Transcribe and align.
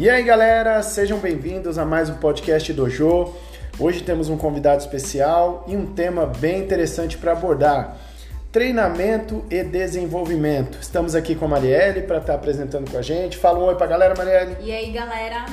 E 0.00 0.08
aí, 0.08 0.22
galera, 0.22 0.82
sejam 0.82 1.18
bem-vindos 1.18 1.76
a 1.76 1.84
mais 1.84 2.08
um 2.08 2.14
podcast 2.14 2.72
Dojo. 2.72 3.34
Hoje 3.78 4.02
temos 4.02 4.30
um 4.30 4.36
convidado 4.38 4.80
especial 4.80 5.62
e 5.68 5.76
um 5.76 5.92
tema 5.92 6.24
bem 6.24 6.62
interessante 6.62 7.18
para 7.18 7.32
abordar: 7.32 7.98
treinamento 8.50 9.44
e 9.50 9.62
desenvolvimento. 9.62 10.78
Estamos 10.80 11.14
aqui 11.14 11.34
com 11.34 11.44
a 11.44 11.48
Marielle 11.48 12.00
para 12.00 12.16
estar 12.16 12.32
tá 12.32 12.38
apresentando 12.38 12.90
com 12.90 12.96
a 12.96 13.02
gente. 13.02 13.36
Fala 13.36 13.58
um 13.58 13.64
oi 13.64 13.74
para 13.74 13.84
a 13.84 13.88
galera, 13.90 14.14
Marielle. 14.16 14.56
E 14.62 14.72
aí, 14.72 14.90
galera? 14.90 15.44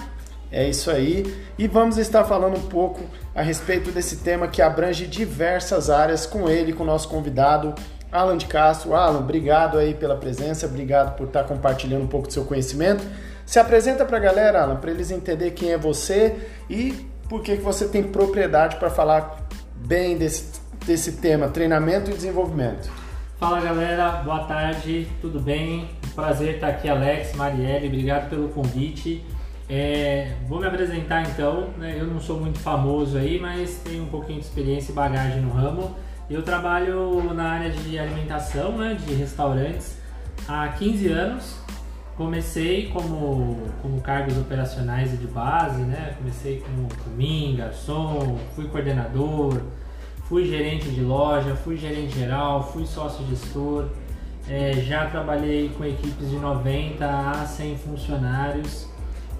É 0.49 0.65
isso 0.65 0.89
aí. 0.89 1.25
E 1.57 1.67
vamos 1.67 1.97
estar 1.97 2.23
falando 2.23 2.55
um 2.55 2.69
pouco 2.69 3.01
a 3.35 3.41
respeito 3.41 3.91
desse 3.91 4.15
tema 4.19 4.47
que 4.47 4.61
abrange 4.61 5.07
diversas 5.07 5.89
áreas 5.89 6.25
com 6.25 6.49
ele, 6.49 6.71
com 6.71 6.83
o 6.83 6.87
nosso 6.87 7.09
convidado, 7.09 7.75
Alan 8.09 8.37
de 8.37 8.45
Castro. 8.45 8.95
Alan, 8.95 9.19
obrigado 9.19 9.77
aí 9.77 9.93
pela 9.93 10.15
presença, 10.15 10.67
obrigado 10.67 11.17
por 11.17 11.27
estar 11.27 11.43
compartilhando 11.43 12.05
um 12.05 12.07
pouco 12.07 12.27
do 12.27 12.33
seu 12.33 12.45
conhecimento. 12.45 13.03
Se 13.47 13.59
apresenta 13.59 14.03
para 14.03 14.17
a 14.17 14.19
galera, 14.19 14.61
Alan, 14.61 14.75
para 14.75 14.91
eles 14.91 15.09
entenderem 15.09 15.53
quem 15.53 15.71
é 15.71 15.77
você 15.77 16.49
e 16.69 16.91
por 17.29 17.41
que, 17.41 17.55
que 17.55 17.63
você 17.63 17.87
tem 17.87 18.03
propriedade 18.03 18.75
para 18.75 18.89
falar 18.89 19.47
bem 19.73 20.17
desse, 20.17 20.59
desse 20.85 21.13
tema, 21.13 21.47
treinamento 21.47 22.11
e 22.11 22.13
desenvolvimento. 22.13 22.91
Fala 23.39 23.61
galera, 23.61 24.21
boa 24.25 24.43
tarde, 24.43 25.07
tudo 25.21 25.39
bem? 25.39 25.89
Prazer 26.13 26.55
estar 26.55 26.67
aqui, 26.67 26.89
Alex, 26.89 27.35
Marielle, 27.35 27.87
obrigado 27.87 28.29
pelo 28.29 28.49
convite. 28.49 29.23
É, 29.69 30.33
vou 30.45 30.59
me 30.59 30.67
apresentar 30.67 31.21
então, 31.29 31.69
né? 31.77 31.95
eu 31.97 32.05
não 32.05 32.19
sou 32.19 32.37
muito 32.41 32.59
famoso 32.59 33.17
aí, 33.17 33.39
mas 33.39 33.75
tenho 33.77 34.03
um 34.03 34.09
pouquinho 34.09 34.41
de 34.41 34.45
experiência 34.45 34.91
e 34.91 34.93
bagagem 34.93 35.39
no 35.39 35.51
ramo. 35.53 35.95
Eu 36.29 36.43
trabalho 36.43 37.33
na 37.33 37.49
área 37.51 37.69
de 37.69 37.97
alimentação, 37.97 38.77
né, 38.77 38.95
de 38.95 39.13
restaurantes, 39.13 39.97
há 40.45 40.67
15 40.67 41.07
anos. 41.07 41.66
Comecei 42.17 42.87
como, 42.87 43.55
como 43.79 44.01
cargos 44.01 44.35
operacionais 44.39 45.13
e 45.13 45.17
de 45.17 45.27
base, 45.27 45.83
né? 45.83 46.15
Comecei 46.17 46.59
como 46.61 46.89
comim, 47.03 47.55
garçom, 47.55 48.39
fui 48.55 48.65
coordenador, 48.67 49.61
fui 50.23 50.47
gerente 50.47 50.89
de 50.89 51.01
loja, 51.01 51.55
fui 51.55 51.77
gerente 51.77 52.17
geral, 52.17 52.63
fui 52.73 52.87
sócio 52.87 53.23
gestor. 53.27 53.89
É, 54.49 54.73
já 54.73 55.05
trabalhei 55.05 55.69
com 55.77 55.85
equipes 55.85 56.29
de 56.29 56.37
90 56.37 57.05
a 57.05 57.45
100 57.45 57.77
funcionários 57.77 58.87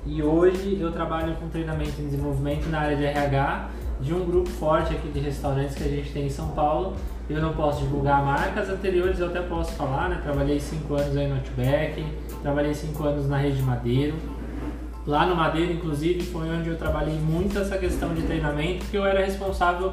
e 0.05 0.21
hoje 0.21 0.77
eu 0.79 0.91
trabalho 0.91 1.35
com 1.35 1.49
treinamento 1.49 1.93
e 1.99 2.03
desenvolvimento 2.03 2.69
na 2.69 2.81
área 2.81 2.95
de 2.95 3.05
RH 3.05 3.69
de 3.99 4.13
um 4.13 4.23
grupo 4.23 4.49
forte 4.49 4.93
aqui 4.93 5.09
de 5.09 5.19
restaurantes 5.19 5.75
que 5.75 5.83
a 5.83 5.87
gente 5.87 6.11
tem 6.11 6.27
em 6.27 6.29
São 6.29 6.49
Paulo. 6.49 6.93
Eu 7.29 7.41
não 7.41 7.53
posso 7.53 7.81
divulgar 7.81 8.23
marcas 8.23 8.69
anteriores, 8.69 9.19
eu 9.19 9.27
até 9.27 9.41
posso 9.41 9.71
falar, 9.73 10.09
né? 10.09 10.19
Trabalhei 10.23 10.59
5 10.59 10.93
anos 10.93 11.17
aí 11.17 11.27
no 11.27 11.35
Outback, 11.35 12.05
Trabalhei 12.47 12.73
cinco 12.73 13.03
anos 13.03 13.27
na 13.27 13.39
rede 13.39 13.61
Madeiro. 13.61 14.15
Lá 15.05 15.25
no 15.25 15.35
Madeiro, 15.35 15.73
inclusive, 15.73 16.23
foi 16.23 16.49
onde 16.49 16.69
eu 16.69 16.77
trabalhei 16.77 17.15
muito 17.15 17.59
essa 17.59 17.77
questão 17.77 18.13
de 18.13 18.21
treinamento, 18.21 18.85
porque 18.85 18.97
eu 18.97 19.05
era 19.05 19.19
responsável 19.19 19.91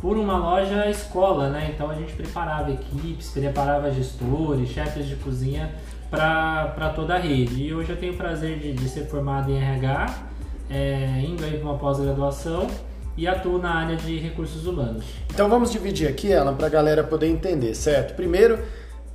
por 0.00 0.16
uma 0.16 0.38
loja 0.38 0.88
escola, 0.88 1.50
né? 1.50 1.72
Então 1.74 1.90
a 1.90 1.94
gente 1.94 2.14
preparava 2.14 2.70
equipes, 2.70 3.28
preparava 3.28 3.90
gestores, 3.90 4.70
chefes 4.70 5.06
de 5.06 5.16
cozinha 5.16 5.72
para 6.08 6.90
toda 6.96 7.16
a 7.16 7.18
rede. 7.18 7.64
E 7.64 7.74
hoje 7.74 7.90
eu 7.90 7.96
tenho 7.98 8.14
o 8.14 8.16
prazer 8.16 8.58
de, 8.58 8.72
de 8.72 8.88
ser 8.88 9.04
formado 9.04 9.50
em 9.50 9.58
RH, 9.58 10.06
é, 10.70 11.22
indo 11.22 11.44
aí 11.44 11.58
para 11.58 11.68
uma 11.68 11.76
pós-graduação 11.76 12.66
e 13.14 13.28
atuo 13.28 13.58
na 13.58 13.74
área 13.74 13.96
de 13.96 14.16
recursos 14.16 14.66
humanos. 14.66 15.04
Então 15.28 15.50
vamos 15.50 15.70
dividir 15.70 16.08
aqui, 16.08 16.32
Alan, 16.32 16.54
para 16.54 16.66
a 16.66 16.70
galera 16.70 17.04
poder 17.04 17.26
entender, 17.26 17.74
certo? 17.74 18.14
Primeiro, 18.14 18.58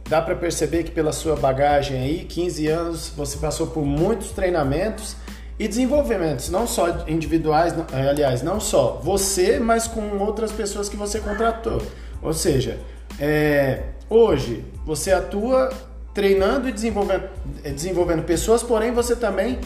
dá 0.07 0.21
para 0.21 0.35
perceber 0.35 0.83
que 0.83 0.91
pela 0.91 1.11
sua 1.11 1.35
bagagem 1.35 1.97
aí, 1.99 2.25
15 2.25 2.67
anos, 2.67 3.13
você 3.15 3.37
passou 3.37 3.67
por 3.67 3.83
muitos 3.83 4.31
treinamentos 4.31 5.15
e 5.57 5.67
desenvolvimentos, 5.67 6.49
não 6.49 6.67
só 6.67 7.05
individuais, 7.07 7.73
eh, 7.93 8.09
aliás, 8.09 8.41
não 8.41 8.59
só 8.59 8.99
você, 9.03 9.57
mas 9.57 9.87
com 9.87 10.17
outras 10.19 10.51
pessoas 10.51 10.89
que 10.89 10.97
você 10.97 11.19
contratou. 11.19 11.81
Ou 12.21 12.33
seja, 12.33 12.77
é, 13.19 13.83
hoje 14.09 14.65
você 14.85 15.11
atua 15.11 15.69
treinando 16.13 16.67
e 16.67 16.71
desenvolvendo, 16.71 17.23
eh, 17.63 17.71
desenvolvendo 17.71 18.23
pessoas, 18.23 18.61
porém 18.61 18.91
você 18.91 19.15
também 19.15 19.59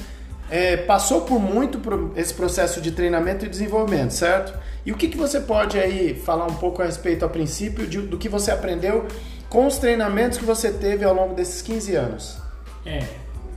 é, 0.50 0.77
passou 0.77 1.21
por 1.21 1.39
muito 1.39 1.79
por 1.79 2.11
esse 2.16 2.33
processo 2.33 2.81
de 2.81 2.91
treinamento 2.91 3.45
e 3.45 3.50
desenvolvimento, 3.50 4.11
certo? 4.11 4.57
E 4.85 4.91
o 4.91 4.95
que, 4.95 5.07
que 5.07 5.17
você 5.17 5.39
pode 5.39 5.77
aí 5.77 6.16
falar 6.16 6.45
um 6.45 6.56
pouco 6.56 6.81
a 6.81 6.85
respeito 6.85 7.25
a 7.25 7.29
princípio 7.29 7.85
de, 7.85 8.01
do 8.01 8.17
que 8.17 8.29
você 8.29 8.51
aprendeu 8.51 9.06
com 9.49 9.65
os 9.65 9.77
treinamentos 9.77 10.37
que 10.37 10.45
você 10.45 10.71
teve 10.71 11.03
ao 11.03 11.13
longo 11.13 11.33
desses 11.33 11.61
15 11.61 11.95
anos? 11.95 12.37
É, 12.85 13.03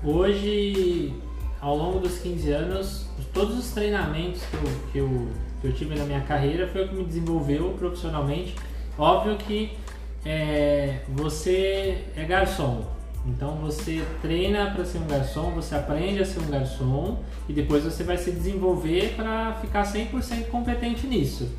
hoje, 0.03 1.15
ao 1.61 1.77
longo 1.77 2.01
dos 2.01 2.19
15 2.19 2.51
anos, 2.51 3.07
todos 3.33 3.59
os 3.59 3.71
treinamentos 3.73 4.43
que 4.43 4.55
eu, 4.55 4.73
que 4.93 4.99
eu, 4.99 5.29
que 5.61 5.67
eu 5.69 5.73
tive 5.73 5.95
na 5.95 6.05
minha 6.05 6.23
carreira 6.23 6.67
foi 6.69 6.85
o 6.85 6.89
que 6.89 6.95
me 6.95 7.05
desenvolveu 7.05 7.75
profissionalmente. 7.79 8.57
Óbvio 8.99 9.37
que 9.37 9.77
é, 10.25 11.01
você 11.09 12.05
é 12.17 12.25
garçom, 12.25 12.85
então 13.27 13.57
você 13.57 14.05
treina 14.21 14.71
para 14.71 14.85
ser 14.85 14.99
um 14.99 15.07
garçom, 15.07 15.51
você 15.51 15.75
aprende 15.75 16.23
a 16.23 16.25
ser 16.27 16.41
um 16.41 16.51
garçom 16.51 17.23
e 17.49 17.53
depois 17.53 17.85
você 17.85 18.03
vai 18.03 18.17
se 18.17 18.31
desenvolver 18.33 19.15
para 19.15 19.55
ficar 19.61 19.85
100% 19.85 20.49
competente 20.49 21.07
nisso. 21.07 21.51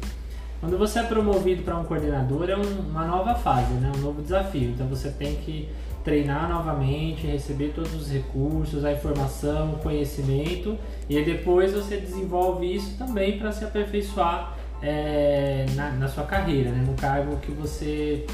Quando 0.63 0.77
você 0.77 0.99
é 0.99 1.03
promovido 1.03 1.61
para 1.61 1.77
um 1.77 1.83
coordenador, 1.83 2.49
é 2.49 2.55
um, 2.55 2.89
uma 2.89 3.05
nova 3.05 3.35
fase, 3.35 3.73
né? 3.73 3.91
um 3.97 3.99
novo 3.99 4.21
desafio. 4.21 4.69
Então 4.69 4.87
você 4.87 5.09
tem 5.09 5.35
que 5.35 5.67
treinar 6.05 6.47
novamente, 6.47 7.27
receber 7.27 7.73
todos 7.75 7.93
os 7.93 8.09
recursos, 8.09 8.85
a 8.85 8.93
informação, 8.93 9.73
o 9.73 9.79
conhecimento, 9.79 10.79
e 11.09 11.21
depois 11.21 11.73
você 11.73 11.97
desenvolve 11.97 12.73
isso 12.73 12.97
também 12.97 13.37
para 13.37 13.51
se 13.51 13.65
aperfeiçoar 13.65 14.57
é, 14.81 15.65
na, 15.75 15.91
na, 15.91 16.07
sua 16.07 16.23
carreira, 16.23 16.71
né? 16.71 16.81
no 16.87 16.93
cargo 16.93 17.35
que 17.41 17.51
você 17.51 18.25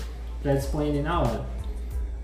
predispõe 0.44 0.88
ali 0.88 1.02
na 1.02 1.22
hora. 1.22 1.42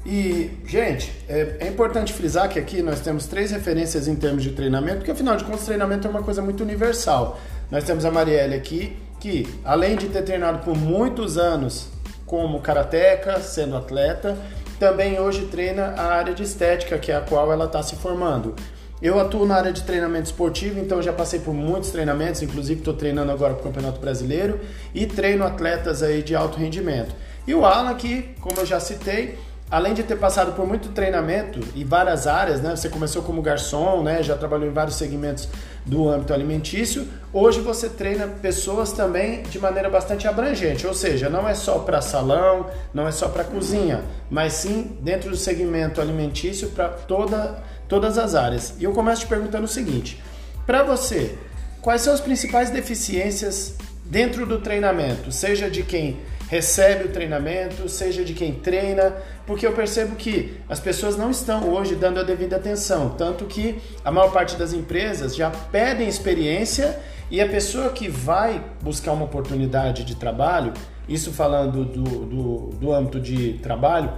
E, 0.06 0.52
gente, 0.68 1.12
é, 1.28 1.58
é, 1.62 1.68
importante 1.68 2.14
frisar 2.14 2.48
que 2.48 2.60
aqui 2.60 2.84
nós 2.84 3.00
temos 3.00 3.26
três 3.26 3.50
referências 3.50 4.08
em 4.08 4.16
termos 4.16 4.44
de 4.44 4.52
treinamento, 4.52 4.98
porque 4.98 5.10
afinal 5.10 5.36
de 5.36 5.44
contas, 5.44 5.66
treinamento 5.66 6.06
é 6.06 6.12
uma 6.12 6.22
coisa 6.22 6.44
muito 6.44 6.62
universal. 6.62 7.40
Nós 7.72 7.84
temos 7.84 8.06
a 8.06 8.12
Marielle 8.12 8.54
aqui, 8.54 8.96
que 9.26 9.48
além 9.66 9.96
de 9.96 10.08
ter 10.08 10.22
treinado 10.22 10.60
por 10.60 10.78
muitos 10.78 11.36
anos 11.36 11.88
como 12.28 12.62
karateca, 12.62 13.40
sendo 13.40 13.76
atleta, 13.76 14.38
também 14.80 15.20
hoje 15.20 15.48
treina 15.48 15.96
a 15.98 16.14
área 16.14 16.32
de 16.32 16.44
estética, 16.44 17.00
que 17.00 17.12
é 17.12 17.16
a 17.16 17.22
qual 17.22 17.52
ela 17.52 17.66
está 17.66 17.82
se 17.82 17.96
formando. 17.96 18.54
Eu 19.02 19.20
atuo 19.20 19.44
na 19.44 19.56
área 19.56 19.74
de 19.74 19.82
treinamento 19.82 20.26
esportivo, 20.26 20.80
então 20.80 21.02
já 21.02 21.12
passei 21.12 21.40
por 21.40 21.56
muitos 21.56 21.90
treinamentos, 21.90 22.44
inclusive 22.44 22.82
estou 22.82 22.94
treinando 22.94 23.32
agora 23.32 23.56
para 23.56 23.62
o 23.62 23.64
Campeonato 23.64 24.00
Brasileiro 24.00 24.60
e 24.94 25.08
treino 25.08 25.44
atletas 25.44 26.04
aí 26.04 26.22
de 26.22 26.36
alto 26.36 26.60
rendimento. 26.60 27.16
E 27.48 27.56
o 27.56 27.66
Alan, 27.66 27.96
que, 27.96 28.36
como 28.40 28.60
eu 28.60 28.66
já 28.66 28.80
citei, 28.80 29.40
além 29.70 29.94
de 29.94 30.04
ter 30.04 30.16
passado 30.18 30.54
por 30.54 30.68
muito 30.68 30.90
treinamento 30.90 31.60
e 31.74 31.84
várias 31.84 32.28
áreas, 32.28 32.62
né? 32.62 32.76
Você 32.76 32.88
começou 32.88 33.24
como 33.24 33.42
garçom, 33.42 34.04
né? 34.04 34.22
Já 34.22 34.36
trabalhou 34.36 34.68
em 34.68 34.72
vários 34.72 34.96
segmentos 34.96 35.48
do 35.86 36.08
âmbito 36.08 36.34
alimentício. 36.34 37.08
Hoje 37.34 37.62
você 37.62 37.90
treina 37.90 38.28
pessoas 38.28 38.92
também 38.92 39.42
de 39.44 39.60
maneira 39.60 39.90
bastante 39.90 40.28
abrangente, 40.28 40.86
ou 40.86 40.94
seja, 40.94 41.30
não 41.30 41.48
é 41.48 41.56
só 41.56 41.80
para 41.80 42.02
salão, 42.02 42.68
não 42.94 43.08
é 43.08 43.12
só 43.12 43.28
para 43.28 43.44
cozinha, 43.44 44.04
mas 44.30 44.54
sim 44.54 44.98
dentro 45.02 45.30
do 45.30 45.38
segmento 45.38 46.00
alimentício 46.00 46.70
para 46.70 46.90
toda, 46.90 47.64
todas 47.88 48.18
as 48.18 48.36
áreas. 48.36 48.76
E 48.80 48.84
eu 48.84 48.92
começo 48.92 49.22
te 49.22 49.28
perguntando 49.28 49.66
o 49.66 49.70
seguinte: 49.70 50.22
para 50.66 50.84
você, 50.84 51.36
quais 51.82 52.02
são 52.02 52.14
as 52.14 52.22
principais 52.22 52.70
deficiências 52.70 53.76
dentro 54.06 54.46
do 54.46 54.60
treinamento, 54.60 55.32
seja 55.32 55.70
de 55.70 55.82
quem 55.82 56.20
recebe 56.48 57.06
o 57.06 57.12
treinamento, 57.12 57.88
seja 57.90 58.24
de 58.24 58.34
quem 58.34 58.54
treina, 58.54 59.16
porque 59.46 59.66
eu 59.66 59.74
percebo 59.74 60.16
que 60.16 60.58
as 60.70 60.80
pessoas 60.80 61.18
não 61.18 61.32
estão 61.32 61.70
hoje 61.70 61.96
dando 61.96 62.20
a 62.20 62.24
devida 62.24 62.56
atenção, 62.56 63.10
tanto 63.10 63.46
que 63.46 63.82
a 64.04 64.12
maior 64.12 64.32
parte 64.32 64.56
das 64.56 64.74
empresas 64.74 65.36
já 65.36 65.50
pedem 65.50 66.08
experiência 66.08 67.00
e 67.30 67.42
a 67.42 67.48
pessoa 67.48 67.90
que 67.90 68.08
vai 68.08 68.64
buscar 68.82 69.12
uma 69.14 69.26
oportunidade 69.26 70.04
de 70.04 70.16
trabalho, 70.16 70.74
isso 71.10 71.32
falando 71.32 71.86
do, 71.86 72.04
do, 72.04 72.58
do 72.78 72.94
âmbito 72.94 73.20
de 73.20 73.54
trabalho, 73.54 74.14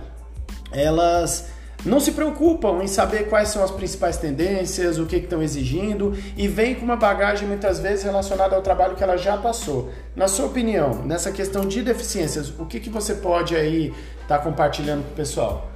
elas 0.71 1.49
não 1.85 1.99
se 1.99 2.11
preocupam 2.11 2.83
em 2.83 2.87
saber 2.87 3.29
quais 3.29 3.49
são 3.49 3.63
as 3.63 3.71
principais 3.71 4.17
tendências, 4.17 4.97
o 4.97 5.05
que 5.05 5.17
estão 5.17 5.41
exigindo 5.41 6.17
e 6.35 6.47
vem 6.47 6.75
com 6.75 6.83
uma 6.83 6.95
bagagem 6.95 7.47
muitas 7.47 7.79
vezes 7.79 8.03
relacionada 8.03 8.55
ao 8.55 8.61
trabalho 8.61 8.95
que 8.95 9.03
ela 9.03 9.17
já 9.17 9.37
passou. 9.37 9.91
Na 10.15 10.27
sua 10.27 10.47
opinião, 10.47 11.03
nessa 11.05 11.31
questão 11.31 11.65
de 11.65 11.81
deficiências, 11.81 12.49
o 12.59 12.65
que, 12.65 12.79
que 12.79 12.89
você 12.89 13.15
pode 13.15 13.55
aí 13.55 13.93
estar 14.21 14.37
tá 14.37 14.43
compartilhando 14.43 15.03
com 15.03 15.11
o 15.11 15.15
pessoal? 15.15 15.69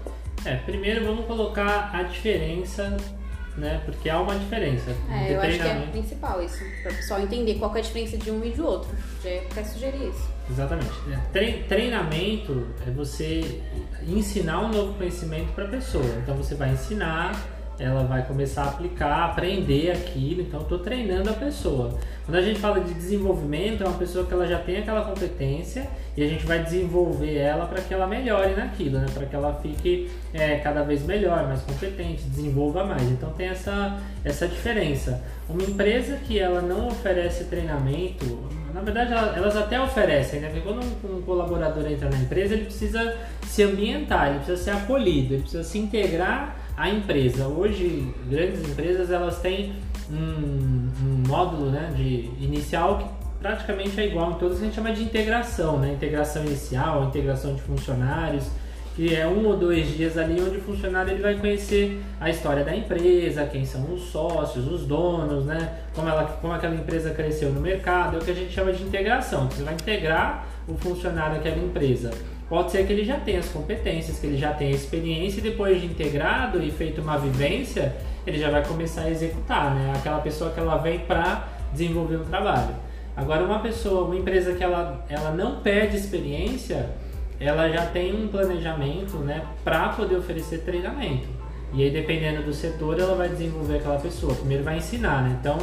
É, 0.44 0.56
primeiro 0.56 1.06
vamos 1.06 1.25
colocar 1.25 1.92
a 1.94 2.04
diferença 2.04 2.97
né? 3.57 3.81
Porque 3.86 4.09
há 4.09 4.19
uma 4.19 4.38
diferença. 4.38 4.95
É, 5.09 5.36
eu 5.36 5.42
acho 5.42 5.57
que 5.57 5.68
é 5.68 5.88
principal 5.92 6.42
isso, 6.42 6.63
para 6.81 6.92
o 6.92 6.95
pessoal 6.95 7.21
entender 7.21 7.56
qual 7.56 7.75
é 7.75 7.80
a 7.80 7.81
diferença 7.81 8.18
de 8.18 8.31
um 8.31 8.44
e 8.44 8.51
de 8.51 8.62
outro. 8.62 8.89
Já 9.24 9.30
quer 9.54 9.65
sugerir 9.65 10.09
isso. 10.09 10.30
Exatamente. 10.51 10.92
É, 11.33 11.63
treinamento 11.68 12.68
é 12.86 12.92
você 12.92 13.62
ensinar 14.07 14.62
um 14.62 14.69
novo 14.69 14.94
conhecimento 14.95 15.53
para 15.53 15.65
a 15.65 15.68
pessoa. 15.69 16.06
Então 16.21 16.36
você 16.36 16.56
vai 16.56 16.71
ensinar 16.71 17.31
ela 17.81 18.03
vai 18.03 18.24
começar 18.25 18.63
a 18.63 18.69
aplicar, 18.69 19.25
aprender 19.25 19.92
aquilo, 19.92 20.42
então 20.42 20.62
estou 20.62 20.80
treinando 20.80 21.30
a 21.30 21.33
pessoa. 21.33 21.98
Quando 22.25 22.38
a 22.38 22.42
gente 22.42 22.59
fala 22.59 22.80
de 22.80 22.94
desenvolvimento, 22.94 23.83
é 23.83 23.88
uma 23.88 23.98
pessoa 23.98 24.25
que 24.25 24.33
ela 24.33 24.45
já 24.45 24.59
tem 24.59 24.77
aquela 24.77 25.03
competência 25.03 25.88
e 26.15 26.24
a 26.24 26.27
gente 26.27 26.45
vai 26.45 26.63
desenvolver 26.63 27.36
ela 27.38 27.65
para 27.65 27.81
que 27.81 27.94
ela 27.94 28.06
melhore 28.06 28.54
naquilo, 28.54 29.00
né? 29.00 29.07
para 29.12 29.25
que 29.25 29.36
ela 29.36 29.59
fique 29.62 30.12
é, 30.33 30.57
cada 30.57 30.83
vez 30.83 31.04
melhor, 31.04 31.47
mais 31.47 31.62
competente, 31.62 32.24
desenvolva 32.24 32.86
mais. 32.86 33.04
Então 33.04 33.31
tem 33.33 33.47
essa, 33.47 34.00
essa 34.24 34.47
diferença. 34.47 35.21
Uma 35.50 35.63
empresa 35.63 36.18
que 36.18 36.38
ela 36.38 36.62
não 36.62 36.88
oferece 36.88 37.45
treinamento, 37.45 38.25
na 38.73 38.81
verdade 38.81 39.13
elas 39.13 39.56
até 39.56 39.81
oferecem, 39.81 40.39
né? 40.39 40.50
porque 40.50 40.62
quando 40.62 40.81
um, 40.83 41.21
colaborador 41.21 41.85
entra 41.85 42.09
na 42.09 42.18
empresa, 42.18 42.53
ele 42.53 42.65
precisa 42.65 43.18
se 43.45 43.63
ambientar, 43.63 44.29
ele 44.29 44.39
precisa 44.39 44.57
ser 44.57 44.71
acolhido, 44.71 45.33
ele 45.33 45.41
precisa 45.41 45.63
se 45.63 45.77
integrar 45.77 46.57
a 46.77 46.89
empresa. 46.89 47.47
Hoje, 47.47 48.13
grandes 48.29 48.62
empresas 48.68 49.12
elas 49.12 49.39
têm 49.39 49.73
um, 50.09 50.89
um 51.03 51.23
módulo 51.27 51.69
né, 51.69 51.91
de 51.95 52.29
inicial 52.39 52.97
que 52.97 53.21
praticamente 53.41 54.00
é 54.00 54.07
igual 54.07 54.31
em 54.31 54.35
todos, 54.35 54.59
a 54.59 54.63
gente 54.63 54.75
chama 54.75 54.94
de 54.94 55.03
integração, 55.03 55.79
né? 55.79 55.91
Integração 55.94 56.45
inicial, 56.45 57.06
integração 57.06 57.56
de 57.56 57.62
funcionários, 57.62 58.45
que 58.95 59.15
é 59.15 59.25
um 59.25 59.45
ou 59.45 59.55
dois 59.55 59.95
dias 59.95 60.17
ali 60.17 60.41
onde 60.41 60.57
o 60.57 60.61
funcionário 60.61 61.13
ele 61.13 61.21
vai 61.21 61.35
conhecer 61.35 62.01
a 62.19 62.29
história 62.29 62.63
da 62.63 62.75
empresa, 62.75 63.45
quem 63.45 63.65
são 63.65 63.93
os 63.93 64.03
sócios, 64.03 64.67
os 64.67 64.85
donos, 64.85 65.45
né? 65.45 65.79
Como, 65.95 66.09
ela, 66.09 66.25
como 66.41 66.53
aquela 66.53 66.75
empresa 66.75 67.11
cresceu 67.11 67.51
no 67.51 67.61
mercado, 67.61 68.17
é 68.17 68.19
o 68.19 68.23
que 68.23 68.31
a 68.31 68.35
gente 68.35 68.51
chama 68.51 68.73
de 68.73 68.83
integração. 68.83 69.49
Você 69.49 69.63
vai 69.63 69.73
integrar 69.73 70.45
o 70.67 70.75
funcionário 70.75 71.35
daquela 71.35 71.57
empresa 71.57 72.11
Pode 72.51 72.69
ser 72.69 72.85
que 72.85 72.91
ele 72.91 73.05
já 73.05 73.17
tenha 73.17 73.39
as 73.39 73.47
competências, 73.47 74.19
que 74.19 74.27
ele 74.27 74.38
já 74.38 74.51
tenha 74.51 74.71
a 74.71 74.75
experiência 74.75 75.39
e 75.39 75.41
depois 75.41 75.79
de 75.79 75.87
integrado 75.87 76.61
e 76.61 76.69
feito 76.69 76.99
uma 76.99 77.17
vivência, 77.17 77.95
ele 78.27 78.37
já 78.37 78.49
vai 78.49 78.61
começar 78.61 79.03
a 79.03 79.09
executar, 79.09 79.73
né? 79.73 79.94
Aquela 79.95 80.19
pessoa 80.19 80.51
que 80.51 80.59
ela 80.59 80.75
vem 80.75 80.99
para 80.99 81.47
desenvolver 81.71 82.17
um 82.17 82.25
trabalho. 82.25 82.75
Agora, 83.15 83.41
uma 83.45 83.59
pessoa, 83.59 84.03
uma 84.03 84.17
empresa 84.17 84.53
que 84.53 84.61
ela, 84.61 85.01
ela 85.07 85.31
não 85.31 85.61
perde 85.61 85.95
experiência, 85.95 86.89
ela 87.41 87.69
já 87.69 87.85
tem 87.85 88.13
um 88.13 88.27
planejamento, 88.27 89.17
né, 89.17 89.43
para 89.63 89.89
poder 89.89 90.15
oferecer 90.15 90.59
treinamento. 90.59 91.27
E 91.73 91.83
aí, 91.83 91.89
dependendo 91.89 92.43
do 92.43 92.53
setor, 92.53 92.99
ela 92.99 93.15
vai 93.15 93.29
desenvolver 93.29 93.77
aquela 93.77 93.97
pessoa. 93.97 94.35
Primeiro 94.35 94.63
vai 94.63 94.77
ensinar, 94.77 95.23
né? 95.23 95.38
Então, 95.39 95.57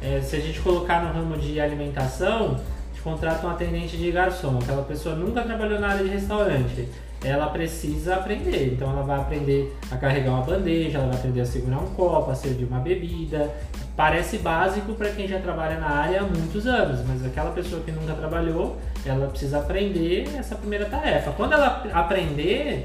é, 0.00 0.20
se 0.20 0.36
a 0.36 0.40
gente 0.40 0.60
colocar 0.60 1.02
no 1.02 1.12
ramo 1.12 1.36
de 1.36 1.60
alimentação, 1.60 2.56
contrata 3.02 3.46
um 3.46 3.50
atendente 3.50 3.96
de 3.96 4.10
garçom, 4.10 4.58
aquela 4.62 4.82
pessoa 4.82 5.14
nunca 5.14 5.42
trabalhou 5.42 5.80
na 5.80 5.88
área 5.88 6.04
de 6.04 6.10
restaurante, 6.10 6.88
ela 7.22 7.48
precisa 7.48 8.16
aprender. 8.16 8.72
Então 8.72 8.90
ela 8.90 9.02
vai 9.02 9.18
aprender 9.20 9.76
a 9.90 9.96
carregar 9.96 10.30
uma 10.30 10.42
bandeja, 10.42 10.98
ela 10.98 11.08
vai 11.08 11.16
aprender 11.16 11.40
a 11.40 11.46
segurar 11.46 11.78
um 11.78 11.86
copo, 11.88 12.30
a 12.30 12.34
servir 12.34 12.64
uma 12.64 12.80
bebida. 12.80 13.50
Parece 13.96 14.38
básico 14.38 14.94
para 14.94 15.10
quem 15.10 15.28
já 15.28 15.38
trabalha 15.38 15.78
na 15.78 15.88
área 15.88 16.20
há 16.20 16.22
muitos 16.22 16.66
anos, 16.66 17.00
mas 17.06 17.24
aquela 17.24 17.50
pessoa 17.50 17.82
que 17.82 17.92
nunca 17.92 18.14
trabalhou, 18.14 18.78
ela 19.04 19.26
precisa 19.26 19.58
aprender 19.58 20.28
essa 20.38 20.54
primeira 20.54 20.86
tarefa. 20.86 21.32
Quando 21.32 21.52
ela 21.52 21.84
aprender, 21.92 22.84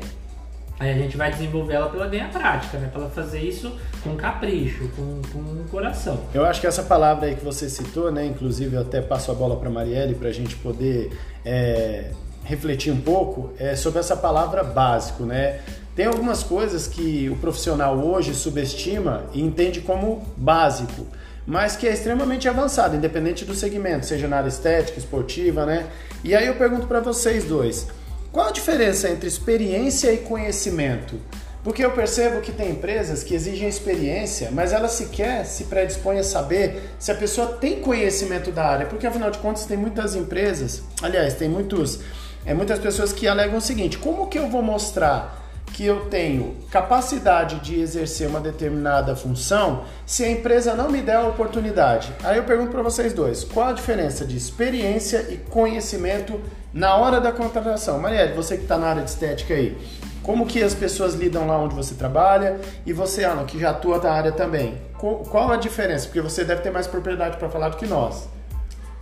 Aí 0.77 0.91
a 0.91 0.93
gente 0.93 1.15
vai 1.15 1.31
desenvolver 1.31 1.75
ela 1.75 1.89
pela 1.89 2.05
ganha 2.05 2.27
prática, 2.27 2.77
né? 2.77 2.89
Para 2.91 3.03
ela 3.03 3.09
fazer 3.09 3.39
isso 3.39 3.71
com 4.03 4.15
capricho, 4.17 4.89
com, 4.89 5.21
com 5.31 5.63
coração. 5.69 6.19
Eu 6.33 6.45
acho 6.45 6.59
que 6.59 6.67
essa 6.67 6.83
palavra 6.83 7.27
aí 7.27 7.35
que 7.35 7.45
você 7.45 7.69
citou, 7.69 8.11
né? 8.11 8.25
Inclusive 8.25 8.75
eu 8.75 8.81
até 8.81 9.01
passo 9.01 9.31
a 9.31 9.33
bola 9.33 9.55
para 9.55 9.69
Marielle 9.69 10.15
para 10.15 10.27
a 10.27 10.33
gente 10.33 10.53
poder 10.57 11.17
é, 11.45 12.11
refletir 12.45 12.91
um 12.91 13.01
pouco 13.01 13.51
é, 13.59 13.75
sobre 13.75 13.99
essa 13.99 14.15
palavra 14.15 14.63
básico, 14.63 15.23
né? 15.23 15.59
Tem 15.95 16.05
algumas 16.05 16.43
coisas 16.43 16.87
que 16.87 17.29
o 17.29 17.35
profissional 17.37 17.97
hoje 17.97 18.33
subestima 18.33 19.25
e 19.33 19.41
entende 19.41 19.81
como 19.81 20.23
básico, 20.37 21.07
mas 21.47 21.75
que 21.75 21.87
é 21.87 21.93
extremamente 21.93 22.47
avançado, 22.47 22.95
independente 22.95 23.45
do 23.45 23.53
segmento, 23.53 24.05
seja 24.05 24.27
na 24.27 24.37
área 24.37 24.49
estética, 24.49 24.99
esportiva, 24.99 25.65
né? 25.65 25.87
E 26.23 26.35
aí 26.35 26.47
eu 26.47 26.55
pergunto 26.55 26.87
para 26.87 26.99
vocês 26.99 27.45
dois. 27.45 27.87
Qual 28.31 28.47
a 28.47 28.51
diferença 28.51 29.09
entre 29.09 29.27
experiência 29.27 30.11
e 30.11 30.17
conhecimento? 30.17 31.19
Porque 31.65 31.83
eu 31.83 31.89
percebo 31.91 32.41
que 32.41 32.51
tem 32.51 32.69
empresas 32.69 33.23
que 33.23 33.33
exigem 33.33 33.67
experiência, 33.67 34.51
mas 34.51 34.71
ela 34.71 34.87
sequer 34.87 35.45
se 35.45 35.63
predispõe 35.63 36.19
a 36.19 36.23
saber 36.23 36.91
se 36.99 37.11
a 37.11 37.15
pessoa 37.15 37.47
tem 37.53 37.79
conhecimento 37.79 38.51
da 38.51 38.65
área. 38.65 38.85
Porque 38.85 39.07
afinal 39.07 39.31
de 39.31 39.39
contas 39.39 39.65
tem 39.65 39.75
muitas 39.75 40.15
empresas, 40.15 40.83
aliás, 41.01 41.33
tem 41.33 41.49
muitos, 41.49 42.01
é, 42.45 42.53
muitas 42.53 42.79
pessoas 42.79 43.11
que 43.11 43.27
alegam 43.27 43.57
o 43.57 43.61
seguinte: 43.61 43.97
como 43.97 44.27
que 44.27 44.37
eu 44.37 44.47
vou 44.47 44.61
mostrar 44.61 45.43
que 45.73 45.85
eu 45.85 46.05
tenho 46.05 46.55
capacidade 46.71 47.59
de 47.59 47.79
exercer 47.79 48.27
uma 48.27 48.39
determinada 48.39 49.15
função 49.15 49.83
se 50.05 50.23
a 50.23 50.29
empresa 50.29 50.73
não 50.73 50.89
me 50.89 51.01
der 51.01 51.17
a 51.17 51.27
oportunidade? 51.27 52.13
Aí 52.23 52.37
eu 52.37 52.43
pergunto 52.43 52.71
para 52.71 52.83
vocês 52.83 53.13
dois: 53.13 53.43
qual 53.43 53.69
a 53.69 53.73
diferença 53.73 54.25
de 54.25 54.37
experiência 54.37 55.25
e 55.29 55.37
conhecimento 55.37 56.39
na 56.73 56.95
hora 56.95 57.19
da 57.19 57.31
contratação, 57.31 57.99
Marielle, 57.99 58.33
você 58.33 58.57
que 58.57 58.63
está 58.63 58.77
na 58.77 58.87
área 58.87 59.01
de 59.01 59.09
estética 59.09 59.53
aí, 59.53 59.77
como 60.21 60.45
que 60.45 60.61
as 60.61 60.73
pessoas 60.73 61.13
lidam 61.13 61.47
lá 61.47 61.57
onde 61.57 61.75
você 61.75 61.95
trabalha 61.95 62.59
e 62.85 62.91
você, 62.91 63.23
Ana, 63.23 63.43
que 63.43 63.59
já 63.59 63.69
atua 63.69 63.99
na 63.99 64.11
área 64.11 64.31
também, 64.31 64.77
qual 64.97 65.51
a 65.51 65.55
diferença? 65.55 66.07
Porque 66.07 66.19
você 66.19 66.43
deve 66.43 66.61
ter 66.61 66.71
mais 66.71 66.87
propriedade 66.87 67.37
para 67.37 67.47
falar 67.47 67.69
do 67.69 67.77
que 67.77 67.85
nós. 67.85 68.27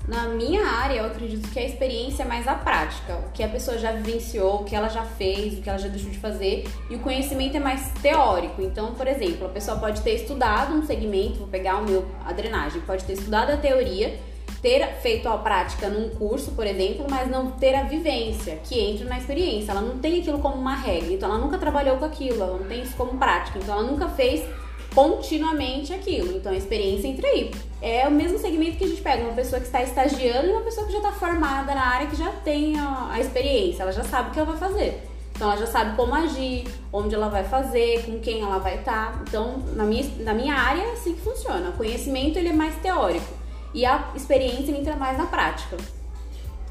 Na 0.06 0.28
minha 0.28 0.68
área, 0.68 1.00
eu 1.00 1.06
acredito 1.06 1.50
que 1.50 1.58
a 1.58 1.64
experiência 1.64 2.24
é 2.24 2.26
mais 2.26 2.46
a 2.46 2.56
prática, 2.56 3.16
o 3.26 3.32
que 3.32 3.42
a 3.42 3.48
pessoa 3.48 3.78
já 3.78 3.94
vivenciou, 3.94 4.56
o 4.56 4.64
que 4.66 4.76
ela 4.76 4.90
já 4.90 5.04
fez, 5.04 5.58
o 5.58 5.62
que 5.62 5.70
ela 5.70 5.80
já 5.80 5.88
deixou 5.88 6.12
de 6.12 6.18
fazer, 6.18 6.66
e 6.90 6.96
o 6.96 7.00
conhecimento 7.00 7.56
é 7.56 7.60
mais 7.60 7.90
teórico. 8.02 8.62
Então, 8.62 8.94
por 8.94 9.08
exemplo, 9.08 9.46
a 9.46 9.50
pessoa 9.50 9.78
pode 9.78 10.02
ter 10.02 10.16
estudado 10.16 10.74
um 10.74 10.86
segmento, 10.86 11.40
vou 11.40 11.48
pegar 11.48 11.78
o 11.78 11.86
meu, 11.86 12.06
a 12.26 12.34
drenagem, 12.34 12.82
pode 12.82 13.06
ter 13.06 13.14
estudado 13.14 13.52
a 13.52 13.58
teoria, 13.58 14.20
ter 14.62 14.86
feito 15.02 15.30
a 15.30 15.38
prática 15.38 15.88
num 15.88 16.10
curso, 16.10 16.52
por 16.52 16.68
exemplo, 16.68 17.06
mas 17.10 17.30
não 17.30 17.52
ter 17.52 17.74
a 17.74 17.84
vivência 17.84 18.58
que 18.58 18.78
entra 18.78 19.06
na 19.06 19.18
experiência. 19.18 19.72
Ela 19.72 19.82
não 19.82 20.00
tem 20.00 20.20
aquilo 20.20 20.40
como 20.40 20.56
uma 20.56 20.76
regra, 20.76 21.14
então 21.14 21.30
ela 21.30 21.40
nunca 21.40 21.58
trabalhou 21.58 21.96
com 21.96 22.06
aquilo, 22.06 22.44
ela 22.44 22.58
não 22.58 22.66
tem 22.66 22.82
isso 22.82 22.96
como 22.98 23.18
prática, 23.18 23.58
então 23.58 23.74
ela 23.78 23.90
nunca 23.90 24.10
fez 24.10 24.46
continuamente 24.94 25.94
aquilo. 25.94 26.38
Então 26.38 26.52
a 26.52 26.56
experiência 26.56 27.08
entra 27.08 27.28
aí. 27.28 27.52
É 27.82 28.08
o 28.08 28.12
mesmo 28.12 28.38
segmento 28.38 28.78
que 28.78 28.86
a 28.86 28.88
gente 28.88 29.02
pega 29.02 29.24
uma 29.24 29.34
pessoa 29.34 29.60
que 29.60 29.66
está 29.66 29.82
estagiando 29.82 30.48
e 30.48 30.52
uma 30.52 30.62
pessoa 30.62 30.86
que 30.86 30.94
já 30.94 31.00
está 31.00 31.12
formada 31.12 31.74
na 31.74 31.86
área, 31.86 32.08
que 32.08 32.16
já 32.16 32.32
tem 32.32 32.80
a, 32.80 33.10
a 33.12 33.20
experiência, 33.20 33.84
ela 33.84 33.92
já 33.92 34.04
sabe 34.04 34.30
o 34.30 34.32
que 34.32 34.40
ela 34.40 34.52
vai 34.54 34.70
fazer. 34.70 35.04
Então 35.36 35.52
ela 35.52 35.60
já 35.60 35.68
sabe 35.68 35.96
como 35.96 36.14
agir, 36.14 36.66
onde 36.92 37.16
ela 37.16 37.28
vai 37.28 37.44
fazer, 37.44 38.06
com 38.06 38.20
quem 38.20 38.42
ela 38.42 38.60
vai 38.60 38.76
estar. 38.76 39.22
Então, 39.28 39.58
na 39.76 39.84
minha, 39.84 40.06
na 40.20 40.34
minha 40.34 40.54
área 40.54 40.82
é 40.82 40.92
assim 40.94 41.16
que 41.16 41.22
funciona. 41.22 41.70
O 41.70 41.74
conhecimento 41.74 42.38
ele 42.38 42.50
é 42.50 42.54
mais 42.54 42.76
teórico 42.76 43.34
e 43.74 43.86
a 43.86 44.12
experiência 44.16 44.72
entra 44.72 44.96
mais 44.96 45.18
na 45.18 45.26
prática. 45.26 45.76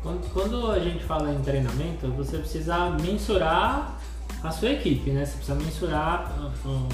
Quando, 0.03 0.33
quando 0.33 0.71
a 0.71 0.79
gente 0.79 1.03
fala 1.05 1.33
em 1.33 1.41
treinamento, 1.43 2.09
você 2.13 2.39
precisa 2.39 2.91
mensurar 2.91 3.99
a 4.43 4.51
sua 4.51 4.71
equipe, 4.71 5.11
né? 5.11 5.25
Você 5.25 5.37
precisa 5.37 5.55
mensurar 5.55 6.33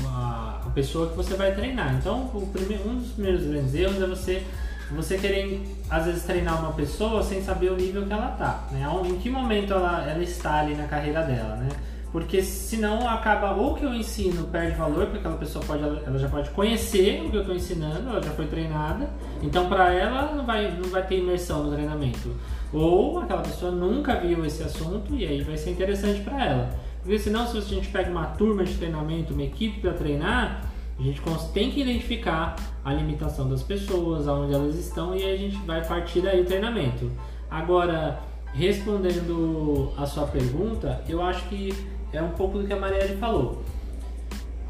a, 0.06 0.60
a, 0.66 0.70
pessoa 0.70 1.08
que 1.08 1.16
você 1.16 1.34
vai 1.34 1.54
treinar. 1.54 1.94
Então, 1.94 2.28
primeiro, 2.52 2.88
um 2.88 2.96
dos 2.96 3.12
primeiros 3.12 3.46
grandes 3.46 3.74
erros 3.74 4.02
é 4.02 4.06
você 4.06 4.42
você 4.90 5.18
querer 5.18 5.62
às 5.90 6.06
vezes 6.06 6.22
treinar 6.22 6.58
uma 6.60 6.72
pessoa 6.72 7.22
sem 7.22 7.42
saber 7.42 7.70
o 7.70 7.76
nível 7.76 8.06
que 8.06 8.12
ela 8.12 8.28
tá, 8.28 8.64
né? 8.70 8.86
Em 9.04 9.18
que 9.18 9.28
momento 9.28 9.74
ela, 9.74 10.08
ela 10.08 10.22
está 10.22 10.60
ali 10.60 10.74
na 10.74 10.84
carreira 10.84 11.22
dela, 11.22 11.56
né? 11.56 11.68
Porque 12.10 12.42
senão 12.42 13.06
acaba 13.06 13.52
ou 13.52 13.74
que 13.74 13.84
eu 13.84 13.92
ensino 13.92 14.46
perde 14.46 14.78
valor, 14.78 15.04
porque 15.04 15.18
aquela 15.18 15.36
pessoa 15.36 15.62
pode, 15.62 15.82
ela 15.82 16.18
já 16.18 16.28
pode 16.28 16.48
conhecer 16.50 17.22
o 17.22 17.30
que 17.30 17.36
eu 17.36 17.42
estou 17.42 17.54
ensinando, 17.54 18.08
ela 18.08 18.22
já 18.22 18.30
foi 18.30 18.46
treinada, 18.46 19.10
então 19.42 19.68
para 19.68 19.92
ela 19.92 20.32
não 20.34 20.46
vai, 20.46 20.70
não 20.70 20.88
vai 20.88 21.06
ter 21.06 21.18
imersão 21.18 21.64
no 21.64 21.72
treinamento. 21.72 22.34
Ou 22.72 23.18
aquela 23.18 23.42
pessoa 23.42 23.70
nunca 23.70 24.14
viu 24.14 24.44
esse 24.44 24.62
assunto 24.62 25.14
e 25.14 25.26
aí 25.26 25.42
vai 25.42 25.56
ser 25.58 25.70
interessante 25.70 26.20
para 26.20 26.46
ela. 26.46 26.87
Porque 27.08 27.20
senão 27.20 27.46
se 27.46 27.56
a 27.56 27.60
gente 27.62 27.88
pega 27.88 28.10
uma 28.10 28.26
turma 28.26 28.62
de 28.62 28.74
treinamento, 28.74 29.32
uma 29.32 29.42
equipe 29.42 29.80
para 29.80 29.94
treinar, 29.94 30.70
a 30.98 31.02
gente 31.02 31.22
tem 31.54 31.70
que 31.70 31.80
identificar 31.80 32.54
a 32.84 32.92
limitação 32.92 33.48
das 33.48 33.62
pessoas, 33.62 34.28
aonde 34.28 34.52
elas 34.52 34.74
estão 34.74 35.16
e 35.16 35.24
a 35.24 35.34
gente 35.34 35.56
vai 35.64 35.82
partir 35.82 36.20
daí 36.20 36.42
o 36.42 36.44
treinamento. 36.44 37.10
Agora, 37.50 38.20
respondendo 38.52 39.90
a 39.96 40.04
sua 40.04 40.26
pergunta, 40.26 41.02
eu 41.08 41.22
acho 41.22 41.48
que 41.48 41.72
é 42.12 42.20
um 42.20 42.32
pouco 42.32 42.58
do 42.58 42.66
que 42.66 42.74
a 42.74 42.78
Marielle 42.78 43.16
falou. 43.16 43.62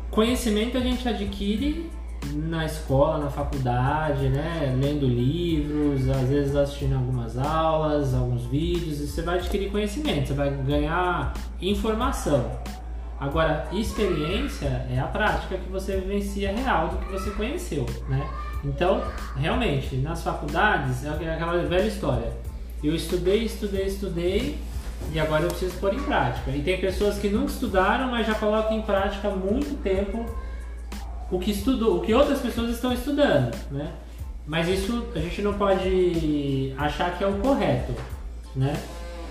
Conhecimento 0.09 0.79
a 0.79 0.81
gente 0.81 1.09
adquire 1.09 1.91
na 2.35 2.65
escola, 2.65 3.25
na 3.25 3.31
faculdade, 3.31 4.29
né? 4.29 4.77
Lendo 4.81 5.07
livros, 5.07 6.09
às 6.09 6.29
vezes 6.29 6.55
assistindo 6.55 6.95
algumas 6.95 7.39
aulas, 7.39 8.15
alguns 8.15 8.45
vídeos, 8.47 9.01
e 9.01 9.07
você 9.07 9.23
vai 9.23 9.39
adquirir 9.39 9.71
conhecimento, 9.71 10.29
você 10.29 10.35
vai 10.35 10.51
ganhar 10.51 11.33
informação. 11.61 12.45
Agora, 13.21 13.67
experiência 13.73 14.87
é 14.91 14.99
a 15.01 15.07
prática 15.07 15.59
que 15.59 15.71
você 15.71 15.97
vivencia 15.97 16.55
real 16.55 16.89
do 16.89 16.97
que 16.99 17.13
você 17.13 17.31
conheceu, 17.31 17.85
né? 18.09 18.29
Então, 18.65 19.03
realmente, 19.37 19.97
nas 19.97 20.23
faculdades 20.23 21.05
é 21.05 21.11
aquela 21.11 21.57
velha 21.65 21.87
história. 21.87 22.33
Eu 22.83 22.95
estudei, 22.95 23.45
estudei, 23.45 23.87
estudei, 23.87 24.59
e 25.13 25.19
agora 25.19 25.45
eu 25.45 25.49
preciso 25.49 25.77
pôr 25.79 25.95
em 25.95 26.03
prática. 26.03 26.51
E 26.51 26.63
tem 26.63 26.81
pessoas 26.81 27.19
que 27.19 27.29
nunca 27.29 27.51
estudaram, 27.51 28.11
mas 28.11 28.27
já 28.27 28.35
colocam 28.35 28.77
em 28.77 28.83
prática 28.83 29.29
há 29.29 29.31
muito 29.35 29.81
tempo 29.83 30.25
o 31.31 31.39
que 31.39 31.51
estudou, 31.51 31.99
o 31.99 32.01
que 32.01 32.15
outras 32.15 32.41
pessoas 32.41 32.71
estão 32.71 32.93
estudando, 32.93 33.55
né? 33.71 33.93
Mas 34.47 34.67
isso 34.69 35.07
a 35.15 35.19
gente 35.19 35.43
não 35.43 35.55
pode 35.55 36.75
achar 36.79 37.17
que 37.17 37.23
é 37.23 37.27
o 37.27 37.35
correto, 37.35 37.93
né? 38.57 38.75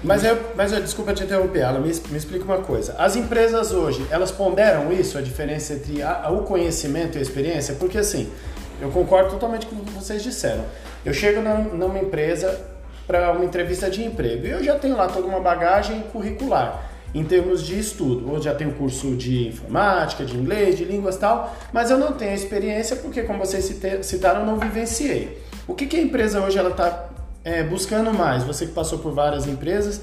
Mas 0.03 0.23
eu, 0.23 0.39
mas 0.55 0.71
eu, 0.71 0.79
desculpa 0.79 1.11
te 1.11 1.23
interromper, 1.23 1.61
Ela 1.61 1.79
me, 1.79 1.87
me 1.87 2.17
explica 2.17 2.45
uma 2.45 2.59
coisa. 2.59 2.93
As 2.99 3.15
empresas 3.15 3.71
hoje, 3.71 4.05
elas 4.11 4.29
ponderam 4.29 4.93
isso, 4.93 5.17
a 5.17 5.21
diferença 5.21 5.73
entre 5.73 6.03
a, 6.03 6.29
o 6.29 6.43
conhecimento 6.43 7.17
e 7.17 7.19
a 7.19 7.21
experiência? 7.21 7.73
Porque 7.75 7.97
assim, 7.97 8.31
eu 8.79 8.91
concordo 8.91 9.31
totalmente 9.31 9.65
com 9.65 9.75
o 9.75 9.79
que 9.79 9.91
vocês 9.91 10.21
disseram. 10.21 10.63
Eu 11.03 11.13
chego 11.13 11.41
na, 11.41 11.55
numa 11.57 11.97
empresa 11.97 12.59
para 13.07 13.31
uma 13.31 13.43
entrevista 13.43 13.89
de 13.89 14.03
emprego 14.03 14.45
e 14.45 14.51
eu 14.51 14.63
já 14.63 14.77
tenho 14.77 14.95
lá 14.95 15.07
toda 15.07 15.25
uma 15.25 15.39
bagagem 15.39 16.01
curricular 16.13 16.91
em 17.13 17.23
termos 17.23 17.65
de 17.65 17.79
estudo. 17.79 18.33
Eu 18.33 18.41
já 18.41 18.53
tenho 18.53 18.73
curso 18.73 19.15
de 19.15 19.47
informática, 19.47 20.25
de 20.25 20.35
inglês, 20.35 20.77
de 20.77 20.85
línguas 20.85 21.15
e 21.15 21.19
tal, 21.19 21.55
mas 21.71 21.89
eu 21.89 21.97
não 21.97 22.13
tenho 22.13 22.33
experiência 22.33 22.95
porque, 22.95 23.23
como 23.23 23.39
vocês 23.39 23.65
citaram, 24.01 24.41
eu 24.41 24.45
não 24.45 24.57
vivenciei. 24.57 25.41
O 25.67 25.73
que, 25.73 25.85
que 25.85 25.97
a 25.97 26.01
empresa 26.01 26.41
hoje 26.41 26.57
ela 26.57 26.69
está 26.69 27.09
é, 27.43 27.63
buscando 27.63 28.13
mais? 28.13 28.43
Você 28.43 28.65
que 28.65 28.73
passou 28.73 28.99
por 28.99 29.13
várias 29.13 29.47
empresas, 29.47 30.01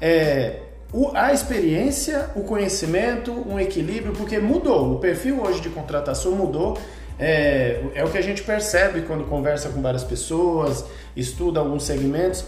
é, 0.00 0.60
o, 0.92 1.10
a 1.14 1.32
experiência, 1.32 2.30
o 2.34 2.42
conhecimento, 2.42 3.32
um 3.32 3.58
equilíbrio, 3.58 4.12
porque 4.12 4.38
mudou. 4.38 4.94
O 4.94 4.98
perfil 4.98 5.42
hoje 5.42 5.60
de 5.60 5.68
contratação 5.68 6.32
mudou. 6.32 6.78
É, 7.18 7.82
é 7.94 8.04
o 8.04 8.10
que 8.10 8.18
a 8.18 8.22
gente 8.22 8.42
percebe 8.42 9.02
quando 9.02 9.24
conversa 9.24 9.70
com 9.70 9.80
várias 9.80 10.04
pessoas, 10.04 10.84
estuda 11.16 11.60
alguns 11.60 11.84
segmentos. 11.84 12.44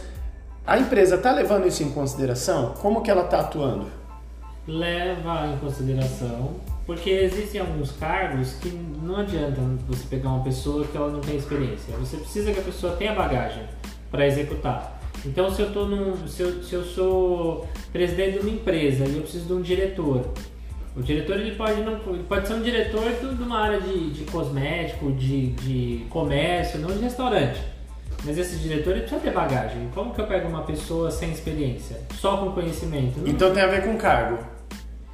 A 0.67 0.79
empresa 0.79 1.15
está 1.15 1.33
levando 1.33 1.67
isso 1.67 1.83
em 1.83 1.91
consideração? 1.91 2.75
Como 2.81 3.01
que 3.01 3.11
ela 3.11 3.25
está 3.25 3.41
atuando? 3.41 3.98
Leva 4.69 5.49
em 5.49 5.57
consideração, 5.59 6.57
porque 6.87 7.09
existem 7.09 7.61
alguns 7.61 7.91
cargos 7.93 8.53
que 8.55 8.69
não 8.69 9.17
adianta 9.17 9.61
você 9.89 10.05
pegar 10.09 10.29
uma 10.29 10.45
pessoa 10.45 10.87
que 10.87 10.97
ela 10.97 11.11
não 11.11 11.21
tem 11.21 11.37
experiência. 11.37 11.97
Você 11.97 12.19
precisa 12.19 12.53
que 12.53 12.61
a 12.61 12.63
pessoa 12.63 12.95
tenha 12.95 13.15
bagagem 13.15 13.63
para 14.11 14.27
executar. 14.27 15.01
Então, 15.25 15.51
se 15.51 15.63
eu, 15.63 15.73
tô 15.73 15.87
num, 15.87 16.29
se, 16.29 16.43
eu, 16.43 16.63
se 16.63 16.75
eu 16.75 16.85
sou 16.85 17.67
presidente 17.91 18.35
de 18.35 18.39
uma 18.41 18.51
empresa 18.51 19.05
e 19.07 19.17
eu 19.17 19.23
preciso 19.23 19.47
de 19.47 19.53
um 19.55 19.63
diretor, 19.63 20.33
o 20.95 21.03
diretor 21.03 21.41
ele 21.41 21.57
pode, 21.57 21.81
não, 21.81 21.95
ele 22.15 22.25
pode 22.29 22.47
ser 22.47 22.55
um 22.55 22.63
diretor 22.63 23.05
de 23.11 23.43
uma 23.43 23.59
área 23.59 23.81
de, 23.81 24.11
de 24.11 24.25
cosmético, 24.25 25.11
de, 25.13 25.49
de 25.53 26.07
comércio, 26.11 26.79
não 26.79 26.89
de 26.89 27.01
restaurante. 27.01 27.61
Mas 28.25 28.37
esse 28.37 28.57
diretor 28.57 28.91
ele 28.91 29.01
precisa 29.01 29.21
ter 29.21 29.31
bagagem. 29.31 29.89
Como 29.95 30.13
que 30.13 30.21
eu 30.21 30.27
pego 30.27 30.49
uma 30.49 30.63
pessoa 30.63 31.11
sem 31.11 31.31
experiência? 31.31 32.01
Só 32.15 32.37
com 32.37 32.53
conhecimento? 32.53 33.21
Não. 33.21 33.29
Então 33.29 33.53
tem 33.53 33.63
a 33.63 33.69
ver 33.69 33.85
com 33.85 33.97
cargo. 33.97 34.39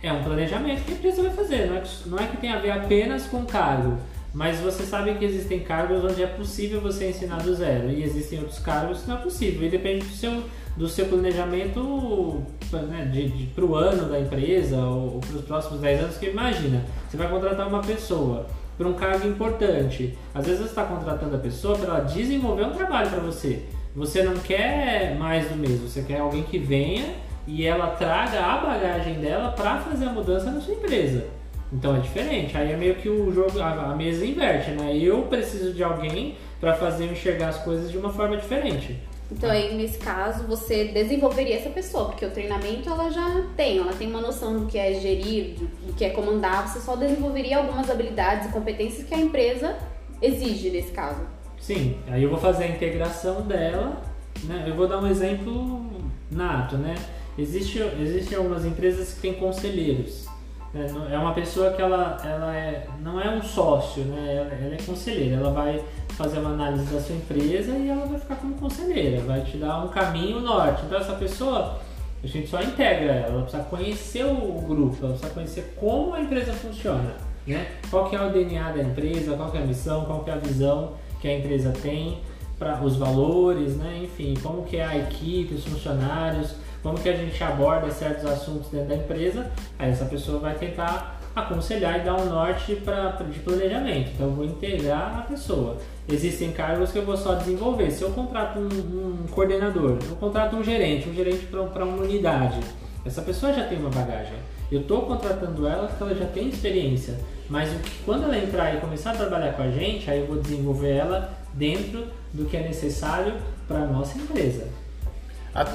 É 0.04 0.12
um 0.12 0.22
planejamento 0.22 0.84
que 0.84 0.92
a 0.92 0.94
empresa 0.96 1.22
vai 1.22 1.32
fazer, 1.32 1.66
não 1.66 1.76
é 1.76 1.80
que, 1.80 2.08
não 2.10 2.18
é 2.18 2.26
que 2.26 2.36
tem 2.36 2.52
a 2.52 2.58
ver 2.58 2.72
apenas 2.72 3.24
com 3.26 3.42
cargo, 3.46 3.96
mas 4.34 4.60
você 4.60 4.82
sabe 4.82 5.14
que 5.14 5.24
existem 5.24 5.60
cargos 5.60 6.04
onde 6.04 6.22
é 6.22 6.26
possível 6.26 6.78
você 6.78 7.08
ensinar 7.08 7.42
do 7.42 7.54
zero 7.54 7.88
e 7.88 8.02
existem 8.02 8.38
outros 8.38 8.58
cargos 8.58 9.00
que 9.00 9.08
não 9.08 9.16
é 9.16 9.20
possível 9.22 9.66
e 9.66 9.70
depende 9.70 10.04
do 10.04 10.12
seu, 10.12 10.42
do 10.76 10.86
seu 10.90 11.06
planejamento 11.06 12.42
né, 12.70 13.08
de, 13.10 13.30
de, 13.30 13.46
para 13.46 13.64
o 13.64 13.74
ano 13.74 14.06
da 14.06 14.20
empresa 14.20 14.76
ou, 14.76 15.14
ou 15.14 15.20
para 15.20 15.36
os 15.36 15.44
próximos 15.46 15.80
10 15.80 16.00
anos, 16.02 16.16
que 16.18 16.26
imagina, 16.26 16.84
você 17.08 17.16
vai 17.16 17.30
contratar 17.30 17.66
uma 17.66 17.80
pessoa 17.80 18.46
para 18.76 18.86
um 18.86 18.92
cargo 18.92 19.26
importante. 19.26 20.18
Às 20.34 20.44
vezes 20.44 20.60
você 20.60 20.68
está 20.68 20.84
contratando 20.84 21.34
a 21.34 21.38
pessoa 21.38 21.78
para 21.78 21.88
ela 21.88 22.00
desenvolver 22.00 22.66
um 22.66 22.72
trabalho 22.72 23.08
para 23.08 23.20
você. 23.20 23.62
Você 23.96 24.22
não 24.22 24.34
quer 24.34 25.16
mais 25.18 25.48
do 25.48 25.56
mesmo, 25.56 25.88
você 25.88 26.02
quer 26.02 26.20
alguém 26.20 26.42
que 26.42 26.58
venha 26.58 27.24
e 27.46 27.66
ela 27.66 27.88
traga 27.88 28.40
a 28.40 28.58
bagagem 28.58 29.14
dela 29.14 29.50
para 29.52 29.78
fazer 29.80 30.06
a 30.06 30.10
mudança 30.10 30.50
na 30.50 30.60
sua 30.60 30.74
empresa. 30.74 31.26
Então 31.72 31.96
é 31.96 32.00
diferente. 32.00 32.56
Aí 32.56 32.72
é 32.72 32.76
meio 32.76 32.94
que 32.96 33.08
o 33.08 33.32
jogo, 33.32 33.60
a, 33.60 33.94
mesa 33.96 34.24
inverte, 34.24 34.70
né? 34.70 34.96
Eu 34.96 35.22
preciso 35.22 35.72
de 35.72 35.82
alguém 35.82 36.36
para 36.60 36.74
fazer 36.74 37.06
eu 37.06 37.12
enxergar 37.12 37.48
as 37.48 37.58
coisas 37.58 37.90
de 37.90 37.98
uma 37.98 38.10
forma 38.10 38.36
diferente. 38.36 38.98
Então 39.30 39.50
aí 39.50 39.74
nesse 39.74 39.98
caso 39.98 40.46
você 40.46 40.84
desenvolveria 40.84 41.56
essa 41.56 41.70
pessoa, 41.70 42.06
porque 42.06 42.24
o 42.24 42.30
treinamento 42.30 42.88
ela 42.88 43.10
já 43.10 43.44
tem, 43.56 43.78
ela 43.78 43.92
tem 43.92 44.08
uma 44.08 44.20
noção 44.20 44.60
do 44.60 44.66
que 44.66 44.78
é 44.78 44.94
gerir, 44.94 45.56
do 45.86 45.94
que 45.94 46.04
é 46.04 46.10
comandar, 46.10 46.68
você 46.68 46.78
só 46.78 46.94
desenvolveria 46.94 47.58
algumas 47.58 47.90
habilidades 47.90 48.48
e 48.48 48.52
competências 48.52 49.06
que 49.08 49.14
a 49.14 49.18
empresa 49.18 49.76
exige 50.20 50.70
nesse 50.70 50.92
caso. 50.92 51.22
Sim, 51.58 51.96
aí 52.08 52.22
eu 52.22 52.28
vou 52.28 52.38
fazer 52.38 52.64
a 52.64 52.68
integração 52.68 53.40
dela, 53.42 54.02
né? 54.44 54.64
Eu 54.66 54.74
vou 54.74 54.86
dar 54.86 54.98
um 54.98 55.06
exemplo 55.06 55.90
nato, 56.30 56.76
né? 56.76 56.94
Existe, 57.36 57.80
existem 58.00 58.38
algumas 58.38 58.64
empresas 58.64 59.14
que 59.14 59.20
têm 59.20 59.34
conselheiros. 59.34 60.26
Né? 60.72 60.86
É 61.10 61.18
uma 61.18 61.32
pessoa 61.32 61.72
que 61.72 61.80
ela, 61.80 62.20
ela 62.24 62.54
é, 62.54 62.86
não 63.00 63.20
é 63.20 63.28
um 63.30 63.42
sócio, 63.42 64.02
né? 64.04 64.36
ela, 64.36 64.64
ela 64.66 64.74
é 64.74 64.78
conselheira. 64.84 65.36
Ela 65.36 65.50
vai 65.50 65.82
fazer 66.10 66.38
uma 66.38 66.50
análise 66.50 66.92
da 66.92 67.00
sua 67.00 67.16
empresa 67.16 67.72
e 67.72 67.88
ela 67.88 68.06
vai 68.06 68.18
ficar 68.18 68.36
como 68.36 68.54
conselheira, 68.54 69.20
vai 69.22 69.42
te 69.42 69.56
dar 69.56 69.84
um 69.84 69.88
caminho 69.88 70.40
norte. 70.40 70.82
Então 70.84 70.98
essa 70.98 71.14
pessoa, 71.14 71.80
a 72.22 72.26
gente 72.26 72.48
só 72.48 72.60
integra 72.60 73.12
ela, 73.12 73.34
ela 73.34 73.42
precisa 73.42 73.62
conhecer 73.64 74.24
o 74.24 74.62
grupo, 74.66 74.96
ela 75.00 75.10
precisa 75.10 75.34
conhecer 75.34 75.74
como 75.76 76.14
a 76.14 76.20
empresa 76.20 76.52
funciona, 76.52 77.14
né? 77.46 77.66
Qual 77.90 78.08
que 78.08 78.16
é 78.16 78.20
o 78.20 78.30
DNA 78.30 78.72
da 78.72 78.82
empresa, 78.82 79.36
qual 79.36 79.50
que 79.50 79.58
é 79.58 79.62
a 79.62 79.66
missão, 79.66 80.04
qual 80.04 80.22
que 80.22 80.30
é 80.30 80.34
a 80.34 80.38
visão 80.38 80.92
que 81.20 81.28
a 81.28 81.38
empresa 81.38 81.72
tem, 81.82 82.20
para 82.58 82.82
os 82.82 82.96
valores, 82.96 83.76
né? 83.76 84.02
Enfim, 84.04 84.34
como 84.42 84.62
que 84.62 84.76
é 84.76 84.84
a 84.84 84.96
equipe, 84.96 85.54
os 85.54 85.64
funcionários, 85.64 86.54
como 86.84 86.98
que 86.98 87.08
a 87.08 87.16
gente 87.16 87.42
aborda 87.42 87.90
certos 87.90 88.26
assuntos 88.26 88.68
dentro 88.70 88.88
da 88.88 88.96
empresa, 88.96 89.50
aí 89.78 89.90
essa 89.90 90.04
pessoa 90.04 90.38
vai 90.38 90.54
tentar 90.54 91.18
aconselhar 91.34 91.98
e 91.98 92.02
dar 92.02 92.14
um 92.14 92.26
norte 92.26 92.76
pra, 92.76 93.12
pra, 93.12 93.26
de 93.26 93.38
planejamento. 93.38 94.10
Então 94.14 94.26
eu 94.26 94.32
vou 94.34 94.44
integrar 94.44 95.20
a 95.20 95.22
pessoa. 95.22 95.78
Existem 96.06 96.52
cargos 96.52 96.92
que 96.92 96.98
eu 96.98 97.06
vou 97.06 97.16
só 97.16 97.36
desenvolver. 97.36 97.90
Se 97.90 98.02
eu 98.02 98.10
contrato 98.10 98.58
um, 98.58 98.66
um 98.66 99.26
coordenador, 99.30 99.96
eu 100.06 100.16
contrato 100.16 100.56
um 100.56 100.62
gerente, 100.62 101.08
um 101.08 101.14
gerente 101.14 101.46
para 101.46 101.84
uma 101.86 102.02
unidade. 102.02 102.60
Essa 103.04 103.22
pessoa 103.22 103.50
já 103.54 103.64
tem 103.64 103.78
uma 103.78 103.90
bagagem. 103.90 104.34
Eu 104.70 104.82
estou 104.82 105.06
contratando 105.06 105.66
ela 105.66 105.88
porque 105.88 106.02
ela 106.02 106.14
já 106.14 106.26
tem 106.26 106.50
experiência. 106.50 107.18
Mas 107.48 107.70
quando 108.04 108.24
ela 108.24 108.36
entrar 108.36 108.74
e 108.74 108.80
começar 108.80 109.12
a 109.12 109.16
trabalhar 109.16 109.54
com 109.54 109.62
a 109.62 109.70
gente, 109.70 110.10
aí 110.10 110.20
eu 110.20 110.26
vou 110.26 110.36
desenvolver 110.36 110.90
ela 110.90 111.32
dentro 111.54 112.08
do 112.32 112.44
que 112.44 112.58
é 112.58 112.60
necessário 112.60 113.32
para 113.66 113.78
a 113.78 113.86
nossa 113.86 114.18
empresa. 114.18 114.68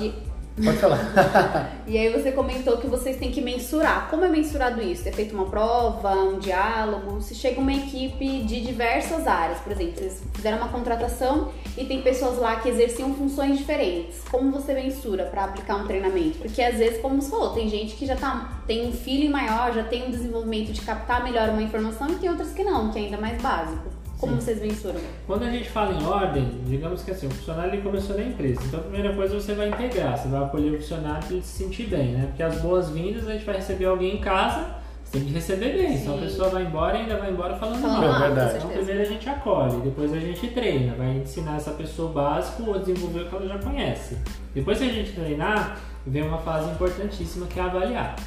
E 0.01 0.28
Pode 0.63 0.77
falar. 0.77 1.79
e 1.87 1.97
aí 1.97 2.11
você 2.11 2.31
comentou 2.31 2.77
que 2.77 2.87
vocês 2.87 3.17
têm 3.17 3.31
que 3.31 3.41
mensurar. 3.41 4.09
Como 4.09 4.25
é 4.25 4.27
mensurado 4.27 4.81
isso? 4.81 5.07
É 5.07 5.11
feita 5.11 5.33
uma 5.33 5.45
prova, 5.45 6.13
um 6.15 6.39
diálogo? 6.39 7.21
Se 7.21 7.33
chega 7.33 7.59
uma 7.59 7.73
equipe 7.73 8.43
de 8.43 8.61
diversas 8.61 9.25
áreas, 9.25 9.59
por 9.59 9.71
exemplo, 9.71 9.97
vocês 9.97 10.21
fizeram 10.33 10.57
uma 10.57 10.67
contratação 10.67 11.51
e 11.77 11.85
tem 11.85 12.01
pessoas 12.01 12.37
lá 12.37 12.57
que 12.57 12.69
exerciam 12.69 13.13
funções 13.13 13.57
diferentes. 13.57 14.21
Como 14.29 14.51
você 14.51 14.73
mensura 14.73 15.25
para 15.25 15.45
aplicar 15.45 15.77
um 15.77 15.87
treinamento? 15.87 16.39
Porque 16.39 16.61
às 16.61 16.77
vezes, 16.77 17.01
como 17.01 17.21
você 17.21 17.29
falou, 17.29 17.53
tem 17.53 17.69
gente 17.69 17.95
que 17.95 18.05
já 18.05 18.15
tá, 18.15 18.61
tem 18.67 18.87
um 18.87 18.91
feeling 18.91 19.29
maior, 19.29 19.73
já 19.73 19.83
tem 19.83 20.07
um 20.07 20.11
desenvolvimento 20.11 20.73
de 20.73 20.81
captar 20.81 21.23
melhor 21.23 21.49
uma 21.49 21.61
informação 21.61 22.09
e 22.09 22.15
tem 22.15 22.29
outras 22.29 22.51
que 22.51 22.63
não, 22.63 22.91
que 22.91 22.99
é 22.99 23.03
ainda 23.03 23.17
mais 23.17 23.41
básico. 23.41 23.98
Como 24.19 24.33
Sim. 24.33 24.41
vocês 24.41 24.61
mensuram? 24.61 24.99
Quando 25.25 25.43
a 25.43 25.49
gente 25.49 25.69
fala 25.69 25.93
em 25.93 26.05
ordem, 26.05 26.45
digamos 26.65 27.03
que 27.03 27.11
assim, 27.11 27.27
o 27.27 27.29
funcionário 27.29 27.73
ele 27.73 27.81
começou 27.81 28.17
na 28.17 28.23
empresa. 28.23 28.61
Então 28.65 28.81
a 28.81 28.83
primeira 28.83 29.15
coisa 29.15 29.39
você 29.39 29.53
vai 29.53 29.69
integrar, 29.69 30.17
você 30.17 30.27
vai 30.27 30.43
acolher 30.43 30.73
o 30.73 30.77
funcionário 30.77 31.23
para 31.25 31.35
ele 31.35 31.45
se 31.45 31.63
sentir 31.63 31.83
bem, 31.83 32.11
né? 32.11 32.25
Porque 32.27 32.43
as 32.43 32.59
boas-vindas 32.59 33.25
a 33.25 33.31
gente 33.31 33.45
vai 33.45 33.55
receber 33.55 33.85
alguém 33.85 34.17
em 34.17 34.19
casa, 34.19 34.75
você 35.05 35.19
tem 35.19 35.27
que 35.27 35.33
receber 35.33 35.71
bem. 35.71 35.95
Sim. 35.95 36.03
Então 36.03 36.15
a 36.15 36.17
pessoa 36.17 36.49
vai 36.49 36.65
embora 36.65 36.97
e 36.97 37.01
ainda 37.01 37.15
vai 37.15 37.31
embora 37.31 37.55
falando 37.55 37.81
mal. 37.81 38.03
É 38.03 38.27
verdade. 38.27 38.57
Então 38.57 38.69
primeiro 38.71 39.01
a 39.01 39.05
gente 39.05 39.29
acolhe, 39.29 39.77
depois 39.77 40.11
a 40.11 40.19
gente 40.19 40.47
treina, 40.49 40.95
vai 40.95 41.11
ensinar 41.11 41.55
essa 41.55 41.71
pessoa 41.71 42.09
o 42.11 42.13
básico 42.13 42.63
ou 42.63 42.77
desenvolver 42.77 43.21
o 43.21 43.29
que 43.29 43.35
ela 43.35 43.47
já 43.47 43.57
conhece. 43.57 44.17
Depois 44.53 44.79
que 44.79 44.83
a 44.83 44.93
gente 44.93 45.13
treinar, 45.13 45.79
vem 46.05 46.23
uma 46.23 46.39
fase 46.39 46.69
importantíssima 46.71 47.47
que 47.47 47.57
é 47.57 47.63
avaliar. 47.63 48.17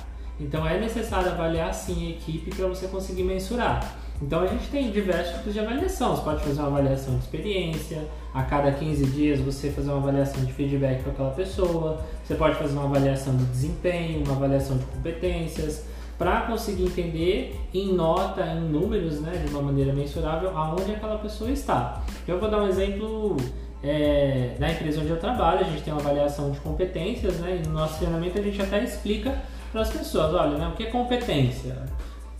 Então 0.41 0.67
é 0.67 0.81
necessário 0.81 1.31
avaliar 1.31 1.75
sim 1.75 2.07
a 2.07 2.11
equipe 2.13 2.51
para 2.55 2.67
você 2.67 2.89
conseguir 2.89 3.25
mensurar. 3.25 4.01
Então 4.23 4.41
a 4.41 4.47
gente 4.47 4.69
tem 4.69 4.91
diversos 4.93 5.37
tipos 5.37 5.52
de 5.52 5.59
avaliação. 5.59 6.14
Você 6.14 6.23
pode 6.23 6.45
fazer 6.45 6.61
uma 6.61 6.69
avaliação 6.69 7.14
de 7.17 7.21
experiência, 7.25 8.07
a 8.33 8.43
cada 8.45 8.71
15 8.71 9.07
dias 9.07 9.41
você 9.41 9.71
fazer 9.71 9.91
uma 9.91 9.99
avaliação 9.99 10.45
de 10.45 10.52
feedback 10.52 11.02
para 11.02 11.12
aquela 11.12 11.31
pessoa, 11.31 12.00
você 12.25 12.37
pode 12.37 12.55
fazer 12.57 12.73
uma 12.75 12.85
avaliação 12.85 13.37
de 13.37 13.45
desempenho, 13.47 14.25
uma 14.25 14.37
avaliação 14.37 14.79
de 14.79 14.85
competências, 14.85 15.87
para 16.17 16.43
conseguir 16.43 16.85
entender 16.85 17.61
em 17.75 17.93
nota, 17.93 18.47
em 18.47 18.61
números, 18.61 19.21
né, 19.21 19.43
de 19.45 19.50
uma 19.50 19.61
maneira 19.61 19.93
mensurável, 19.93 20.57
aonde 20.57 20.93
aquela 20.93 21.19
pessoa 21.19 21.50
está. 21.50 22.00
Eu 22.29 22.38
vou 22.38 22.49
dar 22.49 22.62
um 22.62 22.69
exemplo 22.69 23.37
é, 23.83 24.55
da 24.57 24.71
empresa 24.71 25.00
onde 25.00 25.11
eu 25.11 25.19
trabalho, 25.19 25.61
a 25.61 25.64
gente 25.64 25.83
tem 25.83 25.93
uma 25.93 26.00
avaliação 26.00 26.52
de 26.52 26.61
competências, 26.61 27.38
né, 27.41 27.61
e 27.61 27.67
no 27.67 27.75
nosso 27.75 27.99
treinamento 27.99 28.38
a 28.38 28.43
gente 28.43 28.62
até 28.62 28.85
explica 28.85 29.37
para 29.73 29.81
as 29.81 29.91
pessoas, 29.91 30.33
olha, 30.33 30.59
né, 30.59 30.69
o 30.69 30.76
que 30.76 30.85
é 30.85 30.87
competência? 30.87 31.76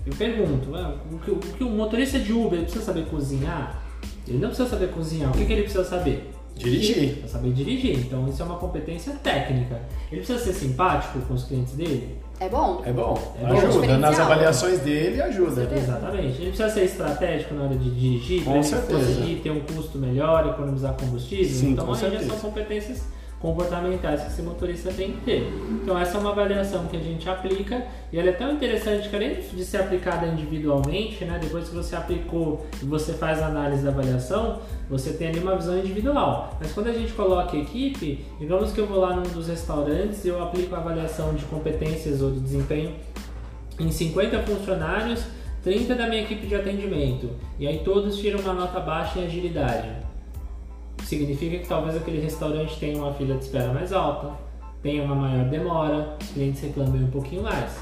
Eu 0.06 0.12
pergunto, 0.14 0.75
ah, 0.75 0.97
o, 1.11 1.18
que, 1.18 1.30
o 1.30 1.37
que 1.38 1.64
o 1.64 1.71
motorista 1.71 2.18
de 2.18 2.32
Uber 2.32 2.61
precisa 2.62 2.85
saber 2.85 3.06
cozinhar? 3.06 3.82
Ele 4.26 4.38
não 4.38 4.49
precisa 4.49 4.68
saber 4.68 4.88
cozinhar, 4.90 5.30
o 5.30 5.32
que, 5.32 5.44
que 5.44 5.52
ele 5.52 5.62
precisa 5.62 5.85
saber? 5.85 6.30
Dirigir. 6.56 6.94
Precisa 7.14 7.28
saber 7.28 7.52
dirigir, 7.52 7.99
então 7.99 8.28
isso 8.28 8.42
é 8.42 8.44
uma 8.44 8.56
competência 8.56 9.12
técnica. 9.23 9.80
Ele 10.11 10.21
precisa 10.21 10.38
ser 10.38 10.52
simpático 10.52 11.18
com 11.21 11.35
os 11.35 11.44
clientes 11.44 11.75
dele? 11.75 12.16
É 12.40 12.49
bom. 12.49 12.82
É 12.85 12.92
bom, 12.92 13.35
É 13.40 13.47
bom. 13.47 13.56
ajuda. 13.59 13.99
Nas 13.99 14.18
avaliações 14.18 14.80
dele, 14.80 15.23
ajuda. 15.23 15.68
Exatamente. 15.75 16.40
Ele 16.42 16.49
precisa 16.49 16.68
ser 16.68 16.85
estratégico 16.85 17.54
na 17.54 17.64
hora 17.64 17.76
de 17.76 17.88
dirigir, 17.90 18.40
Com 18.40 18.50
para 18.50 18.54
ele 18.59 18.64
certeza. 18.64 18.99
conseguir 18.99 19.37
ter 19.37 19.50
um 19.50 19.61
custo 19.61 19.99
melhor, 19.99 20.47
economizar 20.49 20.94
combustível. 20.94 21.44
Sim, 21.54 21.71
então 21.71 21.87
com 21.87 21.92
aí 21.92 22.00
já 22.00 22.11
certeza. 22.11 22.30
são 22.30 22.38
competências 22.50 23.02
comportamentais 23.42 24.22
que 24.22 24.28
esse 24.28 24.40
motorista 24.40 24.92
tem 24.92 25.12
que 25.12 25.20
ter. 25.22 25.52
Então 25.82 25.99
essa 25.99 26.16
é 26.16 26.20
uma 26.20 26.30
avaliação 26.30 26.87
que 26.87 26.96
a 26.96 27.00
gente 27.00 27.28
aplica 27.28 27.84
e 28.12 28.18
ela 28.18 28.28
é 28.28 28.32
tão 28.32 28.52
interessante 28.52 29.08
que 29.08 29.16
além 29.16 29.34
de 29.34 29.64
ser 29.64 29.78
aplicada 29.78 30.26
individualmente, 30.26 31.25
né, 31.25 31.40
depois 31.42 31.68
que 31.68 31.75
você 31.75 31.96
aplicou 31.96 32.64
e 32.80 32.87
você 32.87 33.12
faz 33.14 33.42
a 33.42 33.46
análise 33.46 33.82
da 33.82 33.90
avaliação, 33.90 34.61
você 34.88 35.12
tem 35.12 35.28
ali 35.28 35.40
uma 35.40 35.56
visão 35.56 35.76
individual. 35.76 36.56
Mas 36.61 36.72
quando 36.72 36.87
a 36.87 36.92
gente 36.92 37.12
coloca 37.12 37.56
equipe, 37.56 38.25
digamos 38.38 38.72
que 38.72 38.78
eu 38.78 38.87
vou 38.87 39.00
lá 39.00 39.16
num 39.16 39.22
dos 39.22 39.49
restaurantes 39.49 40.25
e 40.25 40.28
eu 40.28 40.40
aplico 40.40 40.75
a 40.76 40.78
avaliação 40.78 41.34
de 41.34 41.44
competências 41.46 42.22
ou 42.22 42.30
de 42.30 42.38
desempenho 42.38 42.94
em 43.80 43.90
50 43.90 44.38
funcionários, 44.40 45.25
30 45.64 45.94
da 45.96 46.06
minha 46.06 46.22
equipe 46.22 46.46
de 46.46 46.54
atendimento. 46.54 47.30
E 47.58 47.66
aí 47.66 47.80
todos 47.80 48.18
tiram 48.18 48.38
uma 48.38 48.52
nota 48.52 48.78
baixa 48.78 49.18
em 49.18 49.26
agilidade. 49.26 50.01
Significa 51.04 51.58
que 51.58 51.68
talvez 51.68 51.96
aquele 51.96 52.20
restaurante 52.20 52.78
tenha 52.78 52.96
uma 52.96 53.12
fila 53.12 53.34
de 53.37 53.44
espera 53.44 53.72
mais 53.72 53.92
alta, 53.92 54.32
tenha 54.82 55.02
uma 55.02 55.14
maior 55.14 55.44
demora, 55.44 56.16
os 56.20 56.28
clientes 56.30 56.62
reclamem 56.62 57.04
um 57.04 57.11
pouquinho 57.11 57.42
mais. 57.42 57.78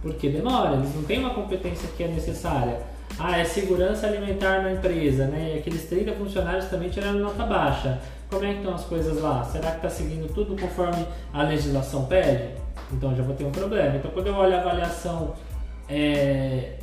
Por 0.00 0.14
que 0.14 0.28
demora? 0.30 0.76
Eles 0.76 0.94
não 0.94 1.02
têm 1.02 1.18
uma 1.18 1.34
competência 1.34 1.88
que 1.96 2.02
é 2.02 2.08
necessária. 2.08 2.78
Ah, 3.18 3.38
é 3.38 3.44
segurança 3.44 4.06
alimentar 4.06 4.62
na 4.62 4.72
empresa, 4.72 5.26
né? 5.26 5.54
E 5.54 5.58
aqueles 5.58 5.84
30 5.84 6.12
funcionários 6.12 6.66
também 6.66 6.88
tiraram 6.88 7.18
nota 7.18 7.44
baixa. 7.44 8.00
Como 8.30 8.44
é 8.44 8.52
que 8.52 8.58
estão 8.58 8.74
as 8.74 8.84
coisas 8.84 9.20
lá? 9.20 9.44
Será 9.44 9.72
que 9.72 9.76
está 9.76 9.90
seguindo 9.90 10.32
tudo 10.32 10.56
conforme 10.58 11.04
a 11.32 11.42
legislação 11.42 12.06
pede? 12.06 12.54
Então 12.92 13.14
já 13.14 13.22
vou 13.22 13.34
ter 13.34 13.44
um 13.44 13.50
problema. 13.50 13.96
Então 13.96 14.10
quando 14.10 14.28
eu 14.28 14.34
olho 14.34 14.56
a 14.56 14.60
avaliação 14.60 15.34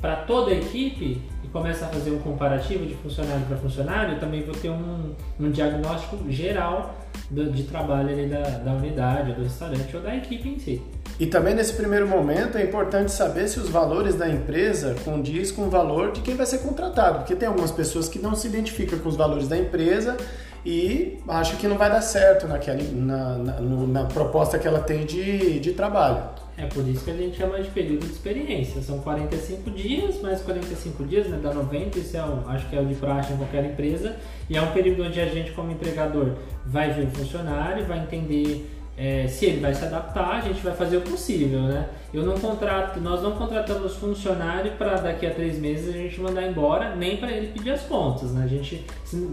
para 0.01 0.17
toda 0.17 0.51
a 0.51 0.53
equipe 0.53 1.22
começo 1.57 1.83
a 1.83 1.87
fazer 1.87 2.11
um 2.11 2.19
comparativo 2.19 2.85
de 2.85 2.93
funcionário 2.95 3.41
para 3.47 3.57
funcionário, 3.57 4.13
eu 4.13 4.19
também 4.19 4.43
vou 4.43 4.53
ter 4.53 4.69
um, 4.69 5.11
um 5.39 5.49
diagnóstico 5.51 6.17
geral 6.29 6.95
do- 7.31 7.51
de 7.51 7.63
trabalho 7.63 8.09
ali 8.09 8.27
da, 8.27 8.41
da 8.41 8.71
unidade, 8.73 9.33
do 9.33 9.43
restaurante 9.43 9.95
ou 9.95 10.01
da 10.01 10.15
equipe 10.15 10.47
em 10.49 10.59
si. 10.59 10.81
E 11.19 11.25
também 11.25 11.55
nesse 11.55 11.73
primeiro 11.73 12.07
momento 12.07 12.57
é 12.59 12.63
importante 12.63 13.11
saber 13.11 13.47
se 13.47 13.59
os 13.59 13.69
valores 13.69 14.13
da 14.15 14.29
empresa 14.29 14.95
condiz 15.03 15.51
com 15.51 15.63
o 15.63 15.69
valor 15.69 16.11
de 16.11 16.21
quem 16.21 16.35
vai 16.35 16.45
ser 16.45 16.59
contratado, 16.59 17.19
porque 17.19 17.35
tem 17.35 17.47
algumas 17.47 17.71
pessoas 17.71 18.07
que 18.07 18.19
não 18.19 18.35
se 18.35 18.47
identificam 18.47 18.99
com 18.99 19.09
os 19.09 19.15
valores 19.15 19.47
da 19.47 19.57
empresa 19.57 20.15
e 20.63 21.17
acham 21.27 21.57
que 21.57 21.67
não 21.67 21.77
vai 21.77 21.89
dar 21.89 22.01
certo 22.01 22.47
naquela, 22.47 22.79
na, 22.93 23.37
na, 23.37 23.59
na 23.61 24.05
proposta 24.05 24.59
que 24.59 24.67
ela 24.67 24.79
tem 24.81 25.05
de, 25.05 25.59
de 25.59 25.71
trabalho. 25.71 26.23
É 26.57 26.65
por 26.65 26.87
isso 26.87 27.05
que 27.05 27.11
a 27.11 27.13
gente 27.13 27.37
chama 27.37 27.61
de 27.61 27.69
período 27.69 28.07
de 28.07 28.11
experiência. 28.11 28.81
São 28.81 28.99
45 28.99 29.69
dias, 29.69 30.19
mais 30.21 30.41
45 30.41 31.05
dias, 31.05 31.27
né? 31.27 31.39
Dá 31.41 31.53
90, 31.53 31.99
isso 31.99 32.17
é 32.17 32.23
o, 32.23 32.49
acho 32.49 32.67
que 32.67 32.75
é 32.75 32.81
o 32.81 32.85
de 32.85 32.95
praxe 32.95 33.31
em 33.31 33.37
qualquer 33.37 33.63
empresa. 33.63 34.15
E 34.49 34.57
é 34.57 34.61
um 34.61 34.71
período 34.71 35.03
onde 35.03 35.19
a 35.21 35.27
gente, 35.27 35.51
como 35.51 35.71
empregador, 35.71 36.33
vai 36.65 36.91
ver 36.91 37.05
o 37.05 37.11
funcionário, 37.11 37.85
vai 37.85 37.99
entender 37.99 38.67
é, 38.97 39.27
se 39.27 39.45
ele 39.45 39.59
vai 39.59 39.75
se 39.75 39.85
adaptar, 39.85 40.37
a 40.37 40.41
gente 40.41 40.59
vai 40.61 40.73
fazer 40.75 40.97
o 40.97 41.01
possível, 41.01 41.61
né? 41.61 41.87
Eu 42.11 42.23
não 42.23 42.39
contrato, 42.39 42.99
nós 42.99 43.21
não 43.21 43.33
contratamos 43.33 43.93
funcionário 43.93 44.71
para 44.71 44.95
daqui 44.95 45.27
a 45.27 45.31
três 45.31 45.59
meses 45.59 45.93
a 45.93 45.97
gente 45.97 46.19
mandar 46.19 46.47
embora, 46.47 46.95
nem 46.95 47.17
para 47.17 47.31
ele 47.31 47.49
pedir 47.53 47.69
as 47.69 47.81
contas, 47.83 48.31
né? 48.31 48.43
A 48.43 48.47
gente, 48.47 48.83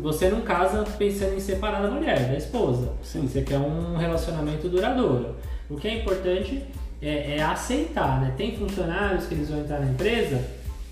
você 0.02 0.28
não 0.28 0.42
casa 0.42 0.84
pensando 0.98 1.34
em 1.34 1.40
separar 1.40 1.80
da 1.80 1.88
mulher, 1.88 2.28
da 2.28 2.36
esposa. 2.36 2.92
Sim. 3.02 3.26
Você 3.26 3.40
quer 3.40 3.56
um 3.56 3.96
relacionamento 3.96 4.68
duradouro. 4.68 5.36
O 5.70 5.76
que 5.76 5.88
é 5.88 5.94
importante 6.00 6.62
é, 7.04 7.36
é 7.36 7.42
aceitar, 7.42 8.20
né? 8.20 8.34
Tem 8.36 8.56
funcionários 8.56 9.26
que 9.26 9.34
eles 9.34 9.50
vão 9.50 9.60
entrar 9.60 9.80
na 9.80 9.90
empresa 9.90 10.42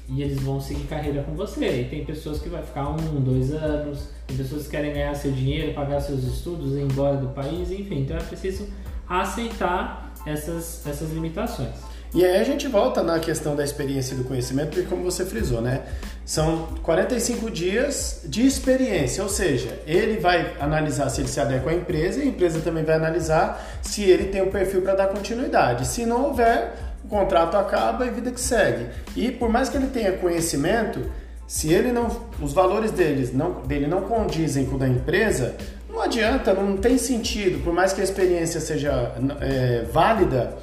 e 0.09 0.23
eles 0.23 0.41
vão 0.43 0.61
seguir 0.61 0.85
carreira 0.87 1.23
com 1.23 1.33
você. 1.33 1.81
E 1.81 1.85
tem 1.85 2.05
pessoas 2.05 2.41
que 2.41 2.49
vai 2.49 2.63
ficar 2.63 2.91
um, 2.91 3.21
dois 3.21 3.53
anos, 3.53 4.11
tem 4.27 4.37
pessoas 4.37 4.65
que 4.65 4.71
querem 4.71 4.93
ganhar 4.93 5.15
seu 5.15 5.33
dinheiro, 5.33 5.73
pagar 5.73 6.01
seus 6.01 6.23
estudos, 6.25 6.75
ir 6.75 6.83
embora 6.83 7.17
do 7.17 7.29
país, 7.29 7.71
enfim. 7.71 8.01
Então 8.01 8.17
é 8.17 8.21
preciso 8.21 8.69
aceitar 9.09 10.13
essas, 10.27 10.87
essas 10.87 11.11
limitações. 11.13 11.92
E 12.15 12.23
aí 12.23 12.39
a 12.39 12.45
gente 12.45 12.69
volta 12.69 13.03
na 13.03 13.19
questão 13.19 13.57
da 13.57 13.65
experiência 13.65 14.13
e 14.13 14.19
do 14.19 14.25
conhecimento, 14.25 14.71
porque 14.71 14.83
como 14.83 15.03
você 15.03 15.25
frisou, 15.25 15.63
né? 15.63 15.81
São 16.27 16.69
45 16.83 17.51
dias 17.51 18.21
de 18.25 18.47
experiência, 18.47 19.23
ou 19.23 19.31
seja, 19.31 19.81
ele 19.87 20.21
vai 20.21 20.55
analisar 20.61 21.09
se 21.09 21.23
ele 21.23 21.29
se 21.29 21.41
adequa 21.41 21.71
à 21.71 21.75
empresa 21.75 22.19
e 22.19 22.23
a 22.23 22.27
empresa 22.27 22.61
também 22.61 22.85
vai 22.85 22.97
analisar 22.97 23.81
se 23.81 24.03
ele 24.03 24.25
tem 24.25 24.43
o 24.43 24.51
perfil 24.51 24.83
para 24.83 24.95
dar 24.95 25.07
continuidade. 25.07 25.87
Se 25.87 26.05
não 26.05 26.27
houver, 26.27 26.75
o 27.03 27.09
contrato 27.09 27.57
acaba 27.57 28.05
e 28.05 28.11
vida 28.11 28.31
que 28.31 28.41
segue. 28.41 28.89
E 29.17 29.33
por 29.33 29.49
mais 29.49 29.71
que 29.71 29.79
ele 29.79 29.87
tenha 29.87 30.13
conhecimento, 30.13 31.01
se 31.47 31.73
ele 31.73 31.93
não, 31.93 32.09
os 32.43 32.53
valores 32.53 32.91
deles 32.91 33.33
não, 33.33 33.63
dele 33.63 33.87
não 33.87 34.03
condizem 34.03 34.67
com 34.67 34.77
o 34.77 34.79
da 34.79 34.87
empresa, 34.87 35.57
não 35.89 36.01
adianta, 36.01 36.53
não 36.53 36.77
tem 36.77 36.99
sentido. 36.99 37.63
Por 37.65 37.73
mais 37.73 37.93
que 37.95 38.03
a 38.03 38.05
experiência 38.05 38.61
seja 38.61 39.13
é, 39.41 39.85
válida, 39.91 40.57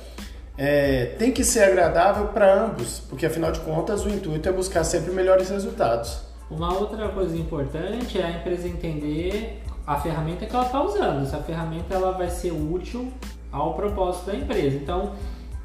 é, 0.62 1.16
tem 1.18 1.32
que 1.32 1.42
ser 1.42 1.64
agradável 1.64 2.28
para 2.28 2.66
ambos, 2.66 3.00
porque 3.10 3.26
afinal 3.26 3.50
de 3.50 3.62
contas 3.62 4.04
o 4.04 4.10
intuito 4.10 4.50
é 4.50 4.52
buscar 4.52 4.84
sempre 4.84 5.10
melhores 5.14 5.50
resultados. 5.50 6.20
Uma 6.52 6.78
outra 6.78 7.08
coisa 7.08 7.38
importante 7.38 8.20
é 8.20 8.26
a 8.26 8.32
empresa 8.32 8.68
entender 8.68 9.64
a 9.88 9.96
ferramenta 10.02 10.46
que 10.46 10.54
ela 10.54 10.66
está 10.66 10.84
usando. 10.84 11.24
Essa 11.24 11.38
ferramenta 11.38 11.94
ela 11.96 12.12
vai 12.12 12.30
ser 12.30 12.52
útil 12.52 13.10
ao 13.50 13.74
propósito 13.76 14.26
da 14.26 14.36
empresa. 14.36 14.76
Então, 14.76 15.14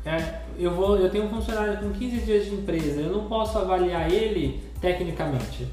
é, 0.07 0.43
eu, 0.57 0.71
vou, 0.71 0.97
eu 0.97 1.11
tenho 1.11 1.25
um 1.25 1.31
funcionário 1.31 1.79
com 1.79 1.91
15 1.91 2.17
dias 2.19 2.45
de 2.45 2.55
empresa, 2.55 3.01
eu 3.01 3.11
não 3.11 3.27
posso 3.27 3.59
avaliar 3.59 4.09
ele 4.09 4.63
tecnicamente. 4.81 5.67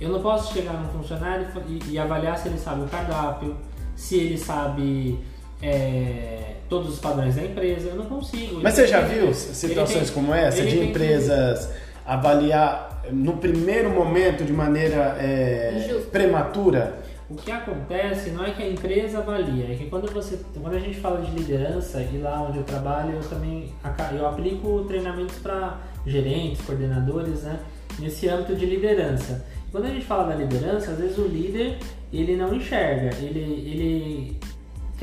Eu 0.00 0.08
não 0.08 0.20
posso 0.20 0.52
chegar 0.52 0.72
num 0.72 0.88
funcionário 0.88 1.46
e, 1.68 1.92
e 1.92 1.98
avaliar 1.98 2.36
se 2.38 2.48
ele 2.48 2.58
sabe 2.58 2.82
o 2.82 2.88
cardápio, 2.88 3.56
se 3.94 4.16
ele 4.16 4.36
sabe 4.36 5.16
é, 5.62 6.54
todos 6.68 6.94
os 6.94 6.98
padrões 6.98 7.34
da 7.36 7.42
empresa. 7.42 7.88
Eu 7.88 7.96
não 7.96 8.06
consigo. 8.06 8.60
Mas 8.62 8.78
Ele 8.78 8.86
você 8.86 8.92
já 8.92 9.02
tem 9.06 9.18
viu 9.18 9.34
situações 9.34 10.04
tem- 10.10 10.14
como 10.14 10.34
essa 10.34 10.62
de 10.62 10.68
tem 10.70 10.78
que- 10.78 10.84
empresas 10.86 11.68
avaliar 12.06 13.02
no 13.10 13.36
primeiro 13.38 13.90
momento 13.90 14.44
de 14.44 14.52
maneira 14.52 15.16
é, 15.18 16.00
prematura? 16.10 16.98
O 17.28 17.34
que 17.36 17.50
acontece 17.50 18.30
não 18.30 18.44
é 18.44 18.50
que 18.50 18.62
a 18.62 18.68
empresa 18.68 19.18
avalia, 19.18 19.72
é 19.72 19.74
que 19.76 19.86
quando 19.86 20.12
você, 20.12 20.38
quando 20.60 20.74
a 20.76 20.78
gente 20.78 20.98
fala 21.00 21.22
de 21.22 21.30
liderança 21.34 22.02
e 22.12 22.18
lá 22.18 22.42
onde 22.46 22.58
eu 22.58 22.64
trabalho, 22.64 23.14
eu 23.14 23.22
também 23.28 23.72
eu 24.16 24.26
aplico 24.26 24.84
treinamentos 24.86 25.36
para 25.38 25.78
gerentes, 26.06 26.60
coordenadores, 26.66 27.42
né, 27.44 27.58
nesse 27.98 28.28
âmbito 28.28 28.54
de 28.54 28.66
liderança. 28.66 29.42
Quando 29.72 29.86
a 29.86 29.88
gente 29.88 30.04
fala 30.04 30.24
da 30.28 30.34
liderança, 30.34 30.90
às 30.92 30.98
vezes 30.98 31.16
o 31.16 31.22
líder 31.26 31.78
ele 32.12 32.36
não 32.36 32.54
enxerga, 32.54 33.10
ele, 33.22 33.40
ele 33.40 34.36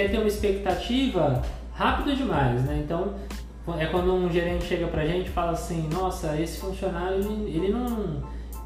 quer 0.02 0.12
ter 0.12 0.18
uma 0.18 0.28
expectativa 0.28 1.42
rápida 1.74 2.16
demais, 2.16 2.64
né? 2.64 2.82
Então 2.84 3.14
é 3.80 3.86
quando 3.86 4.14
um 4.14 4.30
gerente 4.32 4.66
chega 4.66 4.88
pra 4.88 5.06
gente 5.06 5.28
e 5.28 5.30
fala 5.30 5.52
assim, 5.52 5.88
nossa, 5.94 6.40
esse 6.40 6.60
funcionário 6.60 7.18
ele, 7.20 7.56
ele 7.56 7.72
não 7.72 8.24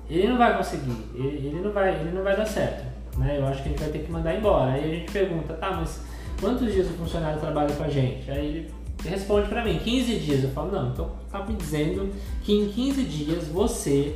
ele 0.10 0.28
não 0.28 0.38
vai 0.38 0.56
conseguir, 0.56 0.96
ele, 1.16 1.48
ele 1.48 1.62
não 1.62 1.72
vai 1.72 1.94
ele 1.94 2.12
não 2.12 2.24
vai 2.24 2.36
dar 2.36 2.46
certo, 2.46 2.86
né? 3.18 3.38
Eu 3.38 3.46
acho 3.48 3.62
que 3.62 3.70
a 3.70 3.72
gente 3.72 3.82
vai 3.82 3.90
ter 3.90 4.00
que 4.00 4.12
mandar 4.12 4.36
embora. 4.36 4.72
Aí 4.72 4.84
a 4.84 4.96
gente 4.96 5.12
pergunta, 5.12 5.54
tá, 5.56 5.72
mas 5.72 6.02
quantos 6.40 6.72
dias 6.72 6.88
o 6.88 6.94
funcionário 6.94 7.40
trabalha 7.40 7.74
com 7.76 7.84
a 7.84 7.90
gente? 7.90 8.30
Aí 8.32 8.46
ele 8.46 8.74
responde 9.04 9.50
pra 9.50 9.64
mim, 9.64 9.78
15 9.80 10.20
dias. 10.20 10.44
Eu 10.44 10.52
falo, 10.52 10.72
não, 10.72 10.90
então 10.90 11.12
tá 11.32 11.44
me 11.44 11.56
dizendo 11.56 12.12
que 12.44 12.54
em 12.54 12.70
15 12.70 13.04
dias 13.04 13.48
você 13.48 14.16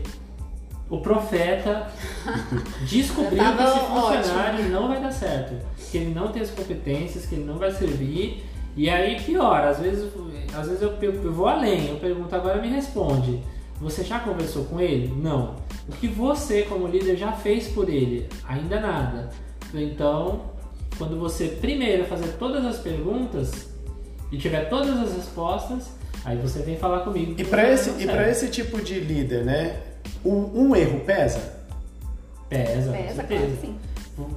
o 0.90 1.00
profeta 1.02 1.88
descobriu 2.88 3.44
que 3.44 3.64
esse 3.64 3.80
funcionário 3.80 4.70
não 4.70 4.88
vai 4.88 5.00
dar 5.00 5.12
certo, 5.12 5.54
que 5.92 5.98
ele 5.98 6.14
não 6.14 6.30
tem 6.32 6.42
as 6.42 6.52
competências, 6.52 7.26
que 7.26 7.36
ele 7.36 7.44
não 7.46 7.58
vai 7.58 7.72
servir. 7.72 8.44
E 8.76 8.90
aí 8.90 9.20
pior, 9.22 9.62
às 9.62 9.80
vezes, 9.80 10.10
às 10.56 10.68
vezes 10.68 10.82
eu, 10.82 10.94
eu- 11.02 11.24
eu 11.24 11.34
vou 11.34 11.48
além, 11.48 11.90
eu 11.90 11.96
pergunto 11.98 12.34
agora 12.36 12.62
me 12.62 12.68
responde. 12.70 13.40
Você 13.82 14.04
já 14.04 14.20
conversou 14.20 14.66
com 14.66 14.80
ele? 14.80 15.08
Não. 15.22 15.56
O 15.88 15.92
que 15.94 16.08
você 16.08 16.64
como 16.64 16.86
líder 16.88 17.16
já 17.16 17.32
fez 17.32 17.68
por 17.70 17.90
ele? 17.90 18.28
Ainda 18.48 18.80
nada. 18.80 19.30
Então, 19.74 20.42
quando 20.98 21.18
você 21.18 21.48
primeiro 21.48 22.06
fazer 22.06 22.34
todas 22.38 22.66
as 22.66 22.78
perguntas 22.78 23.70
e 24.32 24.38
tiver 24.38 24.68
todas 24.70 25.00
as 25.00 25.14
respostas, 25.16 25.90
aí 26.26 26.38
você 26.38 26.60
vem 26.62 26.78
falar 26.78 27.00
comigo. 27.00 27.36
E 27.38 27.44
para 27.44 27.72
esse, 27.72 27.90
e 28.02 28.06
esse 28.30 28.50
tipo 28.50 28.82
de 28.82 29.00
líder, 29.00 29.46
né? 29.46 29.80
Um, 30.26 30.68
um 30.68 30.76
erro 30.76 31.00
pesa? 31.02 31.58
Pesa, 32.50 32.92
com 32.92 32.98
Pesa, 32.98 33.14
certeza. 33.16 33.24
claro 33.24 33.58
sim. 33.62 33.76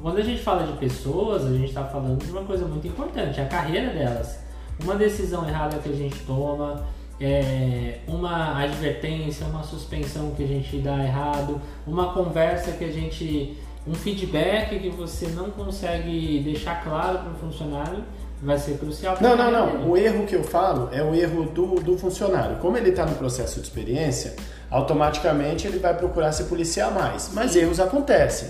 Quando 0.00 0.18
a 0.18 0.22
gente 0.22 0.42
fala 0.42 0.66
de 0.66 0.72
pessoas, 0.78 1.46
a 1.46 1.52
gente 1.52 1.68
está 1.68 1.84
falando 1.84 2.24
de 2.24 2.30
uma 2.30 2.42
coisa 2.42 2.64
muito 2.66 2.86
importante, 2.86 3.40
a 3.40 3.46
carreira 3.46 3.92
delas. 3.92 4.38
Uma 4.82 4.94
decisão 4.94 5.46
errada 5.48 5.78
que 5.78 5.88
a 5.88 5.92
gente 5.92 6.18
toma, 6.20 6.84
é, 7.20 7.98
uma 8.06 8.60
advertência, 8.62 9.46
uma 9.46 9.62
suspensão 9.62 10.32
que 10.32 10.42
a 10.42 10.46
gente 10.46 10.78
dá 10.78 11.04
errado, 11.04 11.60
uma 11.86 12.12
conversa 12.12 12.72
que 12.72 12.84
a 12.84 12.90
gente. 12.90 13.56
um 13.86 13.94
feedback 13.94 14.78
que 14.78 14.88
você 14.90 15.28
não 15.28 15.50
consegue 15.50 16.40
deixar 16.40 16.82
claro 16.82 17.18
para 17.18 17.32
o 17.32 17.34
funcionário, 17.34 18.02
vai 18.42 18.58
ser 18.58 18.76
crucial. 18.78 19.16
Não, 19.20 19.36
não, 19.36 19.50
não. 19.50 19.90
O 19.90 19.96
erro 19.96 20.26
que 20.26 20.34
eu 20.34 20.42
falo 20.42 20.88
é 20.92 21.02
o 21.02 21.14
erro 21.14 21.44
do, 21.44 21.76
do 21.76 21.96
funcionário. 21.96 22.56
Como 22.56 22.76
ele 22.76 22.90
está 22.90 23.06
no 23.06 23.14
processo 23.14 23.60
de 23.60 23.66
experiência, 23.66 24.34
automaticamente 24.70 25.66
ele 25.66 25.78
vai 25.78 25.96
procurar 25.96 26.32
se 26.32 26.44
policiar 26.44 26.92
mais. 26.92 27.30
Mas 27.32 27.54
erros 27.54 27.78
acontecem. 27.78 28.48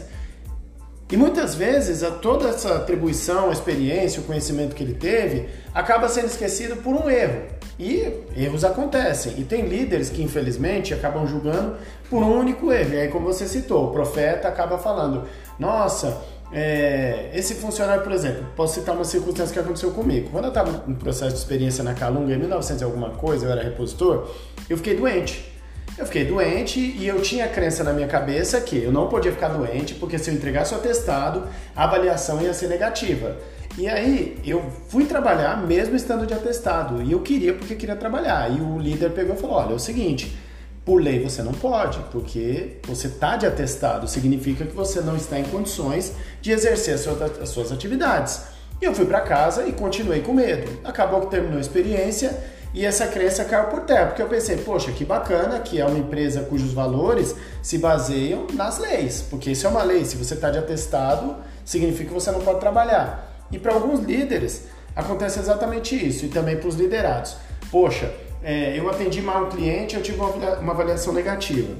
E 1.12 1.16
muitas 1.16 1.54
vezes 1.54 2.02
toda 2.22 2.48
essa 2.48 2.76
atribuição, 2.76 3.50
a 3.50 3.52
experiência, 3.52 4.22
o 4.22 4.24
conhecimento 4.24 4.74
que 4.74 4.82
ele 4.82 4.94
teve 4.94 5.46
acaba 5.74 6.08
sendo 6.08 6.28
esquecido 6.28 6.76
por 6.76 6.94
um 6.94 7.10
erro. 7.10 7.42
E 7.78 8.24
erros 8.34 8.64
acontecem. 8.64 9.34
E 9.36 9.44
tem 9.44 9.66
líderes 9.66 10.08
que, 10.08 10.22
infelizmente, 10.22 10.94
acabam 10.94 11.26
julgando 11.26 11.76
por 12.08 12.22
um 12.22 12.38
único 12.38 12.72
erro. 12.72 12.94
E 12.94 13.00
aí, 13.00 13.08
como 13.08 13.26
você 13.26 13.46
citou, 13.46 13.90
o 13.90 13.92
profeta 13.92 14.48
acaba 14.48 14.78
falando: 14.78 15.24
Nossa, 15.58 16.18
é, 16.50 17.30
esse 17.34 17.56
funcionário, 17.56 18.02
por 18.02 18.12
exemplo, 18.12 18.46
posso 18.56 18.80
citar 18.80 18.94
uma 18.94 19.04
circunstância 19.04 19.52
que 19.52 19.60
aconteceu 19.60 19.90
comigo. 19.90 20.30
Quando 20.30 20.44
eu 20.44 20.48
estava 20.48 20.82
no 20.86 20.96
processo 20.96 21.32
de 21.32 21.38
experiência 21.38 21.84
na 21.84 21.92
Calunga, 21.92 22.32
em 22.32 22.38
1900 22.38 22.80
e 22.80 22.84
alguma 22.84 23.10
coisa, 23.10 23.44
eu 23.44 23.52
era 23.52 23.62
repositor, 23.62 24.30
eu 24.66 24.78
fiquei 24.78 24.96
doente. 24.96 25.51
Eu 25.98 26.06
fiquei 26.06 26.24
doente 26.24 26.80
e 26.80 27.06
eu 27.06 27.20
tinha 27.20 27.44
a 27.44 27.48
crença 27.48 27.84
na 27.84 27.92
minha 27.92 28.08
cabeça 28.08 28.60
que 28.60 28.82
eu 28.82 28.90
não 28.90 29.08
podia 29.08 29.30
ficar 29.30 29.48
doente, 29.48 29.94
porque 29.94 30.18
se 30.18 30.30
eu 30.30 30.34
entregasse 30.34 30.72
o 30.72 30.78
atestado, 30.78 31.46
a 31.76 31.84
avaliação 31.84 32.40
ia 32.40 32.54
ser 32.54 32.68
negativa. 32.68 33.36
E 33.76 33.86
aí 33.88 34.38
eu 34.44 34.62
fui 34.88 35.04
trabalhar 35.04 35.56
mesmo 35.66 35.94
estando 35.94 36.26
de 36.26 36.32
atestado. 36.32 37.02
E 37.02 37.12
eu 37.12 37.20
queria 37.20 37.54
porque 37.54 37.74
queria 37.74 37.96
trabalhar. 37.96 38.50
E 38.50 38.60
o 38.60 38.78
líder 38.78 39.10
pegou 39.10 39.34
e 39.34 39.38
falou: 39.38 39.56
olha, 39.56 39.72
é 39.72 39.74
o 39.74 39.78
seguinte. 39.78 40.36
Por 40.84 41.00
lei 41.00 41.22
você 41.22 41.42
não 41.42 41.52
pode, 41.52 42.00
porque 42.10 42.78
você 42.82 43.06
está 43.06 43.36
de 43.36 43.46
atestado, 43.46 44.08
significa 44.08 44.64
que 44.66 44.74
você 44.74 45.00
não 45.00 45.14
está 45.14 45.38
em 45.38 45.44
condições 45.44 46.12
de 46.40 46.50
exercer 46.50 46.94
as 46.94 47.48
suas 47.48 47.70
atividades. 47.70 48.42
E 48.80 48.84
eu 48.84 48.92
fui 48.92 49.06
para 49.06 49.20
casa 49.20 49.64
e 49.68 49.72
continuei 49.72 50.22
com 50.22 50.32
medo. 50.32 50.80
Acabou 50.82 51.20
que 51.20 51.28
terminou 51.28 51.58
a 51.58 51.60
experiência 51.60 52.36
e 52.74 52.86
essa 52.86 53.06
crença 53.06 53.44
caiu 53.44 53.66
por 53.66 53.80
terra, 53.80 54.06
porque 54.06 54.22
eu 54.22 54.28
pensei, 54.28 54.56
poxa, 54.56 54.92
que 54.92 55.04
bacana 55.04 55.60
que 55.60 55.78
é 55.78 55.84
uma 55.84 55.98
empresa 55.98 56.40
cujos 56.42 56.72
valores 56.72 57.34
se 57.60 57.76
baseiam 57.76 58.46
nas 58.54 58.78
leis, 58.78 59.22
porque 59.28 59.50
isso 59.50 59.66
é 59.66 59.70
uma 59.70 59.82
lei, 59.82 60.04
se 60.04 60.16
você 60.16 60.34
está 60.34 60.50
de 60.50 60.58
atestado, 60.58 61.36
significa 61.64 62.08
que 62.08 62.14
você 62.14 62.30
não 62.30 62.40
pode 62.40 62.60
trabalhar. 62.60 63.46
E 63.50 63.58
para 63.58 63.74
alguns 63.74 64.00
líderes 64.00 64.64
acontece 64.96 65.38
exatamente 65.38 65.94
isso, 65.94 66.24
e 66.24 66.28
também 66.28 66.56
para 66.56 66.68
os 66.68 66.74
liderados. 66.74 67.36
Poxa, 67.70 68.10
é, 68.42 68.78
eu 68.78 68.88
atendi 68.88 69.20
mal 69.20 69.44
um 69.44 69.48
cliente, 69.50 69.94
eu 69.94 70.02
tive 70.02 70.18
uma 70.18 70.72
avaliação 70.72 71.12
negativa. 71.12 71.74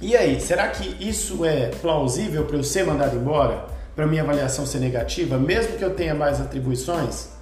E 0.00 0.16
aí, 0.16 0.40
será 0.40 0.68
que 0.68 0.96
isso 1.06 1.44
é 1.44 1.66
plausível 1.80 2.44
para 2.44 2.56
eu 2.56 2.64
ser 2.64 2.86
mandado 2.86 3.16
embora? 3.16 3.66
Para 3.94 4.06
minha 4.06 4.22
avaliação 4.22 4.64
ser 4.64 4.78
negativa, 4.78 5.36
mesmo 5.36 5.76
que 5.76 5.84
eu 5.84 5.94
tenha 5.94 6.14
mais 6.14 6.40
atribuições? 6.40 7.39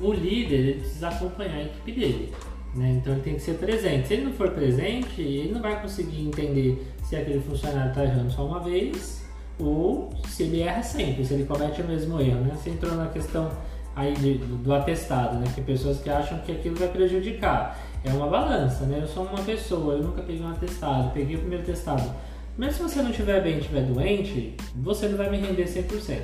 O 0.00 0.12
líder 0.12 0.78
precisa 0.78 1.08
acompanhar 1.08 1.56
a 1.56 1.62
equipe 1.62 1.92
dele. 1.92 2.32
Né? 2.74 2.98
Então 3.00 3.14
ele 3.14 3.22
tem 3.22 3.34
que 3.34 3.40
ser 3.40 3.54
presente. 3.54 4.08
Se 4.08 4.14
ele 4.14 4.24
não 4.24 4.32
for 4.32 4.50
presente, 4.50 5.22
ele 5.22 5.52
não 5.52 5.62
vai 5.62 5.80
conseguir 5.80 6.20
entender 6.20 6.86
se 7.02 7.16
aquele 7.16 7.40
funcionário 7.40 7.88
está 7.88 8.04
errando 8.04 8.30
só 8.30 8.46
uma 8.46 8.60
vez 8.60 9.24
ou 9.58 10.10
se 10.28 10.42
ele 10.42 10.60
erra 10.60 10.82
sempre, 10.82 11.24
se 11.24 11.32
ele 11.32 11.44
comete 11.44 11.80
o 11.80 11.84
mesmo 11.86 12.20
erro. 12.20 12.40
Né? 12.40 12.52
Você 12.54 12.70
entrou 12.70 12.94
na 12.94 13.06
questão 13.08 13.50
aí 13.94 14.12
de, 14.12 14.34
do 14.34 14.74
atestado, 14.74 15.38
né? 15.38 15.46
que 15.54 15.62
pessoas 15.62 16.00
que 16.00 16.10
acham 16.10 16.38
que 16.40 16.52
aquilo 16.52 16.76
vai 16.76 16.88
prejudicar. 16.88 17.78
É 18.04 18.10
uma 18.10 18.28
balança, 18.28 18.84
né? 18.84 19.00
Eu 19.02 19.08
sou 19.08 19.24
uma 19.24 19.42
pessoa, 19.42 19.94
eu 19.94 20.02
nunca 20.02 20.22
peguei 20.22 20.40
um 20.40 20.48
atestado, 20.48 21.10
peguei 21.12 21.34
o 21.34 21.40
primeiro 21.40 21.64
atestado. 21.64 22.08
Mas 22.56 22.76
se 22.76 22.82
você 22.82 23.02
não 23.02 23.10
estiver 23.10 23.42
bem 23.42 23.58
estiver 23.58 23.82
doente, 23.82 24.54
você 24.76 25.08
não 25.08 25.16
vai 25.16 25.28
me 25.28 25.38
render 25.38 25.64
100%. 25.64 26.20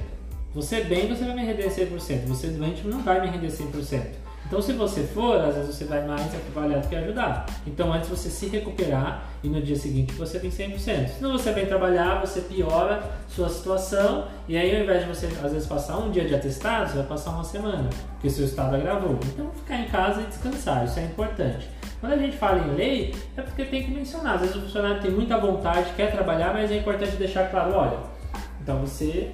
Você 0.55 0.85
bem, 0.85 1.09
você 1.09 1.25
vai 1.25 1.35
me 1.35 1.45
render 1.45 1.69
100%. 1.69 2.27
Você 2.27 2.49
doente, 2.49 2.87
não 2.87 3.03
vai 3.03 3.21
me 3.21 3.29
render 3.29 3.49
100%. 3.49 4.23
Então, 4.47 4.61
se 4.61 4.75
você 4.75 5.03
for, 5.05 5.41
às 5.41 5.55
vezes 5.55 5.75
você 5.75 5.85
vai 5.87 6.07
mais 6.07 6.31
avaliar 6.35 6.81
do 6.81 6.89
que 6.89 6.95
ajudar. 6.95 7.47
Então, 7.67 7.91
antes 7.91 8.11
você 8.11 8.29
se 8.29 8.49
recuperar 8.49 9.25
e 9.43 9.49
no 9.49 9.63
dia 9.63 9.77
seguinte 9.77 10.13
você 10.13 10.39
vem 10.39 10.51
100%. 10.51 10.77
Se 11.09 11.23
não 11.23 11.33
você 11.33 11.53
vem 11.53 11.65
trabalhar, 11.65 12.21
você 12.21 12.43
piora 12.43 13.03
sua 13.29 13.49
situação 13.49 14.29
e 14.47 14.55
aí 14.55 14.77
ao 14.77 14.83
invés 14.83 15.05
de 15.05 15.09
você, 15.09 15.27
às 15.43 15.53
vezes, 15.53 15.67
passar 15.67 15.97
um 15.97 16.11
dia 16.11 16.27
de 16.27 16.35
atestado, 16.35 16.91
você 16.91 16.99
vai 16.99 17.07
passar 17.07 17.31
uma 17.31 17.45
semana, 17.45 17.89
porque 18.13 18.29
seu 18.29 18.45
estado 18.45 18.77
agravou. 18.77 19.19
Então, 19.25 19.51
ficar 19.53 19.79
em 19.79 19.87
casa 19.87 20.21
e 20.21 20.27
descansar, 20.27 20.85
isso 20.85 20.99
é 20.99 21.05
importante. 21.05 21.67
Quando 21.99 22.13
a 22.13 22.19
gente 22.19 22.37
fala 22.37 22.59
em 22.59 22.75
lei, 22.75 23.15
é 23.37 23.41
porque 23.41 23.65
tem 23.65 23.85
que 23.85 23.91
mencionar. 23.91 24.35
Às 24.35 24.41
vezes 24.43 24.57
o 24.57 24.61
funcionário 24.61 25.01
tem 25.01 25.11
muita 25.11 25.39
vontade, 25.39 25.93
quer 25.97 26.11
trabalhar, 26.11 26.53
mas 26.53 26.71
é 26.71 26.77
importante 26.77 27.17
deixar 27.17 27.49
claro, 27.51 27.75
olha, 27.75 27.97
então 28.61 28.81
você 28.81 29.33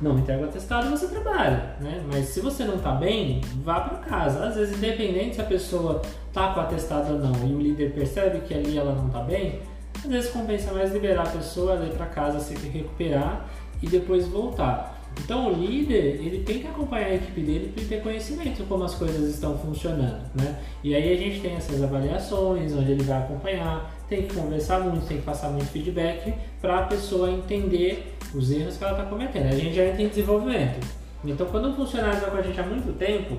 não 0.00 0.18
entrega 0.18 0.42
o 0.42 0.48
atestado, 0.48 0.88
você 0.90 1.08
trabalha, 1.08 1.76
né? 1.80 2.02
Mas 2.10 2.26
se 2.26 2.40
você 2.40 2.64
não 2.64 2.76
está 2.76 2.92
bem, 2.92 3.40
vá 3.62 3.80
para 3.80 3.98
casa. 3.98 4.46
Às 4.46 4.56
vezes, 4.56 4.76
independente 4.76 5.36
se 5.36 5.40
a 5.40 5.44
pessoa 5.44 6.02
está 6.28 6.52
com 6.52 6.60
o 6.60 6.62
atestado 6.62 7.14
ou 7.14 7.18
não 7.18 7.46
e 7.46 7.54
o 7.54 7.60
líder 7.60 7.92
percebe 7.92 8.40
que 8.40 8.54
ali 8.54 8.78
ela 8.78 8.94
não 8.94 9.08
está 9.08 9.20
bem, 9.20 9.60
às 9.96 10.06
vezes 10.10 10.30
compensa 10.30 10.72
mais 10.72 10.92
liberar 10.92 11.26
a 11.26 11.30
pessoa, 11.30 11.84
ir 11.84 11.92
para 11.92 12.06
casa, 12.06 12.40
se 12.40 12.54
recuperar 12.68 13.46
e 13.82 13.88
depois 13.88 14.26
voltar. 14.28 14.98
Então 15.24 15.48
o 15.48 15.54
líder 15.54 16.20
ele 16.24 16.44
tem 16.44 16.60
que 16.60 16.68
acompanhar 16.68 17.06
a 17.06 17.14
equipe 17.14 17.40
dele 17.40 17.72
para 17.74 17.84
ter 17.84 18.02
conhecimento 18.02 18.58
de 18.58 18.62
como 18.64 18.84
as 18.84 18.94
coisas 18.94 19.28
estão 19.34 19.58
funcionando, 19.58 20.22
né? 20.34 20.58
E 20.82 20.94
aí 20.94 21.12
a 21.12 21.16
gente 21.16 21.40
tem 21.40 21.56
essas 21.56 21.82
avaliações 21.82 22.72
onde 22.72 22.92
ele 22.92 23.02
vai 23.02 23.18
acompanhar, 23.18 23.97
tem 24.08 24.22
que 24.22 24.34
conversar 24.34 24.80
muito, 24.80 25.06
tem 25.06 25.18
que 25.18 25.24
passar 25.24 25.48
muito 25.48 25.66
feedback 25.66 26.34
para 26.60 26.78
a 26.78 26.82
pessoa 26.82 27.30
entender 27.30 28.16
os 28.34 28.50
erros 28.50 28.76
que 28.76 28.84
ela 28.84 28.92
está 28.92 29.04
cometendo. 29.04 29.46
A 29.46 29.56
gente 29.56 29.74
já 29.74 29.84
entra 29.84 30.02
em 30.02 30.08
desenvolvimento. 30.08 30.86
Então, 31.24 31.46
quando 31.46 31.68
um 31.68 31.74
funcionário 31.74 32.18
está 32.18 32.30
com 32.30 32.36
a 32.36 32.42
gente 32.42 32.60
há 32.60 32.62
muito 32.62 32.96
tempo, 32.96 33.36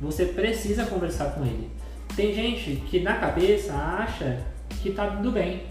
você 0.00 0.26
precisa 0.26 0.84
conversar 0.86 1.32
com 1.32 1.42
ele. 1.44 1.70
Tem 2.14 2.32
gente 2.34 2.76
que 2.88 3.00
na 3.00 3.14
cabeça 3.14 3.72
acha 3.74 4.40
que 4.82 4.90
está 4.90 5.16
indo 5.18 5.30
bem, 5.32 5.62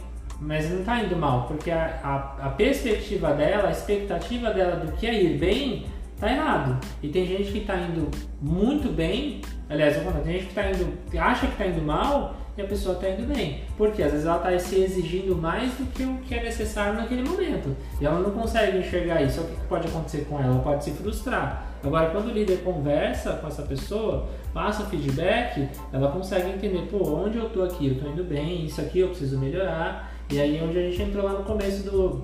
mas 0.42 0.70
não 0.70 0.80
está 0.80 1.02
indo 1.02 1.16
mal, 1.16 1.46
porque 1.48 1.72
a, 1.72 2.00
a, 2.04 2.48
a, 2.48 2.50
perspectiva 2.50 3.34
dela, 3.34 3.70
a 3.70 3.72
expectativa 3.72 4.52
dela 4.52 4.76
do 4.78 4.92
que 4.94 5.06
é 5.06 5.24
ir 5.24 5.38
bem, 5.38 5.86
está 6.16 6.32
errado. 6.32 6.80
E 7.02 7.08
tem 7.08 7.26
gente 7.26 7.52
que 7.52 7.60
está 7.60 7.78
indo 7.78 8.10
muito 8.42 8.92
bem, 8.92 9.42
aliás, 9.70 9.96
tem 9.96 10.34
gente 10.34 10.48
que 10.48 10.54
tá 10.54 10.70
indo, 10.70 10.98
acha 11.18 11.48
que 11.48 11.54
está 11.54 11.68
indo 11.68 11.82
mal 11.82 12.36
e 12.58 12.62
a 12.62 12.66
pessoa 12.66 12.96
está 12.96 13.10
indo 13.10 13.34
bem. 13.34 13.62
Porque 13.78 14.04
às 14.04 14.12
vezes 14.12 14.28
ela 14.28 14.38
está 14.38 14.60
se 14.60 14.80
exigindo 14.80 15.36
mais 15.36 15.72
do 15.74 15.86
que 15.92 16.04
o 16.04 16.18
que 16.18 16.36
é 16.36 16.44
necessário 16.44 16.96
naquele 16.96 17.28
momento. 17.28 17.76
E 18.00 18.06
ela 18.06 18.20
não 18.20 18.32
consegue 18.32 18.78
enxergar 18.78 19.22
isso. 19.22 19.42
O 19.42 19.46
que 19.46 19.68
pode 19.68 19.88
acontecer 19.88 20.26
com 20.30 20.40
ela? 20.40 20.54
Ela 20.54 20.62
pode 20.62 20.84
se 20.84 20.92
frustrar. 20.92 21.68
Agora, 21.84 22.12
quando 22.12 22.28
o 22.28 22.32
líder 22.32 22.60
conversa 22.64 23.34
com 23.34 23.48
essa 23.48 23.64
pessoa, 23.64 24.30
passa 24.54 24.84
o 24.84 24.86
feedback, 24.86 25.68
ela 25.92 26.12
consegue 26.12 26.50
entender, 26.52 26.88
pô, 26.90 27.04
onde 27.16 27.38
eu 27.38 27.48
estou 27.48 27.64
aqui? 27.64 27.88
Eu 27.88 27.94
estou 27.94 28.10
indo 28.10 28.24
bem, 28.24 28.66
isso 28.66 28.80
aqui 28.80 29.00
eu 29.00 29.10
preciso 29.10 29.38
melhorar. 29.38 30.12
E 30.32 30.40
aí 30.40 30.58
é 30.58 30.64
onde 30.64 30.78
a 30.78 30.82
gente 30.82 31.02
entrou 31.02 31.26
lá 31.26 31.34
no 31.34 31.44
começo 31.44 31.84
do, 31.84 32.24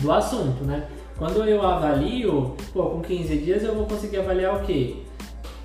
do 0.00 0.12
assunto, 0.12 0.64
né? 0.64 0.88
Quando 1.16 1.44
eu 1.44 1.62
avalio, 1.62 2.56
pô, 2.72 2.86
com 2.86 3.00
15 3.00 3.38
dias 3.38 3.62
eu 3.62 3.74
vou 3.74 3.86
conseguir 3.86 4.18
avaliar 4.18 4.56
o 4.56 4.60
quê? 4.60 4.96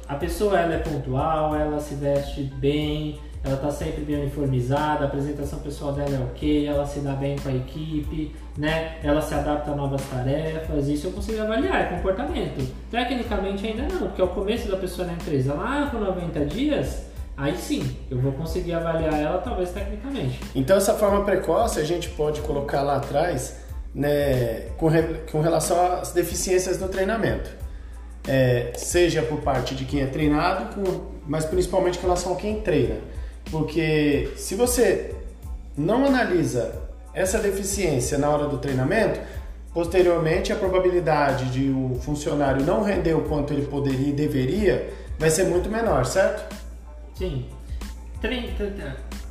A 0.08 0.16
pessoa 0.16 0.60
ela 0.60 0.76
é 0.76 0.78
pontual, 0.80 1.56
ela 1.56 1.80
se 1.80 1.96
veste 1.96 2.44
bem, 2.44 3.18
ela 3.46 3.56
está 3.56 3.70
sempre 3.70 4.04
bem 4.04 4.22
uniformizada, 4.22 5.04
a 5.04 5.08
apresentação 5.08 5.60
pessoal 5.60 5.94
dela 5.94 6.16
é 6.16 6.20
ok, 6.20 6.66
ela 6.68 6.84
se 6.84 7.00
dá 7.02 7.14
bem 7.14 7.38
com 7.38 7.48
a 7.48 7.54
equipe, 7.54 8.36
né? 8.58 8.98
Ela 9.04 9.22
se 9.22 9.36
adapta 9.36 9.70
a 9.70 9.76
novas 9.76 10.02
tarefas, 10.10 10.88
isso 10.88 11.08
eu 11.08 11.12
consigo 11.12 11.44
avaliar, 11.44 11.82
é 11.82 11.96
comportamento. 11.96 12.68
Tecnicamente 12.90 13.68
ainda 13.68 13.84
não, 13.84 14.08
porque 14.08 14.20
é 14.20 14.24
o 14.24 14.30
começo 14.30 14.68
da 14.68 14.78
pessoa 14.78 15.08
na 15.08 15.14
empresa, 15.14 15.54
lá 15.54 15.88
com 15.92 16.00
90 16.00 16.44
dias, 16.48 17.04
aí 17.38 17.56
sim, 17.56 17.96
eu 18.10 18.20
vou 18.20 18.32
conseguir 18.32 18.74
avaliar 18.74 19.14
ela 19.14 19.38
talvez 19.38 19.70
tecnicamente. 19.70 20.40
Então 20.56 20.76
essa 20.76 20.96
forma 20.96 21.24
precoce 21.24 21.80
a 21.80 21.84
gente 21.84 22.10
pode 22.10 22.42
colocar 22.42 22.82
lá 22.82 22.96
atrás, 22.96 23.64
né, 23.94 24.72
com, 24.76 24.88
re, 24.88 25.04
com 25.32 25.40
relação 25.40 25.80
às 26.00 26.12
deficiências 26.12 26.80
no 26.80 26.88
treinamento. 26.90 27.52
É, 28.28 28.72
seja 28.74 29.22
por 29.22 29.42
parte 29.42 29.76
de 29.76 29.86
quem 29.86 30.02
é 30.02 30.08
treinado, 30.08 30.82
mas 31.28 31.46
principalmente 31.46 32.00
com 32.00 32.08
relação 32.08 32.34
a 32.34 32.36
quem 32.38 32.60
treina. 32.62 32.96
Porque 33.52 34.32
se 34.38 34.56
você 34.56 35.16
não 35.78 36.06
analisa 36.06 36.74
essa 37.14 37.40
deficiência 37.40 38.18
na 38.18 38.30
hora 38.30 38.48
do 38.48 38.58
treinamento, 38.58 39.20
posteriormente 39.74 40.52
a 40.52 40.56
probabilidade 40.56 41.52
de 41.52 41.70
o 41.70 42.00
funcionário 42.02 42.66
não 42.66 42.84
render 42.84 43.14
o 43.14 43.22
quanto 43.22 43.54
ele 43.54 43.66
poderia 43.66 44.10
e 44.10 44.14
deveria 44.14 44.94
vai 45.18 45.30
ser 45.30 45.46
muito 45.46 45.70
menor, 45.70 46.06
certo? 46.06 46.56
Sim. 47.16 47.46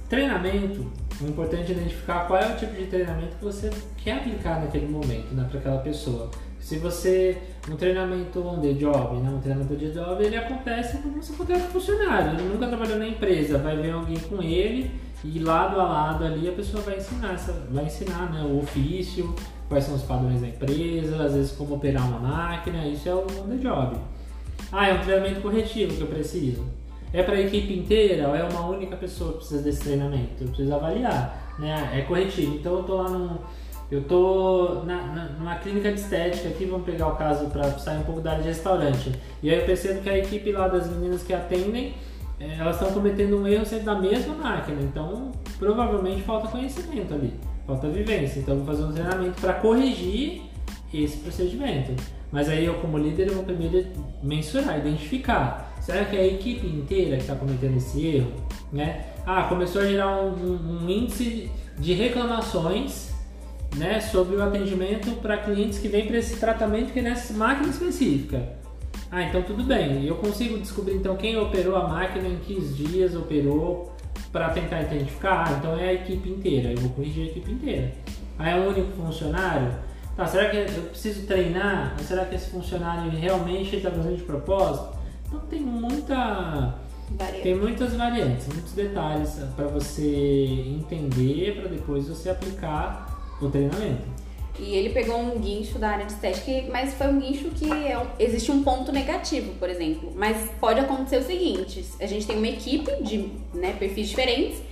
Treinamento, 0.09 0.91
é 1.23 1.29
importante 1.29 1.73
identificar 1.73 2.27
qual 2.27 2.41
é 2.41 2.53
o 2.53 2.57
tipo 2.57 2.75
de 2.75 2.87
treinamento 2.87 3.37
que 3.37 3.45
você 3.45 3.71
quer 3.97 4.19
aplicar 4.19 4.61
naquele 4.61 4.87
momento, 4.87 5.35
né, 5.35 5.47
para 5.51 5.59
aquela 5.59 5.79
pessoa. 5.79 6.31
Se 6.65 6.79
você, 6.79 7.37
um 7.71 7.77
treinamento 7.77 8.41
on 8.41 8.59
the 8.59 8.73
job, 8.73 9.17
né, 9.19 9.29
um 9.29 9.39
treinamento 9.39 9.77
de 9.77 9.93
job, 9.93 10.25
ele 10.25 10.35
acontece 10.35 10.97
quando 10.97 11.23
você 11.23 11.35
contrata 11.35 11.65
um 11.67 11.69
funcionário. 11.69 12.41
Ele 12.41 12.49
nunca 12.49 12.67
trabalhou 12.67 12.99
na 12.99 13.07
empresa, 13.07 13.59
vai 13.59 13.77
ver 13.77 13.91
alguém 13.91 14.19
com 14.19 14.43
ele 14.43 14.91
e 15.23 15.41
lado 15.41 15.79
a 15.79 15.85
lado 15.85 16.25
ali 16.25 16.49
a 16.49 16.53
pessoa 16.53 16.83
vai 16.83 16.97
ensinar, 16.97 17.37
vai 17.71 17.85
ensinar 17.85 18.33
né, 18.33 18.43
o 18.45 18.61
ofício, 18.61 19.35
quais 19.69 19.85
são 19.85 19.95
os 19.95 20.05
padrões 20.05 20.41
da 20.41 20.47
empresa, 20.49 21.23
às 21.23 21.35
vezes 21.35 21.53
como 21.53 21.75
operar 21.75 22.09
uma 22.09 22.19
máquina, 22.19 22.89
isso 22.89 23.11
é 23.11 23.15
o 23.15 23.27
on 23.27 23.47
the 23.47 23.57
job. 23.57 23.99
Ah, 24.73 24.89
é 24.89 24.95
um 24.95 25.01
treinamento 25.01 25.43
corretivo 25.43 25.95
que 25.95 26.01
eu 26.01 26.07
preciso. 26.07 26.65
É 27.13 27.23
para 27.23 27.35
a 27.35 27.41
equipe 27.43 27.79
inteira 27.79 28.27
ou 28.29 28.35
é 28.35 28.43
uma 28.43 28.71
única 28.71 28.97
pessoa 28.97 29.33
que 29.33 29.39
precisa 29.41 29.63
desse 29.63 29.83
treinamento? 29.83 30.33
Eu 30.41 30.49
preciso 30.49 30.75
avaliar, 30.75 31.55
né? 31.59 31.91
É 31.93 32.01
corretivo. 32.01 32.55
Então 32.55 32.79
eu 32.79 32.85
tô 32.85 32.97
lá 32.97 33.11
num, 33.11 33.37
eu 33.91 34.03
tô 34.05 34.83
na, 34.85 35.03
na, 35.03 35.25
numa 35.39 35.57
clínica 35.57 35.93
de 35.93 36.01
estética 36.01 36.49
aqui, 36.49 36.65
vamos 36.65 36.85
pegar 36.87 37.09
o 37.09 37.17
caso 37.17 37.47
para 37.47 37.71
sair 37.79 37.99
um 37.99 38.03
pouco 38.03 38.21
da 38.21 38.33
área 38.33 38.43
de 38.43 38.49
restaurante. 38.49 39.13
E 39.43 39.51
aí 39.51 39.59
eu 39.59 39.67
percebo 39.67 40.01
que 40.01 40.11
a 40.11 40.19
equipe 40.19 40.53
lá 40.53 40.69
das 40.69 40.89
meninas 40.91 41.23
que 41.23 41.33
atendem, 41.33 41.95
é, 42.41 42.57
elas 42.59 42.77
estão 42.77 42.93
cometendo 42.93 43.39
um 43.39 43.47
erro 43.47 43.65
sempre 43.65 43.85
da 43.85 43.95
mesma 43.95 44.35
máquina. 44.35 44.81
Então 44.83 45.33
provavelmente 45.59 46.23
falta 46.23 46.49
conhecimento 46.49 47.15
ali, 47.15 47.35
falta 47.67 47.89
vivência. 47.89 48.41
Então 48.41 48.57
vou 48.57 48.67
fazer 48.67 48.85
um 48.85 48.93
treinamento 48.93 49.41
para 49.41 49.55
corrigir 49.55 50.43
esse 50.93 51.19
procedimento. 51.19 51.93
Mas 52.33 52.49
aí 52.49 52.65
eu 52.65 52.75
como 52.75 52.99
líder 52.99 53.29
eu 53.29 53.35
vou 53.35 53.45
primeiro 53.45 53.87
mensurar, 54.23 54.79
identificar 54.79 55.75
Será 55.85 56.03
que 56.07 56.17
é 56.17 56.21
a 56.21 56.27
equipe 56.27 56.67
inteira 56.67 57.17
que 57.17 57.25
está 57.25 57.35
cometendo 57.35 57.77
esse 57.77 58.07
erro? 58.07 58.33
Né? 58.73 59.05
Ah, 59.27 59.43
começou 59.43 59.83
a 59.83 59.87
gerar 59.87 60.19
um, 60.19 60.33
um, 60.33 60.83
um 60.83 60.89
índice 60.89 61.51
de 61.79 61.93
reclamações 61.93 63.14
né, 63.77 64.01
sobre 64.01 64.37
o 64.37 64.43
atendimento 64.43 65.11
para 65.21 65.37
clientes 65.39 65.79
que 65.79 65.89
vêm 65.89 66.07
para 66.07 66.19
esse 66.19 66.37
tratamento 66.37 66.93
que 66.93 67.01
é 67.01 67.03
nessa 67.03 67.33
máquina 67.35 67.69
específica. 67.69 68.65
Ah, 69.11 69.23
então 69.23 69.43
tudo 69.43 69.63
bem. 69.65 70.05
Eu 70.05 70.17
consigo 70.17 70.59
descobrir 70.59 70.97
então 70.97 71.17
quem 71.17 71.37
operou 71.37 71.77
a 71.77 71.87
máquina, 71.87 72.27
em 72.27 72.39
que 72.39 72.59
dias 72.61 73.15
operou, 73.15 73.95
para 74.33 74.51
tentar 74.51 74.83
identificar. 74.83 75.47
Ah, 75.47 75.57
então 75.59 75.79
é 75.79 75.89
a 75.91 75.93
equipe 75.95 76.29
inteira. 76.29 76.73
Eu 76.73 76.79
vou 76.79 76.91
corrigir 76.91 77.25
a 77.25 77.31
equipe 77.31 77.53
inteira. 77.53 77.93
Ah, 78.39 78.51
é 78.51 78.57
um 78.57 78.69
único 78.69 78.91
funcionário? 78.97 79.73
Tá, 80.17 80.27
será 80.27 80.49
que 80.49 80.57
eu 80.57 80.83
preciso 80.85 81.27
treinar? 81.27 81.95
Será 82.01 82.25
que 82.25 82.35
esse 82.35 82.51
funcionário 82.51 83.11
realmente 83.11 83.77
está 83.77 83.91
fazendo 83.91 84.17
de 84.17 84.23
propósito? 84.23 84.97
Então 85.27 85.41
tem 85.41 85.61
muita 85.61 86.75
tem 87.43 87.55
muitas 87.55 87.95
variantes, 87.95 88.49
muitos 88.49 88.73
detalhes 88.73 89.39
para 89.55 89.67
você 89.67 90.65
entender 90.67 91.61
para 91.61 91.69
depois 91.69 92.09
você 92.09 92.31
aplicar 92.31 93.14
treinamento. 93.51 94.15
E 94.59 94.75
ele 94.75 94.91
pegou 94.91 95.19
um 95.19 95.39
guincho 95.39 95.79
da 95.79 95.91
área 95.91 96.07
de 96.07 96.13
estética, 96.13 96.71
mas 96.71 96.95
foi 96.95 97.09
um 97.09 97.19
guincho 97.19 97.51
que 97.51 97.71
é, 97.71 98.01
existe 98.21 98.53
um 98.53 98.63
ponto 98.63 98.93
negativo, 98.93 99.53
por 99.55 99.69
exemplo. 99.69 100.13
Mas 100.15 100.49
pode 100.61 100.79
acontecer 100.79 101.17
o 101.17 101.25
seguinte: 101.25 101.85
a 102.01 102.07
gente 102.07 102.27
tem 102.27 102.37
uma 102.37 102.47
equipe 102.47 103.03
de 103.03 103.31
né, 103.53 103.75
perfis 103.79 104.09
diferentes 104.09 104.63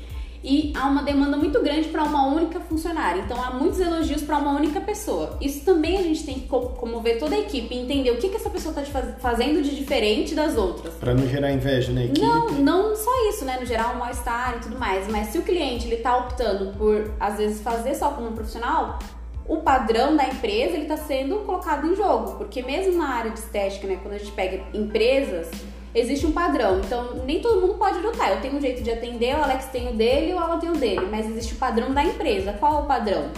e 0.42 0.72
há 0.76 0.88
uma 0.88 1.02
demanda 1.02 1.36
muito 1.36 1.60
grande 1.62 1.88
para 1.88 2.02
uma 2.02 2.26
única 2.26 2.60
funcionária. 2.60 3.22
Então 3.22 3.40
há 3.42 3.50
muitos 3.50 3.78
elogios 3.78 4.22
para 4.22 4.38
uma 4.38 4.52
única 4.52 4.80
pessoa. 4.80 5.36
Isso 5.40 5.64
também 5.64 5.98
a 5.98 6.02
gente 6.02 6.24
tem 6.24 6.34
que 6.34 6.48
comover 6.48 7.18
toda 7.18 7.34
a 7.34 7.38
equipe 7.38 7.74
e 7.74 7.78
entender 7.78 8.10
o 8.10 8.16
que, 8.16 8.28
que 8.28 8.36
essa 8.36 8.50
pessoa 8.50 8.74
está 8.80 9.02
fazendo 9.20 9.62
de 9.62 9.74
diferente 9.74 10.34
das 10.34 10.56
outras. 10.56 10.94
Para 10.94 11.14
não 11.14 11.26
gerar 11.28 11.52
inveja 11.52 11.92
na 11.92 12.04
equipe. 12.04 12.20
Não, 12.20 12.50
não 12.50 12.96
só 12.96 13.10
isso, 13.28 13.44
né? 13.44 13.58
No 13.60 13.66
geral, 13.66 13.94
um 13.94 13.98
mal-estar 13.98 14.56
e 14.56 14.60
tudo 14.60 14.78
mais. 14.78 15.06
Mas 15.08 15.28
se 15.28 15.38
o 15.38 15.42
cliente 15.42 15.86
ele 15.86 15.96
está 15.96 16.16
optando 16.16 16.76
por, 16.76 17.12
às 17.20 17.36
vezes, 17.36 17.60
fazer 17.60 17.94
só 17.94 18.10
como 18.10 18.32
profissional, 18.32 18.98
o 19.46 19.58
padrão 19.58 20.16
da 20.16 20.26
empresa 20.26 20.74
ele 20.74 20.82
está 20.82 20.96
sendo 20.96 21.36
colocado 21.40 21.86
em 21.86 21.94
jogo. 21.94 22.32
Porque 22.36 22.62
mesmo 22.62 22.98
na 22.98 23.08
área 23.08 23.30
de 23.30 23.38
estética, 23.38 23.86
né? 23.86 23.98
Quando 24.02 24.14
a 24.14 24.18
gente 24.18 24.32
pega 24.32 24.62
empresas 24.74 25.50
existe 25.94 26.26
um 26.26 26.32
padrão. 26.32 26.80
Então, 26.80 27.14
nem 27.24 27.40
todo 27.40 27.60
mundo 27.60 27.74
pode 27.74 27.98
adotar. 27.98 28.30
Eu 28.30 28.40
tenho 28.40 28.56
um 28.56 28.60
jeito 28.60 28.82
de 28.82 28.90
atender, 28.90 29.34
o 29.36 29.42
Alex 29.42 29.66
tem 29.66 29.88
o 29.88 29.94
dele, 29.94 30.32
o 30.32 30.38
Alan 30.38 30.58
tem 30.58 30.70
o 30.70 30.76
dele. 30.76 31.06
Mas 31.10 31.28
existe 31.28 31.54
o 31.54 31.56
padrão 31.56 31.92
da 31.92 32.02
empresa. 32.02 32.52
Qual 32.54 32.80
é 32.80 32.82
o 32.82 32.86
padrão? 32.86 33.30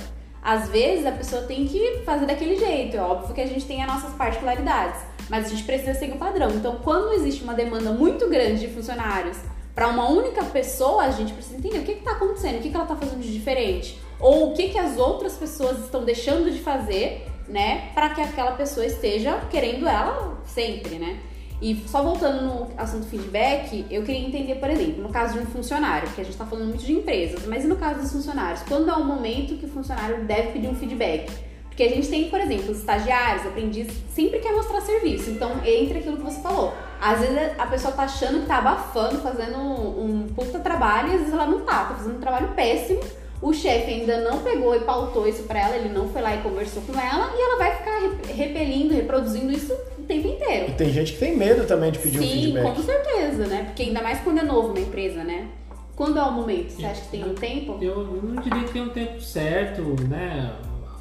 Às 0.42 0.68
vezes 0.68 1.06
a 1.06 1.12
pessoa 1.12 1.42
tem 1.42 1.66
que 1.66 2.02
fazer 2.04 2.26
daquele 2.26 2.56
jeito. 2.56 2.96
É 2.96 3.00
óbvio 3.00 3.34
que 3.34 3.40
a 3.40 3.46
gente 3.46 3.64
tem 3.64 3.82
as 3.82 3.92
nossas 3.92 4.12
particularidades. 4.14 5.00
Mas 5.28 5.46
a 5.46 5.48
gente 5.48 5.64
precisa 5.64 5.94
seguir 5.94 6.12
o 6.12 6.18
padrão. 6.18 6.50
Então, 6.50 6.76
quando 6.82 7.12
existe 7.14 7.42
uma 7.42 7.54
demanda 7.54 7.92
muito 7.92 8.28
grande 8.28 8.60
de 8.60 8.68
funcionários 8.68 9.38
para 9.74 9.88
uma 9.88 10.08
única 10.08 10.44
pessoa, 10.44 11.04
a 11.04 11.10
gente 11.10 11.32
precisa 11.32 11.56
entender 11.56 11.78
o 11.78 11.82
que 11.82 11.92
está 11.92 12.12
acontecendo, 12.12 12.58
o 12.58 12.60
que, 12.60 12.68
que 12.68 12.76
ela 12.76 12.84
está 12.84 12.94
fazendo 12.94 13.20
de 13.20 13.32
diferente. 13.32 13.98
Ou 14.20 14.50
o 14.50 14.54
que, 14.54 14.68
que 14.68 14.78
as 14.78 14.98
outras 14.98 15.34
pessoas 15.34 15.78
estão 15.80 16.04
deixando 16.04 16.50
de 16.50 16.60
fazer, 16.60 17.26
né? 17.48 17.90
Para 17.94 18.10
que 18.10 18.20
aquela 18.20 18.52
pessoa 18.52 18.86
esteja 18.86 19.40
querendo 19.50 19.88
ela 19.88 20.38
sempre, 20.44 20.96
né? 20.96 21.18
E 21.64 21.82
só 21.88 22.02
voltando 22.02 22.42
no 22.42 22.68
assunto 22.76 23.06
feedback, 23.06 23.86
eu 23.90 24.02
queria 24.02 24.20
entender, 24.20 24.56
por 24.56 24.68
exemplo, 24.68 25.02
no 25.02 25.08
caso 25.08 25.32
de 25.32 25.38
um 25.38 25.46
funcionário, 25.46 26.06
que 26.10 26.20
a 26.20 26.24
gente 26.24 26.34
está 26.34 26.44
falando 26.44 26.68
muito 26.68 26.84
de 26.84 26.92
empresas, 26.92 27.46
mas 27.46 27.64
e 27.64 27.66
no 27.66 27.76
caso 27.76 28.00
dos 28.00 28.12
funcionários? 28.12 28.62
Quando 28.68 28.90
é 28.90 28.92
o 28.92 29.02
momento 29.02 29.56
que 29.56 29.64
o 29.64 29.68
funcionário 29.70 30.24
deve 30.24 30.52
pedir 30.52 30.68
um 30.68 30.74
feedback? 30.74 31.32
Porque 31.64 31.82
a 31.82 31.88
gente 31.88 32.06
tem, 32.06 32.28
por 32.28 32.38
exemplo, 32.38 32.70
os 32.70 32.80
estagiários, 32.80 33.46
aprendizes, 33.46 33.94
sempre 34.10 34.40
quer 34.40 34.52
mostrar 34.52 34.82
serviço. 34.82 35.30
Então, 35.30 35.52
entra 35.64 36.00
aquilo 36.00 36.18
que 36.18 36.22
você 36.24 36.42
falou. 36.42 36.74
Às 37.00 37.20
vezes 37.20 37.38
a 37.58 37.66
pessoa 37.66 37.94
tá 37.94 38.02
achando 38.02 38.40
que 38.42 38.46
tá 38.46 38.58
abafando, 38.58 39.22
fazendo 39.22 39.56
um, 39.56 40.04
um 40.04 40.28
puta 40.34 40.58
trabalho, 40.58 41.08
e 41.08 41.12
às 41.12 41.18
vezes 41.20 41.32
ela 41.32 41.46
não 41.46 41.60
tá, 41.60 41.86
tá 41.86 41.94
fazendo 41.94 42.18
um 42.18 42.20
trabalho 42.20 42.48
péssimo 42.48 43.00
o 43.44 43.52
chefe 43.52 43.90
ainda 43.90 44.22
não 44.22 44.38
pegou 44.38 44.74
e 44.74 44.80
pautou 44.80 45.28
isso 45.28 45.42
para 45.42 45.60
ela, 45.60 45.76
ele 45.76 45.90
não 45.90 46.08
foi 46.08 46.22
lá 46.22 46.34
e 46.34 46.40
conversou 46.40 46.82
com 46.82 46.98
ela 46.98 47.30
e 47.36 47.42
ela 47.42 47.58
vai 47.58 47.76
ficar 47.76 48.00
repelindo, 48.32 48.94
reproduzindo 48.94 49.52
isso 49.52 49.76
tempo 50.04 50.28
inteiro. 50.28 50.70
E 50.70 50.72
tem 50.72 50.90
gente 50.90 51.12
que 51.12 51.18
tem 51.18 51.36
medo 51.36 51.66
também 51.66 51.90
de 51.90 51.98
pedir 51.98 52.18
Sim, 52.18 52.24
um 52.24 52.28
feedback. 52.30 52.64
Sim, 52.64 52.74
com 52.74 52.82
certeza, 52.82 53.46
né? 53.46 53.64
Porque 53.64 53.82
ainda 53.82 54.02
mais 54.02 54.20
quando 54.20 54.38
é 54.38 54.42
novo 54.42 54.72
na 54.72 54.80
empresa, 54.80 55.24
né? 55.24 55.48
Quando 55.96 56.18
é 56.18 56.22
o 56.22 56.32
momento? 56.32 56.70
Você 56.70 56.84
acha 56.84 57.02
que 57.02 57.08
tem 57.08 57.24
um 57.24 57.34
tempo? 57.34 57.78
Eu 57.80 58.04
não 58.04 58.42
diria 58.42 58.64
que 58.64 58.72
tem 58.72 58.82
um 58.82 58.88
tempo 58.88 59.20
certo, 59.20 59.82
né? 60.08 60.52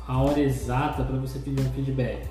A 0.08 0.22
hora 0.22 0.40
exata 0.40 1.04
para 1.04 1.18
você 1.18 1.40
pedir 1.40 1.62
um 1.62 1.72
feedback. 1.72 2.28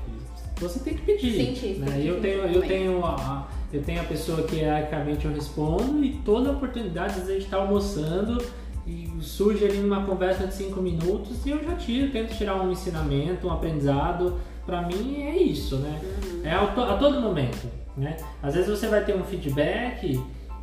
Você 0.60 0.78
tem 0.78 0.94
que 0.94 1.02
pedir. 1.02 1.56
Sim, 1.56 1.74
né? 1.80 2.00
eu 2.04 2.20
tenho, 2.20 2.44
eu 2.44 2.62
tenho 2.62 3.04
a, 3.04 3.48
eu 3.72 3.82
tenho 3.82 4.00
a 4.00 4.04
pessoa 4.04 4.42
que 4.42 4.56
hierarquicamente 4.56 5.24
eu 5.24 5.32
respondo 5.32 6.04
e 6.04 6.12
toda 6.24 6.52
oportunidade, 6.52 7.14
às 7.14 7.14
vezes 7.14 7.30
a 7.30 7.32
gente 7.32 7.44
está 7.46 7.56
almoçando 7.56 8.44
e 8.86 9.08
surge 9.20 9.64
ali 9.64 9.78
uma 9.78 10.04
conversa 10.04 10.46
de 10.46 10.54
cinco 10.54 10.80
minutos 10.80 11.44
e 11.46 11.50
eu 11.50 11.62
já 11.64 11.74
tiro, 11.74 12.12
tento 12.12 12.36
tirar 12.36 12.60
um 12.62 12.70
ensinamento, 12.70 13.46
um 13.46 13.50
aprendizado. 13.50 14.38
Para 14.64 14.82
mim 14.82 15.22
é 15.22 15.36
isso, 15.36 15.76
né? 15.76 16.00
Uhum. 16.02 16.40
É 16.44 16.52
a, 16.52 16.66
to, 16.66 16.80
a, 16.82 16.96
todo 16.96 17.20
momento, 17.20 17.68
né? 17.96 18.16
Às 18.42 18.54
vezes 18.54 18.70
você 18.70 18.86
vai 18.86 19.04
ter 19.04 19.14
um 19.14 19.24
feedback, 19.24 20.20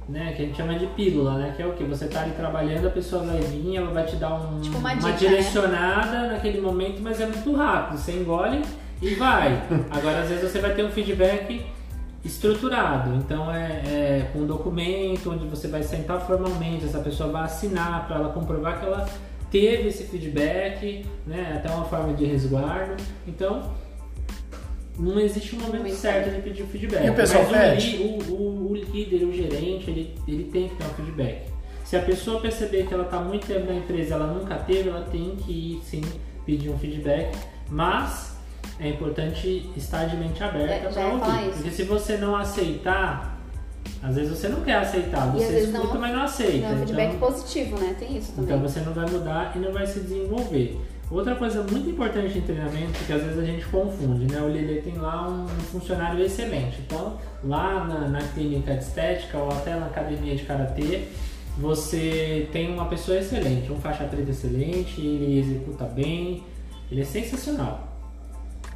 né? 0.07 0.33
Que 0.33 0.43
a 0.43 0.45
gente 0.45 0.57
chama 0.57 0.77
de 0.77 0.88
pílula, 0.88 1.38
né? 1.38 1.53
Que 1.55 1.62
é 1.62 1.67
o 1.67 1.73
que 1.73 1.83
você 1.83 2.07
tá 2.07 2.21
ali 2.21 2.31
trabalhando, 2.31 2.88
a 2.88 2.91
pessoa 2.91 3.23
vai 3.23 3.41
vir, 3.41 3.75
ela 3.75 3.91
vai 3.91 4.05
te 4.05 4.15
dar 4.15 4.33
um, 4.35 4.62
tipo 4.62 4.77
uma, 4.77 4.95
dica, 4.95 5.07
uma, 5.07 5.17
direcionada 5.17 6.21
né? 6.21 6.33
naquele 6.33 6.62
momento, 6.62 7.01
mas 7.01 7.19
é 7.19 7.25
muito 7.25 7.53
rápido. 7.53 7.97
Você 7.97 8.13
engole 8.13 8.62
e 9.01 9.15
vai. 9.15 9.62
Agora 9.91 10.21
às 10.21 10.29
vezes 10.29 10.49
você 10.49 10.59
vai 10.59 10.73
ter 10.73 10.85
um 10.85 10.91
feedback 10.91 11.65
estruturado. 12.23 13.15
Então 13.15 13.53
é, 13.53 13.81
é 13.85 14.29
com 14.31 14.39
um 14.39 14.45
documento 14.45 15.31
onde 15.31 15.45
você 15.45 15.67
vai 15.67 15.83
sentar 15.83 16.21
formalmente, 16.21 16.85
essa 16.85 16.99
pessoa 16.99 17.29
vai 17.29 17.43
assinar 17.43 18.07
para 18.07 18.15
ela 18.15 18.29
comprovar 18.29 18.79
que 18.79 18.85
ela 18.85 19.07
teve 19.51 19.89
esse 19.89 20.03
feedback, 20.05 21.05
né? 21.25 21.55
Até 21.57 21.73
uma 21.73 21.85
forma 21.85 22.13
de 22.13 22.25
resguardo. 22.25 22.95
Então 23.27 23.71
não 24.99 25.19
existe 25.19 25.55
um 25.55 25.59
momento 25.59 25.89
certo 25.95 26.29
de 26.29 26.41
pedir 26.41 26.63
o 26.63 26.67
feedback. 26.67 27.05
E 27.05 27.09
o 27.09 27.15
pessoal 27.15 27.45
Mas 27.49 27.83
pede? 27.83 27.97
O, 27.97 28.33
o, 28.33 28.71
o, 28.71 28.75
líder, 28.75 29.23
o 29.23 29.33
gerente, 29.33 29.89
ele, 29.89 30.15
ele 30.27 30.43
tem 30.51 30.67
que 30.67 30.75
ter 30.75 30.83
um 30.83 30.89
feedback. 30.89 31.47
Se 31.85 31.95
a 31.95 32.01
pessoa 32.01 32.41
perceber 32.41 32.85
que 32.85 32.93
ela 32.93 33.05
está 33.05 33.19
muito 33.19 33.47
tempo 33.47 33.65
na 33.65 33.75
empresa 33.75 34.15
ela 34.15 34.27
nunca 34.27 34.55
teve, 34.55 34.89
ela 34.89 35.07
tem 35.09 35.38
que 35.38 35.51
ir 35.51 35.81
sim 35.83 36.01
pedir 36.45 36.69
um 36.69 36.77
feedback. 36.77 37.35
Mas 37.69 38.38
é 38.79 38.89
importante 38.89 39.69
estar 39.75 40.05
de 40.05 40.17
mente 40.17 40.43
aberta 40.43 40.88
é, 40.88 40.91
para 40.91 41.07
ouvir. 41.07 41.51
Porque 41.53 41.71
se 41.71 41.83
você 41.83 42.17
não 42.17 42.35
aceitar, 42.35 43.39
às 44.03 44.15
vezes 44.15 44.38
você 44.38 44.49
não 44.49 44.62
quer 44.62 44.75
aceitar, 44.75 45.31
você 45.31 45.62
escuta, 45.62 45.93
não, 45.93 46.01
mas 46.01 46.13
não 46.13 46.23
aceita. 46.23 46.69
Não, 46.69 46.77
feedback 46.77 47.15
então, 47.15 47.19
positivo, 47.19 47.79
né? 47.79 47.95
Tem 47.97 48.17
isso 48.17 48.33
também. 48.33 48.55
Então 48.55 48.69
você 48.69 48.79
não 48.81 48.93
vai 48.93 49.09
mudar 49.09 49.53
e 49.55 49.59
não 49.59 49.71
vai 49.71 49.88
se 49.88 49.99
desenvolver. 50.01 50.77
Outra 51.11 51.35
coisa 51.35 51.63
muito 51.63 51.89
importante 51.89 52.37
em 52.37 52.41
treinamento, 52.41 53.03
que 53.05 53.11
às 53.11 53.23
vezes 53.23 53.39
a 53.39 53.43
gente 53.43 53.65
confunde, 53.65 54.31
né? 54.31 54.41
O 54.41 54.47
Lili 54.47 54.81
tem 54.81 54.95
lá 54.95 55.27
um 55.27 55.47
funcionário 55.47 56.23
excelente. 56.23 56.81
Então, 56.85 57.17
lá 57.43 57.83
na, 57.83 58.07
na 58.07 58.19
clínica 58.27 58.75
de 58.75 58.83
estética 58.83 59.39
ou 59.39 59.49
até 59.49 59.75
na 59.75 59.87
academia 59.87 60.35
de 60.35 60.43
karatê, 60.43 61.07
você 61.57 62.47
tem 62.51 62.71
uma 62.71 62.85
pessoa 62.85 63.17
excelente, 63.17 63.71
um 63.71 63.81
faixa 63.81 64.03
preta 64.03 64.29
excelente, 64.29 65.01
ele 65.01 65.39
executa 65.39 65.85
bem, 65.85 66.43
ele 66.91 67.01
é 67.01 67.05
sensacional 67.05 67.89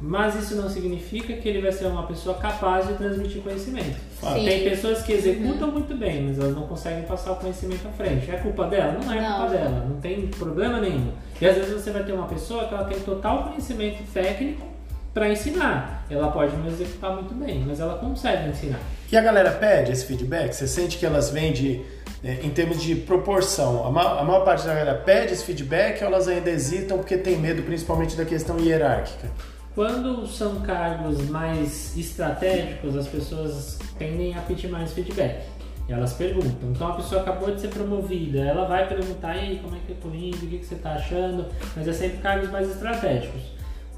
mas 0.00 0.34
isso 0.34 0.56
não 0.56 0.68
significa 0.68 1.34
que 1.34 1.48
ele 1.48 1.60
vai 1.60 1.72
ser 1.72 1.86
uma 1.86 2.06
pessoa 2.06 2.36
capaz 2.36 2.86
de 2.86 2.94
transmitir 2.94 3.42
conhecimento. 3.42 3.96
Sim. 4.32 4.44
Tem 4.44 4.64
pessoas 4.64 5.02
que 5.02 5.12
executam 5.12 5.68
uhum. 5.68 5.74
muito 5.74 5.94
bem, 5.96 6.22
mas 6.22 6.38
elas 6.38 6.54
não 6.54 6.66
conseguem 6.66 7.02
passar 7.02 7.32
o 7.32 7.36
conhecimento 7.36 7.86
à 7.86 7.90
frente. 7.90 8.30
É 8.30 8.36
culpa 8.36 8.66
dela? 8.66 8.98
Não 9.04 9.12
é 9.12 9.20
não. 9.20 9.36
culpa 9.36 9.50
dela, 9.50 9.86
não 9.88 10.00
tem 10.00 10.26
problema 10.28 10.80
nenhum. 10.80 11.12
E 11.40 11.46
às 11.46 11.56
vezes 11.56 11.72
você 11.72 11.90
vai 11.90 12.02
ter 12.04 12.12
uma 12.12 12.26
pessoa 12.26 12.66
que 12.66 12.74
ela 12.74 12.84
tem 12.84 12.98
total 13.00 13.44
conhecimento 13.44 14.02
técnico 14.12 14.66
para 15.12 15.28
ensinar. 15.28 16.04
Ela 16.10 16.30
pode 16.30 16.56
não 16.56 16.66
executar 16.66 17.12
muito 17.14 17.34
bem, 17.34 17.64
mas 17.66 17.78
ela 17.78 17.98
consegue 17.98 18.48
ensinar. 18.48 18.80
E 19.10 19.16
a 19.16 19.20
galera 19.20 19.52
pede 19.52 19.92
esse 19.92 20.04
feedback? 20.04 20.52
Você 20.52 20.66
sente 20.66 20.98
que 20.98 21.06
elas 21.06 21.30
vêm 21.30 21.52
de, 21.52 21.80
né, 22.22 22.40
em 22.42 22.50
termos 22.50 22.82
de 22.82 22.96
proporção? 22.96 23.86
A 23.86 23.90
maior, 23.90 24.18
a 24.18 24.24
maior 24.24 24.44
parte 24.44 24.66
da 24.66 24.74
galera 24.74 24.98
pede 24.98 25.32
esse 25.32 25.44
feedback 25.44 26.02
ou 26.02 26.08
elas 26.08 26.26
ainda 26.26 26.50
hesitam 26.50 26.98
porque 26.98 27.16
tem 27.16 27.36
medo, 27.36 27.62
principalmente 27.62 28.16
da 28.16 28.24
questão 28.24 28.58
hierárquica? 28.58 29.28
Quando 29.74 30.26
são 30.26 30.60
cargos 30.60 31.28
mais 31.28 31.96
estratégicos, 31.96 32.96
as 32.96 33.08
pessoas 33.08 33.78
tendem 33.98 34.36
a 34.36 34.40
pedir 34.40 34.68
mais 34.68 34.92
feedback. 34.92 35.46
Elas 35.88 36.14
perguntam. 36.14 36.70
Então 36.70 36.88
a 36.88 36.92
pessoa 36.94 37.20
acabou 37.20 37.54
de 37.54 37.60
ser 37.60 37.68
promovida, 37.68 38.40
ela 38.40 38.66
vai 38.66 38.88
perguntar, 38.88 39.32
aí, 39.32 39.58
como 39.62 39.76
é 39.76 39.80
que 39.84 39.90
eu 39.90 39.96
tô 39.96 40.08
indo, 40.08 40.46
o 40.46 40.48
que, 40.48 40.58
que 40.58 40.64
você 40.64 40.76
está 40.76 40.94
achando? 40.94 41.46
Mas 41.76 41.86
é 41.88 41.92
sempre 41.92 42.18
cargos 42.18 42.50
mais 42.50 42.70
estratégicos. 42.70 43.42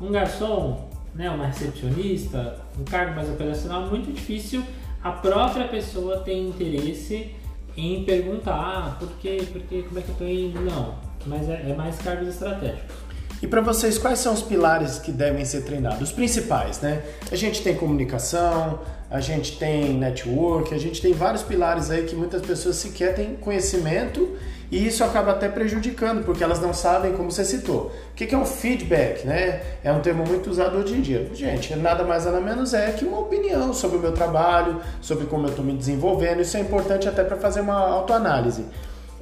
Um 0.00 0.10
garçom, 0.10 0.88
né, 1.14 1.30
uma 1.30 1.46
recepcionista, 1.46 2.58
um 2.78 2.84
cargo 2.84 3.14
mais 3.14 3.28
operacional, 3.28 3.86
muito 3.86 4.12
difícil 4.12 4.64
a 5.06 5.12
própria 5.12 5.68
pessoa 5.68 6.18
tem 6.18 6.48
interesse 6.48 7.32
em 7.76 8.02
perguntar, 8.02 8.56
ah, 8.56 8.96
por 8.98 9.08
quê, 9.20 9.46
por 9.52 9.62
quê, 9.62 9.84
como 9.86 10.00
é 10.00 10.02
que 10.02 10.08
eu 10.08 10.14
tô 10.16 10.24
indo? 10.24 10.60
Não, 10.62 10.96
mas 11.26 11.48
é, 11.48 11.70
é 11.70 11.74
mais 11.76 11.96
cargos 11.98 12.26
estratégicos. 12.26 13.05
E 13.42 13.46
para 13.46 13.60
vocês, 13.60 13.98
quais 13.98 14.18
são 14.18 14.32
os 14.32 14.42
pilares 14.42 14.98
que 14.98 15.12
devem 15.12 15.44
ser 15.44 15.62
treinados? 15.62 16.00
Os 16.02 16.12
principais, 16.12 16.80
né? 16.80 17.02
A 17.30 17.36
gente 17.36 17.62
tem 17.62 17.74
comunicação, 17.74 18.80
a 19.10 19.20
gente 19.20 19.58
tem 19.58 19.92
network, 19.92 20.74
a 20.74 20.78
gente 20.78 21.02
tem 21.02 21.12
vários 21.12 21.42
pilares 21.42 21.90
aí 21.90 22.04
que 22.04 22.16
muitas 22.16 22.40
pessoas 22.42 22.76
sequer 22.76 23.14
têm 23.14 23.36
conhecimento 23.36 24.36
e 24.70 24.84
isso 24.84 25.04
acaba 25.04 25.30
até 25.30 25.48
prejudicando, 25.48 26.24
porque 26.24 26.42
elas 26.42 26.60
não 26.60 26.74
sabem 26.74 27.12
como 27.12 27.30
você 27.30 27.44
citou. 27.44 27.92
O 28.10 28.14
que 28.14 28.34
é 28.34 28.38
um 28.38 28.44
feedback, 28.44 29.24
né? 29.24 29.60
É 29.84 29.92
um 29.92 30.00
termo 30.00 30.24
muito 30.26 30.50
usado 30.50 30.78
hoje 30.78 30.94
em 30.94 31.00
dia. 31.00 31.30
Gente, 31.34 31.76
nada 31.76 32.04
mais 32.04 32.24
nada 32.24 32.40
menos 32.40 32.74
é 32.74 32.90
que 32.90 33.04
uma 33.04 33.20
opinião 33.20 33.72
sobre 33.72 33.98
o 33.98 34.00
meu 34.00 34.12
trabalho, 34.12 34.80
sobre 35.00 35.26
como 35.26 35.46
eu 35.46 35.50
estou 35.50 35.64
me 35.64 35.74
desenvolvendo. 35.74 36.40
Isso 36.40 36.56
é 36.56 36.60
importante 36.60 37.06
até 37.06 37.22
para 37.22 37.36
fazer 37.36 37.60
uma 37.60 37.78
autoanálise. 37.78 38.64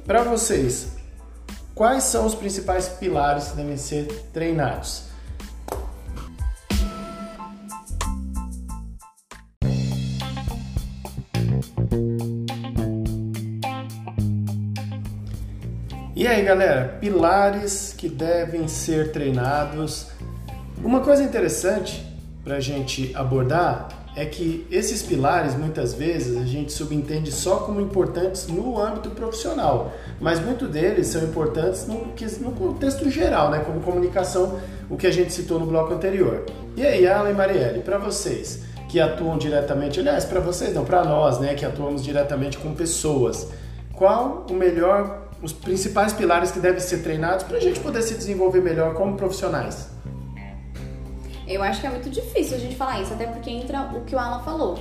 Para 0.05 0.23
vocês, 0.23 0.94
Quais 1.75 2.05
são 2.05 2.25
os 2.25 2.33
principais 2.33 2.87
pilares 2.87 3.49
que 3.49 3.57
devem 3.57 3.75
ser 3.75 4.07
treinados? 4.31 5.09
E 16.15 16.25
aí, 16.25 16.41
galera, 16.45 16.97
pilares 17.01 17.93
que 17.97 18.07
devem 18.07 18.69
ser 18.69 19.11
treinados. 19.11 20.07
Uma 20.81 21.01
coisa 21.01 21.23
interessante 21.23 22.07
para 22.41 22.55
a 22.55 22.61
gente 22.61 23.13
abordar 23.13 23.89
é 24.15 24.25
que 24.25 24.65
esses 24.71 25.01
pilares 25.01 25.55
muitas 25.55 25.93
vezes 25.93 26.37
a 26.37 26.45
gente 26.45 26.71
subentende 26.71 27.31
só 27.31 27.57
como 27.57 27.81
importantes 27.81 28.47
no 28.47 28.79
âmbito 28.79 29.09
profissional, 29.09 29.91
mas 30.21 30.39
muitos 30.39 30.69
deles 30.69 31.07
são 31.07 31.23
importantes 31.23 31.85
no, 31.85 32.05
no 32.39 32.51
contexto 32.53 33.09
geral, 33.09 33.51
né, 33.51 33.61
como 33.65 33.81
comunicação, 33.81 34.59
o 34.89 34.95
que 34.95 35.05
a 35.05 35.11
gente 35.11 35.33
citou 35.33 35.59
no 35.59 35.65
bloco 35.65 35.93
anterior. 35.93 36.45
E 36.77 36.85
aí, 36.85 37.05
Alan 37.05 37.31
e 37.31 37.33
Marielle, 37.33 37.81
para 37.81 37.97
vocês 37.97 38.63
que 38.87 38.99
atuam 39.01 39.37
diretamente, 39.37 39.99
aliás, 39.99 40.23
para 40.23 40.39
vocês 40.39 40.73
não, 40.73 40.85
para 40.85 41.03
nós, 41.03 41.39
né, 41.39 41.53
que 41.53 41.65
atuamos 41.65 42.01
diretamente 42.01 42.57
com 42.57 42.73
pessoas, 42.73 43.49
qual 43.93 44.45
o 44.49 44.53
melhor, 44.53 45.27
os 45.41 45.51
principais 45.51 46.13
pilares 46.13 46.51
que 46.51 46.59
devem 46.59 46.79
ser 46.79 46.99
treinados 46.99 47.43
para 47.43 47.57
a 47.57 47.59
gente 47.59 47.81
poder 47.81 48.01
se 48.01 48.13
desenvolver 48.13 48.61
melhor 48.61 48.93
como 48.93 49.17
profissionais? 49.17 49.94
Eu 51.47 51.61
acho 51.61 51.79
que 51.79 51.87
é 51.87 51.89
muito 51.89 52.09
difícil 52.09 52.57
a 52.57 52.59
gente 52.59 52.75
falar 52.75 53.01
isso, 53.01 53.13
até 53.13 53.27
porque 53.27 53.49
entra 53.49 53.91
o 53.95 54.01
que 54.01 54.15
o 54.15 54.19
Alan 54.19 54.43
falou. 54.43 54.79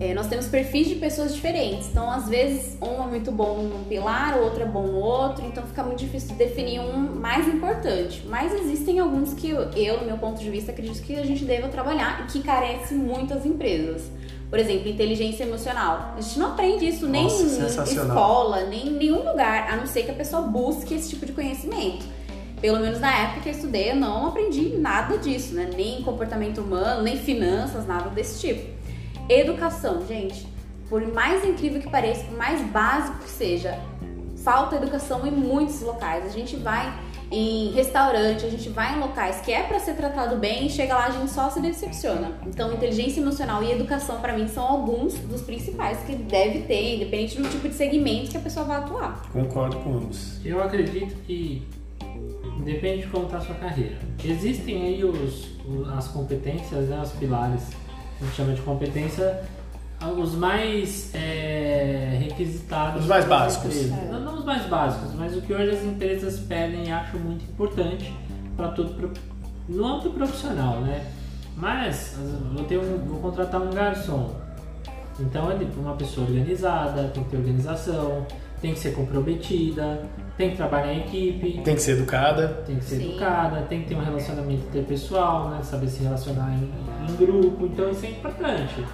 É, 0.00 0.12
nós 0.14 0.26
temos 0.26 0.46
perfis 0.46 0.88
de 0.88 0.96
pessoas 0.96 1.34
diferentes, 1.34 1.88
então 1.88 2.10
às 2.10 2.28
vezes 2.28 2.76
um 2.82 3.04
é 3.04 3.06
muito 3.06 3.30
bom 3.30 3.62
num 3.62 3.84
pilar, 3.84 4.36
o 4.36 4.42
outro 4.42 4.62
é 4.62 4.66
bom 4.66 4.82
no 4.82 4.98
outro, 4.98 5.44
então 5.46 5.62
fica 5.64 5.82
muito 5.84 6.00
difícil 6.00 6.34
definir 6.34 6.80
um 6.80 6.98
mais 6.98 7.46
importante. 7.46 8.24
Mas 8.26 8.52
existem 8.52 8.98
alguns 8.98 9.32
que 9.32 9.50
eu, 9.50 10.00
no 10.00 10.06
meu 10.06 10.18
ponto 10.18 10.40
de 10.40 10.50
vista, 10.50 10.72
acredito 10.72 11.00
que 11.02 11.14
a 11.14 11.24
gente 11.24 11.44
deva 11.44 11.68
trabalhar 11.68 12.24
e 12.24 12.32
que 12.32 12.42
carece 12.42 12.94
muitas 12.94 13.46
empresas. 13.46 14.10
Por 14.50 14.58
exemplo, 14.58 14.88
inteligência 14.88 15.44
emocional. 15.44 16.14
A 16.16 16.20
gente 16.20 16.38
não 16.38 16.48
aprende 16.48 16.86
isso 16.86 17.06
nem 17.06 17.22
Nossa, 17.22 17.82
em 17.82 17.94
escola, 17.94 18.64
nem 18.64 18.88
em 18.88 18.92
nenhum 18.92 19.18
lugar, 19.18 19.72
a 19.72 19.76
não 19.76 19.86
ser 19.86 20.02
que 20.02 20.10
a 20.10 20.14
pessoa 20.14 20.42
busque 20.42 20.94
esse 20.94 21.10
tipo 21.10 21.24
de 21.24 21.32
conhecimento 21.32 22.04
pelo 22.62 22.78
menos 22.78 23.00
na 23.00 23.12
época 23.12 23.40
que 23.40 23.48
eu 23.48 23.52
estudei, 23.52 23.90
eu 23.90 23.96
não 23.96 24.28
aprendi 24.28 24.76
nada 24.78 25.18
disso, 25.18 25.52
né? 25.52 25.68
Nem 25.76 26.00
comportamento 26.02 26.60
humano, 26.60 27.02
nem 27.02 27.18
finanças, 27.18 27.84
nada 27.88 28.08
desse 28.08 28.40
tipo. 28.40 28.70
Educação, 29.28 30.06
gente, 30.06 30.46
por 30.88 31.04
mais 31.12 31.44
incrível 31.44 31.80
que 31.80 31.90
pareça, 31.90 32.22
por 32.24 32.38
mais 32.38 32.62
básico 32.62 33.18
que 33.18 33.28
seja, 33.28 33.76
falta 34.44 34.76
educação 34.76 35.26
em 35.26 35.32
muitos 35.32 35.80
locais. 35.82 36.24
A 36.24 36.28
gente 36.28 36.54
vai 36.54 36.96
em 37.32 37.72
restaurante, 37.72 38.46
a 38.46 38.48
gente 38.48 38.68
vai 38.68 38.94
em 38.94 39.00
locais 39.00 39.40
que 39.40 39.50
é 39.50 39.64
para 39.64 39.80
ser 39.80 39.94
tratado 39.94 40.36
bem 40.36 40.66
e 40.66 40.70
chega 40.70 40.94
lá 40.94 41.06
a 41.06 41.10
gente 41.10 41.32
só 41.32 41.50
se 41.50 41.60
decepciona. 41.60 42.30
Então, 42.46 42.72
inteligência 42.72 43.20
emocional 43.20 43.60
e 43.64 43.72
educação 43.72 44.20
para 44.20 44.34
mim 44.34 44.46
são 44.46 44.62
alguns 44.62 45.14
dos 45.14 45.40
principais 45.40 45.98
que 46.04 46.14
deve 46.14 46.60
ter, 46.60 46.94
independente 46.94 47.42
do 47.42 47.48
tipo 47.48 47.68
de 47.68 47.74
segmento 47.74 48.30
que 48.30 48.36
a 48.36 48.40
pessoa 48.40 48.64
vai 48.66 48.76
atuar. 48.76 49.22
Concordo 49.32 49.78
com 49.78 49.94
ambos. 49.94 50.38
Eu 50.44 50.62
acredito 50.62 51.16
que 51.26 51.66
Depende 52.64 53.02
de 53.02 53.08
como 53.08 53.24
está 53.24 53.38
a 53.38 53.40
sua 53.40 53.54
carreira. 53.56 53.96
Existem 54.24 54.82
aí 54.82 55.04
os, 55.04 55.50
as 55.96 56.08
competências, 56.08 56.88
né, 56.88 57.00
os 57.02 57.10
pilares, 57.12 57.62
a 58.20 58.24
gente 58.24 58.36
chama 58.36 58.52
de 58.52 58.62
competência, 58.62 59.42
os 60.16 60.34
mais 60.34 61.14
é, 61.14 62.18
requisitados. 62.20 63.02
Os 63.02 63.08
mais 63.08 63.24
básicos. 63.24 63.90
Não, 63.90 64.20
não, 64.20 64.34
os 64.38 64.44
mais 64.44 64.66
básicos, 64.66 65.14
mas 65.14 65.36
o 65.36 65.40
que 65.42 65.52
hoje 65.52 65.70
as 65.70 65.84
empresas 65.84 66.40
pedem 66.40 66.88
e 66.88 66.90
acham 66.90 67.20
muito 67.20 67.44
importante 67.44 68.12
para 68.56 68.68
tudo 68.68 69.12
no 69.68 69.86
âmbito 69.86 70.10
profissional, 70.10 70.80
né? 70.80 71.06
Mas 71.56 72.16
vou, 72.52 72.64
ter 72.64 72.78
um, 72.78 72.98
vou 72.98 73.20
contratar 73.20 73.60
um 73.60 73.70
garçom. 73.70 74.34
Então 75.20 75.50
é 75.50 75.56
uma 75.76 75.94
pessoa 75.94 76.26
organizada, 76.26 77.08
tem 77.08 77.22
que 77.22 77.30
ter 77.30 77.36
organização, 77.36 78.26
tem 78.60 78.72
que 78.72 78.80
ser 78.80 78.94
comprometida, 78.94 80.02
tem 80.36 80.50
que 80.50 80.56
trabalhar 80.56 80.92
em 80.92 81.00
equipe. 81.00 81.60
Tem 81.62 81.74
que 81.74 81.82
ser 81.82 81.92
educada. 81.92 82.48
Tem 82.66 82.76
que 82.76 82.84
ser 82.84 82.96
Sim. 82.96 83.10
educada, 83.10 83.62
tem 83.68 83.82
que 83.82 83.88
ter 83.88 83.94
um 83.94 84.04
relacionamento 84.04 84.66
interpessoal, 84.66 85.50
né? 85.50 85.62
Saber 85.62 85.88
se 85.88 86.02
relacionar 86.02 86.50
em, 86.52 86.72
em, 87.10 87.16
grupo. 87.16 87.66
Então 87.66 87.90
isso 87.90 88.06
é 88.06 88.10
importante. 88.10 88.84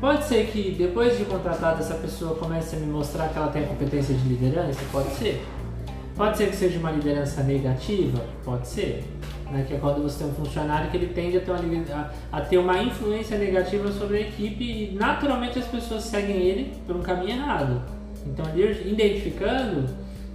Pode 0.00 0.24
ser 0.24 0.46
que 0.48 0.72
depois 0.72 1.16
de 1.16 1.24
contratada 1.24 1.80
essa 1.80 1.94
pessoa 1.94 2.36
comece 2.36 2.76
a 2.76 2.78
me 2.78 2.86
mostrar 2.86 3.28
que 3.28 3.38
ela 3.38 3.48
tem 3.48 3.64
a 3.64 3.66
competência 3.66 4.14
de 4.14 4.28
liderança? 4.28 4.80
Pode 4.92 5.08
ser. 5.10 5.42
Pode 6.14 6.36
ser 6.36 6.50
que 6.50 6.56
seja 6.56 6.78
uma 6.78 6.90
liderança 6.90 7.42
negativa? 7.42 8.22
Pode 8.44 8.68
ser. 8.68 9.04
Né? 9.50 9.64
Que 9.66 9.74
é 9.74 9.78
quando 9.78 10.02
você 10.02 10.18
tem 10.18 10.32
um 10.32 10.34
funcionário 10.34 10.90
que 10.90 10.96
ele 10.96 11.08
tende 11.08 11.38
a 11.38 11.40
ter, 11.40 11.50
uma, 11.50 12.10
a, 12.32 12.38
a 12.38 12.40
ter 12.42 12.58
uma 12.58 12.82
influência 12.82 13.38
negativa 13.38 13.90
sobre 13.92 14.18
a 14.18 14.20
equipe 14.20 14.64
e 14.64 14.94
naturalmente 14.94 15.58
as 15.58 15.66
pessoas 15.66 16.04
seguem 16.04 16.36
ele 16.36 16.74
por 16.86 16.96
um 16.96 17.02
caminho 17.02 17.30
errado. 17.30 17.82
Então, 18.26 18.44
identificando 18.56 19.88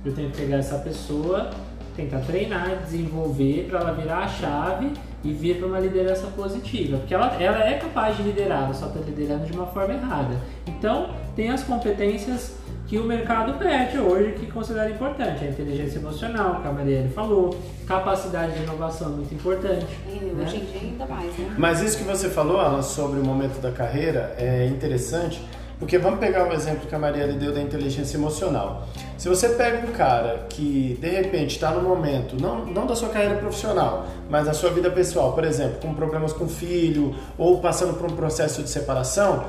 eu 0.06 0.14
tenho 0.14 0.32
que 0.32 0.38
pegar 0.38 0.58
essa 0.58 0.78
pessoa, 0.80 1.50
tentar 1.96 2.20
treinar, 2.20 2.78
desenvolver 2.84 3.68
para 3.70 3.80
ela 3.80 3.94
virar 3.94 4.20
a 4.20 4.28
chave 4.28 4.92
e 5.24 5.32
vir 5.32 5.58
para 5.58 5.68
uma 5.68 5.80
liderança 5.80 6.28
positiva. 6.28 6.98
Porque 6.98 7.14
ela, 7.14 7.36
ela 7.42 7.64
é 7.64 7.78
capaz 7.78 8.18
de 8.18 8.24
liderar, 8.24 8.64
ela 8.64 8.74
só 8.74 8.88
está 8.88 9.00
liderando 9.00 9.46
de 9.46 9.54
uma 9.54 9.68
forma 9.68 9.94
errada. 9.94 10.36
Então, 10.66 11.12
tem 11.36 11.52
as 11.52 11.64
competências 11.64 12.56
que 12.88 12.98
o 12.98 13.06
mercado 13.06 13.58
pede 13.58 13.98
hoje 14.00 14.34
que 14.34 14.52
considera 14.52 14.90
importante. 14.90 15.46
A 15.46 15.48
inteligência 15.48 16.00
emocional, 16.00 16.62
que 16.62 16.68
a 16.68 16.72
Marielle 16.74 17.10
falou, 17.10 17.56
capacidade 17.88 18.54
de 18.54 18.64
inovação 18.64 19.14
é 19.14 19.16
muito 19.16 19.34
importante. 19.34 19.86
E 20.10 20.26
né? 20.26 20.44
hoje 20.44 20.58
em 20.58 20.66
dia 20.66 20.82
ainda 20.82 21.06
mais, 21.06 21.38
né? 21.38 21.56
Mas 21.58 21.82
isso 21.82 21.98
que 21.98 22.04
você 22.04 22.30
falou, 22.30 22.60
Alan, 22.60 22.82
sobre 22.82 23.20
o 23.20 23.24
momento 23.24 23.62
da 23.62 23.72
carreira 23.72 24.36
é 24.38 24.66
interessante 24.66 25.42
porque 25.82 25.98
vamos 25.98 26.20
pegar 26.20 26.48
o 26.48 26.54
exemplo 26.54 26.88
que 26.88 26.94
a 26.94 27.00
Maria 27.00 27.26
deu 27.30 27.52
da 27.52 27.60
inteligência 27.60 28.16
emocional. 28.16 28.88
Se 29.18 29.28
você 29.28 29.50
pega 29.50 29.80
um 29.80 29.92
cara 29.92 30.46
que 30.48 30.96
de 31.02 31.10
repente 31.10 31.56
está 31.56 31.72
no 31.72 31.82
momento, 31.82 32.40
não, 32.40 32.68
não 32.68 32.86
da 32.86 32.96
sua 32.96 33.10
carreira 33.10 33.38
profissional, 33.38 34.06
mas 34.30 34.46
da 34.46 34.54
sua 34.54 34.70
vida 34.70 34.92
pessoal, 34.92 35.34
por 35.34 35.44
exemplo, 35.44 35.80
com 35.82 35.92
problemas 35.96 36.34
com 36.34 36.48
filho 36.48 37.16
ou 37.36 37.60
passando 37.62 37.96
por 37.96 38.12
um 38.12 38.16
processo 38.16 38.62
de 38.62 38.70
separação, 38.70 39.46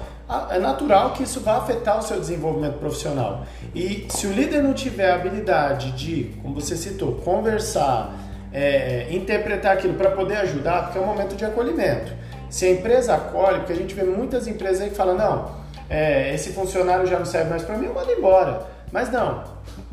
é 0.48 0.58
natural 0.58 1.12
que 1.12 1.22
isso 1.22 1.38
vá 1.40 1.58
afetar 1.58 1.98
o 1.98 2.02
seu 2.02 2.18
desenvolvimento 2.18 2.78
profissional. 2.78 3.44
E 3.74 4.06
se 4.08 4.26
o 4.26 4.32
líder 4.32 4.62
não 4.62 4.72
tiver 4.72 5.10
a 5.10 5.16
habilidade 5.16 5.92
de, 5.92 6.34
como 6.40 6.54
você 6.54 6.78
citou, 6.78 7.16
conversar, 7.16 8.10
é, 8.50 9.06
interpretar 9.10 9.74
aquilo 9.74 9.92
para 9.94 10.12
poder 10.12 10.36
ajudar, 10.38 10.84
porque 10.84 10.96
é 10.96 11.00
um 11.02 11.06
momento 11.06 11.36
de 11.36 11.44
acolhimento. 11.44 12.10
Se 12.48 12.64
a 12.64 12.70
empresa 12.70 13.16
acolhe, 13.16 13.58
porque 13.58 13.74
a 13.74 13.76
gente 13.76 13.94
vê 13.94 14.02
muitas 14.02 14.46
empresas 14.46 14.80
aí 14.80 14.88
que 14.88 14.96
falam, 14.96 15.14
não, 15.14 15.61
é, 15.92 16.34
esse 16.34 16.54
funcionário 16.54 17.06
já 17.06 17.18
não 17.18 17.26
serve 17.26 17.50
mais 17.50 17.62
para 17.62 17.76
mim, 17.76 17.84
eu 17.84 17.92
mando 17.92 18.10
embora. 18.10 18.66
Mas 18.90 19.12
não, 19.12 19.44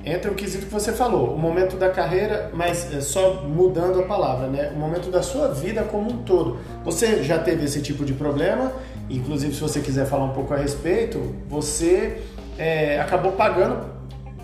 entra 0.03 0.31
o 0.31 0.35
quesito 0.35 0.65
que 0.65 0.71
você 0.71 0.93
falou, 0.93 1.33
o 1.33 1.37
momento 1.37 1.75
da 1.75 1.89
carreira, 1.89 2.49
mas 2.53 2.93
é 2.93 3.01
só 3.01 3.43
mudando 3.43 3.99
a 3.99 4.03
palavra, 4.03 4.47
né? 4.47 4.71
O 4.73 4.79
momento 4.79 5.11
da 5.11 5.21
sua 5.21 5.49
vida 5.49 5.83
como 5.83 6.09
um 6.09 6.23
todo. 6.23 6.57
Você 6.85 7.21
já 7.21 7.37
teve 7.37 7.65
esse 7.65 7.81
tipo 7.81 8.05
de 8.05 8.13
problema, 8.13 8.71
inclusive 9.09 9.53
se 9.53 9.59
você 9.59 9.81
quiser 9.81 10.05
falar 10.05 10.23
um 10.23 10.33
pouco 10.33 10.53
a 10.53 10.57
respeito, 10.57 11.35
você 11.49 12.21
é, 12.57 12.99
acabou 13.01 13.33
pagando 13.33 13.85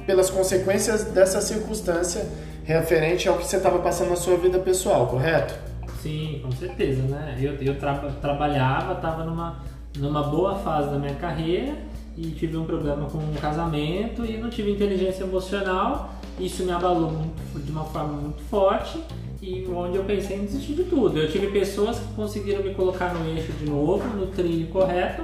pelas 0.05 0.29
consequências 0.29 1.05
dessa 1.05 1.39
circunstância 1.39 2.25
referente 2.65 3.29
ao 3.29 3.37
que 3.37 3.45
você 3.45 3.55
estava 3.55 3.79
passando 3.79 4.09
na 4.09 4.17
sua 4.17 4.35
vida 4.35 4.59
pessoal, 4.59 5.07
correto? 5.07 5.55
Sim, 6.01 6.41
com 6.43 6.51
certeza, 6.51 7.01
né? 7.03 7.37
Eu, 7.39 7.53
eu 7.55 7.79
tra 7.79 7.95
trabalhava, 8.21 8.93
estava 8.93 9.23
numa, 9.23 9.63
numa 9.99 10.23
boa 10.23 10.55
fase 10.55 10.89
da 10.89 10.97
minha 10.97 11.15
carreira 11.15 11.77
e 12.17 12.31
tive 12.31 12.55
um 12.57 12.65
problema 12.65 13.09
com 13.09 13.17
um 13.17 13.33
casamento 13.33 14.25
e 14.25 14.37
não 14.37 14.49
tive 14.49 14.71
inteligência 14.71 15.23
emocional. 15.23 16.13
Isso 16.39 16.63
me 16.63 16.71
abalou 16.71 17.11
muito, 17.11 17.59
de 17.59 17.71
uma 17.71 17.83
forma 17.85 18.13
muito 18.13 18.41
forte 18.43 18.99
e 19.41 19.65
onde 19.67 19.97
eu 19.97 20.03
pensei 20.03 20.37
em 20.37 20.45
desistir 20.45 20.73
de 20.73 20.83
tudo. 20.85 21.17
Eu 21.19 21.31
tive 21.31 21.47
pessoas 21.47 21.99
que 21.99 22.13
conseguiram 22.13 22.63
me 22.63 22.73
colocar 22.73 23.13
no 23.13 23.25
eixo 23.29 23.51
de 23.53 23.69
novo, 23.69 24.05
no 24.15 24.27
trilho 24.27 24.67
correto, 24.67 25.23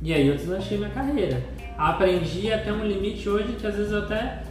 e 0.00 0.12
aí 0.12 0.26
eu 0.26 0.36
deslanchei 0.36 0.78
minha 0.78 0.90
carreira. 0.90 1.42
Aprendi 1.76 2.52
até 2.52 2.72
um 2.72 2.86
limite 2.86 3.28
hoje 3.28 3.56
que 3.58 3.66
às 3.66 3.74
vezes 3.74 3.92
eu 3.92 3.98
até, 3.98 4.44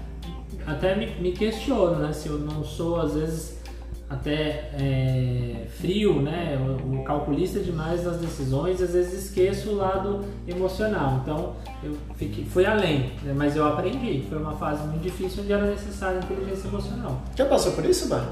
até 0.66 0.95
me, 0.95 1.07
me 1.20 1.32
questiono, 1.32 1.95
né? 1.95 2.11
Se 2.11 2.28
eu 2.28 2.38
não 2.38 2.63
sou, 2.63 2.99
às 2.99 3.13
vezes, 3.13 3.55
até 4.10 4.70
é, 4.74 5.66
frio, 5.80 6.22
né? 6.22 6.58
O, 6.84 7.03
calculista 7.06 7.60
demais 7.60 8.03
das 8.03 8.18
decisões, 8.18 8.82
às 8.82 8.93
vezes 8.93 9.26
esqueço 9.26 9.70
o 9.70 9.76
lado 9.76 10.26
emocional. 10.47 11.20
Então 11.22 11.56
eu 11.84 11.95
fiquei, 12.16 12.43
fui 12.45 12.66
além, 12.66 13.12
né? 13.22 13.34
mas 13.36 13.56
eu 13.56 13.66
aprendi. 13.66 14.26
Foi 14.28 14.39
uma 14.39 14.53
fase 14.53 14.88
muito 14.88 15.03
difícil 15.03 15.43
onde 15.43 15.53
era 15.53 15.66
necessária 15.66 16.18
inteligência 16.18 16.68
emocional. 16.68 17.22
Já 17.36 17.45
passou 17.45 17.74
por 17.74 17.86
isso, 17.86 18.08
Bar? 18.08 18.28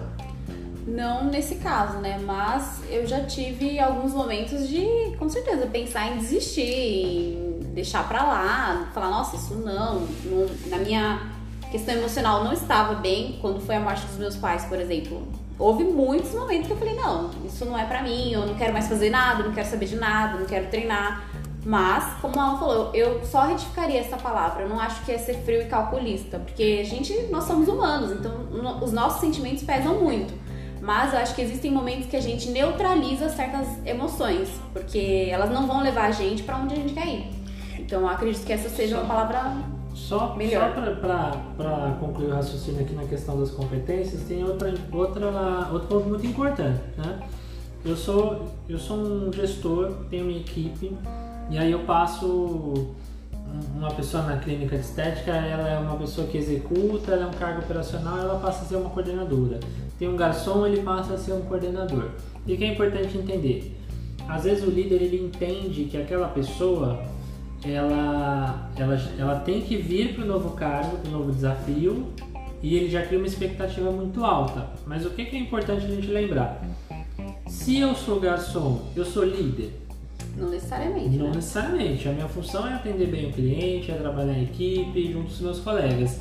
Não 0.88 1.26
nesse 1.26 1.55
caso, 1.55 1.99
né? 1.99 2.19
Mas 2.26 2.82
eu 2.89 3.05
já 3.05 3.21
tive 3.21 3.80
alguns 3.80 4.13
momentos 4.13 4.67
de, 4.67 5.15
com 5.17 5.30
certeza, 5.30 5.67
pensar 5.67 6.11
em 6.11 6.17
desistir, 6.17 6.61
em 6.61 7.59
deixar 7.74 8.07
pra 8.07 8.24
lá, 8.24 8.91
falar, 8.93 9.09
nossa, 9.09 9.36
isso 9.36 9.55
não, 9.55 10.01
não 10.26 10.47
na 10.67 10.78
minha 10.78 11.32
questão 11.71 11.95
emocional 11.95 12.43
não 12.43 12.53
estava 12.53 12.95
bem 12.95 13.38
quando 13.39 13.59
foi 13.61 13.76
a 13.76 13.80
morte 13.80 14.05
dos 14.05 14.17
meus 14.17 14.36
pais, 14.36 14.65
por 14.65 14.80
exemplo. 14.80 15.42
Houve 15.57 15.83
muitos 15.83 16.33
momentos 16.33 16.67
que 16.67 16.73
eu 16.73 16.77
falei, 16.77 16.95
não, 16.95 17.29
isso 17.45 17.63
não 17.65 17.77
é 17.77 17.85
pra 17.85 18.01
mim, 18.01 18.31
eu 18.31 18.45
não 18.45 18.55
quero 18.55 18.73
mais 18.73 18.87
fazer 18.87 19.09
nada, 19.09 19.43
não 19.43 19.53
quero 19.53 19.67
saber 19.67 19.85
de 19.85 19.95
nada, 19.95 20.39
não 20.39 20.45
quero 20.45 20.67
treinar. 20.67 21.23
Mas, 21.65 22.19
como 22.19 22.35
ela 22.35 22.57
falou, 22.57 22.91
eu 22.93 23.23
só 23.23 23.43
retificaria 23.43 23.99
essa 23.99 24.17
palavra. 24.17 24.63
Eu 24.63 24.69
não 24.69 24.79
acho 24.79 25.05
que 25.05 25.11
é 25.11 25.17
ser 25.17 25.35
frio 25.43 25.61
e 25.61 25.65
calculista, 25.65 26.39
porque 26.39 26.79
a 26.81 26.83
gente, 26.83 27.13
nós 27.31 27.45
somos 27.45 27.67
humanos, 27.67 28.11
então 28.11 28.33
os 28.81 28.91
nossos 28.91 29.21
sentimentos 29.21 29.63
pesam 29.63 29.95
muito. 29.95 30.33
Mas 30.81 31.13
eu 31.13 31.19
acho 31.19 31.33
que 31.33 31.41
existem 31.41 31.71
momentos 31.71 32.07
que 32.07 32.17
a 32.17 32.21
gente 32.21 32.49
neutraliza 32.49 33.29
certas 33.29 33.67
emoções, 33.85 34.49
porque 34.73 35.29
elas 35.31 35.49
não 35.49 35.65
vão 35.65 35.81
levar 35.81 36.05
a 36.05 36.11
gente 36.11 36.43
para 36.43 36.57
onde 36.57 36.73
a 36.73 36.77
gente 36.77 36.93
quer 36.93 37.07
ir. 37.07 37.31
Então 37.79 38.01
eu 38.01 38.09
acredito 38.09 38.45
que 38.45 38.51
essa 38.51 38.67
seja 38.67 38.97
uma 38.97 39.05
palavra 39.05 39.55
só, 40.07 40.35
melhor. 40.35 40.73
Só 40.75 40.95
para 41.55 41.97
concluir 41.99 42.27
o 42.27 42.35
raciocínio 42.35 42.81
aqui 42.81 42.93
na 42.93 43.05
questão 43.05 43.39
das 43.39 43.51
competências, 43.51 44.23
tem 44.23 44.43
outra, 44.43 44.73
outra, 44.91 45.69
outro 45.71 45.87
ponto 45.87 46.09
muito 46.09 46.25
importante. 46.25 46.81
Né? 46.97 47.19
Eu, 47.85 47.95
sou, 47.95 48.49
eu 48.67 48.77
sou 48.77 48.97
um 48.97 49.31
gestor, 49.33 49.91
tenho 50.09 50.25
minha 50.25 50.39
equipe, 50.39 50.95
e 51.49 51.57
aí 51.57 51.71
eu 51.71 51.79
passo 51.79 52.93
uma 53.75 53.91
pessoa 53.91 54.23
na 54.23 54.37
clínica 54.37 54.75
de 54.77 54.83
estética, 54.83 55.31
ela 55.31 55.69
é 55.69 55.77
uma 55.77 55.95
pessoa 55.97 56.25
que 56.25 56.37
executa, 56.37 57.11
ela 57.11 57.25
é 57.25 57.27
um 57.27 57.33
cargo 57.33 57.59
operacional, 57.59 58.17
ela 58.17 58.39
passa 58.39 58.63
a 58.63 58.65
ser 58.65 58.77
uma 58.77 58.89
coordenadora. 58.89 59.59
Tem 59.99 60.07
um 60.07 60.15
garçom, 60.15 60.65
ele 60.65 60.81
passa 60.81 61.13
a 61.13 61.17
ser 61.17 61.33
um 61.33 61.41
coordenador. 61.41 62.09
E 62.47 62.53
o 62.53 62.57
que 62.57 62.63
é 62.63 62.67
importante 62.67 63.17
entender? 63.17 63.77
Às 64.27 64.45
vezes 64.45 64.63
o 64.63 64.71
líder 64.71 65.01
ele 65.01 65.25
entende 65.25 65.85
que 65.85 65.97
aquela 65.97 66.29
pessoa 66.29 67.03
ela, 67.66 68.70
ela, 68.76 69.11
ela 69.18 69.39
tem 69.39 69.61
que 69.61 69.78
vir 69.78 70.14
para 70.16 70.24
o 70.24 70.28
novo 70.28 70.51
cargo, 70.51 70.97
para 70.97 71.09
o 71.09 71.11
novo 71.11 71.32
desafio, 71.32 72.07
e 72.61 72.76
ele 72.76 72.89
já 72.89 73.01
cria 73.03 73.18
uma 73.18 73.28
expectativa 73.28 73.91
muito 73.91 74.24
alta. 74.24 74.68
Mas 74.86 75.05
o 75.05 75.09
que 75.09 75.22
é 75.22 75.38
importante 75.38 75.86
a 75.86 75.89
gente 75.89 76.07
lembrar? 76.07 76.61
Se 77.47 77.80
eu 77.80 77.93
sou 77.95 78.20
garçom, 78.20 78.82
eu 78.95 79.05
sou 79.05 79.24
líder, 79.24 79.84
não 80.36 80.49
necessariamente. 80.49 81.18
Não 81.18 81.28
né? 81.28 81.36
necessariamente. 81.36 82.09
A 82.09 82.11
minha 82.11 82.28
função 82.28 82.68
é 82.68 82.74
atender 82.74 83.07
bem 83.07 83.30
o 83.30 83.34
cliente, 83.34 83.91
é 83.91 83.95
trabalhar 83.95 84.34
em 84.34 84.43
equipe, 84.43 85.11
junto 85.11 85.28
com 85.28 85.32
os 85.32 85.41
meus 85.41 85.59
colegas. 85.59 86.20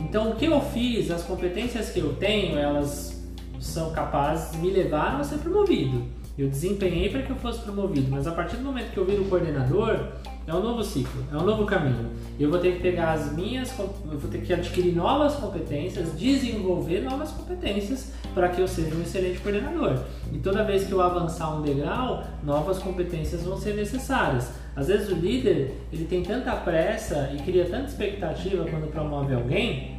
Então, 0.00 0.30
o 0.30 0.36
que 0.36 0.44
eu 0.44 0.60
fiz, 0.60 1.10
as 1.10 1.22
competências 1.22 1.90
que 1.90 2.00
eu 2.00 2.14
tenho, 2.14 2.58
elas 2.58 3.22
são 3.60 3.92
capazes 3.92 4.60
me 4.60 4.70
levar 4.70 5.18
a 5.18 5.24
ser 5.24 5.38
promovido. 5.38 6.02
Eu 6.36 6.48
desempenhei 6.48 7.08
para 7.08 7.22
que 7.22 7.30
eu 7.30 7.36
fosse 7.36 7.60
promovido, 7.60 8.10
mas 8.10 8.26
a 8.26 8.32
partir 8.32 8.56
do 8.56 8.64
momento 8.64 8.92
que 8.92 8.98
eu 8.98 9.06
viro 9.06 9.24
coordenador, 9.24 10.08
é 10.46 10.54
um 10.54 10.62
novo 10.62 10.84
ciclo, 10.84 11.24
é 11.32 11.36
um 11.36 11.44
novo 11.44 11.64
caminho. 11.64 12.10
Eu 12.38 12.50
vou 12.50 12.58
ter 12.58 12.74
que 12.74 12.80
pegar 12.80 13.12
as 13.12 13.32
minhas, 13.32 13.72
eu 13.78 14.18
vou 14.18 14.30
ter 14.30 14.42
que 14.42 14.52
adquirir 14.52 14.94
novas 14.94 15.36
competências, 15.36 16.18
desenvolver 16.18 17.00
novas 17.00 17.30
competências 17.30 18.12
para 18.34 18.48
que 18.48 18.60
eu 18.60 18.68
seja 18.68 18.94
um 18.94 19.02
excelente 19.02 19.38
coordenador. 19.38 20.00
E 20.32 20.38
toda 20.38 20.64
vez 20.64 20.84
que 20.84 20.92
eu 20.92 21.00
avançar 21.00 21.56
um 21.56 21.62
degrau, 21.62 22.24
novas 22.42 22.78
competências 22.78 23.42
vão 23.42 23.56
ser 23.56 23.74
necessárias. 23.74 24.50
Às 24.76 24.88
vezes 24.88 25.10
o 25.10 25.14
líder 25.14 25.74
ele 25.92 26.04
tem 26.04 26.22
tanta 26.22 26.52
pressa 26.56 27.30
e 27.32 27.42
cria 27.42 27.64
tanta 27.64 27.86
expectativa 27.86 28.64
quando 28.64 28.90
promove 28.90 29.34
alguém 29.34 29.98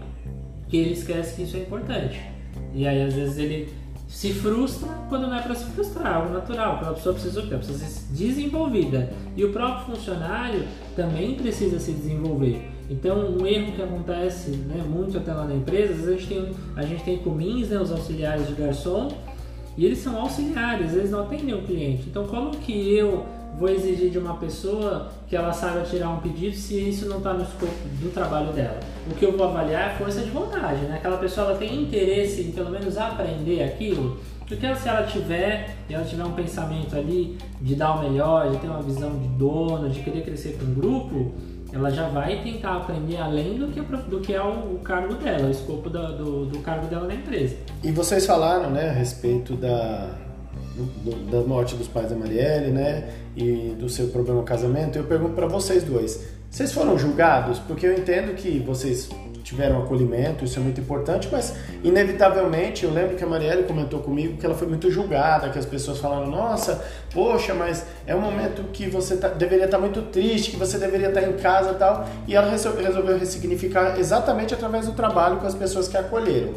que 0.67 0.77
ele 0.77 0.93
esquece 0.93 1.35
que 1.35 1.43
isso 1.43 1.57
é 1.57 1.61
importante. 1.61 2.21
E 2.73 2.85
aí 2.85 3.01
às 3.01 3.13
vezes 3.13 3.37
ele 3.37 3.73
se 4.16 4.32
frustra 4.32 4.88
quando 5.09 5.28
não 5.28 5.36
é 5.36 5.41
para 5.41 5.53
se 5.53 5.66
frustrar, 5.66 6.16
algo 6.16 6.34
natural, 6.34 6.76
aquela 6.76 6.93
pessoa 6.93 7.13
precisa 7.13 7.41
o 7.41 7.47
quê? 7.49 7.55
Precisa 7.57 7.86
ser 7.86 8.13
desenvolvida. 8.13 9.11
E 9.36 9.43
o 9.43 9.51
próprio 9.51 9.93
funcionário 9.93 10.63
também 10.95 11.36
precisa 11.36 11.82
se 11.82 11.91
desenvolver. 11.91 12.66
Então, 12.89 13.30
um 13.38 13.45
erro 13.45 13.74
que 13.74 13.82
acontece 13.82 14.51
né, 14.51 14.82
muito 14.88 15.18
até 15.18 15.34
lá 15.34 15.43
na 15.43 15.53
empresa, 15.53 15.91
às 15.91 15.99
vezes 15.99 16.07
a 16.07 16.11
gente 16.13 16.28
tem, 16.28 16.55
a 16.78 16.84
gente 16.84 17.03
tem 17.03 17.18
comins, 17.18 17.68
né, 17.68 17.78
os 17.78 17.91
auxiliares 17.91 18.47
de 18.47 18.53
garçom, 18.53 19.11
e 19.78 19.86
eles 19.86 19.97
são 19.97 20.18
auxiliares, 20.18 20.93
eles 20.93 21.11
não 21.11 21.24
atendem 21.24 21.53
o 21.53 21.63
cliente. 21.63 22.07
Então, 22.07 22.26
como 22.26 22.51
que 22.51 22.95
eu 22.95 23.26
vou 23.58 23.70
exigir 23.70 24.10
de 24.10 24.18
uma 24.18 24.36
pessoa 24.36 25.12
que 25.28 25.36
ela 25.36 25.51
saiba 25.53 25.82
tirar 25.82 26.10
um 26.10 26.20
pedido 26.20 26.56
se 26.56 26.89
isso 26.89 27.08
não 27.08 27.18
está 27.18 27.34
no 27.34 27.43
escopo 27.43 27.72
do 28.01 28.14
trabalho 28.14 28.51
dela? 28.53 28.80
O 29.10 29.16
que 29.16 29.26
eu 29.26 29.36
vou 29.36 29.47
avaliar 29.47 29.89
é 29.89 29.93
a 29.93 29.97
força 29.97 30.22
de 30.22 30.30
vontade, 30.30 30.82
né? 30.82 30.97
Aquela 30.97 31.18
pessoa 31.18 31.47
ela 31.49 31.58
tem 31.58 31.84
interesse 31.84 32.41
em 32.41 32.51
pelo 32.51 32.70
menos 32.70 32.97
aprender 32.97 33.64
aquilo, 33.64 34.20
porque 34.47 34.76
se 34.76 34.88
ela 34.88 35.03
tiver, 35.03 35.76
e 35.89 35.93
ela 35.93 36.03
tiver 36.03 36.24
um 36.24 36.34
pensamento 36.34 36.95
ali 36.95 37.38
de 37.60 37.76
dar 37.76 37.95
o 37.95 38.03
melhor, 38.03 38.51
de 38.51 38.58
ter 38.58 38.68
uma 38.68 38.82
visão 38.82 39.18
de 39.18 39.28
dono, 39.30 39.89
de 39.89 40.01
querer 40.01 40.24
crescer 40.24 40.58
com 40.60 40.66
um 40.66 40.74
grupo, 40.74 41.34
ela 41.74 41.89
já 41.89 42.08
vai 42.08 42.41
tentar 42.41 42.78
aprender 42.78 43.18
além 43.18 43.58
do 43.58 43.68
que, 43.68 43.82
do 43.82 44.20
que 44.22 44.34
é 44.34 44.41
o, 44.41 44.76
o 44.76 44.80
cargo 44.84 45.16
dela, 45.16 45.47
o 45.47 45.51
escopo 45.51 45.89
da, 45.89 46.12
do, 46.12 46.45
do 46.45 46.60
cargo 46.60 46.88
dela 46.88 47.08
na 47.08 47.16
empresa. 47.16 47.56
E 47.84 47.91
vocês 47.91 48.26
falaram, 48.26 48.70
né, 48.70 48.89
a 48.89 48.93
respeito 48.93 49.56
da, 49.56 50.10
do, 50.76 51.32
da 51.32 51.41
morte 51.41 51.76
dos 51.76 51.88
pais 51.88 52.09
da 52.09 52.15
Marielle, 52.15 52.71
né, 52.71 53.09
e 53.36 53.76
do 53.80 53.89
seu 53.89 54.07
problema 54.07 54.43
casamento. 54.43 54.97
Eu 54.97 55.05
pergunto 55.05 55.34
para 55.34 55.47
vocês 55.47 55.84
dois, 55.84 56.23
vocês 56.49 56.71
foram 56.71 56.97
julgados? 56.97 57.59
Porque 57.59 57.86
eu 57.86 57.93
entendo 57.93 58.34
que 58.36 58.59
vocês 58.59 59.09
tiveram 59.45 59.84
acolhimento, 59.84 60.43
isso 60.43 60.57
é 60.57 60.61
muito 60.61 60.82
importante, 60.82 61.30
mas 61.32 61.53
inevitavelmente 61.84 62.84
eu 62.84 62.91
lembro 62.91 63.15
que 63.15 63.23
a 63.23 63.28
Marielle 63.28 63.63
comentou 63.63 63.99
comigo 63.99 64.38
que 64.38 64.45
ela 64.45 64.55
foi 64.55 64.67
muito 64.67 64.89
julgada, 64.89 65.49
que 65.49 65.59
as 65.59 65.67
pessoas 65.67 65.99
falaram, 65.99 66.26
nossa, 66.32 66.84
poxa, 67.13 67.53
mas 67.53 67.86
é 68.07 68.15
um 68.15 68.21
momento 68.21 68.63
que 68.73 68.89
você 68.89 69.17
tá, 69.17 69.28
deveria 69.28 69.65
estar 69.65 69.78
tá 69.78 69.82
muito 69.82 70.01
triste, 70.03 70.49
que 70.49 70.57
você 70.57 70.80
deveria 70.80 71.09
estar 71.09 71.21
tá 71.21 71.28
em 71.28 71.34
casa 71.34 71.76
tal, 71.76 72.07
e 72.28 72.36
ela 72.36 72.49
resolveu 72.49 73.19
ressignificar 73.19 73.99
exatamente 73.99 74.51
através 74.51 74.88
do 74.88 74.93
trabalho 74.93 75.38
com 75.38 75.45
as 75.45 75.53
pessoas 75.53 75.88
que 75.88 75.95
a 75.95 75.99
acolheram. 75.99 76.53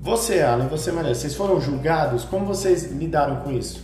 Você, 0.00 0.40
Alan, 0.40 0.66
você, 0.66 0.92
Marielle, 0.92 1.16
vocês 1.16 1.34
foram 1.34 1.60
julgados? 1.60 2.24
Como 2.24 2.46
vocês 2.46 2.90
lidaram 2.92 3.36
com 3.42 3.52
isso? 3.52 3.82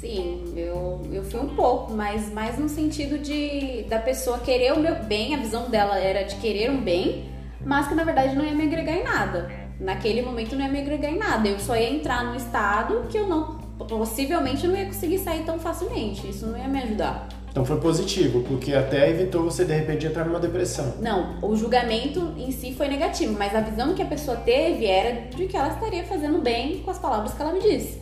Sim, 0.00 0.52
eu, 0.56 1.02
eu 1.12 1.24
fui 1.24 1.40
um 1.40 1.54
pouco, 1.54 1.92
mas 1.92 2.32
mais 2.32 2.58
no 2.58 2.68
sentido 2.68 3.18
de 3.18 3.84
da 3.88 3.98
pessoa 3.98 4.38
querer 4.38 4.72
o 4.72 4.80
meu 4.80 4.94
bem, 5.04 5.34
a 5.34 5.38
visão 5.38 5.68
dela 5.68 5.98
era 5.98 6.22
de 6.22 6.36
querer 6.36 6.70
um 6.70 6.80
bem, 6.80 7.28
mas 7.64 7.88
que 7.88 7.94
na 7.94 8.04
verdade 8.04 8.36
não 8.36 8.44
ia 8.44 8.54
me 8.54 8.64
agregar 8.64 8.92
em 8.92 9.04
nada. 9.04 9.50
Naquele 9.80 10.22
momento 10.22 10.54
não 10.54 10.64
ia 10.64 10.70
me 10.70 10.80
agregar 10.80 11.10
em 11.10 11.18
nada. 11.18 11.48
Eu 11.48 11.58
só 11.58 11.76
ia 11.76 11.90
entrar 11.90 12.24
num 12.24 12.34
estado 12.34 13.06
que 13.10 13.18
eu 13.18 13.26
não 13.26 13.58
possivelmente 13.88 14.66
não 14.66 14.76
ia 14.76 14.86
conseguir 14.86 15.18
sair 15.18 15.44
tão 15.44 15.58
facilmente. 15.58 16.28
Isso 16.28 16.46
não 16.46 16.56
ia 16.56 16.68
me 16.68 16.82
ajudar. 16.82 17.28
Então 17.56 17.64
foi 17.64 17.80
positivo, 17.80 18.42
porque 18.42 18.74
até 18.74 19.08
evitou 19.08 19.42
você 19.42 19.64
de 19.64 19.72
repente 19.72 20.06
entrar 20.06 20.26
numa 20.26 20.38
depressão. 20.38 20.92
Não, 21.00 21.38
o 21.40 21.56
julgamento 21.56 22.34
em 22.36 22.50
si 22.50 22.74
foi 22.74 22.86
negativo, 22.86 23.34
mas 23.38 23.54
a 23.54 23.60
visão 23.60 23.94
que 23.94 24.02
a 24.02 24.04
pessoa 24.04 24.36
teve 24.36 24.84
era 24.84 25.22
de 25.30 25.46
que 25.46 25.56
ela 25.56 25.68
estaria 25.68 26.04
fazendo 26.04 26.38
bem 26.42 26.80
com 26.80 26.90
as 26.90 26.98
palavras 26.98 27.32
que 27.32 27.40
ela 27.40 27.54
me 27.54 27.60
disse. 27.62 27.98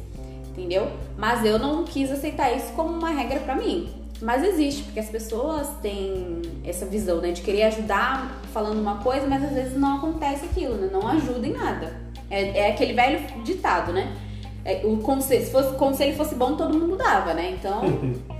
Entendeu? 0.48 0.90
Mas 1.16 1.44
eu 1.44 1.56
não 1.56 1.84
quis 1.84 2.10
aceitar 2.10 2.50
isso 2.50 2.72
como 2.72 2.88
uma 2.88 3.10
regra 3.10 3.38
para 3.38 3.54
mim. 3.54 3.90
Mas 4.20 4.42
existe, 4.42 4.82
porque 4.82 4.98
as 4.98 5.08
pessoas 5.08 5.68
têm 5.80 6.42
essa 6.64 6.84
visão, 6.84 7.20
né? 7.20 7.30
De 7.30 7.40
querer 7.40 7.62
ajudar 7.62 8.42
falando 8.52 8.80
uma 8.80 9.04
coisa, 9.04 9.24
mas 9.28 9.44
às 9.44 9.52
vezes 9.52 9.78
não 9.78 9.98
acontece 9.98 10.46
aquilo, 10.46 10.74
né? 10.74 10.88
Não 10.92 11.06
ajuda 11.06 11.46
em 11.46 11.52
nada. 11.52 11.96
É, 12.28 12.58
é 12.58 12.70
aquele 12.72 12.92
velho 12.92 13.20
ditado, 13.44 13.92
né? 13.92 14.16
É, 14.64 14.80
o 14.84 14.96
conselho, 14.96 15.44
se 15.44 15.52
fosse, 15.52 15.76
conselho 15.76 16.16
fosse 16.16 16.34
bom, 16.34 16.56
todo 16.56 16.76
mundo 16.76 16.96
dava, 16.96 17.34
né? 17.34 17.54
Então, 17.56 17.82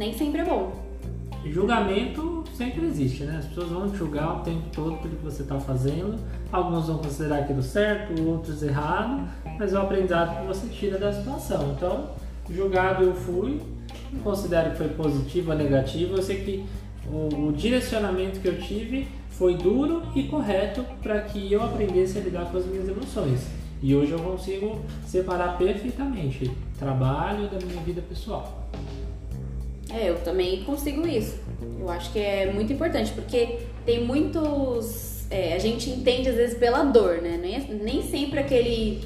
nem 0.00 0.14
sempre 0.14 0.40
é 0.40 0.44
bom. 0.46 0.72
Julgamento 1.44 2.42
sempre 2.54 2.86
existe, 2.86 3.24
né? 3.24 3.36
As 3.36 3.44
pessoas 3.44 3.68
vão 3.68 3.90
te 3.90 3.98
julgar 3.98 4.38
o 4.38 4.40
tempo 4.40 4.62
todo 4.72 4.96
pelo 4.96 5.14
que 5.14 5.22
você 5.22 5.42
está 5.42 5.60
fazendo. 5.60 6.18
Alguns 6.50 6.86
vão 6.86 6.98
considerar 6.98 7.40
aquilo 7.40 7.62
certo, 7.62 8.18
outros 8.26 8.62
errado, 8.62 9.28
mas 9.58 9.74
é 9.74 9.78
o 9.78 9.82
aprendizado 9.82 10.40
que 10.40 10.46
você 10.46 10.68
tira 10.68 10.98
da 10.98 11.12
situação. 11.12 11.74
Então, 11.76 12.12
julgado 12.50 13.04
eu 13.04 13.14
fui, 13.14 13.60
não 14.10 14.20
considero 14.22 14.70
que 14.70 14.78
foi 14.78 14.88
positivo 14.88 15.50
ou 15.50 15.56
negativo, 15.56 16.16
eu 16.16 16.22
sei 16.22 16.44
que 16.44 16.64
o, 17.06 17.48
o 17.48 17.52
direcionamento 17.52 18.40
que 18.40 18.48
eu 18.48 18.58
tive 18.58 19.06
foi 19.28 19.54
duro 19.54 20.02
e 20.14 20.24
correto 20.24 20.82
para 21.02 21.20
que 21.20 21.52
eu 21.52 21.62
aprendesse 21.62 22.16
a 22.16 22.22
lidar 22.22 22.46
com 22.46 22.56
as 22.56 22.64
minhas 22.64 22.88
emoções. 22.88 23.46
E 23.82 23.94
hoje 23.94 24.12
eu 24.12 24.18
consigo 24.18 24.80
separar 25.06 25.58
perfeitamente 25.58 26.50
trabalho 26.78 27.48
da 27.48 27.58
minha 27.58 27.82
vida 27.82 28.00
pessoal. 28.00 28.66
É, 29.92 30.10
eu 30.10 30.18
também 30.18 30.62
consigo 30.64 31.06
isso. 31.06 31.38
Eu 31.78 31.88
acho 31.88 32.12
que 32.12 32.18
é 32.18 32.52
muito 32.52 32.72
importante, 32.72 33.12
porque 33.12 33.58
tem 33.84 34.04
muitos. 34.04 35.26
É, 35.30 35.54
a 35.54 35.58
gente 35.58 35.88
entende 35.90 36.28
às 36.28 36.36
vezes 36.36 36.58
pela 36.58 36.82
dor, 36.84 37.22
né? 37.22 37.38
Nem, 37.40 37.60
nem 37.82 38.02
sempre 38.02 38.40
aquele 38.40 39.02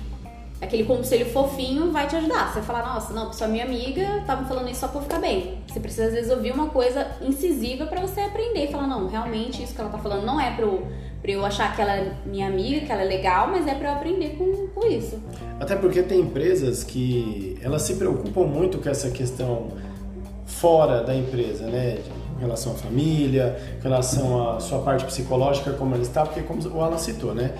aquele 0.60 0.84
conselho 0.84 1.26
fofinho 1.26 1.90
vai 1.90 2.06
te 2.06 2.16
ajudar. 2.16 2.52
Você 2.52 2.62
falar, 2.62 2.94
nossa, 2.94 3.12
não, 3.12 3.32
sua 3.32 3.46
minha 3.46 3.64
amiga 3.64 4.22
tava 4.26 4.44
falando 4.46 4.70
isso 4.70 4.80
só 4.80 4.88
pra 4.88 4.98
eu 4.98 5.02
ficar 5.02 5.20
bem. 5.20 5.58
Você 5.66 5.78
precisa 5.78 6.06
às 6.06 6.12
vezes 6.12 6.30
ouvir 6.30 6.52
uma 6.52 6.68
coisa 6.68 7.06
incisiva 7.20 7.86
para 7.86 8.00
você 8.00 8.20
aprender 8.20 8.68
falar, 8.68 8.86
não, 8.86 9.08
realmente 9.08 9.62
isso 9.62 9.74
que 9.74 9.80
ela 9.80 9.90
tá 9.90 9.98
falando 9.98 10.24
não 10.24 10.40
é 10.40 10.50
pro, 10.54 10.86
pra 11.20 11.30
eu 11.30 11.44
achar 11.44 11.74
que 11.74 11.82
ela 11.82 11.94
é 11.94 12.12
minha 12.24 12.48
amiga, 12.48 12.86
que 12.86 12.90
ela 12.90 13.02
é 13.02 13.04
legal, 13.04 13.48
mas 13.48 13.66
é 13.66 13.74
pra 13.74 13.90
eu 13.90 13.94
aprender 13.94 14.36
com, 14.36 14.68
com 14.68 14.86
isso. 14.86 15.20
Até 15.60 15.76
porque 15.76 16.02
tem 16.02 16.20
empresas 16.20 16.82
que 16.82 17.58
elas 17.62 17.82
se 17.82 17.94
preocupam 17.96 18.44
muito 18.44 18.78
com 18.78 18.88
essa 18.88 19.10
questão 19.10 19.68
fora 20.46 21.02
da 21.02 21.14
empresa, 21.14 21.66
né? 21.66 21.98
Em 22.36 22.40
relação 22.40 22.72
à 22.72 22.74
família, 22.74 23.56
em 23.78 23.82
relação 23.82 24.50
à 24.50 24.60
sua 24.60 24.80
parte 24.80 25.04
psicológica, 25.04 25.72
como 25.72 25.94
ela 25.94 26.02
está, 26.02 26.24
porque 26.24 26.42
como 26.42 26.60
o 26.68 26.82
Alan 26.82 26.98
citou, 26.98 27.34
né? 27.34 27.52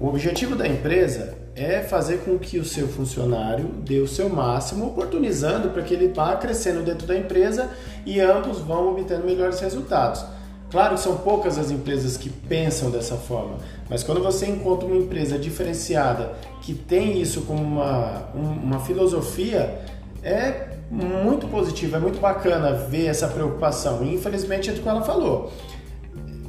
O 0.00 0.08
objetivo 0.08 0.56
da 0.56 0.66
empresa 0.66 1.34
é 1.54 1.80
fazer 1.80 2.18
com 2.24 2.36
que 2.36 2.58
o 2.58 2.64
seu 2.64 2.88
funcionário 2.88 3.66
dê 3.84 4.00
o 4.00 4.08
seu 4.08 4.28
máximo, 4.28 4.86
oportunizando 4.86 5.70
para 5.70 5.82
que 5.82 5.94
ele 5.94 6.08
vá 6.08 6.34
crescendo 6.36 6.82
dentro 6.82 7.06
da 7.06 7.16
empresa 7.16 7.70
e 8.04 8.20
ambos 8.20 8.58
vão 8.58 8.90
obtendo 8.90 9.24
melhores 9.24 9.60
resultados. 9.60 10.24
Claro 10.70 10.96
que 10.96 11.00
são 11.00 11.18
poucas 11.18 11.56
as 11.56 11.70
empresas 11.70 12.16
que 12.16 12.28
pensam 12.28 12.90
dessa 12.90 13.14
forma, 13.14 13.58
mas 13.88 14.02
quando 14.02 14.20
você 14.20 14.46
encontra 14.46 14.88
uma 14.88 14.96
empresa 14.96 15.38
diferenciada 15.38 16.32
que 16.62 16.74
tem 16.74 17.20
isso 17.20 17.42
como 17.42 17.62
uma, 17.62 18.28
uma 18.34 18.80
filosofia, 18.80 19.78
é 20.20 20.73
muito 20.90 21.48
positivo, 21.48 21.96
é 21.96 21.98
muito 21.98 22.20
bacana 22.20 22.72
ver 22.72 23.06
essa 23.06 23.28
preocupação. 23.28 24.04
Infelizmente 24.04 24.70
é 24.70 24.72
o 24.72 24.76
que 24.76 24.88
ela 24.88 25.02
falou. 25.02 25.52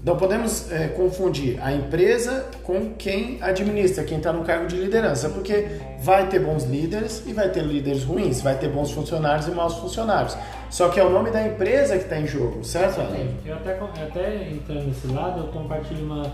Não 0.06 0.16
podemos 0.16 0.72
é, 0.72 0.88
confundir 0.90 1.58
a 1.64 1.74
empresa 1.74 2.46
com 2.62 2.94
quem 2.94 3.40
administra, 3.42 4.04
quem 4.04 4.20
está 4.20 4.32
no 4.32 4.44
cargo 4.44 4.68
de 4.68 4.76
liderança, 4.76 5.30
porque 5.30 5.66
vai 6.00 6.30
ter 6.30 6.40
bons 6.40 6.64
líderes 6.64 7.24
e 7.26 7.34
vai 7.34 7.50
ter 7.50 7.64
líderes 7.64 8.04
ruins, 8.04 8.40
vai 8.40 8.56
ter 8.56 8.70
bons 8.70 8.92
funcionários 8.92 9.48
e 9.48 9.52
maus 9.52 9.74
funcionários. 9.74 10.38
Só 10.70 10.90
que 10.90 11.00
é 11.00 11.04
o 11.04 11.10
nome 11.10 11.32
da 11.32 11.48
empresa 11.48 11.98
que 11.98 12.04
está 12.04 12.20
em 12.20 12.28
jogo, 12.28 12.64
certo, 12.64 13.02
Alan? 13.02 13.18
Eu 13.44 13.56
até, 13.56 13.80
até 14.04 14.50
entrando 14.52 14.86
nesse 14.86 15.08
lado, 15.08 15.40
eu 15.40 15.48
compartilho 15.48 16.06
uma, 16.06 16.32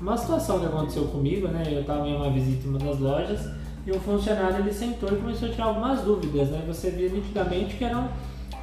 uma 0.00 0.16
situação 0.16 0.60
que 0.60 0.66
aconteceu 0.66 1.08
comigo, 1.08 1.48
né? 1.48 1.64
Eu 1.66 1.80
estava 1.80 2.06
em 2.06 2.14
uma 2.14 2.30
visita 2.30 2.68
em 2.68 2.70
uma 2.70 2.78
das 2.78 3.00
lojas 3.00 3.40
e 3.88 3.92
um 3.92 4.00
funcionário 4.00 4.58
ele 4.58 4.72
sentou 4.72 5.08
e 5.10 5.16
começou 5.16 5.48
a 5.48 5.50
tirar 5.50 5.64
algumas 5.64 6.02
dúvidas, 6.02 6.50
né? 6.50 6.62
Você 6.66 6.90
via 6.90 7.08
nitidamente 7.08 7.76
que 7.76 7.84
eram 7.84 8.08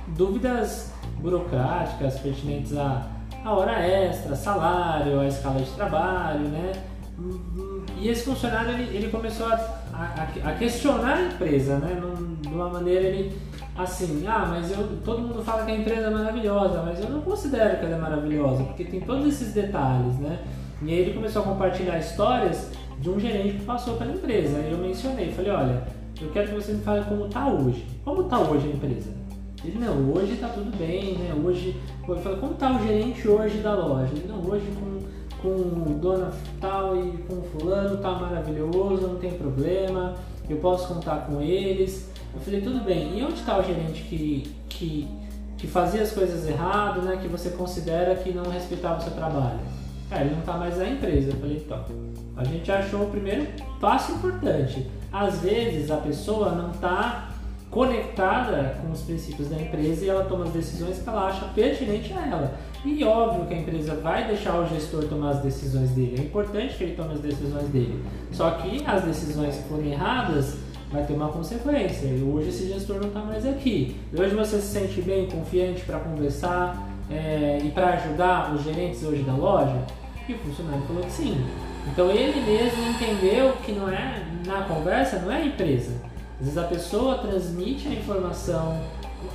dúvidas 0.10 0.94
burocráticas 1.20 2.20
pertinentes 2.20 2.78
a 2.78 3.16
a 3.44 3.54
hora 3.54 3.80
extra, 3.88 4.36
salário, 4.36 5.20
a 5.20 5.28
escala 5.28 5.62
de 5.62 5.70
trabalho, 5.72 6.48
né? 6.48 6.72
E 7.98 8.10
esse 8.10 8.26
funcionário 8.26 8.72
ele, 8.72 8.98
ele 8.98 9.10
começou 9.10 9.46
a, 9.46 9.56
a, 9.94 10.50
a, 10.50 10.52
questionar 10.54 11.18
a 11.18 11.22
empresa, 11.22 11.78
né? 11.78 11.94
Num, 12.02 12.36
de 12.36 12.48
uma 12.48 12.70
maneira 12.70 13.06
ele 13.06 13.40
assim, 13.78 14.26
ah, 14.28 14.48
mas 14.50 14.72
eu, 14.72 14.98
todo 15.04 15.22
mundo 15.22 15.44
fala 15.44 15.64
que 15.64 15.72
a 15.72 15.76
empresa 15.76 16.08
é 16.08 16.10
maravilhosa, 16.10 16.82
mas 16.82 17.00
eu 17.00 17.10
não 17.10 17.22
considero 17.22 17.78
que 17.78 17.86
ela 17.86 17.96
é 17.96 18.00
maravilhosa, 18.00 18.64
porque 18.64 18.84
tem 18.84 19.02
todos 19.02 19.28
esses 19.28 19.54
detalhes, 19.54 20.18
né? 20.18 20.40
E 20.82 20.90
aí 20.90 21.00
ele 21.00 21.14
começou 21.14 21.44
a 21.44 21.46
compartilhar 21.46 22.00
histórias 22.00 22.72
de 23.00 23.10
um 23.10 23.20
gerente 23.20 23.58
que 23.58 23.66
passou 23.66 23.98
pela 23.98 24.14
empresa. 24.14 24.60
E 24.60 24.72
eu 24.72 24.78
mencionei, 24.78 25.32
falei, 25.32 25.52
olha, 25.52 25.84
eu 26.22 26.30
quero 26.30 26.50
que 26.50 26.56
você 26.56 26.74
me 26.74 26.82
fale 26.82 27.04
como 27.06 27.26
está 27.26 27.48
hoje. 27.48 27.86
Como 28.04 28.22
está 28.22 28.40
hoje 28.40 28.68
a 28.68 28.72
empresa? 28.72 29.10
Ele, 29.64 29.80
não, 29.80 30.12
hoje 30.14 30.34
está 30.34 30.48
tudo 30.50 30.76
bem, 30.78 31.16
né? 31.16 31.34
Hoje 31.44 31.76
eu 32.08 32.16
falei, 32.18 32.40
como 32.40 32.54
tá 32.54 32.76
o 32.76 32.86
gerente 32.86 33.28
hoje 33.28 33.58
da 33.58 33.74
loja? 33.74 34.12
Ele, 34.14 34.28
não, 34.28 34.40
hoje 34.48 34.66
com, 34.80 35.00
com 35.42 35.98
dona 36.00 36.32
tal 36.62 36.96
e 36.96 37.18
com 37.28 37.42
fulano 37.42 37.98
tá 37.98 38.12
maravilhoso, 38.12 39.08
não 39.08 39.16
tem 39.16 39.32
problema, 39.32 40.16
eu 40.48 40.58
posso 40.58 40.94
contar 40.94 41.26
com 41.26 41.42
eles. 41.42 42.12
Eu 42.34 42.40
falei, 42.42 42.62
tudo 42.62 42.84
bem, 42.84 43.18
e 43.18 43.24
onde 43.24 43.40
está 43.40 43.58
o 43.58 43.64
gerente 43.64 44.04
que, 44.04 44.56
que, 44.70 45.08
que 45.58 45.68
fazia 45.68 46.04
as 46.04 46.12
coisas 46.12 46.48
errado, 46.48 47.02
né? 47.02 47.18
Que 47.20 47.28
você 47.28 47.50
considera 47.50 48.16
que 48.16 48.32
não 48.32 48.44
respeitava 48.44 49.00
o 49.00 49.02
seu 49.02 49.14
trabalho? 49.14 49.60
Cara, 50.16 50.28
ele 50.28 50.36
não 50.36 50.40
está 50.40 50.54
mais 50.54 50.78
na 50.78 50.88
empresa. 50.88 51.32
Eu 51.32 51.36
falei, 51.36 51.58
então, 51.58 51.84
a 52.38 52.44
gente 52.46 52.72
achou 52.72 53.04
o 53.04 53.10
primeiro 53.10 53.48
passo 53.82 54.14
importante. 54.14 54.88
Às 55.12 55.42
vezes 55.42 55.92
a 55.92 55.98
pessoa 55.98 56.52
não 56.52 56.72
está 56.72 57.32
conectada 57.70 58.78
com 58.82 58.94
os 58.94 59.02
princípios 59.02 59.50
da 59.50 59.62
empresa 59.62 60.06
e 60.06 60.10
ela 60.10 60.24
toma 60.24 60.46
as 60.46 60.52
decisões 60.52 61.00
que 61.00 61.10
ela 61.10 61.28
acha 61.28 61.46
pertinente 61.48 62.14
a 62.14 62.28
ela. 62.28 62.54
E 62.86 63.04
óbvio 63.04 63.46
que 63.46 63.56
a 63.56 63.58
empresa 63.58 63.96
vai 63.96 64.26
deixar 64.26 64.58
o 64.58 64.66
gestor 64.70 65.04
tomar 65.04 65.32
as 65.32 65.40
decisões 65.40 65.90
dele, 65.90 66.16
é 66.18 66.22
importante 66.22 66.78
que 66.78 66.86
ele 66.86 66.96
tome 66.96 67.16
as 67.16 67.20
decisões 67.20 67.68
dele. 67.68 68.02
Só 68.32 68.52
que 68.52 68.86
as 68.86 69.04
decisões 69.04 69.58
que 69.58 69.64
forem 69.68 69.92
erradas 69.92 70.56
vai 70.90 71.04
ter 71.04 71.14
uma 71.14 71.28
consequência. 71.28 72.08
E 72.08 72.24
hoje 72.24 72.50
esse 72.50 72.70
gestor 72.70 73.02
não 73.02 73.10
está 73.10 73.20
mais 73.20 73.46
aqui. 73.46 73.98
E 74.14 74.22
hoje 74.22 74.34
você 74.34 74.62
se 74.62 74.68
sente 74.68 75.02
bem, 75.02 75.28
confiante 75.28 75.82
para 75.82 76.00
conversar 76.00 76.88
é, 77.12 77.58
e 77.62 77.70
para 77.72 77.96
ajudar 77.96 78.54
os 78.56 78.64
gerentes 78.64 79.04
hoje 79.04 79.24
da 79.24 79.34
loja? 79.34 80.05
E 80.28 80.34
o 80.34 80.38
funcionário 80.40 80.82
falou 80.88 81.04
que 81.04 81.12
sim. 81.12 81.46
Então 81.88 82.10
ele 82.10 82.42
mesmo 82.42 82.90
entendeu 82.90 83.54
que 83.64 83.72
não 83.72 83.90
é 83.90 84.26
na 84.46 84.64
conversa, 84.64 85.20
não 85.20 85.32
é 85.32 85.38
a 85.38 85.46
empresa 85.46 86.06
às 86.40 86.46
vezes 86.46 86.58
a 86.58 86.64
pessoa 86.64 87.18
transmite 87.20 87.88
a 87.88 87.92
informação, 87.92 88.82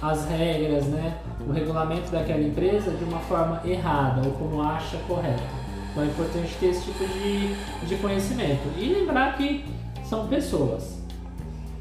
as 0.03 0.27
regras, 0.27 0.85
né, 0.87 1.19
o 1.47 1.51
regulamento 1.51 2.11
daquela 2.11 2.43
empresa 2.43 2.91
de 2.91 3.05
uma 3.05 3.21
forma 3.21 3.61
errada 3.65 4.27
ou 4.27 4.33
como 4.35 4.63
acha 4.63 4.99
correto. 5.09 5.43
Então 5.91 6.03
é 6.03 6.07
importante 6.07 6.55
ter 6.61 6.67
esse 6.67 6.85
tipo 6.85 7.05
de, 7.07 7.87
de 7.87 7.97
conhecimento. 7.97 8.63
E 8.77 8.93
lembrar 8.93 9.37
que 9.37 9.65
são 10.05 10.29
pessoas, 10.29 11.03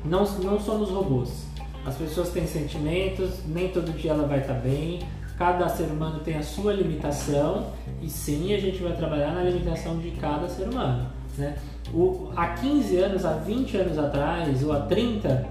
não, 0.06 0.24
não 0.40 0.60
somos 0.60 0.90
robôs. 0.90 1.46
As 1.86 1.96
pessoas 1.96 2.30
têm 2.30 2.48
sentimentos, 2.48 3.46
nem 3.46 3.70
todo 3.70 3.92
dia 3.92 4.12
ela 4.12 4.26
vai 4.26 4.40
estar 4.40 4.54
bem, 4.54 5.00
cada 5.40 5.70
ser 5.70 5.86
humano 5.86 6.20
tem 6.20 6.36
a 6.36 6.44
sua 6.44 6.74
limitação 6.74 7.68
e 8.02 8.10
sim 8.10 8.54
a 8.54 8.60
gente 8.60 8.84
vai 8.84 8.92
trabalhar 8.92 9.32
na 9.32 9.44
limitação 9.44 9.98
de 9.98 10.12
cada 10.12 10.50
ser 10.50 10.68
humano. 10.68 11.08
Né? 11.38 11.56
O, 11.94 12.30
há 12.36 12.50
15 12.50 12.98
anos, 12.98 13.26
há 13.26 13.36
20 13.36 13.78
anos 13.78 13.98
atrás, 13.98 14.62
ou 14.62 14.74
há 14.74 14.82
30, 14.82 15.48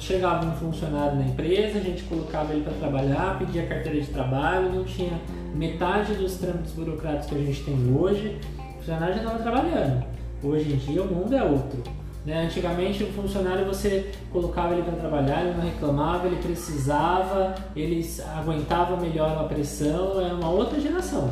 chegava 0.00 0.44
um 0.44 0.52
funcionário 0.52 1.16
na 1.16 1.26
empresa, 1.28 1.78
a 1.78 1.80
gente 1.80 2.02
colocava 2.02 2.52
ele 2.52 2.64
para 2.64 2.72
trabalhar, 2.74 3.38
pedia 3.38 3.64
carteira 3.64 4.00
de 4.00 4.08
trabalho, 4.08 4.72
não 4.72 4.82
tinha 4.82 5.12
metade 5.54 6.14
dos 6.14 6.34
trâmites 6.38 6.72
burocráticos 6.72 7.28
que 7.28 7.36
a 7.36 7.46
gente 7.46 7.62
tem 7.62 7.96
hoje, 7.96 8.40
o 8.58 8.78
funcionário 8.78 9.14
já 9.14 9.20
estava 9.20 9.38
trabalhando. 9.38 10.04
Hoje 10.42 10.72
em 10.72 10.76
dia 10.76 11.00
o 11.00 11.06
mundo 11.06 11.36
é 11.36 11.44
outro. 11.44 11.80
Né? 12.26 12.44
Antigamente 12.44 13.04
o 13.04 13.12
funcionário 13.12 13.64
você 13.64 14.12
colocava 14.32 14.74
ele 14.74 14.82
para 14.82 14.96
trabalhar, 14.96 15.44
ele 15.44 15.54
não 15.54 15.64
reclamava, 15.64 16.26
ele 16.26 16.36
precisava, 16.36 17.54
ele 17.74 18.04
aguentava 18.36 18.96
melhor 18.96 19.38
a 19.38 19.44
pressão, 19.44 20.20
era 20.20 20.34
uma 20.34 20.50
outra 20.50 20.80
geração. 20.80 21.30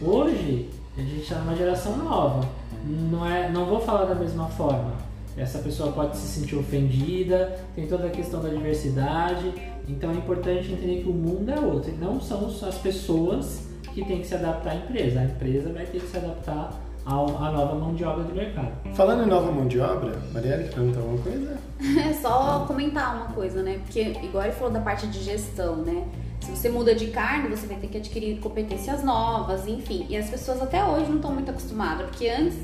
Hoje 0.00 0.68
a 0.96 1.00
gente 1.00 1.22
está 1.22 1.36
numa 1.36 1.56
geração 1.56 1.96
nova 1.96 2.46
não, 2.84 3.26
é, 3.26 3.50
não 3.50 3.66
vou 3.66 3.80
falar 3.80 4.04
da 4.04 4.14
mesma 4.14 4.48
forma. 4.48 4.92
Essa 5.36 5.58
pessoa 5.60 5.92
pode 5.92 6.16
se 6.16 6.26
sentir 6.26 6.56
ofendida, 6.56 7.60
tem 7.74 7.86
toda 7.86 8.06
a 8.06 8.10
questão 8.10 8.42
da 8.42 8.48
diversidade, 8.48 9.52
então 9.86 10.10
é 10.10 10.14
importante 10.14 10.72
entender 10.72 11.02
que 11.02 11.08
o 11.08 11.12
mundo 11.12 11.50
é 11.50 11.60
outro, 11.60 11.92
não 11.96 12.20
são 12.20 12.46
as 12.46 12.76
pessoas 12.78 13.68
que 13.94 14.04
têm 14.04 14.20
que 14.20 14.26
se 14.26 14.34
adaptar 14.34 14.72
à 14.72 14.76
empresa, 14.76 15.20
a 15.20 15.24
empresa 15.24 15.72
vai 15.72 15.86
ter 15.86 16.00
que 16.00 16.08
se 16.08 16.16
adaptar 16.16 16.72
à 17.08 17.50
nova 17.50 17.74
mão 17.74 17.94
de 17.94 18.04
obra 18.04 18.24
do 18.24 18.34
mercado. 18.34 18.72
Falando 18.94 19.24
em 19.24 19.26
nova 19.26 19.50
mão 19.50 19.66
de 19.66 19.80
obra, 19.80 20.12
Marielle, 20.32 20.64
quer 20.64 20.74
perguntar 20.74 21.00
alguma 21.00 21.22
coisa? 21.22 21.58
É 22.08 22.12
só 22.12 22.64
comentar 22.66 23.14
uma 23.16 23.26
coisa, 23.26 23.62
né? 23.62 23.78
Porque, 23.84 24.00
igual 24.00 24.44
ele 24.44 24.52
falou 24.52 24.72
da 24.72 24.80
parte 24.80 25.06
de 25.06 25.22
gestão, 25.22 25.76
né? 25.76 26.04
Se 26.40 26.50
você 26.50 26.68
muda 26.68 26.94
de 26.94 27.08
cargo, 27.08 27.48
você 27.48 27.66
vai 27.66 27.76
ter 27.76 27.86
que 27.86 27.98
adquirir 27.98 28.40
competências 28.40 29.02
novas, 29.04 29.66
enfim. 29.66 30.06
E 30.08 30.16
as 30.16 30.28
pessoas 30.28 30.60
até 30.60 30.84
hoje 30.84 31.08
não 31.08 31.16
estão 31.16 31.32
muito 31.32 31.50
acostumadas, 31.50 32.06
porque 32.06 32.28
antes 32.28 32.56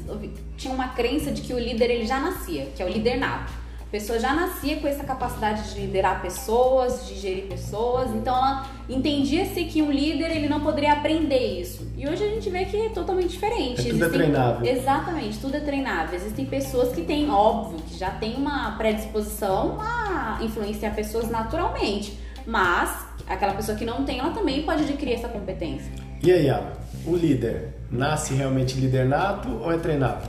tinha 0.56 0.74
uma 0.74 0.88
crença 0.88 1.30
de 1.30 1.42
que 1.42 1.52
o 1.54 1.58
líder 1.58 1.90
ele 1.90 2.06
já 2.06 2.20
nascia, 2.20 2.66
que 2.74 2.82
é 2.82 2.86
o 2.86 2.88
líder 2.88 3.16
nato. 3.18 3.52
A 3.86 3.90
pessoa 3.94 4.18
já 4.18 4.34
nascia 4.34 4.76
com 4.76 4.88
essa 4.88 5.04
capacidade 5.04 5.72
de 5.72 5.80
liderar 5.80 6.20
pessoas, 6.20 7.06
de 7.06 7.14
gerir 7.14 7.44
pessoas, 7.44 8.10
então 8.10 8.34
ela 8.34 8.66
entendia-se 8.88 9.64
que 9.64 9.80
um 9.80 9.90
líder 9.90 10.30
ele 10.36 10.48
não 10.48 10.60
poderia 10.60 10.94
aprender 10.94 11.60
isso. 11.60 11.86
E 11.96 12.08
hoje 12.08 12.24
a 12.24 12.28
gente 12.28 12.50
vê 12.50 12.64
que 12.64 12.76
é 12.76 12.88
totalmente 12.88 13.28
diferente. 13.28 13.88
É 13.88 13.92
tudo 13.92 14.04
é 14.04 14.08
treinável. 14.08 14.68
Exatamente, 14.68 15.38
tudo 15.38 15.56
é 15.56 15.60
treinável. 15.60 16.16
Existem 16.16 16.44
pessoas 16.44 16.92
que 16.92 17.02
têm, 17.02 17.30
óbvio, 17.30 17.78
que 17.88 17.96
já 17.96 18.10
têm 18.10 18.34
uma 18.34 18.72
predisposição 18.72 19.78
a 19.80 20.38
influenciar 20.42 20.90
pessoas 20.90 21.30
naturalmente, 21.30 22.18
mas 22.44 23.06
aquela 23.28 23.54
pessoa 23.54 23.76
que 23.76 23.84
não 23.84 24.04
tem, 24.04 24.18
ela 24.18 24.30
também 24.30 24.62
pode 24.62 24.82
adquirir 24.82 25.14
essa 25.14 25.28
competência. 25.28 25.90
E 26.22 26.32
aí, 26.32 26.50
Alan, 26.50 26.72
o 27.06 27.16
líder 27.16 27.74
nasce 27.90 28.34
realmente 28.34 28.78
líder 28.78 29.06
nato 29.06 29.48
ou 29.62 29.72
é 29.72 29.78
treinado? 29.78 30.28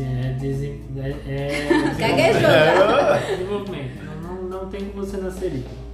É, 0.00 0.32
desen... 0.34 0.80
é, 0.96 1.10
é... 1.26 1.68
Gaguejou 1.98 2.40
já. 2.40 3.18
desenvolvimento. 3.18 4.04
Não, 4.04 4.34
não, 4.34 4.42
não 4.42 4.68
tem 4.68 4.84
como 4.86 5.04
você 5.04 5.16
nascer 5.16 5.50
líder. 5.50 5.88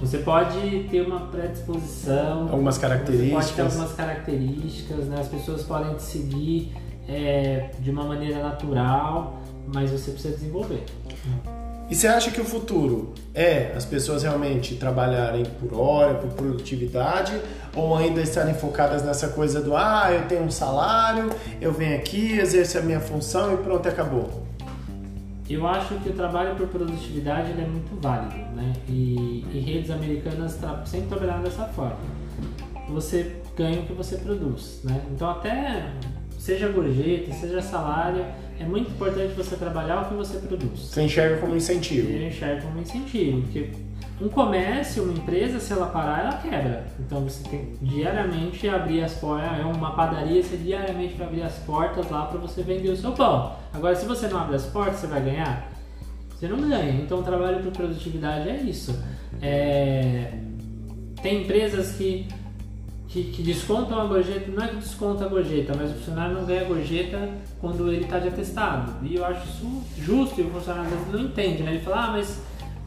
Você 0.00 0.18
pode 0.18 0.86
ter 0.90 1.00
uma 1.00 1.26
predisposição. 1.26 2.42
Algumas 2.42 2.78
características. 2.78 3.44
Pode 3.44 3.52
ter 3.54 3.62
algumas 3.62 3.92
características, 3.92 5.06
né? 5.06 5.20
As 5.20 5.28
pessoas 5.28 5.62
podem 5.62 5.94
te 5.94 6.02
seguir 6.02 6.72
é, 7.08 7.70
de 7.80 7.90
uma 7.90 8.04
maneira 8.04 8.40
natural, 8.40 9.42
mas 9.66 9.90
você 9.90 10.12
precisa 10.12 10.36
desenvolver. 10.36 10.84
E 11.90 11.94
você 11.94 12.06
acha 12.06 12.30
que 12.30 12.40
o 12.40 12.44
futuro 12.44 13.14
é 13.34 13.72
as 13.74 13.84
pessoas 13.84 14.22
realmente 14.22 14.76
trabalharem 14.76 15.44
por 15.58 15.74
hora, 15.74 16.14
por 16.14 16.30
produtividade, 16.30 17.32
ou 17.74 17.96
ainda 17.96 18.20
estarem 18.20 18.54
focadas 18.54 19.02
nessa 19.02 19.28
coisa 19.28 19.60
do 19.60 19.74
ah, 19.74 20.12
eu 20.12 20.26
tenho 20.28 20.42
um 20.42 20.50
salário, 20.50 21.30
eu 21.60 21.72
venho 21.72 21.96
aqui, 21.96 22.38
exerço 22.38 22.78
a 22.78 22.82
minha 22.82 23.00
função 23.00 23.54
e 23.54 23.56
pronto, 23.56 23.88
acabou? 23.88 24.47
Eu 25.48 25.66
acho 25.66 25.94
que 25.96 26.10
o 26.10 26.12
trabalho 26.12 26.54
por 26.56 26.68
produtividade 26.68 27.52
é 27.52 27.66
muito 27.66 27.98
válido, 28.00 28.36
né? 28.54 28.74
E, 28.88 29.44
e 29.52 29.60
redes 29.60 29.90
americanas 29.90 30.56
tra 30.56 30.84
sempre 30.84 31.08
trabalharam 31.08 31.42
dessa 31.42 31.64
forma. 31.64 31.96
Você 32.90 33.36
ganha 33.56 33.80
o 33.80 33.86
que 33.86 33.92
você 33.92 34.16
produz, 34.16 34.80
né? 34.84 35.02
Então 35.10 35.30
até 35.30 35.90
seja 36.38 36.68
gorjeta, 36.68 37.32
seja 37.32 37.62
salário, 37.62 38.24
é 38.60 38.64
muito 38.64 38.90
importante 38.90 39.34
você 39.34 39.56
trabalhar 39.56 40.02
o 40.02 40.08
que 40.08 40.14
você 40.14 40.38
produz. 40.38 40.80
Você 40.80 41.02
enxerga 41.02 41.38
como 41.38 41.56
incentivo. 41.56 42.10
Eu 42.10 42.28
enxergo 42.28 42.62
como 42.62 42.80
incentivo, 42.80 43.42
porque 43.42 43.70
um 44.20 44.28
comércio, 44.28 45.04
uma 45.04 45.12
empresa, 45.12 45.60
se 45.60 45.72
ela 45.72 45.86
parar, 45.86 46.20
ela 46.20 46.36
quebra. 46.38 46.86
Então 46.98 47.22
você 47.22 47.48
tem 47.48 47.74
diariamente 47.80 48.68
abrir 48.68 49.02
as 49.02 49.14
portas, 49.14 49.60
é 49.60 49.64
uma 49.64 49.92
padaria, 49.92 50.42
você 50.42 50.56
diariamente 50.56 51.14
vai 51.14 51.26
abrir 51.26 51.42
as 51.42 51.54
portas 51.58 52.10
lá 52.10 52.26
para 52.26 52.38
você 52.38 52.62
vender 52.62 52.90
o 52.90 52.96
seu 52.96 53.12
pão. 53.12 53.52
Agora, 53.72 53.94
se 53.94 54.06
você 54.06 54.26
não 54.26 54.38
abre 54.40 54.56
as 54.56 54.66
portas, 54.66 54.96
você 54.96 55.06
vai 55.06 55.22
ganhar? 55.22 55.70
Você 56.30 56.48
não 56.48 56.68
ganha. 56.68 57.00
Então, 57.00 57.18
o 57.18 57.22
trabalho 57.22 57.62
por 57.62 57.72
produtividade 57.72 58.48
é 58.48 58.56
isso. 58.56 58.96
É... 59.42 60.32
Tem 61.20 61.42
empresas 61.42 61.92
que, 61.92 62.28
que, 63.08 63.24
que, 63.24 63.42
descontam 63.42 64.00
a 64.00 64.04
gorjeta, 64.04 64.50
não 64.50 64.62
é 64.62 64.68
que 64.68 64.76
desconta 64.76 65.24
a 65.24 65.28
gorjeta, 65.28 65.74
mas 65.76 65.90
o 65.90 65.94
funcionário 65.94 66.34
não 66.34 66.44
ganha 66.44 66.64
gorjeta 66.64 67.28
quando 67.60 67.90
ele 67.92 68.04
está 68.04 68.20
de 68.20 68.28
atestado. 68.28 69.04
E 69.04 69.16
eu 69.16 69.24
acho 69.24 69.48
isso 69.48 69.82
justo 69.98 70.40
e 70.40 70.44
o 70.44 70.50
funcionário 70.50 70.90
não 71.12 71.20
entende, 71.20 71.64
né? 71.64 71.72
Ele 71.72 71.80
fala, 71.80 72.04
ah, 72.04 72.10
mas 72.12 72.40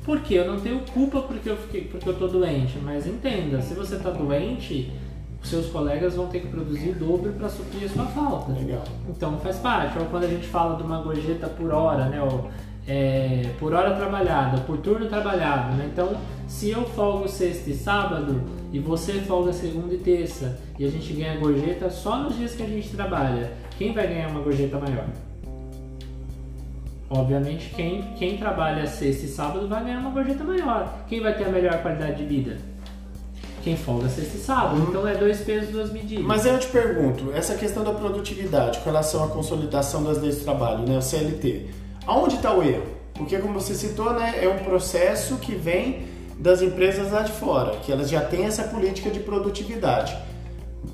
por 0.03 0.19
quê? 0.21 0.35
Eu 0.35 0.47
não 0.47 0.59
tenho 0.59 0.79
culpa 0.93 1.21
porque 1.21 1.49
eu 1.49 1.57
fiquei, 1.57 1.81
porque 1.85 2.09
eu 2.09 2.17
tô 2.17 2.27
doente, 2.27 2.79
mas 2.83 3.05
entenda, 3.05 3.61
se 3.61 3.73
você 3.73 3.95
está 3.95 4.09
doente, 4.09 4.91
seus 5.43 5.67
colegas 5.67 6.15
vão 6.15 6.27
ter 6.27 6.41
que 6.41 6.47
produzir 6.47 6.89
o 6.89 6.95
dobro 6.95 7.33
para 7.33 7.49
suprir 7.49 7.85
a 7.85 7.89
sua 7.89 8.05
falta. 8.05 8.51
Legal. 8.51 8.83
Então 9.09 9.37
faz 9.39 9.57
parte. 9.57 9.97
Ou 9.97 10.05
quando 10.05 10.23
a 10.23 10.27
gente 10.27 10.47
fala 10.47 10.75
de 10.75 10.83
uma 10.83 11.01
gorjeta 11.01 11.47
por 11.47 11.71
hora, 11.71 12.05
né? 12.05 12.21
Ou, 12.21 12.49
é, 12.87 13.51
por 13.59 13.73
hora 13.73 13.95
trabalhada, 13.95 14.61
por 14.61 14.77
turno 14.77 15.07
trabalhado, 15.07 15.75
né? 15.75 15.89
Então, 15.91 16.17
se 16.47 16.71
eu 16.71 16.83
folgo 16.83 17.27
sexta 17.27 17.69
e 17.69 17.75
sábado 17.75 18.41
e 18.73 18.79
você 18.79 19.13
folga 19.21 19.53
segunda 19.53 19.93
e 19.93 19.97
terça 19.97 20.59
e 20.79 20.85
a 20.85 20.89
gente 20.89 21.13
ganha 21.13 21.37
gorjeta 21.37 21.89
só 21.89 22.17
nos 22.17 22.35
dias 22.35 22.55
que 22.55 22.63
a 22.63 22.67
gente 22.67 22.89
trabalha, 22.89 23.51
quem 23.77 23.93
vai 23.93 24.07
ganhar 24.07 24.29
uma 24.29 24.41
gorjeta 24.41 24.79
maior? 24.79 25.05
Obviamente, 27.13 27.73
quem, 27.75 28.13
quem 28.17 28.37
trabalha 28.37 28.87
sexta 28.87 29.25
e 29.25 29.27
sábado 29.27 29.67
vai 29.67 29.83
ganhar 29.83 29.99
uma 29.99 30.11
gorjeta 30.11 30.45
maior. 30.45 31.03
Quem 31.09 31.19
vai 31.19 31.37
ter 31.37 31.43
a 31.43 31.49
melhor 31.49 31.81
qualidade 31.81 32.15
de 32.15 32.23
vida? 32.23 32.57
Quem 33.61 33.75
folga 33.75 34.07
sexta 34.07 34.37
e 34.37 34.39
sábado. 34.39 34.77
Uhum. 34.77 34.85
Então 34.87 35.05
é 35.05 35.15
dois 35.15 35.41
pesos, 35.41 35.71
duas 35.71 35.91
medidas. 35.91 36.23
Mas 36.23 36.45
eu 36.45 36.57
te 36.57 36.67
pergunto, 36.67 37.33
essa 37.33 37.55
questão 37.55 37.83
da 37.83 37.91
produtividade 37.91 38.79
com 38.79 38.85
relação 38.85 39.25
à 39.25 39.27
consolidação 39.27 40.01
das 40.05 40.19
leis 40.19 40.37
de 40.37 40.45
trabalho, 40.45 40.87
né, 40.87 40.97
o 40.97 41.01
CLT, 41.01 41.67
aonde 42.07 42.35
está 42.35 42.53
o 42.53 42.63
erro? 42.63 42.87
Porque 43.13 43.37
como 43.39 43.55
você 43.55 43.75
citou, 43.75 44.13
né, 44.13 44.39
é 44.41 44.47
um 44.47 44.63
processo 44.63 45.35
que 45.35 45.53
vem 45.53 46.07
das 46.39 46.61
empresas 46.61 47.11
lá 47.11 47.23
de 47.23 47.33
fora, 47.33 47.75
que 47.83 47.91
elas 47.91 48.09
já 48.09 48.21
têm 48.21 48.45
essa 48.45 48.63
política 48.63 49.09
de 49.09 49.19
produtividade. 49.19 50.17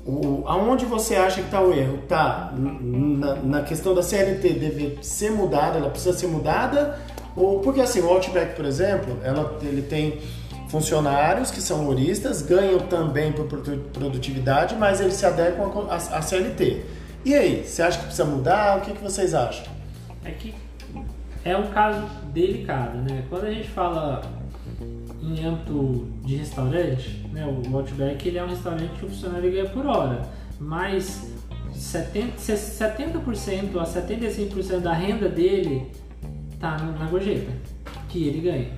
O, 0.04 0.42
aonde 0.46 0.84
você 0.84 1.14
acha 1.16 1.36
que 1.36 1.46
está 1.46 1.60
o 1.60 1.72
erro? 1.72 2.00
Está 2.02 2.52
na, 2.56 3.34
na, 3.36 3.62
questão 3.62 3.94
da 3.94 4.02
CLT 4.02 4.50
deve 4.50 4.98
ser 5.02 5.30
mudada, 5.30 5.78
ela 5.78 5.90
precisa 5.90 6.16
ser 6.16 6.26
mudada? 6.26 6.98
Ou 7.36 7.60
porque 7.60 7.80
assim, 7.80 8.00
o 8.00 8.08
Outback, 8.08 8.54
por 8.54 8.64
exemplo, 8.64 9.18
ela, 9.22 9.58
ele 9.62 9.82
tem 9.82 10.20
funcionários 10.68 11.50
que 11.50 11.60
são 11.60 11.80
humoristas, 11.80 12.42
ganham 12.42 12.78
também 12.80 13.32
por 13.32 13.46
produtividade, 13.46 14.74
mas 14.76 15.00
eles 15.00 15.14
se 15.14 15.24
adequam 15.24 15.86
à 15.88 16.20
CLT. 16.20 16.84
E 17.24 17.34
aí, 17.34 17.64
você 17.64 17.82
acha 17.82 17.98
que 17.98 18.04
precisa 18.04 18.24
mudar? 18.24 18.78
O 18.78 18.80
que, 18.82 18.92
que 18.92 19.02
vocês 19.02 19.34
acham? 19.34 19.66
É 20.24 20.30
que 20.30 20.54
é 21.44 21.56
um 21.56 21.68
caso 21.68 22.02
delicado, 22.32 22.98
né? 22.98 23.24
Quando 23.28 23.46
a 23.46 23.50
gente 23.50 23.68
fala 23.68 24.22
em 25.22 25.44
âmbito 25.44 26.08
de 26.28 26.36
restaurante, 26.36 27.26
né, 27.32 27.46
o 27.46 27.74
Outback 27.74 28.28
ele 28.28 28.36
é 28.36 28.44
um 28.44 28.48
restaurante 28.48 28.90
que 28.98 29.06
o 29.06 29.08
funcionário 29.08 29.50
ganha 29.50 29.64
por 29.70 29.86
hora, 29.86 30.28
mas 30.60 31.32
70%, 31.72 32.34
70% 32.36 33.80
a 33.80 33.84
75% 33.84 34.80
da 34.80 34.92
renda 34.92 35.26
dele 35.26 35.90
tá 36.60 36.76
na 36.76 37.06
gorjeta 37.06 37.50
que 38.10 38.28
ele 38.28 38.42
ganha. 38.42 38.72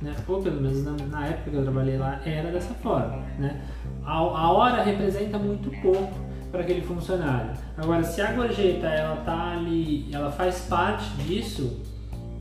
Né? 0.00 0.16
Ou 0.26 0.40
pelo 0.40 0.62
menos 0.62 0.82
na, 0.82 0.92
na, 0.92 1.26
época 1.26 1.50
que 1.50 1.56
eu 1.56 1.62
trabalhei 1.62 1.98
lá 1.98 2.22
era 2.24 2.50
dessa 2.50 2.72
forma. 2.72 3.22
Né? 3.38 3.60
A, 4.02 4.14
a 4.14 4.50
hora 4.50 4.82
representa 4.82 5.38
muito 5.38 5.70
pouco 5.82 6.14
para 6.50 6.62
aquele 6.62 6.80
funcionário. 6.80 7.50
Agora, 7.76 8.02
se 8.02 8.22
a 8.22 8.32
gorjeta 8.32 8.86
ela 8.86 9.16
tá 9.16 9.52
ali, 9.52 10.08
ela 10.10 10.32
faz 10.32 10.60
parte 10.70 11.06
disso, 11.18 11.82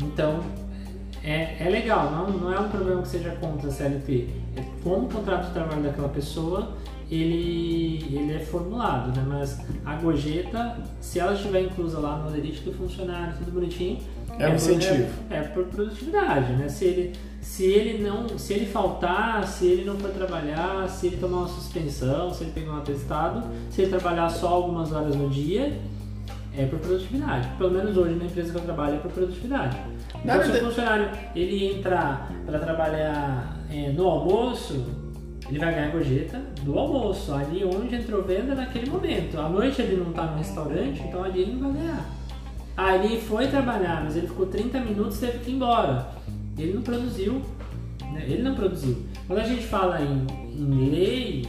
então 0.02 0.40
é, 1.24 1.58
é 1.60 1.70
legal, 1.70 2.12
não, 2.12 2.30
não 2.30 2.54
é 2.54 2.60
um 2.60 2.70
problema 2.70 3.02
que 3.02 3.08
seja 3.08 3.32
contra 3.40 3.70
a 3.70 3.72
CLT. 3.72 4.28
É 4.58 4.64
como 4.84 5.06
o 5.06 5.10
contrato 5.10 5.48
de 5.48 5.54
trabalho 5.54 5.82
daquela 5.82 6.10
pessoa 6.10 6.76
ele, 7.10 8.06
ele 8.12 8.34
é 8.34 8.40
formulado, 8.40 9.16
né? 9.16 9.24
Mas 9.28 9.60
a 9.86 9.96
gorjeta, 9.96 10.78
se 11.00 11.20
ela 11.20 11.34
estiver 11.34 11.62
inclusa 11.62 12.00
lá 12.00 12.18
no 12.18 12.32
lerite 12.32 12.62
do 12.62 12.74
funcionário, 12.74 13.36
tudo 13.38 13.52
bonitinho, 13.52 14.00
é, 14.40 14.50
um 14.50 14.56
incentivo. 14.56 15.08
É, 15.30 15.38
é, 15.38 15.42
por 15.44 15.66
produtividade, 15.66 16.54
né? 16.54 16.68
Se 16.68 16.86
ele, 16.86 17.14
se 17.40 17.66
ele 17.66 18.04
não, 18.04 18.38
se 18.38 18.54
ele 18.54 18.66
faltar, 18.66 19.48
se 19.48 19.68
ele 19.68 19.86
não 19.86 19.98
for 19.98 20.10
trabalhar, 20.10 20.90
se 20.90 21.08
ele 21.08 21.18
tomar 21.18 21.40
uma 21.40 21.48
suspensão, 21.48 22.34
se 22.34 22.44
ele 22.44 22.52
pegar 22.52 22.72
um 22.74 22.78
atestado, 22.78 23.44
se 23.70 23.82
ele 23.82 23.92
trabalhar 23.92 24.30
só 24.30 24.48
algumas 24.48 24.92
horas 24.92 25.16
no 25.16 25.30
dia, 25.30 25.78
é 26.58 26.66
por 26.66 26.80
produtividade. 26.80 27.48
Pelo 27.58 27.72
menos 27.72 27.96
hoje 27.96 28.16
na 28.16 28.26
empresa 28.26 28.52
que 28.52 28.58
eu 28.58 28.64
trabalho 28.64 28.96
é 28.96 29.00
por 29.00 29.12
produtividade. 29.12 29.78
Então, 30.22 30.44
se 30.44 30.52
o 30.52 30.66
funcionário 30.66 31.10
ele 31.36 31.74
entrar 31.74 32.32
para 32.46 32.60
trabalhar 32.60 33.58
é, 33.70 33.90
no 33.90 34.08
almoço, 34.08 34.86
ele 35.50 35.60
vai 35.60 35.74
ganhar 35.74 35.92
gorjeta 35.92 36.42
do 36.62 36.78
almoço, 36.78 37.34
ali 37.34 37.64
onde 37.66 37.96
entrou 37.96 38.24
venda 38.24 38.56
naquele 38.56 38.90
momento. 38.90 39.40
À 39.40 39.50
noite 39.50 39.82
ele 39.82 39.98
não 39.98 40.12
está 40.12 40.26
no 40.26 40.38
restaurante, 40.38 41.02
então 41.02 41.24
ali 41.24 41.42
ele 41.42 41.54
não 41.54 41.72
vai 41.72 41.82
ganhar. 41.82 42.06
Ah, 42.76 42.96
ele 42.96 43.22
foi 43.22 43.48
trabalhar, 43.48 44.02
mas 44.04 44.16
ele 44.16 44.28
ficou 44.28 44.48
30 44.48 44.80
minutos 44.80 45.18
e 45.18 45.28
teve 45.28 45.40
que 45.40 45.52
ir 45.52 45.56
embora. 45.56 46.08
Ele 46.58 46.74
não 46.74 46.82
produziu. 46.82 47.42
Né? 48.12 48.26
Ele 48.28 48.42
não 48.42 48.56
produziu. 48.56 49.06
Quando 49.28 49.40
a 49.40 49.44
gente 49.44 49.64
fala 49.64 50.02
em, 50.02 50.26
em 50.56 50.90
lei, 50.90 51.48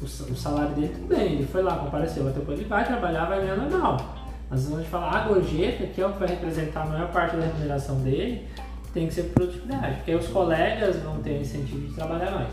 o, 0.00 0.04
o, 0.04 0.36
salário 0.36 0.74
dele 0.74 0.88
tudo 0.94 1.08
bem, 1.08 1.34
ele 1.34 1.46
foi 1.46 1.62
lá, 1.62 1.76
compareceu, 1.76 2.26
até 2.26 2.38
depois 2.38 2.58
ele 2.58 2.68
vai 2.68 2.84
trabalhar, 2.84 3.26
vai 3.26 3.40
ganhar 3.40 3.56
normal. 3.56 4.21
Mas 4.52 4.64
quando 4.64 4.74
a 4.74 4.78
gente 4.80 4.90
fala 4.90 5.10
a 5.10 5.28
gorjeta, 5.28 5.86
que 5.86 5.98
é 5.98 6.06
o 6.06 6.12
que 6.12 6.18
vai 6.18 6.28
representar 6.28 6.82
a 6.82 6.86
maior 6.86 7.10
parte 7.10 7.36
da 7.36 7.46
remuneração 7.46 7.96
dele, 8.00 8.46
tem 8.92 9.06
que 9.06 9.14
ser 9.14 9.22
produtividade, 9.34 9.96
porque 9.96 10.10
aí 10.10 10.16
os 10.18 10.28
colegas 10.28 10.96
vão 10.96 11.22
ter 11.22 11.40
incentivo 11.40 11.88
de 11.88 11.94
trabalhar 11.94 12.32
mais. 12.32 12.52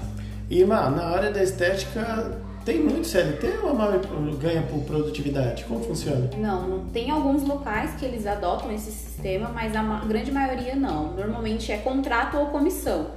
E, 0.50 0.64
na 0.64 1.10
área 1.10 1.30
da 1.30 1.44
estética, 1.44 2.40
tem 2.64 2.82
muito 2.82 3.06
CLT 3.06 3.60
ou 3.64 3.72
a 3.72 3.74
maior 3.74 4.00
ganha 4.40 4.62
por 4.62 4.80
produtividade? 4.86 5.66
Como 5.66 5.84
funciona? 5.84 6.30
Não, 6.38 6.70
não, 6.70 6.86
tem 6.86 7.12
alguns 7.12 7.44
locais 7.44 7.94
que 7.96 8.06
eles 8.06 8.26
adotam 8.26 8.72
esse 8.72 8.92
sistema, 8.92 9.50
mas 9.54 9.76
a 9.76 9.84
grande 10.06 10.32
maioria 10.32 10.78
não. 10.78 11.12
Normalmente 11.18 11.70
é 11.70 11.78
contrato 11.80 12.38
ou 12.38 12.46
comissão. 12.46 13.08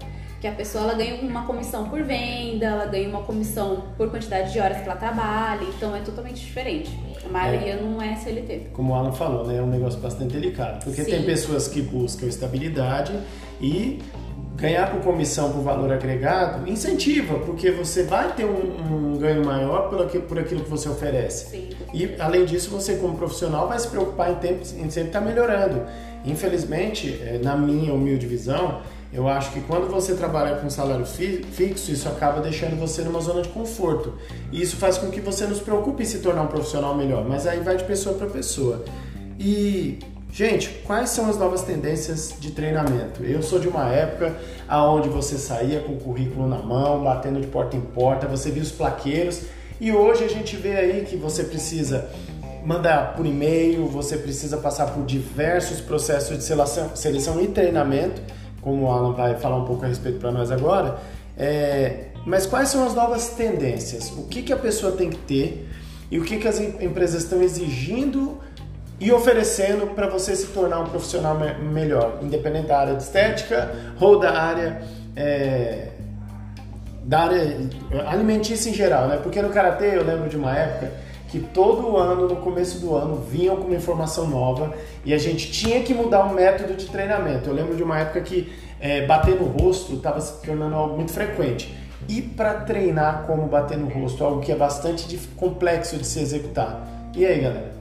Que 0.43 0.49
a 0.49 0.53
pessoa 0.53 0.83
ela 0.83 0.95
ganha 0.95 1.15
uma 1.23 1.47
comissão 1.47 1.89
por 1.89 2.03
venda, 2.03 2.67
ela 2.67 2.87
ganha 2.87 3.09
uma 3.09 3.23
comissão 3.23 3.85
por 3.97 4.11
quantidade 4.11 4.53
de 4.53 4.59
horas 4.59 4.79
que 4.79 4.83
ela 4.83 4.97
trabalha, 4.97 5.63
então 5.63 5.95
é 5.95 6.01
totalmente 6.01 6.41
diferente. 6.41 6.91
A 7.25 7.29
maioria 7.29 7.75
é. 7.75 7.81
não 7.81 8.03
é 8.03 8.17
CLT. 8.17 8.71
Como 8.73 8.93
o 8.93 8.97
Alan 8.97 9.13
falou, 9.13 9.47
né, 9.47 9.59
é 9.59 9.63
um 9.63 9.69
negócio 9.69 10.01
bastante 10.01 10.33
delicado, 10.33 10.83
porque 10.85 11.05
Sim. 11.05 11.13
tem 11.13 11.23
pessoas 11.23 11.69
que 11.69 11.81
buscam 11.81 12.27
estabilidade 12.27 13.17
e 13.61 14.01
ganhar 14.57 14.91
por 14.91 15.01
comissão 15.03 15.53
por 15.53 15.63
valor 15.63 15.93
agregado 15.93 16.69
incentiva, 16.69 17.39
porque 17.39 17.71
você 17.71 18.03
vai 18.03 18.33
ter 18.33 18.45
um, 18.45 19.13
um 19.13 19.19
ganho 19.19 19.45
maior 19.45 19.89
por 19.89 20.03
aquilo, 20.03 20.25
por 20.25 20.41
aquilo 20.41 20.65
que 20.65 20.71
você 20.71 20.89
oferece. 20.89 21.51
Sim. 21.51 21.69
E 21.95 22.17
além 22.19 22.45
disso, 22.45 22.69
você 22.69 22.97
como 22.97 23.17
profissional 23.17 23.69
vai 23.69 23.79
se 23.79 23.87
preocupar 23.87 24.33
em, 24.33 24.35
tempo, 24.35 24.63
em 24.63 24.91
sempre 24.91 25.11
estar 25.11 25.21
melhorando. 25.21 25.87
Infelizmente, 26.25 27.21
é, 27.23 27.39
na 27.41 27.57
minha 27.57 27.95
humilde 27.95 28.27
visão, 28.27 28.81
eu 29.13 29.29
acho 29.29 29.53
que 29.53 29.61
quando 29.61 29.91
você 29.91 30.15
trabalha 30.15 30.57
com 30.57 30.71
salário 30.71 31.05
fi 31.05 31.45
fixo, 31.53 31.93
isso 31.93 32.09
acaba 32.09 32.41
deixando 32.41 32.79
você 32.79 33.03
numa 33.03 33.21
zona 33.21 33.43
de 33.43 33.49
conforto. 33.51 34.15
E 34.51 34.63
isso 34.63 34.77
faz 34.77 34.97
com 34.97 35.11
que 35.11 35.21
você 35.21 35.47
não 35.47 35.55
se 35.55 35.61
preocupe 35.61 36.03
em 36.03 36.07
se 36.07 36.21
tornar 36.21 36.43
um 36.43 36.47
profissional 36.47 36.97
melhor, 36.97 37.23
mas 37.29 37.47
aí 37.47 37.61
vai 37.61 37.77
de 37.77 37.85
pessoa 37.85 38.17
para 38.17 38.27
pessoa. 38.29 38.83
E, 39.39 39.99
gente, 40.33 40.71
quais 40.87 41.11
são 41.11 41.29
as 41.29 41.37
novas 41.37 41.61
tendências 41.61 42.35
de 42.41 42.53
treinamento? 42.53 43.23
Eu 43.23 43.43
sou 43.43 43.59
de 43.59 43.69
uma 43.69 43.91
época 43.91 44.35
aonde 44.67 45.11
você 45.11 45.37
saía 45.37 45.81
com 45.81 45.93
o 45.93 46.01
currículo 46.01 46.49
na 46.49 46.59
mão, 46.59 47.05
batendo 47.05 47.39
de 47.39 47.47
porta 47.49 47.77
em 47.77 47.83
porta, 47.83 48.27
você 48.27 48.51
via 48.51 48.63
os 48.63 48.73
plaqueiros, 48.73 49.43
e 49.79 49.93
hoje 49.93 50.25
a 50.25 50.29
gente 50.29 50.57
vê 50.57 50.75
aí 50.75 51.05
que 51.05 51.17
você 51.17 51.45
precisa 51.45 52.09
mandar 52.65 53.15
por 53.15 53.27
e-mail, 53.27 53.87
você 53.89 54.17
precisa 54.17 54.57
passar 54.57 54.87
por 54.87 55.05
diversos 55.05 55.81
processos 55.81 56.39
de 56.39 56.45
seleção, 56.45 56.97
seleção 56.97 57.41
e 57.43 57.49
treinamento 57.49 58.23
como 58.63 58.85
o 58.85 58.91
Alan 58.91 59.13
vai 59.13 59.35
falar 59.35 59.57
um 59.57 59.65
pouco 59.65 59.85
a 59.85 59.89
respeito 59.89 60.19
para 60.19 60.31
nós 60.31 60.51
agora. 60.51 60.99
É, 61.37 62.07
mas 62.25 62.47
quais 62.47 62.69
são 62.69 62.87
as 62.87 62.95
novas 62.95 63.31
tendências? 63.31 64.11
O 64.11 64.29
que, 64.29 64.43
que 64.43 64.53
a 64.53 64.57
pessoa 64.57 64.93
tem 64.93 65.11
que 65.11 65.19
ter 65.19 65.69
e 66.11 66.19
o 66.19 66.25
que, 66.25 66.39
que 66.39 66.49
as 66.49 66.61
empresas 66.61 67.25
estão 67.25 67.43
exigindo 67.43 68.39
e 69.01 69.11
oferecendo 69.11 69.89
para 69.95 70.09
você 70.09 70.37
se 70.37 70.47
tornar 70.47 70.81
um 70.81 70.87
profissional 70.87 71.37
me 71.37 71.53
melhor, 71.55 72.21
independente 72.23 72.69
da 72.69 72.79
área 72.79 72.95
de 72.95 73.03
estética 73.03 73.75
ou 74.01 74.19
da 74.21 74.41
área 74.41 74.83
é, 75.17 75.89
da 77.03 77.23
área 77.23 77.59
alimentícia 78.07 78.71
em 78.71 78.75
geral, 78.75 79.09
né? 79.09 79.19
Porque 79.21 79.43
no 79.43 79.51
karatê 79.51 79.97
eu 79.97 80.05
lembro 80.05 80.29
de 80.29 80.37
uma 80.37 80.57
época 80.57 80.93
que 81.33 81.41
todo 81.41 81.97
ano, 81.97 82.29
no 82.29 82.37
começo 82.37 82.79
do 82.79 82.95
ano, 82.95 83.17
vinham 83.17 83.57
com 83.57 83.63
uma 83.63 83.77
informação 83.77 84.29
nova 84.29 84.75
e 85.03 85.15
a 85.15 85.19
gente 85.19 85.51
tinha 85.51 85.83
que 85.83 85.95
mudar 85.95 86.27
o 86.27 86.35
método 86.35 86.75
de 86.75 86.85
treinamento. 86.85 87.49
Eu 87.49 87.55
lembro 87.55 87.75
de 87.75 87.83
uma 87.83 87.99
época 87.99 88.21
que 88.21 88.53
é, 88.79 89.07
bater 89.07 89.41
no 89.41 89.47
rosto 89.47 89.95
estava 89.95 90.21
se 90.21 90.45
tornando 90.45 90.75
algo 90.75 90.95
muito 90.95 91.11
frequente. 91.11 91.75
E 92.07 92.21
para 92.21 92.53
treinar 92.61 93.25
como 93.27 93.47
bater 93.47 93.79
no 93.79 93.89
rosto, 93.89 94.23
algo 94.23 94.43
que 94.43 94.53
é 94.53 94.55
bastante 94.55 95.17
complexo 95.35 95.97
de 95.97 96.07
se 96.07 96.21
executar. 96.21 96.87
E 97.17 97.25
aí, 97.25 97.41
galera? 97.41 97.73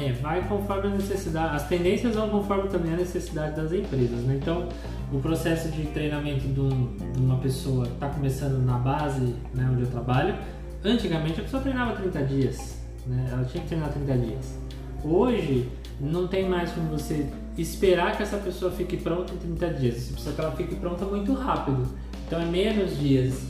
É, 0.00 0.12
vai 0.12 0.48
conforme 0.48 0.86
a 0.86 0.90
necessidade, 0.90 1.56
as 1.56 1.68
tendências 1.68 2.14
vão 2.14 2.30
conforme 2.30 2.70
também 2.70 2.94
a 2.94 2.96
necessidade 2.96 3.54
das 3.54 3.70
empresas, 3.70 4.20
né? 4.20 4.38
Então, 4.40 4.66
o 5.12 5.18
processo 5.18 5.68
de 5.68 5.82
treinamento 5.88 6.46
de, 6.46 7.20
uma 7.20 7.36
pessoa 7.36 7.84
está 7.84 8.08
começando 8.08 8.64
na 8.64 8.78
base, 8.78 9.34
né, 9.52 9.68
onde 9.70 9.82
eu 9.82 9.90
trabalho, 9.90 10.36
antigamente 10.82 11.40
a 11.40 11.42
pessoa 11.42 11.62
treinava 11.62 11.96
30 11.96 12.22
dias, 12.24 12.77
né? 13.08 13.28
Ela 13.32 13.44
tinha 13.44 13.62
que 13.62 13.68
treinar 13.68 13.90
30 13.92 14.18
dias. 14.18 14.58
Hoje, 15.02 15.68
não 16.00 16.26
tem 16.28 16.48
mais 16.48 16.70
como 16.72 16.90
você 16.90 17.26
esperar 17.56 18.16
que 18.16 18.22
essa 18.22 18.36
pessoa 18.36 18.70
fique 18.70 18.96
pronta 18.96 19.32
em 19.32 19.56
30 19.56 19.74
dias. 19.74 19.94
Você 19.96 20.12
precisa 20.12 20.34
que 20.34 20.40
ela 20.40 20.52
fique 20.52 20.74
pronta 20.76 21.04
muito 21.04 21.32
rápido. 21.32 21.86
Então, 22.26 22.40
é 22.40 22.44
menos 22.44 22.98
dias. 22.98 23.42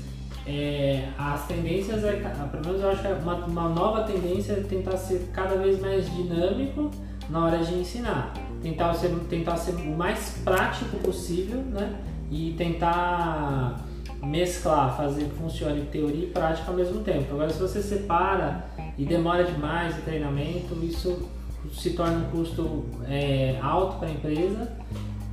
É, 0.47 1.09
as 1.19 1.47
tendências, 1.47 2.03
é, 2.05 2.13
pelo 2.51 2.65
menos 2.65 2.81
eu 2.81 2.91
acho 2.91 3.03
que 3.03 3.09
é 3.09 3.13
uma, 3.13 3.35
uma 3.45 3.69
nova 3.69 4.05
tendência 4.05 4.53
é 4.53 4.61
tentar 4.61 4.97
ser 4.97 5.29
cada 5.33 5.57
vez 5.57 5.79
mais 5.79 6.11
dinâmico 6.11 6.91
na 7.29 7.45
hora 7.45 7.59
de 7.59 7.75
ensinar. 7.75 8.33
Tentar 8.63 8.95
ser, 8.95 9.11
tentar 9.29 9.57
ser 9.57 9.73
o 9.73 9.97
mais 9.97 10.41
prático 10.43 10.97
possível, 10.99 11.61
né? 11.61 12.01
E 12.31 12.55
tentar 12.57 13.85
mesclar, 14.23 14.97
fazer 14.97 15.25
que 15.25 15.37
funcione 15.37 15.83
teoria 15.93 16.25
e 16.25 16.31
prática 16.31 16.71
ao 16.71 16.77
mesmo 16.77 17.03
tempo. 17.03 17.35
Agora, 17.35 17.51
se 17.51 17.61
você 17.61 17.83
separa 17.83 18.65
e 18.99 19.05
demora 19.05 19.45
demais 19.45 19.97
o 19.97 20.03
treinamento, 20.03 20.75
isso 20.83 21.29
se 21.73 21.91
torna 21.91 22.19
um 22.19 22.31
custo 22.31 22.85
é, 23.09 23.59
alto 23.63 23.99
para 23.99 24.09
a 24.09 24.11
empresa 24.11 24.73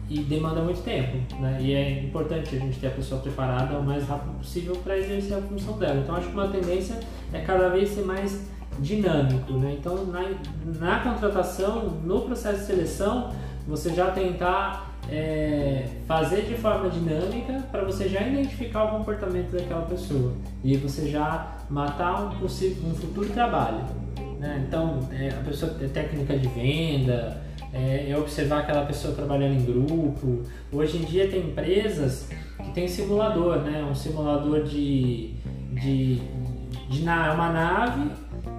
e 0.10 0.20
demanda 0.20 0.62
muito 0.62 0.84
tempo. 0.84 1.18
Né? 1.40 1.58
E 1.62 1.74
é 1.74 2.04
importante 2.04 2.56
a 2.56 2.60
gente 2.60 2.80
ter 2.80 2.88
a 2.88 2.92
pessoa 2.92 3.20
preparada 3.22 3.78
o 3.78 3.84
mais 3.84 4.08
rápido 4.08 4.38
possível 4.38 4.76
para 4.78 4.98
exercer 4.98 5.38
a 5.38 5.42
função 5.42 5.78
dela. 5.78 6.00
Então, 6.02 6.16
acho 6.16 6.28
que 6.28 6.34
uma 6.34 6.48
tendência 6.48 7.00
é 7.34 7.42
cada 7.42 7.70
vez 7.70 7.90
ser 7.90 8.06
mais 8.06 8.48
dinâmico. 8.80 9.54
Né? 9.54 9.78
Então, 9.80 10.06
na, 10.06 10.30
na 10.80 11.00
contratação, 11.00 11.90
no 12.04 12.22
processo 12.22 12.60
de 12.60 12.66
seleção, 12.66 13.32
você 13.68 13.94
já 13.94 14.12
tentar 14.12 14.85
é, 15.10 15.86
fazer 16.08 16.44
de 16.44 16.56
forma 16.56 16.90
dinâmica 16.90 17.64
para 17.72 17.84
você 17.84 18.10
já 18.10 18.22
identificar 18.22 18.86
o 18.86 18.98
comportamento 18.98 19.52
daquela 19.52 19.84
pessoa 19.84 20.34
e 20.64 20.76
você 20.78 21.10
já 21.10 21.58
matar 21.70 22.26
um, 22.26 22.40
possível, 22.40 22.90
um 22.90 22.96
futuro 22.96 23.30
trabalho. 23.30 23.84
Né? 24.40 24.66
Então, 24.68 25.00
é, 25.12 25.30
a 25.30 25.44
pessoa 25.44 25.76
é 25.82 25.88
técnica 25.88 26.38
de 26.38 26.48
venda, 26.48 27.42
é, 27.74 28.10
é, 28.10 28.18
observar 28.18 28.60
aquela 28.60 28.86
pessoa 28.86 29.14
trabalhando 29.14 29.56
em 29.56 29.66
grupo. 29.66 30.44
Hoje 30.72 30.98
em 30.98 31.02
dia 31.02 31.28
tem 31.30 31.50
empresas 31.50 32.30
que 32.64 32.72
tem 32.72 32.88
simulador, 32.88 33.58
né? 33.58 33.84
um 33.84 33.96
simulador 33.96 34.64
de, 34.64 35.34
de, 35.72 36.16
de, 36.16 36.22
de 36.90 37.02
uma 37.04 37.52
nave 37.52 38.12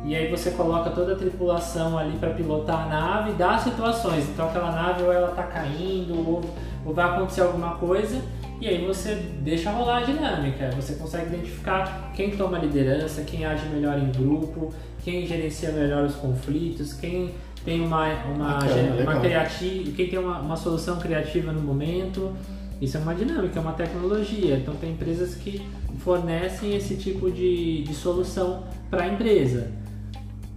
e 0.05 0.15
aí 0.15 0.31
você 0.31 0.53
coloca 0.53 0.91
toda 0.91 1.15
a 1.15 1.17
tripulação 1.17 1.99
ali 1.99 2.17
para 2.19 2.31
pilotar 2.31 2.85
a 2.85 2.87
nave, 2.87 3.33
dá 3.33 3.59
situações. 3.59 4.29
Então 4.29 4.49
aquela 4.49 4.71
nave 4.71 5.03
ou 5.03 5.13
ela 5.13 5.31
está 5.31 5.43
caindo 5.43 6.15
ou, 6.17 6.43
ou 6.85 6.95
vai 6.95 7.07
acontecer 7.07 7.41
alguma 7.41 7.75
coisa 7.75 8.23
e 8.61 8.69
aí 8.69 8.87
você 8.87 9.15
deixa 9.41 9.71
rolar 9.71 9.99
a 9.99 10.03
dinâmica. 10.03 10.71
Você 10.77 10.95
consegue 10.95 11.35
identificar 11.35 12.13
quem 12.15 12.31
toma 12.31 12.59
liderança, 12.59 13.23
quem 13.23 13.45
age 13.45 13.69
melhor 13.69 13.99
em 13.99 14.11
grupo, 14.13 14.73
quem 15.03 15.27
gerencia 15.27 15.73
melhor 15.73 16.05
os 16.05 16.15
conflitos, 16.15 16.93
quem 16.95 17.35
tem 17.65 17.85
uma, 17.85 18.07
uma, 18.27 18.59
uma 19.03 19.21
criativa, 19.21 19.91
quem 19.91 20.09
tem 20.09 20.19
uma, 20.19 20.39
uma 20.39 20.57
solução 20.57 20.99
criativa 20.99 21.53
no 21.53 21.61
momento. 21.61 22.33
Isso 22.81 22.97
é 22.97 23.01
uma 23.01 23.15
dinâmica, 23.15 23.59
é 23.59 23.63
uma 23.63 23.73
tecnologia. 23.73 24.57
Então 24.57 24.75
tem 24.77 24.93
empresas 24.93 25.35
que 25.35 25.67
fornecem 25.99 26.77
esse 26.77 26.97
tipo 26.97 27.31
de, 27.31 27.83
de 27.83 27.95
solução 27.95 28.65
para 28.91 29.05
a 29.05 29.09
empresa 29.09 29.69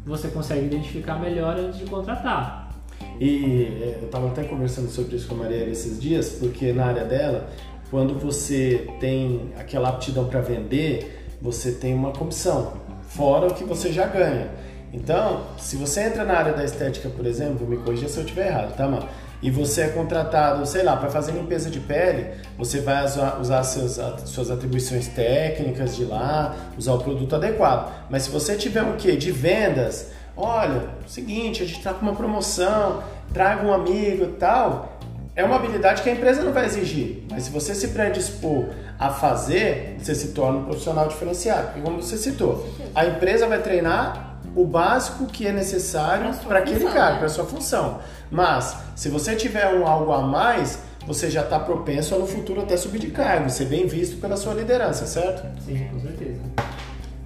você 0.06 0.28
consegue 0.30 0.66
identificar 0.66 1.20
melhor 1.20 1.58
antes 1.58 1.80
de 1.80 1.86
contratar. 1.86 2.70
E 3.20 3.80
é, 3.82 3.98
eu 4.02 4.06
estava 4.06 4.28
até 4.28 4.44
conversando 4.44 4.90
sobre 4.90 5.16
isso 5.16 5.28
com 5.28 5.36
a 5.36 5.38
Mariela 5.40 5.70
esses 5.70 6.00
dias, 6.02 6.38
porque 6.40 6.74
na 6.74 6.86
área 6.86 7.06
dela, 7.06 7.50
quando 7.92 8.18
você 8.18 8.88
tem 9.00 9.52
aquela 9.58 9.90
aptidão 9.90 10.26
para 10.28 10.42
vender, 10.42 11.28
você 11.42 11.72
tem 11.74 11.94
uma 11.94 12.12
comissão, 12.12 12.74
fora 13.04 13.48
o 13.48 13.54
que 13.54 13.64
você 13.64 13.92
já 13.92 14.08
ganha. 14.08 14.50
Então, 14.92 15.44
se 15.58 15.76
você 15.76 16.02
entra 16.02 16.24
na 16.24 16.34
área 16.34 16.54
da 16.54 16.64
estética, 16.64 17.10
por 17.10 17.26
exemplo, 17.26 17.68
me 17.68 17.78
corrija 17.78 18.08
se 18.08 18.18
eu 18.18 18.24
estiver 18.24 18.48
errado, 18.48 18.76
tá, 18.76 18.88
mano? 18.88 19.08
E 19.42 19.50
você 19.50 19.82
é 19.82 19.88
contratado, 19.90 20.66
sei 20.66 20.84
lá, 20.84 20.98
para 20.98 21.10
fazer 21.10 21.32
limpeza 21.32 21.70
de 21.70 21.80
pele, 21.80 22.32
você 22.58 22.82
vai 22.82 23.06
usar, 23.06 23.64
seus, 23.64 24.00
suas 24.26 24.52
atribuições 24.52 25.08
técnicas 25.08 25.96
de 25.96 26.06
lá, 26.06 26.56
usar 26.78 26.94
o 26.94 27.00
produto 27.00 27.36
adequado. 27.36 27.92
Mas 28.10 28.24
se 28.24 28.30
você 28.30 28.56
tiver 28.56 28.84
o 28.84 28.94
que 28.98 29.16
de 29.16 29.32
vendas, 29.32 30.12
olha, 30.36 30.90
seguinte, 31.08 31.64
a 31.64 31.66
gente 31.66 31.78
está 31.78 31.94
com 31.94 32.02
uma 32.02 32.16
promoção, 32.16 33.02
traga 33.34 33.66
um 33.66 33.74
amigo 33.74 34.26
e 34.26 34.34
tal, 34.38 34.98
é 35.36 35.44
uma 35.44 35.56
habilidade 35.56 36.02
que 36.02 36.10
a 36.10 36.14
empresa 36.14 36.44
não 36.44 36.52
vai 36.52 36.66
exigir. 36.66 37.24
Mas 37.32 37.44
se 37.44 37.50
você 37.50 37.74
se 37.74 37.90
predispor 37.90 38.66
a 39.00 39.10
fazer, 39.10 39.96
você 39.98 40.14
se 40.14 40.30
torna 40.30 40.60
um 40.60 40.64
profissional 40.66 41.08
diferenciado. 41.08 41.68
Porque 41.68 41.82
como 41.82 42.02
você 42.02 42.18
citou, 42.18 42.68
a 42.94 43.06
empresa 43.06 43.48
vai 43.48 43.62
treinar 43.62 44.29
o 44.56 44.66
básico 44.66 45.26
que 45.26 45.48
é 45.48 45.52
necessário 45.52 46.34
para 46.48 46.60
aquele 46.60 46.86
cara, 46.86 47.14
né? 47.14 47.20
para 47.20 47.30
sua 47.30 47.46
função. 47.46 48.00
Mas 48.32 48.76
se 48.96 49.10
você 49.10 49.36
tiver 49.36 49.74
um 49.74 49.88
algo 49.88 50.12
a 50.12 50.22
mais, 50.22 50.80
você 51.06 51.30
já 51.30 51.42
está 51.42 51.60
propenso 51.60 52.14
a 52.16 52.20
no 52.20 52.28
futuro 52.28 52.62
até 52.62 52.78
subir 52.78 53.00
de 53.00 53.08
cargo, 53.08 53.50
ser 53.50 53.66
bem 53.66 53.88
visto 53.88 54.18
pela 54.18 54.38
sua 54.38 54.54
liderança, 54.54 55.06
certo? 55.06 55.44
Sim, 55.66 55.88
com 55.92 56.00
certeza. 56.00 56.40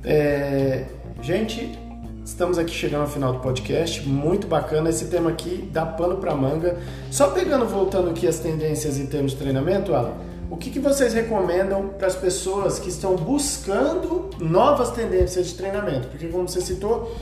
É, 0.03 0.85
gente, 1.21 1.77
estamos 2.23 2.57
aqui 2.57 2.71
chegando 2.71 3.01
ao 3.01 3.07
final 3.07 3.33
do 3.33 3.39
podcast, 3.39 4.07
muito 4.07 4.47
bacana 4.47 4.89
esse 4.89 5.05
tema 5.05 5.29
aqui, 5.29 5.69
dá 5.71 5.85
pano 5.85 6.17
para 6.17 6.35
manga. 6.35 6.77
Só 7.11 7.31
pegando, 7.31 7.65
voltando 7.65 8.09
aqui 8.09 8.27
as 8.27 8.39
tendências 8.39 8.97
em 8.97 9.05
termos 9.05 9.31
de 9.31 9.37
treinamento, 9.37 9.93
Alan, 9.93 10.13
o 10.49 10.57
que, 10.57 10.69
que 10.69 10.79
vocês 10.79 11.13
recomendam 11.13 11.89
para 11.89 12.07
as 12.07 12.15
pessoas 12.15 12.79
que 12.79 12.89
estão 12.89 13.15
buscando 13.15 14.29
novas 14.39 14.91
tendências 14.91 15.47
de 15.47 15.55
treinamento? 15.55 16.07
Porque, 16.09 16.27
como 16.27 16.47
você 16.47 16.61
citou, 16.61 17.15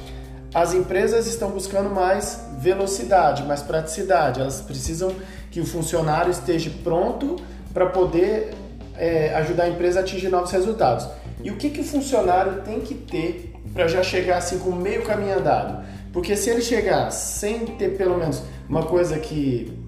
as 0.53 0.73
empresas 0.73 1.27
estão 1.27 1.49
buscando 1.51 1.89
mais 1.89 2.41
velocidade, 2.59 3.43
mais 3.43 3.61
praticidade. 3.61 4.41
Elas 4.41 4.61
precisam 4.61 5.13
que 5.49 5.61
o 5.61 5.65
funcionário 5.65 6.31
esteja 6.31 6.71
pronto 6.83 7.37
para 7.73 7.85
poder 7.85 8.53
é, 8.97 9.33
ajudar 9.35 9.63
a 9.63 9.69
empresa 9.69 9.99
a 9.99 10.03
atingir 10.03 10.29
novos 10.29 10.51
resultados. 10.51 11.07
E 11.43 11.49
o 11.49 11.55
que, 11.55 11.69
que 11.69 11.81
o 11.81 11.83
funcionário 11.83 12.61
tem 12.61 12.81
que 12.81 12.93
ter 12.93 13.53
para 13.73 13.87
já 13.87 14.03
chegar 14.03 14.37
assim 14.37 14.59
com 14.59 14.71
meio 14.71 15.03
caminho 15.03 15.39
andado? 15.39 15.83
Porque 16.11 16.35
se 16.35 16.49
ele 16.49 16.61
chegar 16.61 17.09
sem 17.11 17.65
ter 17.65 17.97
pelo 17.97 18.17
menos 18.17 18.43
uma 18.67 18.83
coisa 18.83 19.17
que 19.17 19.80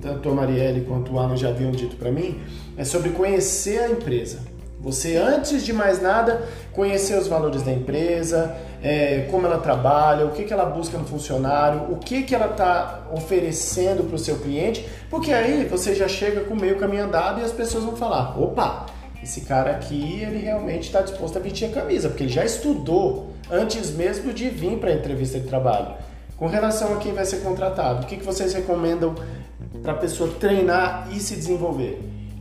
tanto 0.00 0.28
a 0.28 0.34
Marielle 0.34 0.82
quanto 0.82 1.12
o 1.12 1.18
Alan 1.18 1.36
já 1.36 1.48
haviam 1.48 1.70
dito 1.70 1.96
para 1.96 2.10
mim, 2.10 2.40
é 2.76 2.84
sobre 2.84 3.10
conhecer 3.10 3.80
a 3.80 3.90
empresa. 3.90 4.38
Você, 4.80 5.16
antes 5.16 5.62
de 5.62 5.74
mais 5.74 6.00
nada, 6.00 6.42
conhecer 6.72 7.18
os 7.18 7.28
valores 7.28 7.62
da 7.62 7.70
empresa, 7.70 8.56
é, 8.82 9.26
como 9.30 9.46
ela 9.46 9.58
trabalha, 9.58 10.24
o 10.24 10.30
que, 10.30 10.44
que 10.44 10.52
ela 10.54 10.64
busca 10.64 10.96
no 10.96 11.04
funcionário, 11.04 11.92
o 11.92 11.96
que, 11.98 12.22
que 12.22 12.34
ela 12.34 12.46
está 12.46 13.02
oferecendo 13.12 14.04
para 14.04 14.16
o 14.16 14.18
seu 14.18 14.38
cliente, 14.38 14.88
porque 15.10 15.34
aí 15.34 15.66
você 15.66 15.94
já 15.94 16.08
chega 16.08 16.40
com 16.44 16.54
meio 16.54 16.78
caminho 16.78 17.04
andado 17.04 17.42
e 17.42 17.44
as 17.44 17.52
pessoas 17.52 17.84
vão 17.84 17.94
falar: 17.94 18.40
opa, 18.40 18.86
esse 19.22 19.42
cara 19.42 19.72
aqui 19.72 20.22
ele 20.22 20.38
realmente 20.38 20.84
está 20.84 21.02
disposto 21.02 21.36
a 21.36 21.40
vestir 21.40 21.66
a 21.66 21.72
camisa, 21.72 22.08
porque 22.08 22.22
ele 22.22 22.32
já 22.32 22.44
estudou 22.44 23.34
antes 23.50 23.90
mesmo 23.90 24.32
de 24.32 24.48
vir 24.48 24.78
para 24.78 24.90
a 24.90 24.94
entrevista 24.94 25.38
de 25.38 25.46
trabalho. 25.46 25.94
Com 26.38 26.46
relação 26.46 26.94
a 26.94 26.96
quem 26.96 27.12
vai 27.12 27.26
ser 27.26 27.42
contratado, 27.42 28.04
o 28.04 28.06
que, 28.06 28.16
que 28.16 28.24
vocês 28.24 28.54
recomendam 28.54 29.14
para 29.82 29.92
a 29.92 29.96
pessoa 29.96 30.30
treinar 30.38 31.08
e 31.12 31.20
se 31.20 31.34
desenvolver? 31.36 32.00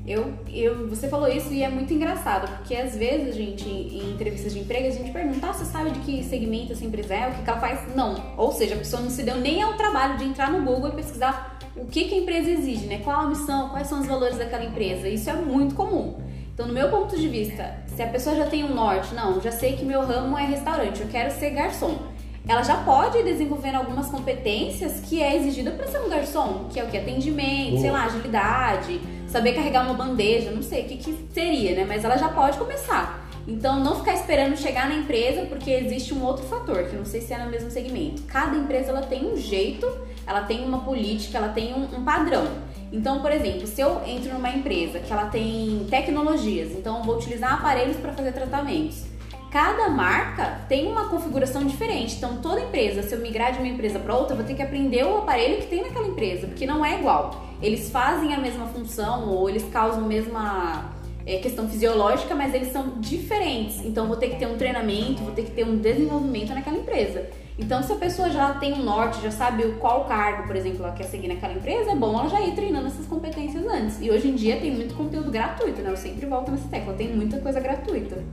Eu, 0.09 0.33
eu, 0.51 0.87
você 0.87 1.07
falou 1.07 1.27
isso 1.27 1.53
e 1.53 1.61
é 1.61 1.69
muito 1.69 1.93
engraçado, 1.93 2.49
porque 2.57 2.75
às 2.75 2.95
vezes, 2.95 3.35
gente, 3.35 3.69
em, 3.69 4.11
entrevistas 4.11 4.53
de 4.53 4.59
emprego, 4.59 4.87
a 4.87 4.91
gente 4.91 5.11
pergunta, 5.11 5.47
ah, 5.47 5.53
você 5.53 5.65
sabe 5.65 5.91
de 5.91 5.99
que 5.99 6.23
segmento 6.23 6.73
essa 6.73 6.83
empresa 6.83 7.13
é, 7.13 7.29
o 7.29 7.33
que, 7.35 7.43
que 7.43 7.49
ela 7.49 7.59
faz? 7.59 7.95
Não. 7.95 8.33
Ou 8.35 8.51
seja, 8.51 8.73
a 8.73 8.77
pessoa 8.79 9.03
não 9.03 9.11
se 9.11 9.21
deu 9.21 9.37
nem 9.37 9.61
ao 9.61 9.75
trabalho 9.75 10.17
de 10.17 10.23
entrar 10.23 10.51
no 10.51 10.65
Google 10.65 10.89
e 10.89 10.93
pesquisar 10.93 11.59
o 11.75 11.85
que, 11.85 12.05
que 12.05 12.15
a 12.15 12.17
empresa 12.17 12.49
exige, 12.49 12.87
né? 12.87 13.01
Qual 13.03 13.19
a 13.19 13.29
missão, 13.29 13.69
quais 13.69 13.87
são 13.87 13.99
os 13.99 14.07
valores 14.07 14.37
daquela 14.37 14.65
empresa. 14.65 15.07
Isso 15.07 15.29
é 15.29 15.33
muito 15.33 15.75
comum. 15.75 16.17
Então, 16.55 16.67
no 16.67 16.73
meu 16.73 16.89
ponto 16.89 17.15
de 17.15 17.27
vista, 17.27 17.77
se 17.87 18.01
a 18.01 18.07
pessoa 18.07 18.35
já 18.35 18.47
tem 18.47 18.63
um 18.63 18.73
norte, 18.73 19.13
não, 19.13 19.39
já 19.39 19.51
sei 19.51 19.73
que 19.73 19.85
meu 19.85 20.01
ramo 20.01 20.35
é 20.37 20.45
restaurante, 20.45 21.01
eu 21.01 21.07
quero 21.07 21.31
ser 21.31 21.51
garçom 21.51 22.08
ela 22.47 22.63
já 22.63 22.77
pode 22.77 23.17
ir 23.17 23.23
desenvolvendo 23.23 23.75
algumas 23.75 24.07
competências 24.09 25.01
que 25.01 25.21
é 25.21 25.35
exigida 25.35 25.71
para 25.71 25.87
ser 25.87 25.99
um 25.99 26.09
garçom, 26.09 26.67
que 26.71 26.79
é 26.79 26.83
o 26.83 26.87
que? 26.87 26.97
Atendimento, 26.97 27.71
Boa. 27.71 27.81
sei 27.81 27.91
lá, 27.91 28.05
agilidade, 28.05 29.01
saber 29.27 29.53
carregar 29.53 29.85
uma 29.85 29.93
bandeja, 29.93 30.51
não 30.51 30.63
sei 30.63 30.83
o 30.83 30.87
que, 30.87 30.97
que 30.97 31.27
seria, 31.33 31.75
né? 31.75 31.85
Mas 31.87 32.03
ela 32.03 32.17
já 32.17 32.29
pode 32.29 32.57
começar. 32.57 33.27
Então, 33.47 33.79
não 33.79 33.95
ficar 33.95 34.13
esperando 34.13 34.55
chegar 34.57 34.87
na 34.87 34.95
empresa, 34.95 35.45
porque 35.45 35.71
existe 35.71 36.13
um 36.13 36.23
outro 36.23 36.45
fator, 36.45 36.83
que 36.83 36.95
não 36.95 37.05
sei 37.05 37.21
se 37.21 37.33
é 37.33 37.43
no 37.43 37.49
mesmo 37.49 37.71
segmento. 37.71 38.21
Cada 38.23 38.55
empresa 38.55 38.89
ela 38.89 39.01
tem 39.01 39.25
um 39.25 39.35
jeito, 39.35 39.87
ela 40.27 40.41
tem 40.41 40.63
uma 40.63 40.81
política, 40.81 41.37
ela 41.37 41.49
tem 41.49 41.73
um, 41.73 41.83
um 41.83 42.03
padrão. 42.03 42.47
Então, 42.91 43.21
por 43.21 43.31
exemplo, 43.31 43.65
se 43.67 43.81
eu 43.81 44.01
entro 44.05 44.33
numa 44.33 44.49
empresa 44.49 44.99
que 44.99 45.11
ela 45.11 45.25
tem 45.25 45.85
tecnologias, 45.89 46.71
então 46.71 46.97
eu 46.97 47.03
vou 47.03 47.15
utilizar 47.15 47.53
aparelhos 47.53 47.97
para 47.97 48.13
fazer 48.13 48.31
tratamentos. 48.31 49.08
Cada 49.51 49.89
marca 49.89 50.59
tem 50.69 50.91
uma 50.91 51.09
configuração 51.09 51.65
diferente. 51.65 52.17
Então, 52.17 52.37
toda 52.37 52.61
empresa, 52.61 53.01
se 53.01 53.15
eu 53.15 53.19
migrar 53.19 53.51
de 53.51 53.57
uma 53.57 53.67
empresa 53.67 53.97
para 53.97 54.15
outra, 54.15 54.33
eu 54.33 54.37
vou 54.37 54.45
ter 54.45 54.53
que 54.53 54.61
aprender 54.61 55.03
o 55.03 55.17
aparelho 55.17 55.57
que 55.57 55.65
tem 55.65 55.81
naquela 55.81 56.07
empresa, 56.07 56.45
porque 56.45 56.67
não 56.67 56.85
é 56.85 56.99
igual. 56.99 57.45
Eles 57.59 57.89
fazem 57.89 58.31
a 58.35 58.37
mesma 58.37 58.67
função 58.67 59.27
ou 59.27 59.49
eles 59.49 59.63
causam 59.71 60.03
a 60.03 60.07
mesma 60.07 60.91
é, 61.25 61.37
questão 61.37 61.67
fisiológica, 61.67 62.35
mas 62.35 62.53
eles 62.53 62.71
são 62.71 62.99
diferentes. 62.99 63.83
Então, 63.83 64.07
vou 64.07 64.17
ter 64.17 64.29
que 64.29 64.35
ter 64.35 64.45
um 64.45 64.55
treinamento, 64.55 65.23
vou 65.23 65.33
ter 65.33 65.45
que 65.45 65.51
ter 65.51 65.63
um 65.63 65.77
desenvolvimento 65.77 66.53
naquela 66.53 66.77
empresa. 66.77 67.27
Então, 67.57 67.81
se 67.81 67.91
a 67.91 67.95
pessoa 67.95 68.29
já 68.29 68.53
tem 68.53 68.73
um 68.73 68.83
norte, 68.83 69.19
já 69.19 69.31
sabe 69.31 69.63
qual 69.79 70.05
cargo, 70.05 70.45
por 70.45 70.55
exemplo, 70.55 70.85
ela 70.85 70.93
quer 70.93 71.05
seguir 71.05 71.27
naquela 71.27 71.53
empresa, 71.53 71.89
é 71.89 71.95
bom 71.95 72.17
ela 72.19 72.29
já 72.29 72.39
ir 72.39 72.53
treinando 72.53 72.85
essas 72.85 73.07
competências 73.07 73.65
antes. 73.65 73.99
E 73.99 74.11
hoje 74.11 74.27
em 74.27 74.35
dia 74.35 74.57
tem 74.57 74.71
muito 74.71 74.93
conteúdo 74.93 75.31
gratuito, 75.31 75.81
né? 75.81 75.89
Eu 75.89 75.97
sempre 75.97 76.27
volto 76.27 76.51
nessa 76.51 76.67
tecla, 76.67 76.93
tem 76.93 77.15
muita 77.15 77.39
coisa 77.39 77.59
gratuita 77.59 78.23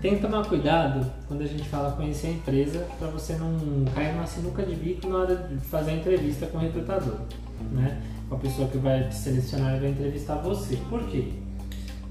tem 0.00 0.16
que 0.16 0.22
tomar 0.22 0.44
cuidado 0.44 1.10
quando 1.26 1.42
a 1.42 1.46
gente 1.46 1.68
fala 1.68 1.92
conhecer 1.92 2.28
a 2.28 2.30
empresa 2.30 2.86
para 2.98 3.08
você 3.08 3.34
não 3.34 3.84
cair 3.94 4.12
numa 4.12 4.26
sinuca 4.26 4.62
de 4.62 4.74
bico 4.74 5.08
na 5.08 5.18
hora 5.18 5.36
de 5.36 5.56
fazer 5.66 5.92
a 5.92 5.94
entrevista 5.94 6.46
com 6.46 6.58
o 6.58 6.60
recrutador, 6.60 7.16
né? 7.72 8.02
Com 8.28 8.34
a 8.34 8.38
pessoa 8.38 8.68
que 8.68 8.78
vai 8.78 9.08
te 9.08 9.14
selecionar 9.14 9.76
e 9.76 9.80
vai 9.80 9.90
entrevistar 9.90 10.36
você. 10.36 10.76
Por 10.88 11.02
quê? 11.04 11.28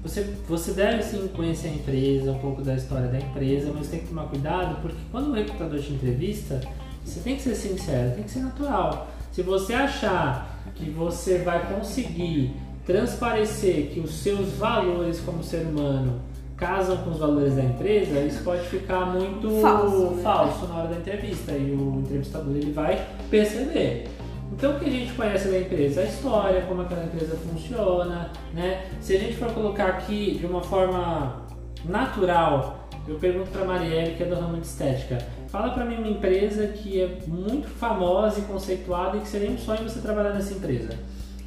Você, 0.02 0.22
você 0.48 0.72
deve 0.72 1.02
sim 1.02 1.28
conhecer 1.28 1.68
a 1.68 1.72
empresa, 1.72 2.32
um 2.32 2.38
pouco 2.38 2.62
da 2.62 2.74
história 2.74 3.08
da 3.08 3.18
empresa, 3.18 3.72
mas 3.74 3.88
tem 3.88 4.00
que 4.00 4.08
tomar 4.08 4.24
cuidado 4.24 4.80
porque 4.80 4.98
quando 5.10 5.30
o 5.30 5.32
recrutador 5.32 5.80
te 5.80 5.92
entrevista, 5.92 6.60
você 7.04 7.20
tem 7.20 7.36
que 7.36 7.42
ser 7.42 7.54
sincero, 7.54 8.14
tem 8.14 8.24
que 8.24 8.30
ser 8.30 8.40
natural. 8.40 9.08
Se 9.32 9.42
você 9.42 9.74
achar 9.74 10.62
que 10.74 10.90
você 10.90 11.38
vai 11.38 11.74
conseguir 11.74 12.54
transparecer 12.84 13.90
que 13.92 14.00
os 14.00 14.10
seus 14.10 14.52
valores 14.54 15.20
como 15.20 15.42
ser 15.42 15.66
humano 15.66 16.20
casam 16.56 16.96
com 16.98 17.10
os 17.10 17.18
valores 17.18 17.54
da 17.54 17.62
empresa, 17.62 18.18
isso 18.20 18.42
pode 18.42 18.62
ficar 18.68 19.06
muito 19.06 19.60
falso, 19.60 20.10
né? 20.12 20.22
falso 20.22 20.66
na 20.66 20.76
hora 20.76 20.88
da 20.88 20.96
entrevista 20.96 21.52
e 21.52 21.72
o 21.72 22.00
entrevistador 22.00 22.54
ele 22.56 22.72
vai 22.72 23.06
perceber. 23.30 24.08
Então 24.52 24.76
o 24.76 24.78
que 24.78 24.86
a 24.86 24.90
gente 24.90 25.12
conhece 25.12 25.48
da 25.48 25.58
empresa? 25.58 26.00
A 26.00 26.04
história, 26.04 26.62
como 26.62 26.82
aquela 26.82 27.04
empresa 27.04 27.36
funciona, 27.36 28.30
né? 28.54 28.86
Se 29.00 29.16
a 29.16 29.18
gente 29.18 29.36
for 29.36 29.52
colocar 29.52 29.86
aqui 29.86 30.38
de 30.38 30.46
uma 30.46 30.62
forma 30.62 31.44
natural, 31.84 32.88
eu 33.06 33.16
pergunto 33.16 33.50
para 33.50 33.64
Marielle, 33.64 34.14
que 34.14 34.22
é 34.22 34.26
do 34.26 34.34
ramo 34.34 34.56
de 34.56 34.66
estética, 34.66 35.18
fala 35.48 35.70
para 35.70 35.84
mim 35.84 35.96
uma 35.96 36.08
empresa 36.08 36.68
que 36.68 37.00
é 37.00 37.18
muito 37.26 37.68
famosa 37.68 38.40
e 38.40 38.42
conceituada 38.42 39.16
e 39.16 39.20
que 39.20 39.28
seria 39.28 39.50
um 39.50 39.58
sonho 39.58 39.82
você 39.82 40.00
trabalhar 40.00 40.32
nessa 40.32 40.54
empresa. 40.54 40.90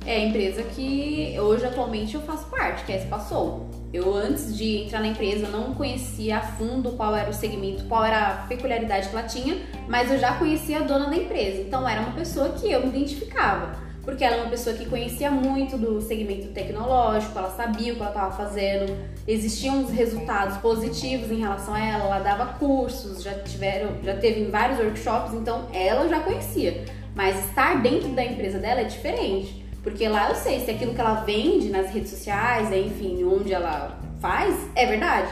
É 0.06 0.16
a 0.16 0.26
empresa 0.26 0.64
que 0.64 1.36
hoje 1.40 1.66
atualmente 1.66 2.16
eu 2.16 2.22
faço 2.22 2.48
parte, 2.50 2.84
que 2.86 2.92
é 2.92 2.96
a 2.96 3.00
Espaçou. 3.00 3.70
Eu, 3.92 4.14
antes 4.14 4.56
de 4.56 4.84
entrar 4.84 5.02
na 5.02 5.08
empresa, 5.08 5.48
não 5.48 5.74
conhecia 5.74 6.38
a 6.38 6.42
fundo 6.42 6.92
qual 6.92 7.16
era 7.16 7.30
o 7.30 7.34
segmento, 7.34 7.84
qual 7.86 8.06
era 8.06 8.28
a 8.28 8.34
peculiaridade 8.48 9.10
que 9.10 9.16
ela 9.16 9.28
tinha, 9.28 9.58
mas 9.88 10.12
eu 10.12 10.20
já 10.20 10.36
conhecia 10.36 10.80
a 10.80 10.84
dona 10.84 11.10
da 11.10 11.16
empresa. 11.16 11.62
Então, 11.62 11.88
era 11.88 12.02
uma 12.02 12.12
pessoa 12.12 12.50
que 12.50 12.72
eu 12.72 12.82
me 12.82 12.90
identificava, 12.90 13.76
porque 14.04 14.24
ela 14.24 14.38
é 14.38 14.42
uma 14.42 14.50
pessoa 14.50 14.76
que 14.76 14.86
conhecia 14.86 15.32
muito 15.32 15.78
do 15.78 16.00
segmento 16.02 16.50
tecnológico, 16.50 17.38
ela 17.38 17.50
sabia 17.50 17.94
o 17.94 17.96
que 17.96 18.02
ela 18.02 18.12
estava 18.12 18.32
fazendo, 18.32 18.96
existiam 19.28 19.80
uns 19.80 19.90
resultados 19.90 20.58
positivos 20.58 21.32
em 21.32 21.40
relação 21.40 21.74
a 21.74 21.80
ela, 21.80 22.06
ela 22.06 22.20
dava 22.20 22.46
cursos, 22.54 23.24
já, 23.24 23.34
tiveram, 23.40 24.04
já 24.04 24.16
teve 24.16 24.46
vários 24.46 24.80
workshops, 24.80 25.34
então 25.34 25.68
ela 25.74 26.08
já 26.08 26.20
conhecia. 26.20 26.86
Mas 27.16 27.44
estar 27.46 27.82
dentro 27.82 28.10
da 28.10 28.24
empresa 28.24 28.60
dela 28.60 28.82
é 28.82 28.86
diferente. 28.86 29.69
Porque 29.84 30.08
lá 30.08 30.30
eu 30.30 30.36
sei 30.36 30.60
se 30.60 30.72
aquilo 30.72 30.94
que 30.94 31.02
ela 31.02 31.22
vende 31.22 31.70
nas 31.70 31.92
redes 31.92 32.10
sociais, 32.10 32.72
enfim, 32.72 33.24
onde 33.24 33.54
ela 33.54 33.98
faz, 34.20 34.56
é 34.76 34.86
verdade. 34.86 35.32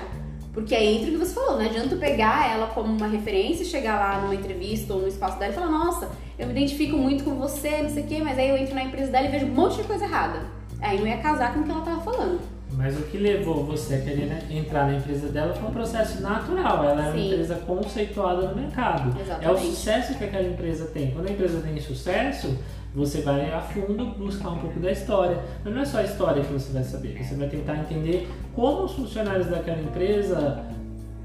Porque 0.54 0.74
é 0.74 0.84
entre 0.84 1.10
o 1.10 1.14
que 1.14 1.18
você 1.26 1.36
falou, 1.36 1.60
não 1.60 1.66
adianta 1.66 1.96
pegar 1.98 2.52
ela 2.52 2.68
como 2.68 2.92
uma 2.92 3.08
referência, 3.08 3.64
chegar 3.64 4.00
lá 4.00 4.22
numa 4.22 4.34
entrevista 4.34 4.94
ou 4.94 5.02
no 5.02 5.08
espaço 5.08 5.38
dela 5.38 5.52
e 5.52 5.56
falar, 5.56 5.70
nossa, 5.70 6.10
eu 6.40 6.48
me 6.48 6.54
identifico 6.54 6.98
muito 6.98 7.24
com 7.24 7.36
você, 7.36 7.84
não 7.84 7.90
sei 7.90 8.04
o 8.04 8.08
quê, 8.08 8.22
mas 8.24 8.40
aí 8.40 8.50
eu 8.50 8.58
entro 8.58 8.74
na 8.74 8.84
empresa 8.84 9.12
dela 9.12 9.28
e 9.28 9.32
vejo 9.32 9.46
um 9.46 9.54
monte 9.54 9.78
de 9.78 9.84
coisa 9.84 10.06
errada. 10.06 10.42
Aí 10.82 11.00
não 11.00 11.06
ia 11.06 11.18
casar 11.18 11.54
com 11.54 11.60
o 11.60 11.64
que 11.64 11.72
ela 11.72 11.82
tava 11.82 12.02
falando. 12.02 12.40
Mas 12.72 12.98
o 12.98 13.04
que 13.04 13.18
levou 13.18 13.66
você 13.66 13.96
a 13.96 14.02
querer 14.02 14.26
né, 14.26 14.44
entrar 14.50 14.88
na 14.88 14.98
empresa 14.98 15.30
dela 15.30 15.54
foi 15.54 15.70
um 15.70 15.74
processo 15.74 16.22
natural. 16.22 16.84
Ela 16.84 17.08
é 17.08 17.10
uma 17.12 17.20
empresa 17.20 17.56
conceituada 17.56 18.48
no 18.48 18.56
mercado. 18.56 19.20
Exatamente. 19.20 19.46
É 19.46 19.52
o 19.52 19.58
sucesso 19.58 20.16
que 20.16 20.24
aquela 20.24 20.48
empresa 20.48 20.86
tem. 20.86 21.12
Quando 21.12 21.28
a 21.28 21.32
empresa 21.32 21.62
tem 21.62 21.80
sucesso, 21.80 22.58
você 22.98 23.22
vai 23.22 23.54
a 23.54 23.62
fundo 23.62 24.06
buscar 24.18 24.50
um 24.50 24.58
pouco 24.58 24.80
da 24.80 24.92
história. 24.92 25.40
Mas 25.64 25.74
não 25.74 25.82
é 25.82 25.86
só 25.86 26.00
a 26.00 26.04
história 26.04 26.44
que 26.44 26.52
você 26.52 26.74
vai 26.74 26.84
saber, 26.84 27.24
você 27.24 27.36
vai 27.36 27.48
tentar 27.48 27.76
entender 27.76 28.28
como 28.56 28.86
os 28.86 28.94
funcionários 28.94 29.46
daquela 29.46 29.80
empresa 29.80 30.66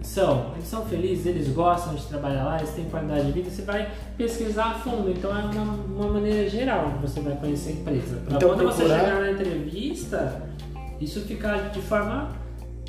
são. 0.03 0.53
Eles 0.55 0.67
são 0.67 0.85
felizes, 0.85 1.25
eles 1.25 1.49
gostam 1.49 1.95
de 1.95 2.05
trabalhar 2.05 2.45
lá, 2.45 2.59
eles 2.59 2.71
têm 2.75 2.85
qualidade 2.85 3.25
de 3.25 3.33
vida, 3.33 3.49
você 3.49 3.63
vai 3.63 3.91
pesquisar 4.19 4.67
a 4.67 4.75
fundo. 4.75 5.11
Então 5.11 5.31
é 5.31 5.43
uma, 5.45 5.73
uma 5.73 6.09
maneira 6.09 6.47
geral 6.51 6.91
que 6.91 7.09
você 7.09 7.21
vai 7.21 7.35
conhecer 7.37 7.71
a 7.71 7.73
empresa. 7.73 8.17
Para 8.17 8.37
então, 8.37 8.49
quando 8.51 8.65
você 8.65 8.83
chegar 8.83 9.21
na 9.21 9.31
entrevista, 9.31 10.43
isso 11.01 11.23
ficar 11.23 11.71
de 11.71 11.81
forma 11.81 12.33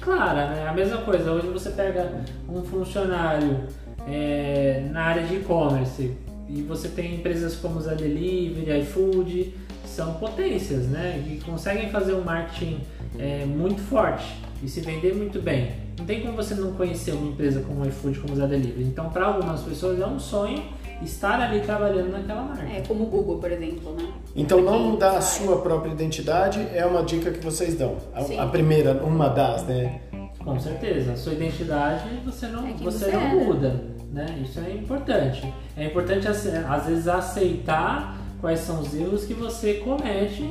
clara, 0.02 0.50
né? 0.50 0.68
A 0.68 0.74
mesma 0.74 0.98
coisa, 0.98 1.32
hoje 1.32 1.48
você 1.48 1.70
pega 1.70 2.22
um 2.50 2.62
funcionário 2.64 3.62
é, 4.06 4.86
na 4.92 5.04
área 5.04 5.24
de 5.24 5.36
e-commerce 5.36 6.18
e 6.48 6.62
você 6.62 6.88
tem 6.88 7.16
empresas 7.16 7.56
como 7.56 7.80
a 7.80 7.94
Delivery, 7.94 8.82
iFood, 8.82 9.54
são 9.86 10.14
potências, 10.16 10.88
né? 10.88 11.24
Que 11.26 11.40
conseguem 11.44 11.90
fazer 11.90 12.14
um 12.14 12.24
marketing 12.24 12.80
é, 13.20 13.46
muito 13.46 13.82
forte 13.82 14.26
e 14.62 14.68
se 14.68 14.82
vender 14.82 15.14
muito 15.14 15.42
bem. 15.42 15.72
Não 15.98 16.06
tem 16.06 16.22
como 16.22 16.34
você 16.34 16.56
não 16.56 16.74
conhecer 16.74 17.12
uma 17.12 17.28
empresa 17.28 17.62
como 17.62 17.84
o 17.84 17.88
iFood, 17.88 18.20
como 18.20 18.42
a 18.42 18.48
Delivery. 18.48 18.84
Então, 18.84 19.10
para 19.10 19.26
algumas 19.26 19.62
pessoas 19.62 20.00
é 20.00 20.06
um 20.06 20.20
sonho 20.20 20.64
estar 21.04 21.40
ali 21.40 21.60
trabalhando 21.62 22.12
naquela 22.12 22.42
marca. 22.44 22.64
É, 22.64 22.82
como 22.88 23.04
o 23.04 23.08
Google, 23.08 23.38
por 23.38 23.52
exemplo, 23.52 23.94
né? 23.94 24.08
Então, 24.36 24.62
não 24.62 24.80
mudar 24.80 25.18
a 25.18 25.22
sua 25.22 25.62
própria 25.62 25.92
identidade 25.92 26.66
é 26.74 26.86
uma 26.86 27.04
dica 27.04 27.32
que 27.32 27.44
vocês 27.44 27.76
dão. 27.76 27.98
A, 28.14 28.44
a 28.44 28.48
primeira, 28.48 28.94
uma 29.04 29.30
das, 29.30 29.64
né? 29.64 30.02
Com 30.40 30.60
certeza. 30.60 31.14
A 31.14 31.16
sua 31.16 31.34
identidade 31.34 32.20
você 32.26 32.48
não, 32.48 32.68
é 32.68 32.74
você, 32.74 33.06
você 33.06 33.12
não 33.12 33.22
é, 33.22 33.34
muda. 33.34 33.82
Né? 34.14 34.44
Isso 34.44 34.60
é 34.60 34.72
importante. 34.72 35.52
É 35.76 35.86
importante, 35.86 36.28
às 36.28 36.86
vezes, 36.86 37.08
aceitar 37.08 38.16
quais 38.40 38.60
são 38.60 38.80
os 38.80 38.94
erros 38.94 39.26
que 39.26 39.34
você 39.34 39.76
comete 39.76 40.48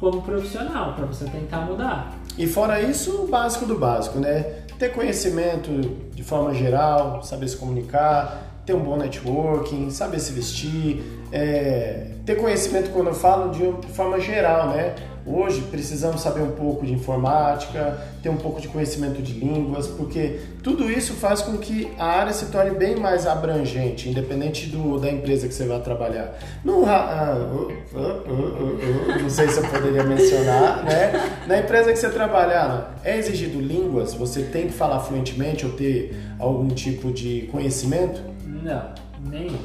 como 0.00 0.22
profissional, 0.22 0.94
para 0.94 1.04
você 1.04 1.26
tentar 1.26 1.60
mudar. 1.60 2.18
E 2.38 2.46
fora 2.46 2.80
isso, 2.80 3.24
o 3.24 3.28
básico 3.28 3.66
do 3.66 3.78
básico, 3.78 4.18
né? 4.18 4.42
Ter 4.78 4.88
conhecimento 4.92 5.70
de 6.12 6.24
forma 6.24 6.54
geral, 6.54 7.22
saber 7.22 7.46
se 7.48 7.56
comunicar, 7.56 8.62
ter 8.64 8.74
um 8.74 8.80
bom 8.80 8.96
networking, 8.96 9.90
saber 9.90 10.18
se 10.18 10.32
vestir, 10.32 11.02
é, 11.30 12.12
ter 12.24 12.36
conhecimento 12.36 12.90
quando 12.90 13.08
eu 13.08 13.14
falo 13.14 13.50
de 13.50 13.88
forma 13.88 14.18
geral, 14.18 14.70
né? 14.70 14.94
Hoje 15.24 15.62
precisamos 15.70 16.20
saber 16.20 16.42
um 16.42 16.50
pouco 16.50 16.84
de 16.84 16.92
informática, 16.92 17.98
ter 18.20 18.28
um 18.28 18.36
pouco 18.36 18.60
de 18.60 18.66
conhecimento 18.66 19.22
de 19.22 19.32
línguas, 19.34 19.86
porque 19.86 20.40
tudo 20.64 20.90
isso 20.90 21.14
faz 21.14 21.40
com 21.40 21.56
que 21.58 21.88
a 21.96 22.06
área 22.06 22.32
se 22.32 22.46
torne 22.46 22.72
bem 22.72 22.96
mais 22.96 23.24
abrangente, 23.24 24.08
independente 24.08 24.66
do, 24.66 24.98
da 24.98 25.10
empresa 25.10 25.46
que 25.46 25.54
você 25.54 25.64
vai 25.64 25.80
trabalhar. 25.80 26.36
Não, 26.64 26.84
ah, 26.86 27.36
uh, 27.36 27.72
uh, 27.96 28.08
uh, 28.08 29.22
não 29.22 29.30
sei 29.30 29.46
se 29.48 29.58
eu 29.58 29.68
poderia 29.68 30.02
mencionar, 30.02 30.82
né? 30.84 31.12
Na 31.46 31.58
empresa 31.58 31.92
que 31.92 31.98
você 31.98 32.08
trabalhar, 32.08 32.98
é 33.04 33.16
exigido 33.16 33.60
línguas? 33.60 34.14
Você 34.14 34.42
tem 34.42 34.66
que 34.66 34.72
falar 34.72 34.98
fluentemente 35.00 35.64
ou 35.64 35.72
ter 35.72 36.16
algum 36.36 36.66
tipo 36.68 37.12
de 37.12 37.48
conhecimento? 37.52 38.20
Não, 38.44 38.92
nenhum. 39.30 39.58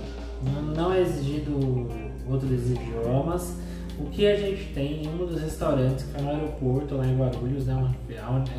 Não 0.76 0.93
é 0.93 1.01
exigido 1.01 1.88
outros 2.30 2.70
idiomas 2.70 3.66
o 4.00 4.06
que 4.10 4.28
a 4.28 4.36
gente 4.36 4.74
tem 4.74 5.04
em 5.04 5.08
um 5.08 5.18
dos 5.18 5.41
restaurantes 5.41 6.06
que 6.06 6.12
fica 6.12 6.22
no 6.22 6.30
aeroporto, 6.30 6.95
lá 6.95 7.06
em 7.06 7.18
Guarulhos, 7.18 7.66
né? 7.66 7.95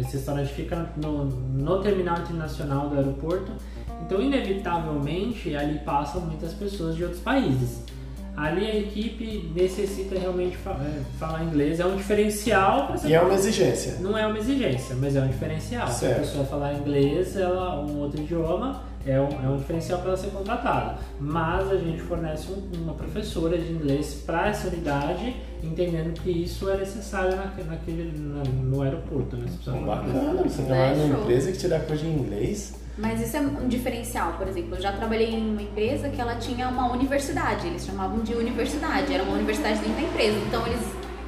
Esse 0.01 0.17
restaurante 0.17 0.53
fica 0.53 0.91
no, 0.97 1.27
no 1.27 1.83
terminal 1.83 2.19
internacional 2.19 2.89
do 2.89 2.97
aeroporto, 2.97 3.53
então 4.05 4.21
inevitavelmente 4.21 5.55
ali 5.55 5.79
passam 5.81 6.23
muitas 6.23 6.53
pessoas 6.55 6.97
de 6.97 7.05
outros 7.05 7.23
países. 7.23 7.83
Ali 8.37 8.65
a 8.67 8.77
equipe 8.77 9.51
necessita 9.53 10.17
realmente 10.17 10.57
é, 10.57 11.01
falar 11.19 11.43
inglês, 11.43 11.81
é 11.81 11.87
um 11.87 11.97
diferencial. 11.97 12.95
E 13.05 13.13
é 13.13 13.21
uma 13.21 13.35
exigência. 13.35 13.97
Não 14.01 14.17
é 14.17 14.25
uma 14.29 14.39
exigência, 14.39 14.95
mas 14.95 15.17
é 15.17 15.21
um 15.21 15.27
diferencial. 15.27 15.89
Certo. 15.89 16.15
Se 16.15 16.21
a 16.21 16.25
pessoa 16.25 16.45
falar 16.45 16.75
inglês, 16.75 17.37
ela 17.37 17.81
um 17.81 17.99
outro 17.99 18.21
idioma, 18.21 18.85
é 19.11 19.21
um, 19.21 19.45
é 19.45 19.49
um 19.49 19.57
diferencial 19.57 20.01
para 20.01 20.09
ela 20.09 20.17
ser 20.17 20.31
contratada. 20.31 20.99
Mas 21.19 21.71
a 21.71 21.77
gente 21.77 22.01
fornece 22.03 22.49
um, 22.53 22.83
uma 22.83 22.95
professora 22.95 23.57
de 23.57 23.73
inglês 23.73 24.23
para 24.27 24.49
essa 24.49 24.69
unidade, 24.69 25.35
entendendo 25.63 26.13
que 26.21 26.31
isso 26.31 26.69
é 26.69 26.77
necessário 26.77 27.35
naquele, 27.35 27.69
naquele, 27.69 28.19
na, 28.19 28.43
no 28.45 28.83
aeroporto. 28.83 29.37
Né? 29.37 29.47
Você 29.49 29.71
Bacana, 29.71 30.43
você 30.43 30.63
trabalha 30.63 30.97
numa 30.97 31.21
empresa 31.21 31.53
que 31.53 31.59
te 31.59 31.69
dá 31.69 31.81
coisa 31.81 32.03
de 32.03 32.11
inglês. 32.11 32.75
Mas 32.99 33.21
isso 33.21 33.37
é 33.37 33.41
um 33.41 33.69
diferencial, 33.69 34.33
por 34.33 34.49
exemplo. 34.49 34.75
Eu 34.75 34.83
já 34.83 34.93
trabalhei 34.93 35.31
em 35.31 35.51
uma 35.51 35.63
empresa 35.63 36.09
que 36.09 36.21
ela 36.21 36.35
tinha 36.35 36.69
uma 36.69 36.93
universidade, 36.93 37.67
eles 37.67 37.87
chamavam 37.87 38.19
de 38.21 38.35
universidade, 38.35 39.15
era 39.15 39.23
uma 39.23 39.35
universidade 39.35 39.79
dentro 39.79 39.95
da 39.95 40.03
empresa. 40.03 40.37
Então 40.47 40.67
eles 40.67 40.81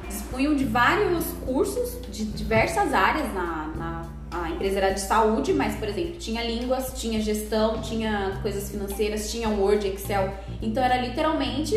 dispunham 0.07 0.53
de 0.55 0.65
vários 0.65 1.25
cursos 1.45 1.97
de 2.11 2.25
diversas 2.25 2.93
áreas 2.93 3.33
na, 3.33 3.60
na 3.60 3.60
a 4.31 4.49
empresa 4.49 4.77
era 4.77 4.93
de 4.93 5.01
saúde, 5.01 5.53
mas, 5.53 5.75
por 5.75 5.87
exemplo, 5.87 6.17
tinha 6.17 6.41
línguas, 6.41 6.93
tinha 6.95 7.19
gestão, 7.21 7.81
tinha 7.81 8.39
coisas 8.41 8.69
financeiras, 8.69 9.29
tinha 9.29 9.49
Word, 9.49 9.85
Excel. 9.87 10.33
Então 10.61 10.81
era 10.81 10.97
literalmente, 10.97 11.75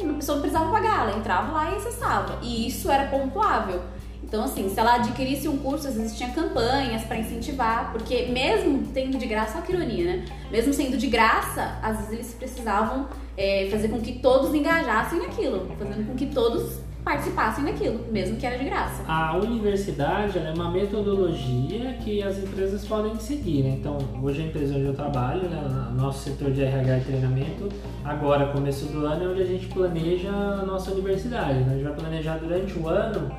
a 0.00 0.14
pessoa 0.14 0.36
não 0.36 0.42
precisava 0.42 0.70
pagar, 0.70 1.08
ela 1.08 1.18
entrava 1.18 1.52
lá 1.52 1.72
e 1.72 1.76
acessava. 1.76 2.38
E 2.40 2.68
isso 2.68 2.88
era 2.90 3.08
pontuável. 3.08 3.82
Então, 4.22 4.44
assim, 4.44 4.68
se 4.68 4.78
ela 4.78 4.96
adquirisse 4.96 5.48
um 5.48 5.56
curso, 5.56 5.88
às 5.88 5.94
vezes 5.94 6.16
tinha 6.16 6.30
campanhas 6.30 7.02
para 7.02 7.16
incentivar, 7.16 7.90
porque 7.92 8.26
mesmo 8.26 8.86
tendo 8.92 9.16
de 9.16 9.26
graça, 9.26 9.56
olha 9.56 9.66
que 9.66 9.72
ironia, 9.72 10.04
né? 10.04 10.24
Mesmo 10.50 10.72
sendo 10.74 10.98
de 10.98 11.06
graça, 11.06 11.78
às 11.82 11.96
vezes 11.96 12.12
eles 12.12 12.34
precisavam 12.34 13.08
é, 13.36 13.68
fazer 13.70 13.88
com 13.88 14.00
que 14.00 14.18
todos 14.18 14.54
engajassem 14.54 15.18
naquilo, 15.20 15.74
fazendo 15.78 16.06
com 16.06 16.14
que 16.14 16.26
todos 16.26 16.78
participassem 17.08 17.64
daquilo, 17.64 18.04
mesmo 18.12 18.36
que 18.36 18.44
era 18.44 18.58
de 18.58 18.64
graça. 18.66 19.02
A 19.08 19.34
universidade 19.34 20.38
é 20.38 20.52
uma 20.54 20.70
metodologia 20.70 21.94
que 22.04 22.22
as 22.22 22.36
empresas 22.36 22.84
podem 22.84 23.16
seguir. 23.16 23.62
Né? 23.62 23.78
Então, 23.80 23.96
hoje 24.22 24.42
a 24.42 24.44
empresa 24.44 24.74
onde 24.74 24.84
eu 24.84 24.94
trabalho, 24.94 25.48
né, 25.48 25.90
nosso 25.96 26.24
setor 26.24 26.50
de 26.50 26.62
RH 26.62 26.98
e 26.98 27.00
treinamento, 27.00 27.68
agora, 28.04 28.52
começo 28.52 28.84
do 28.92 29.06
ano, 29.06 29.24
é 29.24 29.28
onde 29.28 29.40
a 29.40 29.46
gente 29.46 29.66
planeja 29.68 30.30
a 30.30 30.66
nossa 30.66 30.90
universidade. 30.90 31.60
Né? 31.60 31.66
A 31.70 31.74
gente 31.76 31.84
vai 31.84 31.94
planejar 31.94 32.36
durante 32.36 32.78
o 32.78 32.86
ano 32.86 33.30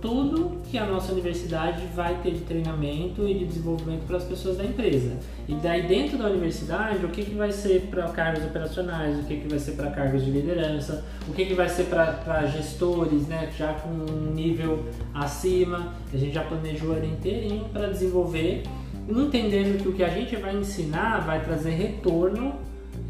tudo 0.00 0.58
que 0.70 0.76
a 0.76 0.84
nossa 0.84 1.12
universidade 1.12 1.86
vai 1.94 2.20
ter 2.22 2.32
de 2.32 2.40
treinamento 2.40 3.26
e 3.26 3.34
de 3.34 3.44
desenvolvimento 3.46 4.06
para 4.06 4.18
as 4.18 4.24
pessoas 4.24 4.56
da 4.56 4.64
empresa. 4.64 5.16
E 5.48 5.54
daí 5.54 5.86
dentro 5.86 6.18
da 6.18 6.26
universidade, 6.26 7.04
o 7.04 7.08
que, 7.08 7.24
que 7.24 7.34
vai 7.34 7.50
ser 7.52 7.82
para 7.90 8.08
cargos 8.08 8.44
operacionais, 8.44 9.18
o 9.18 9.22
que, 9.24 9.36
que 9.38 9.48
vai 9.48 9.58
ser 9.58 9.72
para 9.72 9.90
cargos 9.90 10.24
de 10.24 10.30
liderança, 10.30 11.04
o 11.28 11.32
que, 11.32 11.44
que 11.46 11.54
vai 11.54 11.68
ser 11.68 11.84
para 11.84 12.46
gestores, 12.46 13.26
né, 13.26 13.50
já 13.56 13.72
com 13.74 13.88
um 13.88 14.32
nível 14.32 14.84
acima. 15.14 15.94
A 16.12 16.16
gente 16.16 16.34
já 16.34 16.42
planejou 16.42 16.90
o 16.90 16.92
ano 16.92 17.06
inteirinho 17.06 17.64
para 17.72 17.88
desenvolver, 17.88 18.64
entendendo 19.08 19.82
que 19.82 19.88
o 19.88 19.92
que 19.92 20.04
a 20.04 20.08
gente 20.08 20.36
vai 20.36 20.56
ensinar 20.56 21.20
vai 21.24 21.42
trazer 21.42 21.70
retorno 21.70 22.54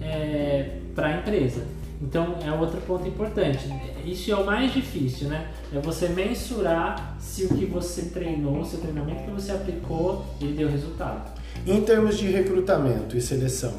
é, 0.01 0.78
para 0.95 1.09
a 1.09 1.16
empresa. 1.18 1.76
Então 2.01 2.36
é 2.44 2.53
outro 2.53 2.80
ponto 2.82 3.09
importante. 3.09 3.68
Isso 4.05 4.30
é 4.30 4.36
o 4.36 4.44
mais 4.44 4.72
difícil, 4.72 5.28
né? 5.28 5.51
É 5.74 5.78
você 5.78 6.09
mensurar 6.09 7.16
se 7.18 7.44
o 7.44 7.49
que 7.49 7.64
você 7.64 8.03
treinou, 8.03 8.64
se 8.64 8.76
o 8.76 8.78
treinamento 8.78 9.22
que 9.24 9.30
você 9.30 9.53
aplicou, 9.53 10.24
ele 10.40 10.53
deu 10.53 10.68
resultado. 10.68 11.30
Em 11.66 11.80
termos 11.80 12.18
de 12.18 12.26
recrutamento 12.26 13.16
e 13.16 13.20
seleção, 13.20 13.74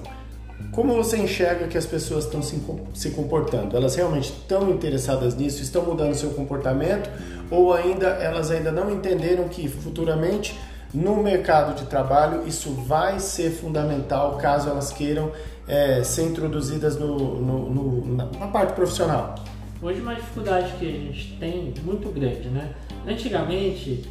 como 0.72 0.95
você 0.95 1.18
enxerga 1.18 1.68
que 1.68 1.78
as 1.78 1.86
pessoas 1.86 2.26
estão 2.26 2.41
se 2.41 3.11
comportando? 3.11 3.78
Elas 3.78 3.95
realmente 3.95 4.32
estão 4.32 4.72
interessadas 4.72 5.36
nisso? 5.36 5.61
Estão 5.61 5.86
mudando 5.86 6.15
seu 6.15 6.32
comportamento? 6.32 7.09
Ou 7.51 7.74
ainda 7.74 8.07
elas 8.07 8.49
ainda 8.49 8.72
não 8.72 8.91
entenderam 8.91 9.47
que 9.47 9.68
futuramente 9.68 10.57
no 10.93 11.22
mercado 11.22 11.76
de 11.76 11.86
trabalho 11.86 12.47
isso 12.47 12.72
vai 12.72 13.20
ser 13.20 13.51
fundamental 13.51 14.38
caso 14.38 14.70
elas 14.70 14.91
queiram 14.91 15.32
é, 15.68 16.01
ser 16.03 16.24
introduzidas 16.24 16.97
no, 16.97 17.41
no, 17.41 17.70
no, 17.70 18.15
na 18.15 18.47
parte 18.47 18.74
profissional? 18.74 19.36
Hoje 19.82 20.01
uma 20.01 20.15
dificuldade 20.15 20.74
que 20.80 20.88
a 20.88 20.91
gente 20.91 21.38
tem 21.39 21.74
muito 21.84 22.09
grande, 22.09 22.47
né? 22.49 22.74
Antigamente 23.05 24.09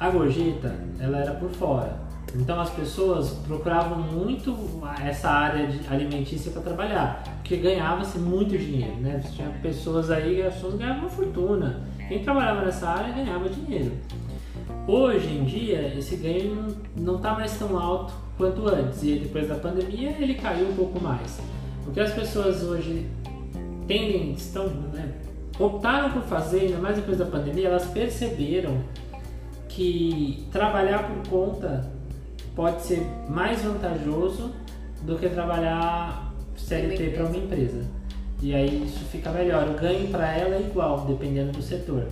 a 0.00 0.10
gorjeta 0.10 0.74
ela 0.98 1.18
era 1.18 1.32
por 1.34 1.50
fora, 1.50 2.08
então 2.34 2.60
as 2.60 2.70
pessoas 2.70 3.30
procuravam 3.46 3.98
muito 3.98 4.56
essa 5.04 5.30
área 5.30 5.68
alimentícia 5.90 6.50
para 6.50 6.62
trabalhar, 6.62 7.22
porque 7.38 7.56
ganhava-se 7.56 8.18
muito 8.18 8.58
dinheiro, 8.58 8.96
né? 8.96 9.22
Tinha 9.32 9.48
pessoas 9.62 10.10
aí, 10.10 10.42
as 10.42 10.54
pessoas 10.54 10.74
ganhavam 10.74 11.02
uma 11.02 11.10
fortuna. 11.10 11.82
Quem 12.08 12.22
trabalhava 12.22 12.64
nessa 12.64 12.88
área 12.88 13.12
ganhava 13.12 13.48
dinheiro. 13.48 13.92
Hoje 14.86 15.28
em 15.28 15.44
dia, 15.44 15.94
esse 15.96 16.16
ganho 16.16 16.76
não 16.96 17.16
está 17.16 17.34
mais 17.34 17.58
tão 17.58 17.78
alto 17.78 18.12
quanto 18.38 18.66
antes, 18.68 19.02
e 19.02 19.16
depois 19.16 19.48
da 19.48 19.56
pandemia 19.56 20.16
ele 20.18 20.34
caiu 20.34 20.68
um 20.68 20.74
pouco 20.74 21.00
mais. 21.00 21.40
O 21.86 21.90
que 21.90 22.00
as 22.00 22.12
pessoas 22.12 22.62
hoje 22.62 23.06
tendem, 23.86 24.32
estão, 24.32 24.68
né, 24.68 25.12
optaram 25.58 26.12
por 26.12 26.22
fazer, 26.22 26.60
ainda 26.60 26.78
mais 26.78 26.96
depois 26.96 27.18
da 27.18 27.26
pandemia, 27.26 27.68
elas 27.68 27.86
perceberam 27.86 28.78
que 29.68 30.46
trabalhar 30.52 31.08
por 31.08 31.28
conta 31.28 31.90
pode 32.54 32.82
ser 32.82 33.06
mais 33.28 33.62
vantajoso 33.62 34.52
do 35.02 35.16
que 35.18 35.28
trabalhar 35.28 36.32
CLT 36.56 37.10
para 37.10 37.26
uma 37.26 37.36
empresa. 37.36 37.84
E 38.40 38.54
aí 38.54 38.84
isso 38.84 39.04
fica 39.06 39.30
melhor. 39.30 39.68
O 39.68 39.74
ganho 39.74 40.08
para 40.08 40.36
ela 40.36 40.56
é 40.56 40.60
igual, 40.60 41.04
dependendo 41.06 41.52
do 41.52 41.62
setor. 41.62 42.06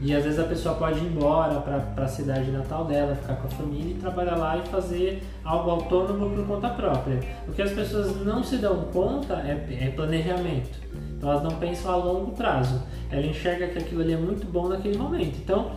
E 0.00 0.14
às 0.14 0.22
vezes 0.22 0.38
a 0.38 0.44
pessoa 0.44 0.76
pode 0.76 1.00
ir 1.00 1.08
embora 1.08 1.60
para 1.60 2.04
a 2.04 2.08
cidade 2.08 2.50
natal 2.52 2.84
dela, 2.84 3.16
ficar 3.16 3.34
com 3.36 3.48
a 3.48 3.50
família 3.50 3.90
e 3.90 3.94
trabalhar 3.94 4.36
lá 4.36 4.56
e 4.56 4.62
fazer 4.68 5.22
algo 5.44 5.70
autônomo 5.70 6.30
por 6.30 6.46
conta 6.46 6.68
própria. 6.68 7.18
O 7.48 7.52
que 7.52 7.60
as 7.60 7.72
pessoas 7.72 8.24
não 8.24 8.44
se 8.44 8.58
dão 8.58 8.84
conta 8.92 9.34
é, 9.34 9.86
é 9.86 9.90
planejamento. 9.90 10.78
Então 11.16 11.30
elas 11.30 11.42
não 11.42 11.50
pensam 11.58 11.92
a 11.92 11.96
longo 11.96 12.30
prazo. 12.32 12.80
Ela 13.10 13.26
enxerga 13.26 13.66
que 13.66 13.78
aquilo 13.78 14.02
ali 14.02 14.12
é 14.12 14.16
muito 14.16 14.46
bom 14.46 14.68
naquele 14.68 14.96
momento. 14.96 15.36
Então, 15.42 15.72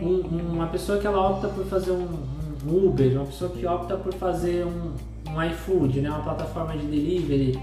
um, 0.00 0.20
uma 0.54 0.68
pessoa 0.68 0.98
que 0.98 1.06
ela 1.06 1.30
opta 1.30 1.48
por 1.48 1.66
fazer 1.66 1.90
um, 1.90 2.08
um 2.66 2.86
Uber, 2.86 3.12
uma 3.16 3.26
pessoa 3.26 3.50
que 3.50 3.66
opta 3.66 3.94
por 3.96 4.14
fazer 4.14 4.64
um, 4.64 4.94
um 5.30 5.42
iFood, 5.42 6.00
né, 6.00 6.08
uma 6.08 6.22
plataforma 6.22 6.72
de 6.78 6.86
delivery, 6.86 7.60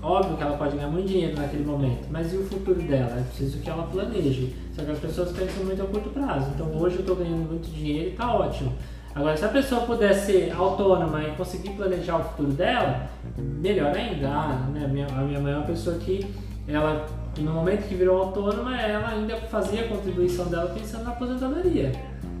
Óbvio 0.00 0.36
que 0.36 0.42
ela 0.42 0.56
pode 0.56 0.76
ganhar 0.76 0.88
muito 0.88 1.08
dinheiro 1.08 1.36
naquele 1.36 1.64
momento, 1.64 2.06
mas 2.08 2.32
e 2.32 2.36
o 2.36 2.44
futuro 2.44 2.80
dela? 2.80 3.18
É 3.18 3.22
preciso 3.22 3.58
que 3.58 3.68
ela 3.68 3.82
planeje. 3.82 4.54
Só 4.78 4.84
que 4.84 4.90
as 4.92 4.98
pessoas 5.00 5.32
pensam 5.32 5.64
muito 5.64 5.82
a 5.82 5.86
curto 5.86 6.10
prazo. 6.10 6.50
Então 6.54 6.68
hoje 6.76 6.96
eu 6.96 7.00
estou 7.00 7.16
ganhando 7.16 7.48
muito 7.48 7.68
dinheiro 7.68 8.10
e 8.10 8.12
está 8.12 8.32
ótimo. 8.32 8.72
Agora, 9.12 9.36
se 9.36 9.44
a 9.44 9.48
pessoa 9.48 9.80
puder 9.80 10.14
ser 10.14 10.52
autônoma 10.52 11.24
e 11.24 11.32
conseguir 11.32 11.70
planejar 11.70 12.18
o 12.18 12.24
futuro 12.24 12.52
dela, 12.52 13.08
melhor 13.36 13.92
ainda. 13.96 14.28
Ah, 14.28 14.68
né? 14.72 14.84
a, 14.84 14.88
minha, 14.88 15.40
mãe 15.40 15.52
é 15.52 15.56
uma 15.56 15.66
pessoa 15.66 15.96
que, 15.96 16.24
ela, 16.68 17.04
no 17.36 17.52
momento 17.52 17.88
que 17.88 17.96
virou 17.96 18.22
autônoma, 18.22 18.80
ela 18.80 19.08
ainda 19.08 19.34
fazia 19.50 19.86
a 19.86 19.88
contribuição 19.88 20.46
dela 20.46 20.72
pensando 20.72 21.02
na 21.02 21.10
aposentadoria. 21.10 21.90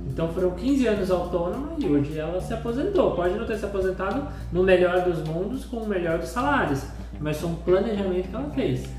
Então 0.06 0.28
foram 0.28 0.52
15 0.52 0.86
anos 0.86 1.10
autônoma 1.10 1.72
e 1.78 1.86
hoje 1.86 2.16
ela 2.16 2.40
se 2.40 2.54
aposentou. 2.54 3.16
Pode 3.16 3.34
não 3.34 3.46
ter 3.46 3.58
se 3.58 3.64
aposentado 3.64 4.28
no 4.52 4.62
melhor 4.62 5.00
dos 5.00 5.26
mundos 5.26 5.64
com 5.64 5.78
o 5.78 5.88
melhor 5.88 6.18
dos 6.18 6.28
salários, 6.28 6.84
mas 7.20 7.40
foi 7.40 7.50
um 7.50 7.56
planejamento 7.56 8.28
que 8.28 8.36
ela 8.36 8.50
fez. 8.50 8.97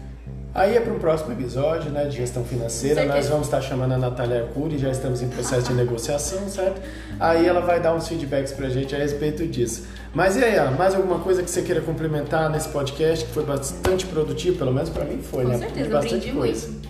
Aí 0.54 0.76
é 0.76 0.80
para 0.80 0.92
um 0.92 0.98
próximo 1.00 1.32
episódio, 1.32 1.92
né, 1.92 2.06
de 2.06 2.18
gestão 2.18 2.44
financeira. 2.44 3.06
Nós 3.06 3.30
vamos 3.30 3.48
estar 3.48 3.62
chamando 3.62 3.94
a 3.94 3.98
Natália 3.98 4.44
Arcuri, 4.44 4.78
já 4.80 4.90
estamos 4.90 5.22
em 5.22 5.30
processo 5.30 5.68
de 5.68 5.74
negociação, 5.76 6.50
certo? 6.50 6.82
Aí 7.20 7.46
ela 7.46 7.62
vai 7.62 7.80
dar 7.80 7.94
uns 7.94 8.08
feedbacks 8.08 8.52
para 8.54 8.66
a 8.68 8.70
gente 8.70 8.96
a 8.96 8.98
respeito 8.98 9.46
disso. 9.46 9.88
Mas 10.14 10.36
e 10.36 10.44
aí, 10.44 10.56
Ana, 10.56 10.72
mais 10.72 10.96
alguma 10.96 11.20
coisa 11.20 11.44
que 11.44 11.50
você 11.52 11.62
queira 11.62 11.82
complementar 11.82 12.50
nesse 12.50 12.70
podcast 12.70 13.26
que 13.26 13.32
foi 13.32 13.46
bastante 13.46 14.08
produtivo, 14.08 14.58
pelo 14.58 14.74
menos 14.74 14.90
para 14.90 15.06
mim 15.06 15.22
foi, 15.22 15.44
Com 15.44 15.50
né? 15.52 15.58
certeza, 15.60 15.90
bastante 15.90 16.16
aprendi 16.16 16.32
coisa. 16.38 16.68
muito. 16.68 16.90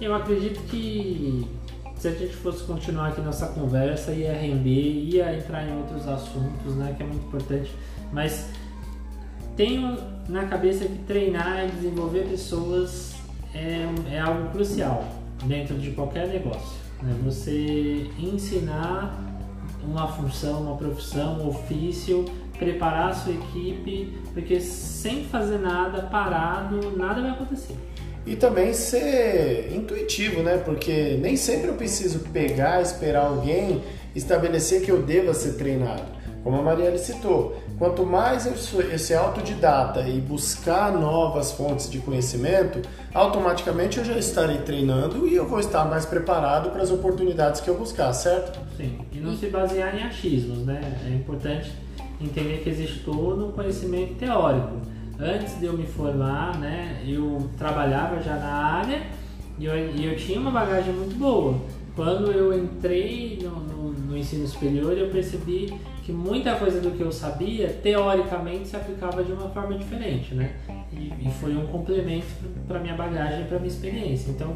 Eu 0.00 0.14
acredito 0.14 0.60
que 0.64 1.46
se 1.98 2.08
a 2.08 2.10
gente 2.10 2.34
fosse 2.36 2.64
continuar 2.64 3.08
aqui 3.08 3.20
nossa 3.20 3.46
conversa, 3.46 4.10
ia 4.10 4.32
render, 4.32 4.70
ia 4.70 5.34
entrar 5.34 5.66
em 5.66 5.76
outros 5.78 6.06
assuntos, 6.08 6.74
né, 6.74 6.94
que 6.96 7.02
é 7.02 7.06
muito 7.06 7.24
importante. 7.26 7.70
Mas 8.12 8.46
tenho 9.56 9.96
na 10.28 10.44
cabeça 10.46 10.84
que 10.84 10.98
treinar 11.06 11.66
e 11.66 11.70
desenvolver 11.70 12.28
pessoas 12.28 13.14
é, 13.54 14.14
é 14.14 14.20
algo 14.20 14.50
crucial 14.50 15.04
dentro 15.44 15.76
de 15.78 15.92
qualquer 15.92 16.28
negócio. 16.28 16.78
Né? 17.02 17.14
Você 17.24 18.06
ensinar 18.18 19.22
uma 19.82 20.08
função, 20.08 20.62
uma 20.62 20.76
profissão, 20.76 21.40
um 21.40 21.48
ofício, 21.48 22.24
preparar 22.58 23.10
a 23.10 23.14
sua 23.14 23.32
equipe, 23.32 24.18
porque 24.32 24.60
sem 24.60 25.24
fazer 25.24 25.58
nada, 25.58 26.02
parado, 26.02 26.96
nada 26.96 27.20
vai 27.22 27.30
acontecer. 27.30 27.76
E 28.26 28.34
também 28.34 28.72
ser 28.72 29.72
intuitivo, 29.72 30.42
né? 30.42 30.58
Porque 30.58 31.16
nem 31.20 31.36
sempre 31.36 31.68
eu 31.68 31.74
preciso 31.74 32.20
pegar, 32.30 32.82
esperar 32.82 33.26
alguém 33.26 33.82
estabelecer 34.16 34.82
que 34.82 34.90
eu 34.90 35.00
deva 35.02 35.32
ser 35.32 35.52
treinado. 35.52 36.16
Como 36.42 36.56
a 36.56 36.62
Marielle 36.62 36.98
citou, 36.98 37.56
quanto 37.78 38.04
mais 38.04 38.46
eu 38.46 38.56
sou 38.56 38.80
esse 38.80 39.14
autodidata 39.14 40.00
e 40.08 40.20
buscar 40.20 40.92
novas 40.92 41.52
fontes 41.52 41.90
de 41.90 41.98
conhecimento, 41.98 42.80
automaticamente 43.12 43.98
eu 43.98 44.04
já 44.04 44.18
estarei 44.18 44.58
treinando 44.58 45.26
e 45.26 45.34
eu 45.34 45.46
vou 45.46 45.60
estar 45.60 45.84
mais 45.84 46.06
preparado 46.06 46.70
para 46.70 46.82
as 46.82 46.90
oportunidades 46.90 47.60
que 47.60 47.68
eu 47.68 47.76
buscar, 47.76 48.12
certo? 48.12 48.58
Sim, 48.76 48.98
e 49.12 49.18
não 49.18 49.36
se 49.36 49.46
basear 49.48 49.96
em 49.96 50.02
achismos, 50.02 50.58
né? 50.58 50.80
É 51.06 51.10
importante 51.10 51.72
entender 52.20 52.58
que 52.62 52.70
existe 52.70 53.00
todo 53.00 53.48
um 53.48 53.52
conhecimento 53.52 54.14
teórico. 54.14 54.80
Antes 55.18 55.58
de 55.58 55.66
eu 55.66 55.72
me 55.72 55.86
formar, 55.86 56.58
né, 56.58 57.02
eu 57.06 57.48
trabalhava 57.56 58.20
já 58.22 58.36
na 58.36 58.52
área 58.52 59.02
e 59.58 59.64
eu, 59.64 59.74
e 59.74 60.04
eu 60.04 60.16
tinha 60.16 60.38
uma 60.38 60.50
bagagem 60.50 60.92
muito 60.92 61.16
boa. 61.18 61.58
Quando 61.94 62.30
eu 62.30 62.52
entrei 62.56 63.38
no, 63.42 63.50
no, 63.50 63.92
no 63.92 64.16
ensino 64.16 64.46
superior, 64.46 64.92
eu 64.92 65.08
percebi 65.08 65.72
que 66.06 66.12
muita 66.12 66.54
coisa 66.54 66.80
do 66.80 66.92
que 66.92 67.00
eu 67.00 67.10
sabia, 67.10 67.68
teoricamente, 67.82 68.68
se 68.68 68.76
aplicava 68.76 69.24
de 69.24 69.32
uma 69.32 69.48
forma 69.48 69.76
diferente, 69.76 70.36
né? 70.36 70.52
E, 70.92 71.12
e 71.26 71.30
foi 71.40 71.56
um 71.56 71.66
complemento 71.66 72.28
para 72.68 72.78
minha 72.78 72.94
bagagem, 72.94 73.44
para 73.46 73.58
minha 73.58 73.68
experiência. 73.68 74.30
Então, 74.30 74.54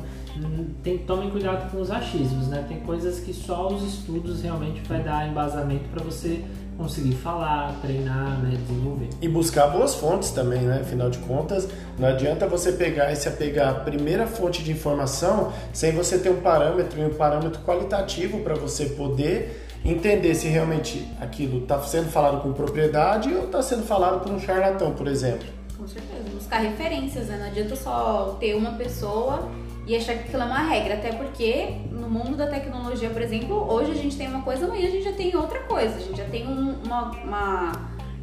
tem, 0.84 0.98
tomem 0.98 1.28
cuidado 1.28 1.68
com 1.72 1.80
os 1.80 1.90
achismos, 1.90 2.46
né? 2.46 2.64
Tem 2.68 2.78
coisas 2.78 3.18
que 3.18 3.34
só 3.34 3.66
os 3.66 3.82
estudos 3.82 4.42
realmente 4.42 4.80
vai 4.88 5.02
dar 5.02 5.28
embasamento 5.28 5.88
para 5.92 6.04
você 6.04 6.44
conseguir 6.78 7.16
falar, 7.16 7.76
treinar, 7.82 8.38
né, 8.38 8.56
desenvolver. 8.56 9.08
E 9.20 9.28
buscar 9.28 9.66
boas 9.66 9.96
fontes 9.96 10.30
também, 10.30 10.62
né? 10.62 10.82
Afinal 10.82 11.10
de 11.10 11.18
contas, 11.18 11.68
não 11.98 12.06
adianta 12.06 12.46
você 12.46 12.70
pegar 12.70 13.10
e 13.10 13.16
se 13.16 13.28
apegar 13.28 13.70
à 13.70 13.74
primeira 13.74 14.24
fonte 14.24 14.62
de 14.62 14.70
informação 14.70 15.52
sem 15.72 15.90
você 15.90 16.16
ter 16.16 16.30
um 16.30 16.40
parâmetro 16.40 17.00
e 17.00 17.04
um 17.04 17.14
parâmetro 17.14 17.60
qualitativo 17.62 18.38
para 18.38 18.54
você 18.54 18.86
poder 18.86 19.66
entender 19.84 20.34
se 20.34 20.48
realmente 20.48 21.06
aquilo 21.20 21.62
está 21.62 21.80
sendo 21.82 22.10
falado 22.10 22.42
com 22.42 22.52
propriedade 22.52 23.32
ou 23.34 23.44
está 23.46 23.62
sendo 23.62 23.82
falado 23.84 24.20
por 24.22 24.32
um 24.32 24.38
charlatão, 24.38 24.92
por 24.92 25.06
exemplo. 25.06 25.46
Com 25.76 25.86
certeza. 25.88 26.24
Buscar 26.34 26.58
referências, 26.58 27.26
né? 27.28 27.38
Não 27.38 27.46
adianta 27.46 27.74
só 27.76 28.36
ter 28.38 28.54
uma 28.54 28.72
pessoa 28.72 29.48
e 29.86 29.96
achar 29.96 30.14
que 30.14 30.24
aquilo 30.28 30.42
é 30.42 30.46
uma 30.46 30.58
regra. 30.58 30.94
Até 30.94 31.12
porque 31.12 31.76
no 31.90 32.08
mundo 32.10 32.36
da 32.36 32.46
tecnologia, 32.46 33.08
por 33.10 33.22
exemplo, 33.22 33.56
hoje 33.72 33.92
a 33.92 33.94
gente 33.94 34.16
tem 34.16 34.28
uma 34.28 34.42
coisa, 34.42 34.66
amanhã 34.66 34.86
a 34.88 34.90
gente 34.90 35.04
já 35.04 35.12
tem 35.12 35.34
outra 35.34 35.60
coisa. 35.60 35.96
A 35.96 36.00
gente 36.00 36.16
já 36.18 36.24
tem 36.26 36.46
um- 36.46 36.76
uma, 36.84 37.10
uma 37.24 37.72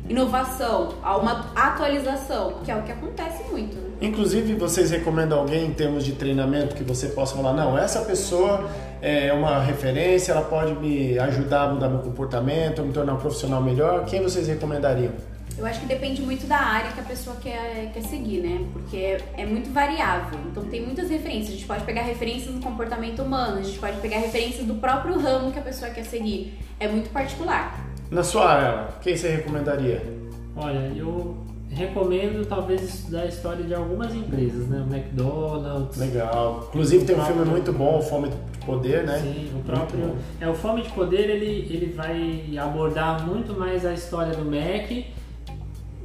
inovação, 0.10 0.94
uma 1.02 1.52
atualização, 1.56 2.60
que 2.64 2.72
é 2.72 2.76
o 2.76 2.84
que 2.84 2.92
acontece 2.92 3.44
muito. 3.52 3.76
Né? 3.76 3.88
Inclusive, 4.02 4.54
vocês 4.56 4.92
recomendam 4.92 5.40
alguém 5.40 5.66
em 5.66 5.74
termos 5.74 6.06
de 6.06 6.14
treinamento 6.14 6.76
que 6.76 6.84
você 6.84 7.08
possa 7.08 7.36
falar, 7.36 7.54
não, 7.54 7.78
essa 7.78 8.02
pessoa 8.02 8.70
é 9.02 9.32
uma 9.34 9.60
referência, 9.60 10.32
ela 10.32 10.44
pode 10.44 10.76
me 10.76 11.18
ajudar 11.20 11.64
a 11.64 11.74
mudar 11.74 11.90
meu 11.90 12.00
comportamento, 12.00 12.82
me 12.82 12.94
tornar 12.94 13.14
um 13.14 13.18
profissional 13.18 13.62
melhor. 13.62 14.06
Quem 14.06 14.22
vocês 14.22 14.48
recomendariam? 14.48 15.12
Eu 15.58 15.66
acho 15.66 15.80
que 15.80 15.88
depende 15.88 16.22
muito 16.22 16.46
da 16.46 16.58
área 16.58 16.92
que 16.92 17.00
a 17.00 17.04
pessoa 17.04 17.36
quer, 17.38 17.90
quer 17.92 18.04
seguir, 18.04 18.42
né? 18.42 18.64
Porque 18.72 19.18
é 19.36 19.44
muito 19.44 19.74
variável. 19.74 20.40
Então 20.52 20.64
tem 20.66 20.86
muitas 20.86 21.10
referências. 21.10 21.50
A 21.50 21.54
gente 21.54 21.66
pode 21.66 21.84
pegar 21.84 22.04
referências 22.04 22.54
do 22.54 22.60
comportamento 22.62 23.24
humano, 23.24 23.58
a 23.58 23.64
gente 23.64 23.80
pode 23.80 23.98
pegar 23.98 24.20
referências 24.20 24.68
do 24.68 24.76
próprio 24.76 25.20
ramo 25.20 25.52
que 25.52 25.58
a 25.58 25.64
pessoa 25.64 25.90
quer 25.90 26.04
seguir. 26.04 26.60
É 26.80 26.88
muito 26.88 27.10
particular. 27.10 27.87
Na 28.10 28.24
sua 28.24 28.50
área, 28.50 28.88
quem 29.02 29.18
você 29.18 29.30
recomendaria? 29.30 30.02
Olha, 30.56 30.92
eu 30.96 31.38
recomendo 31.70 32.46
talvez 32.48 32.82
estudar 32.82 33.22
a 33.22 33.26
história 33.26 33.64
de 33.64 33.74
algumas 33.74 34.14
empresas, 34.14 34.68
né? 34.68 34.86
O 34.90 34.94
McDonald's, 34.94 35.98
Legal. 35.98 36.66
Inclusive 36.70 37.06
tem 37.06 37.16
um 37.18 37.26
filme 37.26 37.46
muito 37.46 37.74
bom, 37.74 38.02
Fome 38.02 38.30
de 38.30 38.66
Poder, 38.66 39.04
né? 39.04 39.20
Sim, 39.20 39.52
o 39.60 39.64
próprio. 39.64 40.16
É, 40.40 40.48
o 40.48 40.54
Fome 40.54 40.82
de 40.84 40.90
Poder 40.90 41.30
ele, 41.30 41.68
ele 41.70 41.94
vai 41.94 42.58
abordar 42.58 43.28
muito 43.28 43.54
mais 43.54 43.86
a 43.86 43.94
história 43.94 44.34
do 44.34 44.46
Mac, 44.46 45.06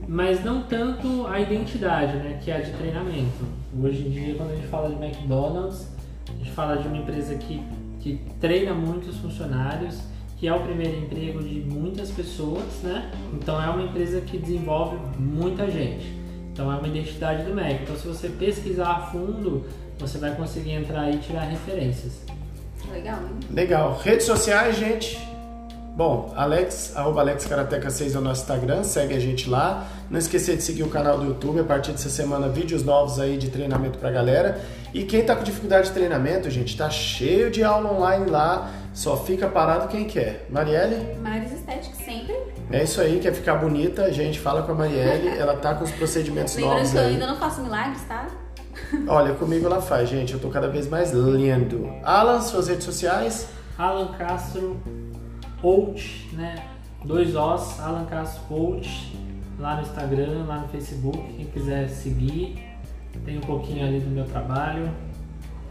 mas 0.09 0.44
não 0.44 0.62
tanto 0.64 1.26
a 1.28 1.40
identidade, 1.40 2.16
né? 2.16 2.40
Que 2.42 2.50
é 2.50 2.57
a 2.57 2.61
de 2.61 2.72
treinamento. 2.72 3.46
Hoje 3.80 4.07
em 4.07 4.11
dia, 4.11 4.34
quando 4.34 4.50
a 4.50 4.57
gente 4.57 4.66
fala 4.66 4.88
de 4.88 5.03
McDonald's, 5.03 5.88
a 6.28 6.36
gente 6.36 6.50
fala 6.50 6.76
de 6.76 6.88
uma 6.88 6.98
empresa 6.98 7.36
que, 7.36 7.62
que 8.00 8.20
treina 8.40 8.74
muitos 8.74 9.16
funcionários, 9.18 10.00
que 10.43 10.49
é 10.49 10.53
o 10.53 10.59
primeiro 10.59 10.99
emprego 10.99 11.40
de 11.40 11.61
muitas 11.61 12.11
pessoas, 12.11 12.64
né? 12.82 13.12
Então 13.32 13.62
é 13.62 13.70
uma 13.70 13.84
empresa 13.84 14.20
que 14.20 14.36
desenvolve 14.36 14.97
muita 15.16 15.70
gente. 15.70 16.20
Então 16.53 16.68
é 16.72 16.74
uma 16.74 16.88
identidade 16.88 17.45
do 17.45 17.55
Mac. 17.55 17.80
Então 17.80 17.95
se 17.95 18.05
você 18.05 18.28
pesquisar 18.28 18.88
a 18.88 19.01
fundo, 19.03 19.64
você 20.01 20.18
vai 20.18 20.34
conseguir 20.34 20.72
entrar 20.72 21.03
aí 21.03 21.14
e 21.14 21.18
tirar 21.18 21.43
referências. 21.43 22.22
Legal, 22.93 23.20
hein? 23.20 23.38
Legal. 23.53 24.01
Redes 24.03 24.26
sociais, 24.26 24.76
gente. 24.76 25.16
Bom, 25.95 26.32
Alex, 26.34 26.97
arroba 26.97 27.20
Alex 27.20 27.45
Karateca 27.45 27.88
6 27.88 28.16
é 28.16 28.18
o 28.18 28.20
nosso 28.20 28.43
Instagram, 28.43 28.82
segue 28.82 29.14
a 29.14 29.20
gente 29.20 29.49
lá. 29.49 29.86
Não 30.11 30.18
esquecer 30.18 30.57
de 30.57 30.64
seguir 30.64 30.82
o 30.82 30.88
canal 30.88 31.18
do 31.18 31.24
YouTube, 31.26 31.61
a 31.61 31.64
partir 31.64 31.93
dessa 31.93 32.09
semana 32.09 32.49
vídeos 32.49 32.82
novos 32.82 33.20
aí 33.20 33.36
de 33.36 33.49
treinamento 33.49 33.99
pra 33.99 34.11
galera. 34.11 34.61
E 34.93 35.05
quem 35.05 35.22
tá 35.22 35.36
com 35.36 35.45
dificuldade 35.45 35.88
de 35.88 35.95
treinamento, 35.95 36.51
gente, 36.51 36.76
tá 36.76 36.90
cheio 36.90 37.51
de 37.51 37.62
aula 37.62 37.93
online 37.93 38.28
lá, 38.28 38.70
só 38.93 39.16
fica 39.16 39.49
parado 39.49 39.88
quem 39.88 40.05
quer. 40.05 40.47
Marielle? 40.51 41.16
Mares 41.20 41.53
Estéticas 41.53 41.99
sempre. 41.99 42.36
É 42.70 42.82
isso 42.84 43.01
aí, 43.01 43.18
quer 43.20 43.32
ficar 43.32 43.57
bonita, 43.57 44.11
gente, 44.12 44.38
fala 44.38 44.62
com 44.62 44.72
a 44.72 44.74
Marielle, 44.74 45.28
ela 45.28 45.57
tá 45.57 45.74
com 45.74 45.84
os 45.84 45.90
procedimentos 45.90 46.55
Lembrando 46.55 46.74
novos 46.76 46.90
que 46.90 46.97
eu 46.97 47.03
aí. 47.03 47.12
ainda 47.14 47.26
não 47.26 47.36
faço 47.36 47.62
milagres, 47.62 48.03
tá? 48.03 48.26
Olha, 49.07 49.34
comigo 49.34 49.66
ela 49.66 49.80
faz, 49.80 50.09
gente, 50.09 50.34
eu 50.34 50.40
tô 50.40 50.49
cada 50.49 50.68
vez 50.68 50.88
mais 50.88 51.12
lindo. 51.12 51.90
Alan, 52.03 52.40
suas 52.40 52.68
redes 52.68 52.84
sociais? 52.84 53.49
Alan 53.78 54.09
Castro 54.18 54.80
Coach, 55.61 56.30
né? 56.32 56.66
Dois 57.05 57.34
Os, 57.34 57.80
Alan 57.80 58.05
Castro 58.07 58.43
Coach, 58.45 59.16
lá 59.59 59.76
no 59.76 59.82
Instagram, 59.82 60.45
lá 60.47 60.59
no 60.59 60.68
Facebook, 60.68 61.18
quem 61.18 61.47
quiser 61.47 61.88
seguir, 61.88 62.62
tem 63.24 63.38
um 63.38 63.43
pouquinho 63.43 63.86
ali 63.86 64.01
do 64.01 64.11
meu 64.11 64.24
trabalho. 64.24 64.90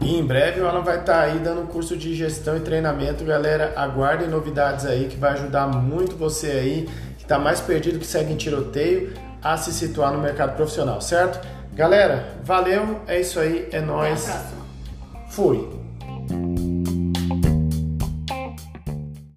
E 0.04 0.18
em 0.18 0.24
breve 0.24 0.60
o 0.60 0.68
Alan 0.68 0.82
vai 0.82 0.98
estar 0.98 1.20
aí 1.20 1.38
dando 1.38 1.62
um 1.62 1.66
curso 1.66 1.96
de 1.96 2.14
gestão 2.14 2.56
e 2.56 2.60
treinamento. 2.60 3.24
Galera, 3.24 3.72
aguardem 3.76 4.28
novidades 4.28 4.84
aí 4.84 5.06
que 5.06 5.16
vai 5.16 5.32
ajudar 5.32 5.66
muito 5.68 6.16
você 6.16 6.48
aí 6.48 6.88
que 7.16 7.22
está 7.22 7.38
mais 7.38 7.60
perdido 7.60 7.98
que 7.98 8.06
segue 8.06 8.32
em 8.32 8.36
tiroteio 8.36 9.14
a 9.42 9.56
se 9.56 9.72
situar 9.72 10.12
no 10.12 10.18
mercado 10.18 10.56
profissional, 10.56 11.00
certo? 11.00 11.46
Galera, 11.72 12.36
valeu, 12.44 13.00
é 13.06 13.20
isso 13.20 13.40
aí, 13.40 13.68
é 13.72 13.80
próxima. 13.80 14.66
Fui. 15.30 15.81